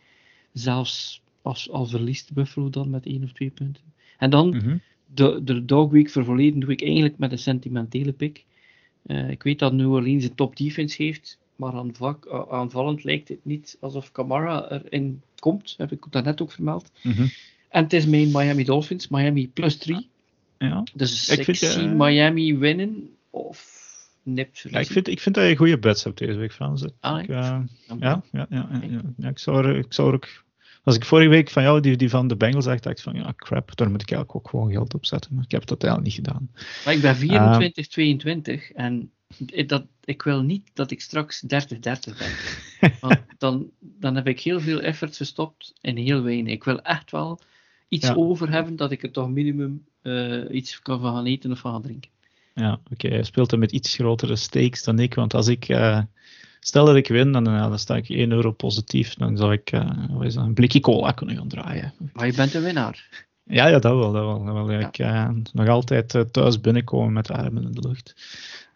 zelfs 0.53 1.21
als, 1.41 1.71
al 1.71 1.85
verliest 1.85 2.34
Buffalo 2.34 2.69
dan 2.69 2.89
met 2.89 3.05
één 3.05 3.23
of 3.23 3.31
twee 3.31 3.49
punten. 3.49 3.84
En 4.17 4.30
dan 4.30 4.47
mm 4.47 4.59
-hmm. 4.59 4.81
de, 5.13 5.43
de 5.43 5.65
dog 5.65 5.91
week 5.91 6.09
vervolgen 6.09 6.59
doe 6.59 6.71
ik 6.71 6.81
eigenlijk 6.81 7.17
met 7.17 7.31
een 7.31 7.39
sentimentele 7.39 8.11
pick. 8.11 8.43
Uh, 9.05 9.30
ik 9.30 9.43
weet 9.43 9.59
dat 9.59 9.73
New 9.73 9.91
Orleans 9.91 10.23
een 10.23 10.35
top 10.35 10.57
defense 10.57 11.03
heeft. 11.03 11.41
Maar 11.55 11.73
aanvallend 12.49 13.03
lijkt 13.03 13.30
het 13.30 13.45
niet 13.45 13.77
alsof 13.80 14.11
Camara 14.11 14.71
erin 14.71 15.21
komt. 15.39 15.73
Heb 15.77 15.91
ik 15.91 16.05
dat 16.09 16.23
net 16.23 16.41
ook 16.41 16.51
vermeld. 16.51 16.91
Mm 17.01 17.11
-hmm. 17.11 17.30
En 17.69 17.84
het 17.84 17.93
is 17.93 18.05
mijn 18.05 18.31
Miami 18.31 18.63
Dolphins, 18.63 19.07
Miami 19.07 19.49
plus 19.49 19.77
3. 19.77 20.09
Ja. 20.57 20.84
Dus 20.93 21.30
ik, 21.30 21.43
vind, 21.43 21.57
zie 21.57 21.84
uh, 21.84 21.93
Miami 21.93 22.57
winnen 22.57 23.09
of 23.30 23.81
nipt 24.23 24.65
ja, 24.69 24.80
ik, 24.80 24.88
vind, 24.88 25.07
ik 25.07 25.19
vind 25.19 25.35
dat 25.35 25.47
je 25.47 25.55
goede 25.55 25.80
bets 25.80 26.03
hebt 26.03 26.17
deze 26.17 26.38
week, 26.39 26.53
Frans. 26.53 26.85
Ah, 26.99 27.21
ik, 27.21 27.30
uh, 27.30 27.35
ja, 27.35 27.65
ja, 27.99 28.23
ja, 28.31 28.47
ja, 28.49 28.67
ja, 28.81 29.01
ja, 29.17 29.30
ik, 29.30 29.39
zou 29.39 29.67
er, 29.67 29.77
ik 29.77 29.93
zou 29.93 30.07
er 30.07 30.13
ook... 30.13 30.27
Als 30.84 30.95
ik 30.95 31.05
vorige 31.05 31.30
week 31.30 31.49
van 31.49 31.63
jou 31.63 31.80
die, 31.80 31.97
die 31.97 32.09
van 32.09 32.27
de 32.27 32.35
Bengals 32.35 32.63
zag, 32.63 32.80
dacht 32.80 32.97
ik 32.97 33.03
van 33.03 33.15
ja, 33.15 33.34
crap, 33.35 33.75
daar 33.75 33.89
moet 33.89 34.01
ik 34.01 34.11
eigenlijk 34.11 34.45
ook 34.45 34.49
gewoon 34.49 34.71
geld 34.71 34.93
op 34.93 35.05
zetten. 35.05 35.35
Maar 35.35 35.43
ik 35.43 35.51
heb 35.51 35.65
dat 35.65 35.84
eigenlijk 35.84 36.15
niet 36.15 36.25
gedaan. 36.25 36.49
Maar 36.85 36.93
ik 36.93 37.01
ben 37.01 37.15
24, 37.15 37.85
uh, 37.85 37.91
22 37.91 38.71
en 38.71 39.11
dat, 39.65 39.85
ik 40.03 40.22
wil 40.22 40.41
niet 40.41 40.69
dat 40.73 40.91
ik 40.91 41.01
straks 41.01 41.43
30-30 41.43 41.47
ben. 42.18 42.31
Want 43.01 43.19
dan, 43.38 43.69
dan 43.80 44.15
heb 44.15 44.27
ik 44.27 44.39
heel 44.39 44.60
veel 44.60 44.81
effort 44.81 45.15
gestopt 45.15 45.73
en 45.81 45.97
heel 45.97 46.22
weinig. 46.22 46.53
Ik 46.53 46.64
wil 46.64 46.81
echt 46.81 47.11
wel 47.11 47.39
iets 47.88 48.07
ja. 48.07 48.14
over 48.14 48.49
hebben 48.49 48.76
dat 48.76 48.91
ik 48.91 49.03
er 49.03 49.11
toch 49.11 49.30
minimum 49.30 49.85
uh, 50.03 50.43
iets 50.51 50.80
kan 50.80 50.99
van 50.99 51.14
gaan 51.14 51.26
eten 51.26 51.51
of 51.51 51.60
van 51.60 51.72
gaan 51.72 51.81
drinken. 51.81 52.11
Ja, 52.53 52.73
oké. 52.73 53.05
Okay. 53.05 53.18
Je 53.18 53.23
speelt 53.23 53.51
er 53.51 53.60
met 53.60 53.72
iets 53.72 53.95
grotere 53.95 54.35
stakes 54.35 54.84
dan 54.84 54.99
ik. 54.99 55.14
Want 55.14 55.34
als 55.34 55.47
ik. 55.47 55.69
Uh, 55.69 56.01
stel 56.60 56.85
dat 56.85 56.95
ik 56.95 57.07
win, 57.07 57.31
dan, 57.31 57.47
uh, 57.47 57.61
dan 57.61 57.80
sta 57.80 57.95
ik 57.95 58.10
1 58.10 58.31
euro 58.31 58.51
positief. 58.51 59.14
Dan 59.14 59.38
zou 59.38 59.53
ik 59.53 59.69
wat 60.10 60.26
is 60.26 60.34
dat, 60.34 60.45
een 60.45 60.53
blikje 60.53 60.80
cola 60.80 61.11
kunnen 61.11 61.35
gaan 61.35 61.47
draaien. 61.47 61.93
Maar 62.14 62.26
je 62.26 62.34
bent 62.34 62.51
de 62.51 62.60
winnaar. 62.60 63.26
Ja, 63.45 63.68
ja 63.68 63.80
dat 63.80 63.98
wel. 63.98 64.11
Dat 64.11 64.26
wel, 64.26 64.44
dat 64.44 64.53
wel. 64.53 64.72
Ja. 64.72 65.30
Ik 65.30 65.53
nog 65.53 65.68
altijd 65.68 66.26
thuis 66.32 66.61
binnenkomen 66.61 67.14
met 67.14 67.32
armen 67.32 67.64
in 67.64 67.72
de 67.72 67.88
lucht. 67.88 68.15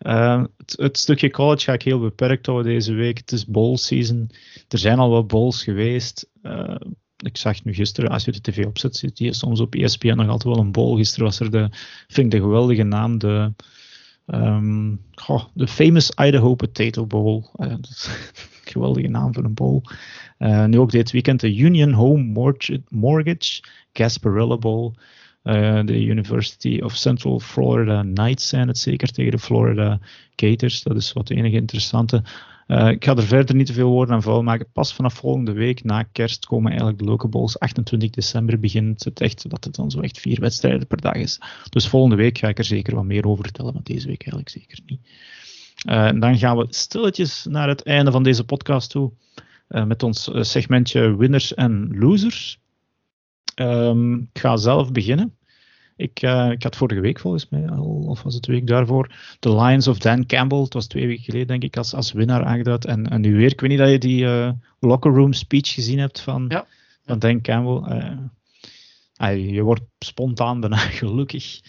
Uh, 0.02 0.44
het, 0.57 0.73
het, 0.77 0.98
stukje 0.98 1.31
college 1.31 1.64
ga 1.64 1.73
ik 1.73 1.81
heel 1.81 1.99
beperkt 1.99 2.45
houden 2.45 2.72
deze 2.72 2.94
week. 2.94 3.18
Het 3.18 3.31
is 3.31 3.45
bowl 3.45 3.77
season. 3.77 4.30
Er 4.68 4.77
zijn 4.77 4.99
al 4.99 5.10
wat 5.10 5.27
bowls 5.27 5.64
geweest. 5.64 6.30
Ik 7.18 7.38
zag 7.38 7.64
nu 7.64 7.73
gisteren, 7.73 8.10
als 8.10 8.26
je 8.26 8.31
de 8.31 8.41
tv 8.41 8.65
opzet, 8.65 8.95
zit 8.95 9.18
hier 9.18 9.34
soms 9.34 9.60
op 9.60 9.76
ESPN 9.76 10.15
nog 10.15 10.27
altijd 10.30 10.56
wel 10.56 10.64
een 10.64 10.72
bowl. 10.72 10.95
Gisteren 10.95 11.26
was 11.26 11.39
er 11.39 11.52
de, 11.52 11.69
vind 12.07 12.34
ik 12.34 12.39
de 12.39 12.45
geweldige 12.45 12.84
naam, 12.84 13.18
de, 13.18 13.53
um, 14.26 15.02
goh, 15.15 15.44
de 15.53 15.68
Famous 15.68 16.11
Idaho 16.15 16.56
Potato 16.56 17.06
Bowl. 17.06 17.44
Geweldige 18.68 19.07
naam 19.07 19.34
voor 19.34 19.44
een 19.44 19.53
bowl. 19.53 19.81
Uh, 20.39 20.65
nu 20.65 20.80
ook 20.80 20.91
dit 20.91 21.11
weekend 21.11 21.39
de 21.39 21.56
Union 21.56 21.91
Home 21.91 22.23
Mortgage, 22.89 23.64
Gasparilla 23.94 24.57
Bowl. 24.57 24.94
Uh, 25.44 25.81
de 25.85 26.03
University 26.06 26.80
of 26.84 26.95
Central 26.95 27.39
Florida 27.39 28.02
Knights 28.02 28.48
zijn 28.48 28.68
het 28.68 28.77
zeker 28.77 29.11
tegen 29.11 29.31
de 29.31 29.39
Florida 29.39 29.99
Gators. 30.35 30.84
Dat 30.84 30.95
is 30.95 31.14
wat 31.14 31.30
enige 31.30 31.56
interessante. 31.56 32.23
Uh, 32.68 32.89
ik 32.89 33.06
ga 33.06 33.15
er 33.15 33.23
verder 33.23 33.56
niet 33.56 33.65
te 33.65 33.73
veel 33.73 33.89
woorden 33.89 34.15
aan 34.15 34.22
vuil 34.22 34.44
maken. 34.44 34.72
Pas 34.72 34.94
vanaf 34.94 35.14
volgende 35.14 35.52
week, 35.52 35.84
na 35.84 36.03
kerst, 36.03 36.45
komen 36.45 36.69
eigenlijk 36.69 36.99
de 36.99 37.06
local 37.06 37.30
balls. 37.30 37.60
28 37.60 38.10
december 38.10 38.60
begint 38.60 39.03
het 39.03 39.22
echt, 39.22 39.49
dat 39.49 39.64
het 39.64 39.76
dan 39.76 39.91
zo 39.91 39.99
echt 39.99 40.19
vier 40.19 40.39
wedstrijden 40.39 40.88
per 40.88 41.02
dag 41.02 41.14
is. 41.14 41.39
Dus 41.69 41.88
volgende 41.88 42.15
week 42.15 42.38
ga 42.38 42.48
ik 42.48 42.57
er 42.57 42.64
zeker 42.64 42.95
wat 42.95 43.06
meer 43.06 43.27
over 43.27 43.44
vertellen, 43.44 43.73
maar 43.73 43.84
deze 43.84 44.07
week 44.07 44.22
eigenlijk 44.22 44.49
zeker 44.49 44.80
niet. 44.85 44.99
Uh, 45.85 46.09
dan 46.19 46.37
gaan 46.37 46.57
we 46.57 46.65
stilletjes 46.69 47.45
naar 47.49 47.67
het 47.67 47.83
einde 47.83 48.11
van 48.11 48.23
deze 48.23 48.43
podcast 48.43 48.89
toe. 48.89 49.11
Uh, 49.69 49.83
met 49.83 50.03
ons 50.03 50.29
segmentje 50.33 51.17
winners 51.17 51.53
en 51.53 51.97
losers. 51.97 52.59
Um, 53.55 54.29
ik 54.33 54.39
ga 54.39 54.57
zelf 54.57 54.91
beginnen. 54.91 55.37
Ik, 55.95 56.21
uh, 56.21 56.51
ik 56.51 56.63
had 56.63 56.75
vorige 56.75 57.01
week 57.01 57.19
volgens 57.19 57.49
mij 57.49 57.69
al, 57.69 58.05
of 58.07 58.21
was 58.21 58.33
het 58.33 58.43
de 58.43 58.51
week 58.51 58.67
daarvoor, 58.67 59.15
The 59.39 59.55
Lions 59.55 59.87
of 59.87 59.97
Dan 59.97 60.25
Campbell. 60.25 60.59
Het 60.59 60.73
was 60.73 60.87
twee 60.87 61.07
weken 61.07 61.23
geleden, 61.23 61.47
denk 61.47 61.63
ik, 61.63 61.77
als, 61.77 61.93
als 61.93 62.11
winnaar 62.11 62.43
aangeduid. 62.43 62.85
En, 62.85 63.09
en 63.09 63.21
nu 63.21 63.35
weer, 63.35 63.51
ik 63.51 63.61
weet 63.61 63.69
niet 63.69 63.79
dat 63.79 63.89
je 63.89 63.97
die 63.97 64.23
uh, 64.23 64.51
locker 64.79 65.11
room 65.11 65.33
speech 65.33 65.73
gezien 65.73 65.99
hebt 65.99 66.21
van, 66.21 66.45
ja. 66.47 66.65
van 67.05 67.19
Dan 67.19 67.41
Campbell. 67.41 67.97
Uh, 69.21 69.53
je 69.53 69.61
wordt 69.61 69.83
spontaan 69.99 70.61
daarna 70.61 70.77
gelukkig 71.01 71.59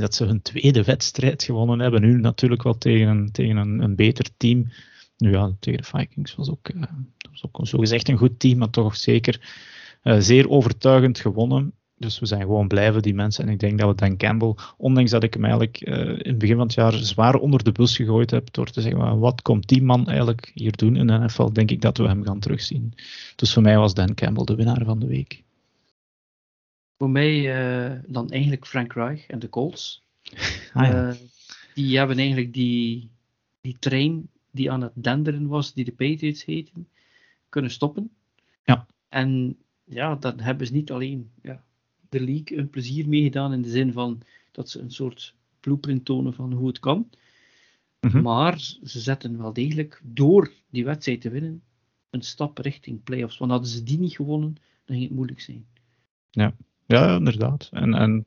dat 0.00 0.14
ze 0.14 0.24
hun 0.24 0.42
tweede 0.42 0.82
wedstrijd 0.82 1.42
gewonnen 1.42 1.78
hebben. 1.78 2.00
Nu 2.00 2.20
natuurlijk 2.20 2.62
wel 2.62 2.78
tegen 2.78 3.08
een, 3.08 3.32
tegen 3.32 3.56
een, 3.56 3.82
een 3.82 3.94
beter 3.94 4.28
team. 4.36 4.68
Nu 5.16 5.30
ja, 5.30 5.52
tegen 5.60 5.82
de 5.82 5.88
Vikings 5.98 6.34
was 6.34 6.50
ook, 6.50 6.68
uh, 6.74 6.82
was 7.30 7.44
ook 7.44 7.66
zo 7.66 7.78
een 7.80 8.16
goed 8.16 8.38
team, 8.40 8.58
maar 8.58 8.70
toch 8.70 8.96
zeker 8.96 9.40
uh, 10.02 10.16
zeer 10.18 10.50
overtuigend 10.50 11.18
gewonnen. 11.18 11.72
Dus 11.98 12.18
we 12.18 12.26
zijn 12.26 12.40
gewoon 12.40 12.68
blijven, 12.68 13.02
die 13.02 13.14
mensen. 13.14 13.46
En 13.46 13.52
ik 13.52 13.58
denk 13.58 13.78
dat 13.78 13.88
we 13.88 13.94
Dan 13.94 14.16
Campbell, 14.16 14.54
ondanks 14.76 15.10
dat 15.10 15.22
ik 15.22 15.34
hem 15.34 15.44
eigenlijk 15.44 15.86
uh, 15.86 15.98
in 15.98 16.28
het 16.28 16.38
begin 16.38 16.56
van 16.56 16.66
het 16.66 16.74
jaar 16.74 16.92
zwaar 16.92 17.34
onder 17.34 17.64
de 17.64 17.72
bus 17.72 17.96
gegooid 17.96 18.30
heb, 18.30 18.52
door 18.52 18.70
te 18.70 18.80
zeggen, 18.80 19.18
wat 19.18 19.42
komt 19.42 19.68
die 19.68 19.82
man 19.82 20.08
eigenlijk 20.08 20.50
hier 20.54 20.76
doen 20.76 20.96
in 20.96 21.06
de 21.06 21.18
NFL, 21.18 21.52
denk 21.52 21.70
ik 21.70 21.80
dat 21.80 21.98
we 21.98 22.06
hem 22.06 22.24
gaan 22.24 22.38
terugzien. 22.38 22.94
Dus 23.36 23.52
voor 23.52 23.62
mij 23.62 23.78
was 23.78 23.94
Dan 23.94 24.14
Campbell 24.14 24.44
de 24.44 24.54
winnaar 24.54 24.84
van 24.84 24.98
de 24.98 25.06
week. 25.06 25.44
Voor 26.98 27.10
mij 27.10 27.58
uh, 27.92 27.98
dan 28.06 28.30
eigenlijk 28.30 28.66
Frank 28.66 28.92
Reich 28.92 29.26
en 29.26 29.38
de 29.38 29.48
Colts. 29.48 30.04
Ah, 30.72 30.86
ja. 30.86 31.08
uh, 31.08 31.14
die 31.74 31.98
hebben 31.98 32.18
eigenlijk 32.18 32.52
die, 32.52 33.10
die 33.60 33.76
trein 33.78 34.28
die 34.50 34.70
aan 34.70 34.82
het 34.82 34.92
denderen 34.94 35.46
was, 35.46 35.74
die 35.74 35.84
de 35.84 35.92
Patriots 35.92 36.44
heten, 36.44 36.88
kunnen 37.48 37.70
stoppen. 37.70 38.10
Ja. 38.64 38.86
En 39.08 39.56
ja, 39.84 40.14
dat 40.14 40.40
hebben 40.40 40.66
ze 40.66 40.72
niet 40.72 40.90
alleen 40.90 41.30
ja, 41.42 41.64
de 42.08 42.20
league 42.20 42.58
een 42.58 42.70
plezier 42.70 43.08
meegedaan 43.08 43.52
in 43.52 43.62
de 43.62 43.70
zin 43.70 43.92
van 43.92 44.22
dat 44.52 44.70
ze 44.70 44.80
een 44.80 44.90
soort 44.90 45.34
blueprint 45.60 46.04
tonen 46.04 46.34
van 46.34 46.52
hoe 46.52 46.66
het 46.66 46.78
kan. 46.78 47.10
Mhm. 48.00 48.22
Maar 48.22 48.58
ze 48.84 49.00
zetten 49.00 49.38
wel 49.38 49.52
degelijk 49.52 50.00
door 50.04 50.52
die 50.70 50.84
wedstrijd 50.84 51.20
te 51.20 51.30
winnen 51.30 51.62
een 52.10 52.22
stap 52.22 52.58
richting 52.58 53.02
playoffs. 53.02 53.38
Want 53.38 53.50
hadden 53.50 53.70
ze 53.70 53.82
die 53.82 53.98
niet 53.98 54.14
gewonnen, 54.14 54.54
dan 54.84 54.96
ging 54.96 55.02
het 55.02 55.16
moeilijk 55.16 55.40
zijn. 55.40 55.66
Ja, 56.30 56.54
ja 56.86 57.14
inderdaad. 57.16 57.68
En, 57.72 57.94
en 57.94 58.26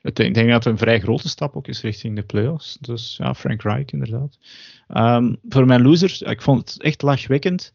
ik 0.00 0.34
denk 0.34 0.48
dat 0.48 0.64
het 0.64 0.72
een 0.72 0.78
vrij 0.78 1.00
grote 1.00 1.28
stap 1.28 1.56
ook 1.56 1.68
is 1.68 1.80
richting 1.80 2.16
de 2.16 2.22
playoffs. 2.22 2.76
Dus 2.80 3.16
ja, 3.16 3.34
Frank 3.34 3.62
Reich 3.62 3.90
inderdaad. 3.90 4.38
Um, 4.88 5.38
voor 5.48 5.66
mijn 5.66 5.82
losers, 5.82 6.22
ik 6.22 6.42
vond 6.42 6.72
het 6.72 6.82
echt 6.82 7.02
lachwekkend. 7.02 7.72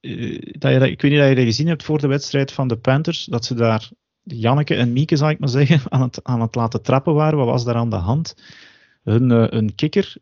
Uh, 0.00 0.38
dat 0.58 0.72
je 0.72 0.78
dat, 0.78 0.88
ik 0.88 1.02
weet 1.02 1.10
niet 1.10 1.20
of 1.20 1.28
je 1.28 1.34
dat 1.34 1.44
gezien 1.44 1.66
hebt 1.66 1.82
voor 1.82 1.98
de 1.98 2.06
wedstrijd 2.06 2.52
van 2.52 2.68
de 2.68 2.76
Panthers, 2.76 3.24
dat 3.24 3.44
ze 3.44 3.54
daar 3.54 3.90
Janneke 4.22 4.74
en 4.74 4.92
Mieke, 4.92 5.16
zal 5.16 5.30
ik 5.30 5.38
maar 5.38 5.48
zeggen, 5.48 5.80
aan 5.92 6.02
het, 6.02 6.24
aan 6.24 6.40
het 6.40 6.54
laten 6.54 6.82
trappen 6.82 7.14
waren. 7.14 7.38
Wat 7.38 7.46
was 7.46 7.64
daar 7.64 7.74
aan 7.74 7.90
de 7.90 7.96
hand? 7.96 8.34
Hun, 9.02 9.30
uh, 9.30 9.46
een 9.48 9.74
kikker, 9.74 10.16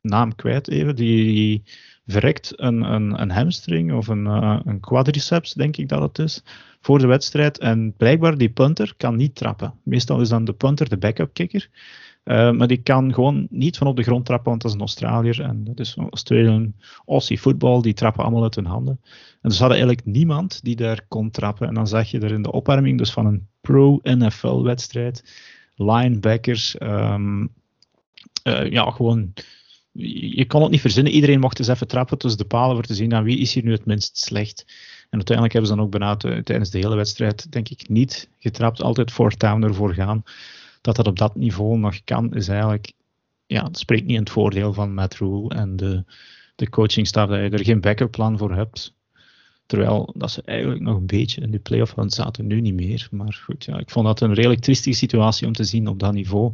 naam 0.00 0.34
kwijt 0.34 0.68
even, 0.68 0.96
die 0.96 1.62
verrekt 2.10 2.52
een, 2.56 2.82
een, 2.92 3.20
een, 3.20 3.30
hamstring 3.30 3.92
of 3.92 4.08
een, 4.08 4.24
uh, 4.24 4.60
een 4.64 4.80
quadriceps, 4.80 5.52
denk 5.52 5.76
ik 5.76 5.88
dat 5.88 6.02
het 6.02 6.18
is, 6.18 6.42
voor 6.80 6.98
de 6.98 7.06
wedstrijd. 7.06 7.58
En 7.58 7.94
blijkbaar, 7.96 8.38
die 8.38 8.50
punter 8.50 8.94
kan 8.96 9.16
niet 9.16 9.34
trappen. 9.34 9.74
Meestal 9.82 10.20
is 10.20 10.28
dan 10.28 10.44
de 10.44 10.52
punter 10.52 10.88
de 10.88 10.96
backup 10.96 11.32
kikker. 11.32 11.68
Uh, 12.24 12.50
maar 12.50 12.66
die 12.66 12.82
kan 12.82 13.14
gewoon 13.14 13.46
niet 13.50 13.78
van 13.78 13.86
op 13.86 13.96
de 13.96 14.02
grond 14.02 14.26
trappen, 14.26 14.48
want 14.50 14.62
dat 14.62 14.70
is 14.70 14.76
een 14.76 14.82
Australiër. 14.82 15.40
En 15.40 15.64
dat 15.64 15.78
is 15.78 15.96
Australian 15.96 16.74
Aussie 17.06 17.38
football, 17.38 17.80
die 17.80 17.94
trappen 17.94 18.22
allemaal 18.22 18.42
uit 18.42 18.54
hun 18.54 18.66
handen. 18.66 19.00
En 19.42 19.48
dus 19.48 19.58
hadden 19.58 19.78
eigenlijk 19.78 20.06
niemand 20.06 20.64
die 20.64 20.76
daar 20.76 21.04
kon 21.08 21.30
trappen. 21.30 21.68
En 21.68 21.74
dan 21.74 21.86
zag 21.86 22.10
je 22.10 22.20
er 22.20 22.32
in 22.32 22.42
de 22.42 22.52
opwarming 22.52 22.98
dus 22.98 23.12
van 23.12 23.26
een 23.26 23.48
pro-NFL-wedstrijd, 23.60 25.24
linebackers, 25.74 26.80
um, 26.80 27.52
uh, 28.44 28.70
ja, 28.70 28.90
gewoon 28.90 29.32
je 29.92 30.46
kon 30.46 30.62
het 30.62 30.70
niet 30.70 30.80
verzinnen. 30.80 31.12
Iedereen 31.12 31.40
mocht 31.40 31.58
eens 31.58 31.68
even 31.68 31.88
trappen 31.88 32.18
tussen 32.18 32.40
de 32.40 32.46
palen 32.46 32.74
voor 32.74 32.84
te 32.84 32.94
zien 32.94 33.14
aan 33.14 33.24
wie 33.24 33.38
is 33.38 33.54
hier 33.54 33.64
nu 33.64 33.72
het 33.72 33.86
minst 33.86 34.18
slecht. 34.18 34.64
En 35.00 35.16
uiteindelijk 35.16 35.52
hebben 35.52 35.70
ze 35.70 35.76
dan 35.76 35.84
ook 35.84 35.90
bijna 35.90 36.16
tijdens 36.16 36.70
de 36.70 36.78
hele 36.78 36.96
wedstrijd, 36.96 37.52
denk 37.52 37.68
ik, 37.68 37.88
niet 37.88 38.28
getrapt. 38.38 38.82
Altijd 38.82 39.10
voor 39.12 39.36
town 39.36 39.62
ervoor 39.62 39.94
gaan. 39.94 40.22
Dat 40.80 40.96
dat 40.96 41.06
op 41.06 41.18
dat 41.18 41.36
niveau 41.36 41.78
nog 41.78 42.04
kan, 42.04 42.34
is 42.34 42.48
eigenlijk, 42.48 42.92
ja, 43.46 43.64
het 43.64 43.78
spreekt 43.78 44.06
niet 44.06 44.16
in 44.16 44.22
het 44.22 44.30
voordeel 44.30 44.72
van 44.72 44.94
Matt 44.94 45.16
Rule 45.16 45.48
en 45.48 45.76
de, 45.76 46.04
de 46.56 46.68
coachingstaf 46.68 47.28
dat 47.28 47.38
je 47.38 47.48
er 47.48 47.64
geen 47.64 47.80
backup 47.80 48.10
plan 48.10 48.38
voor 48.38 48.54
hebt. 48.54 48.94
Terwijl 49.66 50.12
dat 50.16 50.30
ze 50.30 50.42
eigenlijk 50.44 50.80
nog 50.80 50.96
een 50.96 51.06
beetje 51.06 51.40
in 51.40 51.50
de 51.50 51.58
playoff 51.58 51.94
hunt 51.94 52.12
zaten, 52.12 52.46
nu 52.46 52.60
niet 52.60 52.74
meer. 52.74 53.08
Maar 53.10 53.40
goed, 53.44 53.64
ja, 53.64 53.78
ik 53.78 53.90
vond 53.90 54.06
dat 54.06 54.20
een 54.20 54.34
redelijk 54.34 54.60
triestige 54.60 54.96
situatie 54.96 55.46
om 55.46 55.52
te 55.52 55.64
zien 55.64 55.88
op 55.88 55.98
dat 55.98 56.12
niveau. 56.12 56.52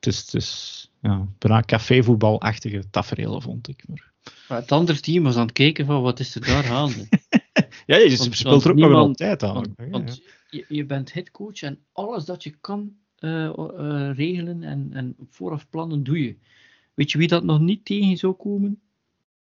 Het 0.00 0.34
is 0.34 0.89
ja, 1.00 1.28
bijna 1.38 1.62
cafévoetbalachtige 1.62 2.90
tafereelen, 2.90 3.42
vond 3.42 3.68
ik. 3.68 3.84
Maar... 3.88 4.12
maar 4.48 4.58
het 4.60 4.72
andere 4.72 5.00
team 5.00 5.24
was 5.24 5.36
aan 5.36 5.46
het 5.46 5.52
kijken 5.52 5.86
van 5.86 6.02
wat 6.02 6.20
is 6.20 6.34
er 6.34 6.46
daar 6.46 6.64
gaande. 6.64 7.08
ja, 7.86 7.96
je 7.96 8.16
want, 8.16 8.36
speelt 8.36 8.64
er 8.64 8.70
ook 8.70 8.76
nog 8.76 8.90
wel 8.90 9.12
tijd 9.12 9.42
aan. 9.42 9.54
Want, 9.54 9.68
ja, 9.76 9.88
want 9.88 10.22
je, 10.50 10.64
je, 10.68 10.84
bent 10.84 11.12
headcoach 11.12 11.62
en 11.62 11.78
alles 11.92 12.24
dat 12.24 12.42
je 12.42 12.50
kan 12.60 12.92
uh, 13.18 13.52
uh, 13.56 14.10
regelen 14.14 14.62
en, 14.62 14.90
en 14.92 15.16
vooraf 15.30 15.68
plannen, 15.70 16.02
doe 16.02 16.22
je. 16.22 16.36
Weet 16.94 17.10
je 17.10 17.18
wie 17.18 17.28
dat 17.28 17.44
nog 17.44 17.60
niet 17.60 17.84
tegen 17.84 18.16
zou 18.16 18.32
komen? 18.32 18.80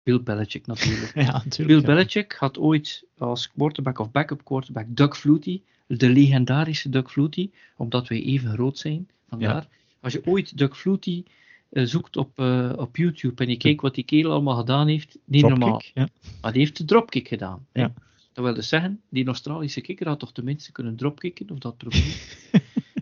Bill 0.03 0.23
Belichick 0.23 0.67
natuurlijk. 0.67 1.15
ja, 1.27 1.33
natuurlijk 1.33 1.67
Bill 1.67 1.81
ja. 1.81 1.87
Belichick 1.87 2.33
had 2.33 2.59
ooit 2.59 3.05
als 3.19 3.51
quarterback 3.53 3.99
of 3.99 4.11
backup 4.11 4.45
quarterback 4.45 4.87
Doug 4.89 5.19
Flutie, 5.19 5.65
de 5.87 6.09
legendarische 6.09 6.89
Doug 6.89 7.13
Flutie, 7.13 7.53
omdat 7.77 8.09
wij 8.09 8.23
even 8.23 8.51
groot 8.51 8.79
zijn, 8.79 9.09
vandaar. 9.29 9.69
Ja. 9.71 9.77
Als 10.01 10.13
je 10.13 10.27
ooit 10.27 10.59
Doug 10.59 10.79
Flutie 10.79 11.25
uh, 11.71 11.85
zoekt 11.87 12.17
op, 12.17 12.39
uh, 12.41 12.73
op 12.77 12.97
YouTube 12.97 13.45
en 13.45 13.51
je 13.51 13.57
kijkt 13.57 13.81
wat 13.81 13.95
die 13.95 14.05
kerel 14.05 14.33
allemaal 14.33 14.57
gedaan 14.57 14.89
heeft, 14.89 15.19
niet 15.25 15.41
dropkick, 15.41 15.61
normaal. 15.61 15.83
Ja. 15.95 16.09
Maar 16.41 16.53
die 16.53 16.61
heeft 16.61 16.77
de 16.77 16.85
dropkick 16.85 17.29
gedaan. 17.29 17.67
Ja. 17.73 17.93
Dat 18.33 18.45
wil 18.45 18.55
dus 18.55 18.69
zeggen, 18.69 19.01
die 19.11 19.27
Australische 19.27 19.81
kikker 19.81 20.09
had 20.09 20.19
toch 20.19 20.33
tenminste 20.33 20.73
kunnen 20.73 20.97
dropkicken, 20.97 21.51
of 21.51 21.59
dat 21.59 21.77
probeert. 21.77 22.39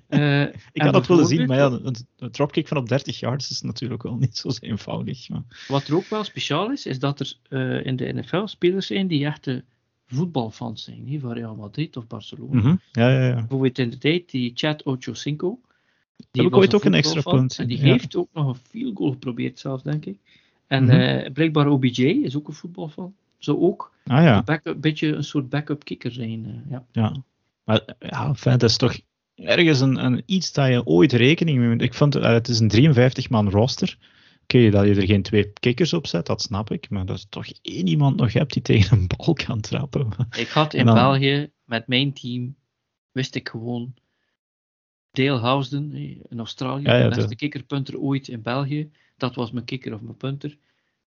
uh, 0.09 0.43
ik 0.73 0.83
had 0.83 0.93
dat 0.93 1.07
willen 1.07 1.27
zien, 1.27 1.47
maar 1.47 1.57
ja, 1.57 1.67
een, 1.67 1.97
een 2.19 2.31
dropkick 2.31 2.69
van 2.69 2.77
op 2.77 2.89
30 2.89 3.21
yards 3.21 3.51
is 3.51 3.61
natuurlijk 3.61 4.03
wel 4.03 4.17
niet 4.17 4.37
zo 4.37 4.49
eenvoudig. 4.61 5.29
Maar... 5.29 5.43
Wat 5.69 5.89
er 5.89 5.97
ook 5.97 6.09
wel 6.09 6.25
speciaal 6.25 6.71
is, 6.71 6.87
is 6.87 6.99
dat 6.99 7.21
er 7.21 7.37
uh, 7.49 7.87
in 7.87 7.97
de 7.97 8.13
NFL 8.13 8.47
spelers 8.47 8.87
zijn 8.87 9.07
die 9.07 9.25
echte 9.27 9.65
voetbalfans 10.07 10.85
zijn, 10.85 11.05
niet 11.05 11.21
van 11.21 11.33
Real 11.33 11.57
Madrid 11.57 11.97
of 11.97 12.07
Barcelona. 12.07 12.55
Mm 12.55 12.61
-hmm. 12.61 12.81
ja, 12.93 13.09
ja, 13.11 13.27
ja. 13.27 13.35
Bijvoorbeeld 13.35 13.79
in 13.79 13.91
de 13.91 13.99
tijd, 13.99 14.31
die 14.31 14.53
Chad 14.55 14.83
Ochocinco, 14.83 15.61
die 16.17 16.43
heb 16.43 16.53
ik 16.53 16.57
ooit 16.57 16.75
ook 16.75 16.85
een 16.85 16.95
extra 16.95 17.21
punt. 17.21 17.59
En 17.59 17.67
die 17.67 17.79
ja. 17.79 17.85
heeft 17.85 18.17
ook 18.17 18.29
nog 18.33 18.49
een 18.49 18.61
field 18.69 18.97
goal 18.97 19.11
geprobeerd 19.11 19.59
zelf, 19.59 19.83
denk 19.83 20.05
ik. 20.05 20.19
En 20.67 20.83
mm 20.83 20.91
-hmm. 20.91 21.01
uh, 21.01 21.33
blijkbaar 21.33 21.69
OBJ 21.69 22.03
is 22.03 22.37
ook 22.37 22.49
een 22.49 22.55
voetbalfan. 22.55 23.15
Zou 23.39 23.59
ook 23.59 23.93
ah, 24.07 24.23
ja. 24.23 24.61
een 24.63 24.81
beetje 24.81 25.15
een 25.15 25.25
soort 25.25 25.49
backup 25.49 25.85
kicker 25.85 26.13
zijn. 26.13 26.45
Uh, 26.47 26.71
ja. 26.71 26.85
ja, 26.93 27.23
maar 27.65 27.85
ja, 27.99 28.33
dat 28.43 28.63
is 28.63 28.77
toch 28.77 29.01
ergens 29.35 29.81
een, 29.81 30.05
een, 30.05 30.23
iets 30.27 30.53
dat 30.53 30.69
je 30.69 30.87
ooit 30.87 31.13
rekening 31.13 31.59
mee 31.59 31.69
moet. 31.69 31.83
Ik 31.83 31.95
vond 31.95 32.17
uh, 32.17 32.23
het 32.23 32.49
is 32.49 32.59
een 32.61 32.95
53-man 32.95 33.51
roster. 33.51 33.99
Oké, 34.43 34.57
okay, 34.57 34.71
dat 34.71 34.87
je 34.87 35.01
er 35.01 35.07
geen 35.07 35.23
twee 35.23 35.53
kikkers 35.53 35.93
op 35.93 36.07
zet, 36.07 36.27
dat 36.27 36.43
snap 36.43 36.71
ik. 36.71 36.91
Maar 36.91 37.07
dat 37.07 37.17
is 37.17 37.27
toch 37.29 37.47
één 37.63 37.87
iemand 37.87 38.17
nog 38.17 38.33
hebt 38.33 38.53
die 38.53 38.63
tegen 38.63 38.99
een 38.99 39.11
bal 39.17 39.35
kan 39.35 39.61
trappen. 39.61 40.09
Ik 40.37 40.49
had 40.49 40.75
in 40.75 40.87
dan... 40.87 40.95
België 40.95 41.51
met 41.65 41.87
mijn 41.87 42.13
team, 42.13 42.55
wist 43.13 43.35
ik 43.35 43.49
gewoon 43.49 43.95
Dale 45.15 45.39
Housden 45.39 45.95
in 46.29 46.39
Australië, 46.39 46.83
ja, 46.83 46.97
ja, 46.97 47.09
de 47.09 47.15
beste 47.15 47.37
kikkerpunter 47.37 47.99
ooit 47.99 48.29
in 48.29 48.43
België. 48.43 48.91
Dat 49.17 49.35
was 49.35 49.51
mijn 49.51 49.65
kikker 49.65 49.95
of 49.95 50.01
mijn 50.01 50.17
punter. 50.17 50.57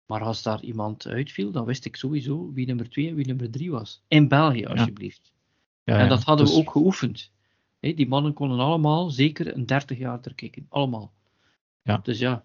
Maar 0.06 0.22
als 0.22 0.44
daar 0.44 0.62
iemand 0.62 1.08
uitviel, 1.08 1.52
dan 1.52 1.66
wist 1.66 1.86
ik 1.86 1.96
sowieso 1.96 2.52
wie 2.54 2.66
nummer 2.66 2.90
2 2.90 3.08
en 3.08 3.16
wie 3.16 3.26
nummer 3.26 3.50
3 3.50 3.72
was. 3.72 4.02
In 4.08 4.28
België, 4.28 4.66
alsjeblieft. 4.66 5.32
Ja. 5.84 5.98
en 5.98 6.10
dat 6.10 6.24
hadden 6.24 6.46
dus... 6.46 6.56
we 6.56 6.62
ook 6.62 6.72
geoefend. 6.72 7.32
He, 7.80 7.94
die 7.94 8.08
mannen 8.08 8.34
konden 8.34 8.60
allemaal 8.60 9.10
zeker 9.10 9.56
een 9.56 9.66
30 9.66 9.98
jaar 9.98 10.20
er 10.24 10.34
kicken. 10.34 10.66
Allemaal. 10.70 11.14
Ja. 11.84 12.00
Dus 12.04 12.20
ja. 12.20 12.44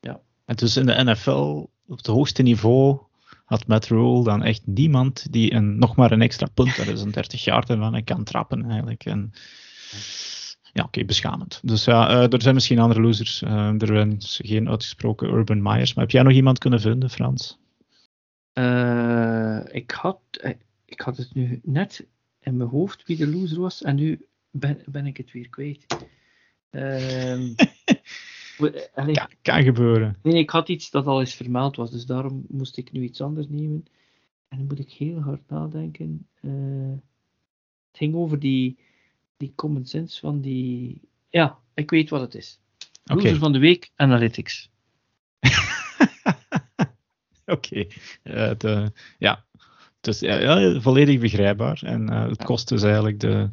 ja. 0.00 0.20
En 0.44 0.56
dus 0.56 0.76
in 0.76 0.86
de 0.86 1.04
NFL, 1.04 1.66
op 1.86 1.96
het 1.96 2.06
hoogste 2.06 2.42
niveau, 2.42 2.98
had 3.44 3.66
Matt 3.66 3.86
Rule 3.86 4.24
dan 4.24 4.42
echt 4.42 4.66
niemand 4.66 5.32
die 5.32 5.52
een, 5.52 5.78
nog 5.78 5.96
maar 5.96 6.12
een 6.12 6.22
extra 6.22 6.46
punt, 6.54 6.76
dat 6.76 6.86
is 6.86 7.00
een 7.00 7.10
30 7.10 7.44
jaar 7.44 7.70
en 7.70 7.80
dan 7.80 8.04
kan 8.04 8.24
trappen 8.24 8.64
eigenlijk. 8.70 9.04
En 9.04 9.32
ja, 10.74 10.84
oké, 10.84 11.04
beschamend. 11.04 11.60
Dus 11.62 11.84
ja, 11.84 12.10
uh, 12.10 12.32
er 12.32 12.42
zijn 12.42 12.54
misschien 12.54 12.78
andere 12.78 13.00
losers. 13.00 13.42
Uh, 13.42 13.82
er 13.82 14.16
is 14.16 14.40
geen 14.44 14.68
uitgesproken 14.68 15.28
Urban 15.28 15.62
Myers. 15.62 15.94
Maar 15.94 16.04
heb 16.04 16.12
jij 16.12 16.22
nog 16.22 16.32
iemand 16.32 16.58
kunnen 16.58 16.80
vinden, 16.80 17.10
Frans? 17.10 17.58
Uh, 18.54 19.60
ik, 19.70 19.90
had, 19.90 20.20
ik 20.84 21.00
had 21.00 21.16
het 21.16 21.34
nu 21.34 21.60
net 21.62 22.06
in 22.40 22.56
mijn 22.56 22.68
hoofd 22.68 23.06
wie 23.06 23.16
de 23.16 23.26
loser 23.26 23.60
was. 23.60 23.82
En 23.82 23.94
nu 23.96 24.26
ben, 24.50 24.82
ben 24.86 25.06
ik 25.06 25.16
het 25.16 25.32
weer 25.32 25.48
kwijt. 25.48 25.86
Ehm, 26.70 27.54
kan, 29.12 29.28
kan, 29.42 29.62
gebeuren. 29.62 30.16
Nee, 30.22 30.38
ik 30.38 30.50
had 30.50 30.68
iets 30.68 30.90
dat 30.90 31.06
al 31.06 31.20
eens 31.20 31.34
vermeld 31.34 31.76
was. 31.76 31.90
Dus 31.90 32.06
daarom 32.06 32.44
moest 32.48 32.76
ik 32.76 32.92
nu 32.92 33.02
iets 33.02 33.20
anders 33.20 33.48
nemen. 33.48 33.84
En 34.48 34.58
dan 34.58 34.66
moet 34.66 34.78
ik 34.78 34.90
heel 34.90 35.20
hard 35.20 35.48
nadenken. 35.48 36.26
het 36.40 37.00
ging 37.92 38.14
over 38.14 38.38
die 38.38 38.78
die 39.44 39.52
common 39.56 39.86
sense 39.86 40.20
van 40.20 40.40
die. 40.40 41.00
Ja, 41.28 41.58
ik 41.74 41.90
weet 41.90 42.10
wat 42.10 42.20
het 42.20 42.34
is. 42.34 42.58
Loser 43.04 43.36
van 43.36 43.52
de 43.52 43.58
week, 43.58 43.90
Analytics. 43.96 44.70
Oké. 47.46 47.86
Okay. 48.24 48.90
ja, 49.18 49.44
het 50.00 50.06
is 50.06 50.20
ja, 50.20 50.80
volledig 50.80 51.20
begrijpbaar. 51.20 51.80
En 51.82 52.10
uh, 52.10 52.28
het 52.28 52.44
kost 52.44 52.68
dus 52.68 52.82
eigenlijk 52.82 53.20
de, 53.20 53.50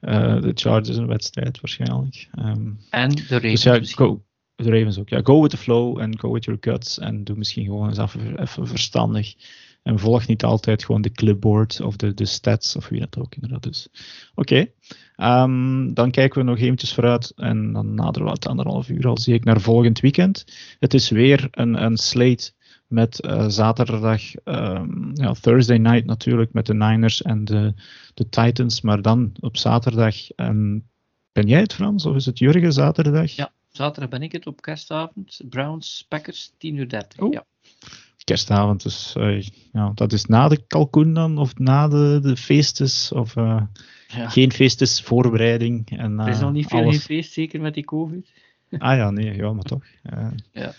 uh, 0.00 0.40
de 0.40 0.50
Chargers 0.54 0.96
een 0.96 1.06
wedstrijd 1.06 1.60
waarschijnlijk. 1.60 2.28
Um, 2.38 2.78
en 2.90 3.10
de 3.10 3.24
Ravens. 3.28 3.62
Dus 3.62 3.90
ja, 3.90 3.96
go, 3.96 4.24
de 4.54 4.70
Ravens 4.70 4.98
ook. 4.98 5.08
Ja, 5.08 5.20
go 5.22 5.42
with 5.42 5.50
the 5.50 5.56
flow 5.56 6.00
en 6.00 6.18
go 6.18 6.32
with 6.32 6.44
your 6.44 6.60
guts. 6.60 6.98
En 6.98 7.24
doe 7.24 7.36
misschien 7.36 7.64
gewoon 7.64 7.88
eens 7.88 7.98
even, 7.98 8.40
even 8.40 8.66
verstandig. 8.66 9.34
En 9.84 9.98
volg 9.98 10.26
niet 10.26 10.44
altijd 10.44 10.84
gewoon 10.84 11.02
de 11.02 11.12
clipboard 11.12 11.80
of 11.80 11.96
de, 11.96 12.14
de 12.14 12.24
stats 12.24 12.76
of 12.76 12.88
wie 12.88 13.00
dat 13.00 13.18
ook 13.18 13.34
inderdaad 13.34 13.66
is. 13.66 13.88
Oké, 14.34 14.66
ehm, 15.16 15.92
dan 15.92 16.10
kijken 16.10 16.38
we 16.38 16.50
nog 16.50 16.58
eventjes 16.58 16.94
vooruit 16.94 17.32
en 17.36 17.72
dan 17.72 17.94
naderen 17.94 18.26
we 18.26 18.32
het 18.32 18.46
anderhalf 18.46 18.88
uur 18.88 19.06
al 19.06 19.18
zie 19.18 19.34
ik 19.34 19.44
naar 19.44 19.60
volgend 19.60 20.00
weekend. 20.00 20.44
Het 20.78 20.94
is 20.94 21.10
weer 21.10 21.48
een, 21.50 21.82
een 21.82 21.96
slate 21.96 22.52
met 22.86 23.24
uh, 23.24 23.48
zaterdag, 23.48 24.22
um, 24.44 25.10
ja, 25.14 25.32
Thursday 25.32 25.78
night 25.78 26.06
natuurlijk 26.06 26.52
met 26.52 26.66
de 26.66 26.74
Niners 26.74 27.22
en 27.22 27.44
de, 27.44 27.74
de 28.14 28.28
Titans, 28.28 28.80
maar 28.80 29.02
dan 29.02 29.32
op 29.40 29.56
zaterdag. 29.56 30.30
En 30.30 30.88
ben 31.32 31.46
jij 31.46 31.60
het 31.60 31.74
Frans 31.74 32.06
of 32.06 32.14
is 32.14 32.26
het 32.26 32.38
Jurgen 32.38 32.72
zaterdag? 32.72 33.30
Ja, 33.30 33.52
zaterdag 33.68 34.10
ben 34.10 34.22
ik 34.22 34.32
het 34.32 34.46
op 34.46 34.62
kerstavond. 34.62 35.40
Browns, 35.48 36.06
Packers, 36.08 36.52
10 36.58 36.76
uur 36.76 36.88
30. 36.88 37.32
Ja 37.32 37.44
kerstavond. 38.24 38.82
Dus 38.82 39.14
uh, 39.18 39.42
ja, 39.72 39.92
dat 39.94 40.12
is 40.12 40.24
na 40.24 40.48
de 40.48 40.64
kalkoen 40.66 41.14
dan, 41.14 41.38
of 41.38 41.58
na 41.58 41.88
de, 41.88 42.18
de 42.22 42.36
feestes, 42.36 43.12
of 43.12 43.36
uh, 43.36 43.62
ja. 44.08 44.28
geen 44.28 44.52
feestes, 44.52 45.02
voorbereiding. 45.02 45.90
En, 45.98 46.18
er 46.18 46.28
is 46.28 46.40
nog 46.40 46.52
niet 46.52 46.66
veel 46.66 46.82
alles... 46.82 47.04
feest, 47.04 47.32
zeker 47.32 47.60
met 47.60 47.74
die 47.74 47.84
COVID. 47.84 48.32
ah 48.78 48.96
ja, 48.96 49.10
nee, 49.10 49.36
ja, 49.36 49.52
maar 49.52 49.64
toch. 49.64 49.84
Uh, 50.14 50.26
ja. 50.52 50.74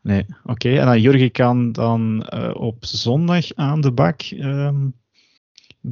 Nee, 0.00 0.24
oké. 0.28 0.50
Okay. 0.50 0.78
En 0.78 0.86
dan 0.86 1.00
Jurgen 1.00 1.30
kan 1.30 1.72
dan 1.72 2.32
op 2.54 2.76
zondag 2.80 3.54
aan 3.54 3.80
de 3.80 3.92
bak. 3.92 4.20
Um, 4.30 4.94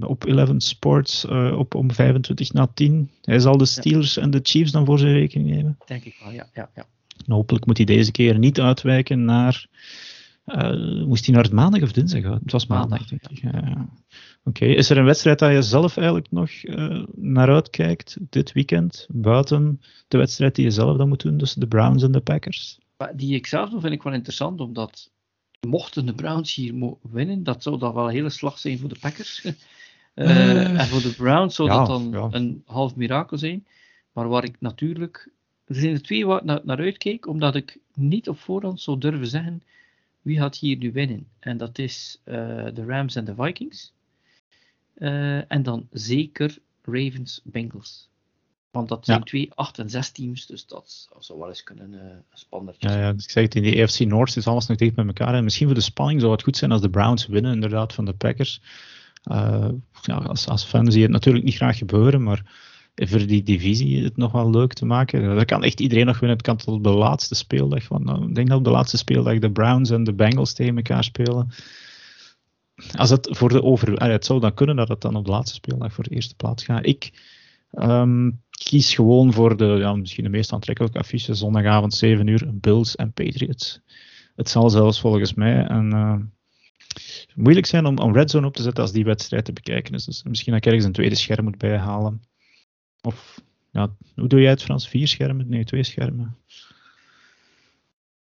op 0.01 0.25
11 0.25 0.55
Sports 0.57 1.25
op 1.55 1.75
om 1.75 1.93
25 1.93 2.53
na 2.53 2.67
10. 2.75 3.11
Hij 3.23 3.39
zal 3.39 3.57
de 3.57 3.65
Steelers 3.65 4.15
ja. 4.15 4.23
en 4.23 4.31
de 4.31 4.41
Chiefs 4.43 4.71
dan 4.71 4.85
voor 4.85 4.99
zijn 4.99 5.13
rekening 5.13 5.51
nemen. 5.51 5.79
Denk 5.87 6.05
ik 6.05 6.17
wel, 6.23 6.33
ja. 6.33 6.49
ja, 6.55 6.71
ja. 6.75 6.87
En 7.27 7.33
hopelijk 7.33 7.67
moet 7.67 7.77
hij 7.77 7.87
deze 7.87 8.11
keer 8.11 8.39
niet 8.39 8.61
uitwijken 8.61 9.25
naar 9.25 9.67
uh, 10.47 11.05
moest 11.05 11.27
hij 11.27 11.35
naar 11.35 11.45
het 11.45 11.53
maandag 11.53 11.83
of 11.83 11.93
dinsdag 11.93 12.23
gaan? 12.23 12.41
Het 12.43 12.53
was 12.53 12.67
maandag, 12.67 13.07
denk 13.07 13.29
ik. 13.29 13.39
Ja. 13.41 13.89
Oké, 14.45 14.65
is 14.65 14.91
er 14.91 14.99
een 14.99 15.05
wedstrijd 15.05 15.39
dat 15.39 15.53
je 15.53 15.63
zelf 15.63 15.97
eigenlijk 15.97 16.31
nog 16.31 16.51
uh, 16.63 17.05
naar 17.15 17.49
uitkijkt 17.49 18.17
dit 18.31 18.53
weekend, 18.53 19.07
buiten 19.11 19.81
de 20.09 20.19
wedstrijd 20.19 20.55
die 20.55 20.65
je 20.65 20.71
zelf 20.71 20.97
dan 20.97 21.09
moet 21.09 21.23
doen 21.23 21.39
tussen 21.39 21.61
de 21.61 21.67
Browns 21.67 22.03
en 22.03 22.13
de 22.13 22.21
Packers? 22.21 22.79
Die 23.15 23.35
ik 23.35 23.47
zelf 23.47 23.71
doe 23.71 23.81
vind 23.81 23.93
ik 23.93 24.03
wel 24.03 24.13
interessant, 24.13 24.61
omdat 24.61 25.11
mochten 25.61 26.07
de 26.07 26.15
Browns 26.15 26.55
hier 26.55 26.97
winnen, 27.03 27.43
dat 27.43 27.63
zou 27.63 27.79
dan 27.79 27.95
wel 27.95 28.05
een 28.05 28.15
hele 28.15 28.31
slag 28.31 28.59
zijn 28.59 28.79
voor 28.79 28.89
de 28.89 28.99
Packers. 29.01 29.45
uh, 29.45 30.79
en 30.81 30.87
voor 30.87 31.03
de 31.03 31.15
Browns 31.17 31.55
zou 31.55 31.69
dat 31.69 31.87
dan 31.87 32.35
een 32.35 32.63
half 32.67 32.97
mirakel 32.97 33.39
zijn. 33.39 33.67
Maar 34.13 34.29
waar 34.29 34.45
ik 34.45 34.57
natuurlijk, 34.61 35.31
er 35.65 35.75
zijn 35.75 35.93
er 35.93 36.03
twee 36.03 36.27
waar 36.27 36.39
ik 36.39 36.45
naar, 36.45 36.61
naar 36.65 36.79
uitkijk, 36.79 37.27
omdat 37.27 37.55
ik 37.55 37.79
niet 37.95 38.29
op 38.29 38.39
voorhand 38.39 38.81
zou 38.81 38.99
durven 38.99 39.27
zeggen 39.27 39.63
wie 40.27 40.39
gaat 40.39 40.57
hier 40.57 40.77
nu 40.77 40.93
winnen? 40.93 41.27
En 41.39 41.57
dat 41.57 41.79
is 41.79 42.21
uh, 42.25 42.35
de 42.75 42.85
Rams 42.87 43.15
en 43.15 43.25
de 43.25 43.35
Vikings. 43.35 43.93
Uh, 44.97 45.53
en 45.53 45.63
dan 45.63 45.87
zeker 45.91 46.59
Ravens 46.83 47.41
Bengals. 47.45 48.09
Want 48.71 48.89
dat 48.89 49.05
zijn 49.05 49.19
ja. 49.19 49.25
twee 49.25 49.51
8 49.55 49.79
en 49.79 49.91
6 49.91 50.11
teams, 50.11 50.47
dus 50.47 50.67
dat 50.67 51.09
zou 51.19 51.39
wel 51.39 51.49
eens 51.49 51.63
kunnen 51.63 51.93
uh, 51.93 52.01
zijn. 52.33 52.75
Ja, 52.79 52.99
ja, 52.99 53.13
dus 53.13 53.25
ik 53.25 53.31
zeg 53.31 53.43
het, 53.43 53.55
in 53.55 53.63
die 53.63 53.83
AFC 53.83 53.99
North 53.99 54.37
is 54.37 54.47
alles 54.47 54.67
nog 54.67 54.77
dicht 54.77 54.97
met 54.97 55.07
elkaar. 55.07 55.35
En 55.35 55.45
misschien 55.45 55.67
voor 55.67 55.75
de 55.75 55.81
spanning 55.81 56.21
zou 56.21 56.33
het 56.33 56.43
goed 56.43 56.57
zijn 56.57 56.73
als 56.73 56.81
de 56.81 56.91
Browns 56.91 57.27
winnen, 57.27 57.55
inderdaad, 57.55 57.93
van 57.93 58.05
de 58.05 58.15
Packers. 58.15 58.61
Uh, 59.25 59.69
ja, 60.03 60.15
als, 60.15 60.49
als 60.49 60.65
fan 60.65 60.87
zie 60.87 61.01
je 61.01 61.03
het 61.03 61.13
natuurlijk 61.13 61.45
niet 61.45 61.55
graag 61.55 61.79
gebeuren, 61.79 62.23
maar 62.23 62.43
voor 62.97 63.27
die 63.27 63.43
divisie 63.43 64.05
het 64.05 64.17
nog 64.17 64.33
wel 64.33 64.51
leuk 64.51 64.73
te 64.73 64.85
maken. 64.85 65.37
Dat 65.37 65.45
kan 65.45 65.65
echt 65.65 65.81
iedereen 65.81 66.07
nog 66.07 66.19
winnen. 66.19 66.37
Het 66.37 66.47
kan 66.47 66.57
tot 66.57 66.85
de 66.85 66.91
laatste 66.91 67.35
speeldag. 67.35 67.89
Want 67.89 68.05
nou, 68.05 68.29
ik 68.29 68.35
denk 68.35 68.49
dat 68.49 68.59
op 68.59 68.65
de 68.65 68.71
laatste 68.71 68.97
speeldag 68.97 69.39
de 69.39 69.51
Browns 69.51 69.91
en 69.91 70.05
de 70.05 70.15
Bengals 70.15 70.53
tegen 70.53 70.77
elkaar 70.77 71.05
spelen. 71.05 71.49
Als 72.93 73.11
het 73.11 73.29
voor 73.31 73.49
de 73.49 73.63
over. 73.63 74.03
Het 74.03 74.25
zou 74.25 74.41
dan 74.41 74.55
kunnen 74.55 74.77
dat 74.77 74.89
het 74.89 75.01
dan 75.01 75.17
op 75.17 75.25
de 75.25 75.31
laatste 75.31 75.55
speeldag 75.55 75.93
voor 75.93 76.05
de 76.05 76.15
eerste 76.15 76.35
plaats 76.35 76.65
gaat. 76.65 76.87
Ik 76.87 77.13
um, 77.73 78.43
kies 78.51 78.95
gewoon 78.95 79.33
voor 79.33 79.57
de 79.57 79.65
ja, 79.65 79.95
misschien 79.95 80.25
de 80.25 80.31
meest 80.31 80.53
aantrekkelijke 80.53 80.99
affiche. 80.99 81.35
Zondagavond 81.35 81.95
7 81.95 82.27
uur. 82.27 82.51
Bills 82.53 82.97
en 82.97 83.13
Patriots. 83.13 83.81
Het 84.37 84.49
zal 84.49 84.71
zelfs 84.71 85.01
volgens 85.01 85.35
mij 85.35 85.71
een. 85.71 85.91
Uh, 85.91 86.17
moeilijk 87.35 87.67
zijn 87.67 87.87
om, 87.87 87.99
om 87.99 88.13
Red 88.13 88.31
Zone 88.31 88.47
op 88.47 88.55
te 88.55 88.63
zetten 88.63 88.83
als 88.83 88.93
die 88.93 89.05
wedstrijd 89.05 89.45
te 89.45 89.53
bekijken. 89.53 89.93
Dus 89.93 90.23
misschien 90.29 90.53
dat 90.53 90.61
ik 90.61 90.67
ergens 90.67 90.85
een 90.85 90.93
tweede 90.93 91.15
scherm 91.15 91.45
moet 91.45 91.59
bijhalen. 91.59 92.23
Of 93.07 93.41
ja, 93.71 93.91
hoe 94.15 94.29
doe 94.29 94.41
jij 94.41 94.51
het 94.51 94.63
Frans? 94.63 94.89
Vier 94.89 95.09
schermen? 95.09 95.49
Nee, 95.49 95.65
twee 95.65 95.83
schermen. 95.83 96.37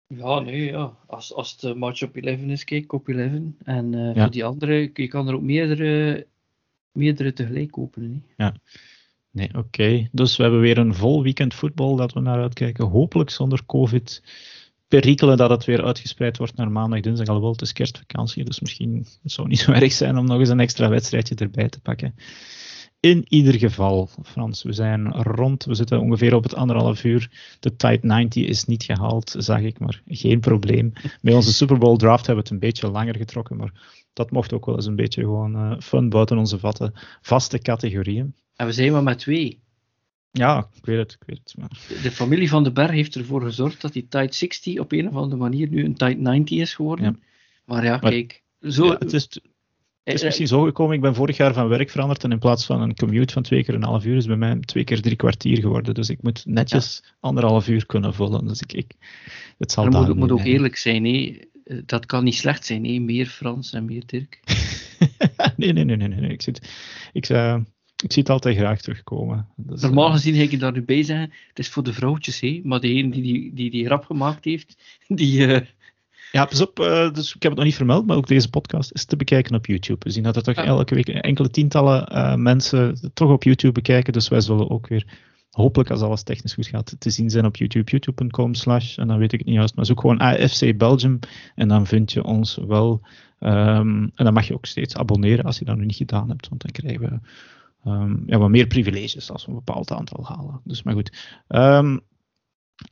Ja, 0.07 0.41
nee, 0.41 0.65
ja. 0.65 0.97
Als, 1.07 1.35
als 1.35 1.59
de 1.59 1.75
match 1.75 2.03
op 2.03 2.17
11 2.17 2.41
is, 2.41 2.65
kijk 2.65 2.93
op 2.93 3.09
11. 3.09 3.33
En 3.65 3.93
uh, 3.93 4.15
ja. 4.15 4.23
voor 4.23 4.31
die 4.31 4.45
andere, 4.45 4.91
je 4.95 5.09
kan 5.09 5.29
er 5.29 5.35
ook 5.35 5.43
meerdere, 5.43 6.27
meerdere 6.93 7.33
tegelijk 7.33 7.79
openen. 7.79 8.25
Hè? 8.37 8.45
Ja. 8.45 8.55
Nee, 9.31 9.49
oké. 9.49 9.59
Okay. 9.59 10.09
Dus 10.13 10.37
we 10.37 10.43
hebben 10.43 10.61
weer 10.61 10.79
een 10.79 10.95
vol 10.95 11.23
weekend 11.23 11.55
voetbal 11.55 11.97
dat 11.97 12.13
we 12.13 12.21
naar 12.21 12.43
uitkijken. 12.43 12.87
Hopelijk 12.87 13.31
zonder 13.31 13.67
COVID 13.67 14.23
perikelen 14.89 15.37
dat 15.37 15.51
het 15.51 15.65
weer 15.65 15.85
uitgespreid 15.85 16.37
wordt 16.37 16.57
naar 16.57 16.71
maandag, 16.71 17.01
dinsdag. 17.01 17.27
Alhoewel, 17.27 17.53
het 17.53 17.63
is 17.63 17.73
kerstvakantie, 17.73 18.45
dus 18.45 18.61
misschien 18.61 19.07
het 19.23 19.33
zou 19.33 19.49
niet 19.49 19.59
zo 19.59 19.73
erg 19.83 19.93
zijn 19.93 20.19
om 20.19 20.27
nog 20.27 20.39
eens 20.39 20.49
een 20.49 20.61
extra 20.61 20.89
wedstrijdje 20.89 21.35
erbij 21.35 21.69
te 21.69 21.81
pakken. 21.81 22.15
In 23.05 23.25
ieder 23.29 23.55
geval, 23.55 24.09
Frans, 24.23 24.63
we 24.63 24.73
zijn 24.73 25.13
rond. 25.13 25.65
We 25.65 25.75
zitten 25.75 26.01
ongeveer 26.01 26.35
op 26.35 26.43
het 26.43 26.55
anderhalf 26.55 27.05
uur. 27.05 27.31
De 27.61 27.77
Tide 27.77 28.07
90 28.07 28.45
is 28.45 28.65
niet 28.65 28.83
gehaald, 28.83 29.35
zag 29.39 29.61
ik, 29.61 29.79
maar 29.79 30.03
geen 30.07 30.41
probleem. 30.41 30.93
Bij 31.23 31.35
onze 31.35 31.53
Super 31.53 31.79
Bowl 31.79 31.97
draft 31.97 32.27
hebben 32.27 32.45
we 32.45 32.51
het 32.51 32.63
een 32.63 32.69
beetje 32.69 32.91
langer 32.91 33.17
getrokken, 33.17 33.57
maar 33.57 33.73
dat 34.13 34.31
mocht 34.31 34.53
ook 34.53 34.67
wel 34.67 34.75
eens 34.75 34.87
een 34.87 34.97
beetje 34.97 35.21
gewoon 35.21 35.57
uh, 35.57 35.81
fun 35.81 36.09
buiten 36.09 36.39
onze 36.39 36.59
vatten. 36.59 36.93
Vaste 37.21 37.59
categorieën. 37.59 38.35
En 38.57 38.67
we 38.67 38.73
zijn 38.73 38.93
maar 38.93 39.03
met 39.03 39.19
twee. 39.19 39.61
Ja, 40.31 40.69
ik 40.77 40.85
weet 40.85 40.99
het. 40.99 41.13
Ik 41.13 41.27
weet 41.27 41.41
het 41.45 41.55
maar. 41.57 42.01
De, 42.03 42.11
familie 42.11 42.49
van 42.49 42.65
de 42.65 42.73
Berg 42.73 42.91
heeft 42.91 43.15
ervoor 43.15 43.43
gezorgd 43.43 43.81
dat 43.81 43.93
die 43.93 44.07
Tide 44.09 44.33
60 44.33 44.79
op 44.79 44.93
een 44.93 45.09
of 45.09 45.15
andere 45.15 45.41
manier 45.41 45.69
nu 45.69 45.85
een 45.85 45.95
Tide 45.95 46.21
90 46.21 46.59
is 46.59 46.75
geworden. 46.75 47.05
Ja. 47.05 47.15
Maar 47.65 47.85
ja, 47.85 47.99
kijk. 47.99 48.43
Zo, 48.61 48.87
ja, 48.87 48.97
het 48.99 49.13
is 49.13 49.41
het 50.05 50.15
is 50.15 50.23
misschien 50.23 50.47
zo 50.47 50.63
gekomen, 50.63 50.95
ik 50.95 51.01
ben 51.01 51.15
vorig 51.15 51.37
jaar 51.37 51.55
van 51.55 51.69
werk 51.69 51.91
veranderd 51.91 52.25
en 52.25 52.33
in 52.33 52.39
plaats 52.39 52.67
van 52.67 52.81
een 52.81 52.95
commute 52.95 53.33
van 53.33 53.43
twee 53.43 53.65
keer 53.65 53.75
een 53.75 53.85
half 53.85 54.05
uur 54.05 54.17
is 54.17 54.27
bij 54.27 54.37
mij 54.37 54.59
twee 54.61 54.85
keer 54.85 55.01
drie 55.01 55.17
kwartier 55.17 55.59
geworden. 55.59 55.95
Dus 55.95 56.09
ik 56.09 56.23
moet 56.23 56.43
netjes 56.47 57.03
anderhalf 57.21 57.69
uur 57.69 57.87
kunnen 57.87 58.15
vullen. 58.15 58.47
Dus 58.47 58.61
ik, 58.61 58.73
ik, 58.73 58.93
het 59.59 59.73
zal 59.73 59.89
maar 59.89 60.07
moet, 60.07 60.17
moet 60.17 60.31
ook 60.31 60.45
eerlijk 60.45 60.77
zijn, 60.77 61.05
hé. 61.05 61.41
dat 61.87 62.07
kan 62.07 62.25
niet 62.25 62.35
slecht 62.35 62.67
zijn, 62.67 62.85
hé. 62.85 62.99
meer 62.99 63.27
Frans 63.27 63.73
en 63.73 63.85
meer 63.85 64.03
Dirk. 64.07 64.41
nee, 65.57 65.73
nee, 65.73 65.85
nee, 65.85 65.97
nee, 65.97 66.09
nee. 66.09 66.31
Ik, 66.31 66.43
zit, 66.43 66.69
ik, 67.13 67.29
uh, 67.29 67.57
ik 68.03 68.13
zie 68.13 68.23
het 68.23 68.31
altijd 68.31 68.57
graag 68.57 68.81
terugkomen. 68.81 69.49
Dus, 69.57 69.81
Normaal 69.81 70.11
gezien 70.11 70.35
ga 70.35 70.43
ik 70.43 70.61
daar 70.61 70.73
nu 70.73 70.83
bij 70.83 71.03
zeggen, 71.03 71.33
het 71.49 71.59
is 71.59 71.69
voor 71.69 71.83
de 71.83 71.93
vrouwtjes, 71.93 72.41
hé. 72.41 72.61
maar 72.65 72.81
degene 72.81 73.11
die 73.11 73.23
die, 73.23 73.55
die 73.55 73.71
die 73.71 73.85
grap 73.85 74.05
gemaakt 74.05 74.45
heeft, 74.45 74.77
die... 75.09 75.47
Uh, 75.47 75.61
ja, 76.35 76.45
pas 76.45 76.61
op, 76.61 76.79
uh, 76.81 77.13
dus 77.13 77.35
ik 77.35 77.43
heb 77.43 77.51
het 77.51 77.55
nog 77.55 77.65
niet 77.65 77.75
vermeld, 77.75 78.07
maar 78.07 78.17
ook 78.17 78.27
deze 78.27 78.51
podcast 78.51 78.93
is 78.93 79.05
te 79.05 79.17
bekijken 79.17 79.55
op 79.55 79.67
YouTube. 79.67 80.05
We 80.05 80.11
zien 80.11 80.23
dat 80.23 80.37
er 80.37 80.43
toch 80.43 80.55
elke 80.55 80.95
week 80.95 81.09
enkele 81.09 81.51
tientallen 81.51 82.13
uh, 82.13 82.35
mensen 82.35 83.13
toch 83.13 83.31
op 83.31 83.43
YouTube 83.43 83.73
bekijken. 83.73 84.13
Dus 84.13 84.29
wij 84.29 84.41
zullen 84.41 84.71
ook 84.71 84.87
weer, 84.89 85.07
hopelijk 85.51 85.91
als 85.91 86.01
alles 86.01 86.23
technisch 86.23 86.55
goed 86.55 86.67
gaat, 86.67 86.97
te 86.99 87.11
zien 87.11 87.31
zijn 87.31 87.45
op 87.45 87.57
YouTube. 87.57 87.91
YouTube.com 87.91 88.55
slash, 88.55 88.99
en 88.99 89.09
dan 89.09 89.19
weet 89.19 89.33
ik 89.33 89.39
het 89.39 89.49
niet 89.49 89.57
juist, 89.57 89.75
maar 89.75 89.87
zoek 89.87 90.01
gewoon 90.01 90.19
AFC 90.19 90.77
Belgium 90.77 91.19
en 91.55 91.69
dan 91.69 91.87
vind 91.87 92.13
je 92.13 92.25
ons 92.25 92.59
wel. 92.67 93.01
Um, 93.41 94.11
en 94.15 94.25
dan 94.25 94.33
mag 94.33 94.47
je 94.47 94.55
ook 94.55 94.67
steeds 94.67 94.97
abonneren 94.97 95.45
als 95.45 95.59
je 95.59 95.65
dat 95.65 95.77
nog 95.77 95.87
niet 95.87 95.97
gedaan 95.97 96.29
hebt, 96.29 96.49
want 96.49 96.63
dan 96.63 96.71
krijgen 96.71 97.01
we 97.01 97.91
um, 97.91 98.23
ja, 98.27 98.39
wat 98.39 98.51
meer 98.51 98.67
privileges 98.67 99.31
als 99.31 99.45
we 99.45 99.51
een 99.51 99.63
bepaald 99.65 99.93
aantal 99.93 100.27
halen. 100.27 100.61
Dus 100.65 100.83
maar 100.83 100.95
goed. 100.95 101.35
Um, 101.49 102.01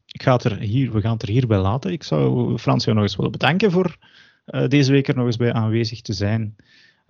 ik 0.07 0.23
ga 0.23 0.33
het 0.33 0.45
er 0.45 0.59
hier, 0.59 0.93
we 0.93 1.01
gaan 1.01 1.13
het 1.13 1.23
er 1.23 1.29
hierbij 1.29 1.59
laten. 1.59 1.93
Ik 1.93 2.03
zou 2.03 2.59
Frans 2.59 2.85
jou 2.85 2.97
nog 2.97 3.05
eens 3.05 3.17
willen 3.17 3.33
bedanken 3.33 3.71
voor 3.71 3.97
uh, 4.47 4.69
deze 4.69 4.93
week 4.93 5.09
er 5.09 5.17
nog 5.17 5.27
eens 5.27 5.37
bij 5.37 5.53
aanwezig 5.53 6.01
te 6.01 6.13
zijn. 6.13 6.57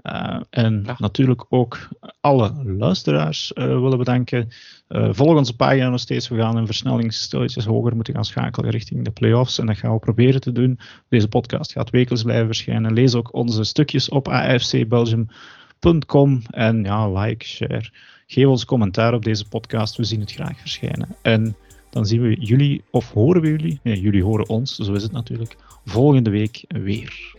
Uh, 0.03 0.41
en 0.51 0.83
ja. 0.87 0.97
natuurlijk 0.99 1.45
ook 1.49 1.89
alle 2.21 2.53
luisteraars 2.65 3.53
uh, 3.55 3.65
willen 3.65 3.99
bedanken. 3.99 4.49
Volg 4.89 5.37
onze 5.37 5.57
pagina 5.57 5.89
nog 5.89 6.01
steeds. 6.01 6.29
We 6.29 6.37
gaan 6.37 6.57
een 6.57 6.67
versnelling 6.67 7.13
stilletjes 7.13 7.65
hoger 7.65 7.95
moeten 7.95 8.15
gaan 8.15 8.25
schakelen 8.25 8.71
richting 8.71 9.05
de 9.05 9.11
playoffs. 9.11 9.59
En 9.59 9.67
dat 9.67 9.77
gaan 9.77 9.93
we 9.93 9.99
proberen 9.99 10.41
te 10.41 10.53
doen. 10.53 10.79
Deze 11.09 11.29
podcast 11.29 11.73
gaat 11.73 11.91
wekelijks 11.91 12.25
blijven 12.25 12.47
verschijnen. 12.47 12.93
Lees 12.93 13.15
ook 13.15 13.35
onze 13.35 13.65
stukjes 13.65 14.09
op 14.09 14.29
afcbelgium.com. 14.29 16.43
En 16.51 16.85
ja, 16.85 17.13
like, 17.13 17.45
share. 17.45 17.91
Geef 18.27 18.47
ons 18.47 18.65
commentaar 18.65 19.15
op 19.15 19.25
deze 19.25 19.49
podcast. 19.49 19.97
We 19.97 20.05
zien 20.05 20.21
het 20.21 20.33
graag 20.33 20.59
verschijnen. 20.59 21.09
En 21.23 21.57
dan 21.93 22.07
zien 22.07 22.23
we 22.23 22.37
jullie, 22.41 22.83
of 22.91 23.13
horen 23.13 23.43
we 23.43 23.49
jullie? 23.49 23.81
Nee, 23.83 24.01
jullie 24.01 24.25
horen 24.25 24.49
ons, 24.49 24.77
zo 24.77 24.93
is 24.93 25.03
het 25.03 25.13
natuurlijk. 25.13 25.57
Volgende 25.85 26.31
week 26.31 26.65
weer. 26.69 27.35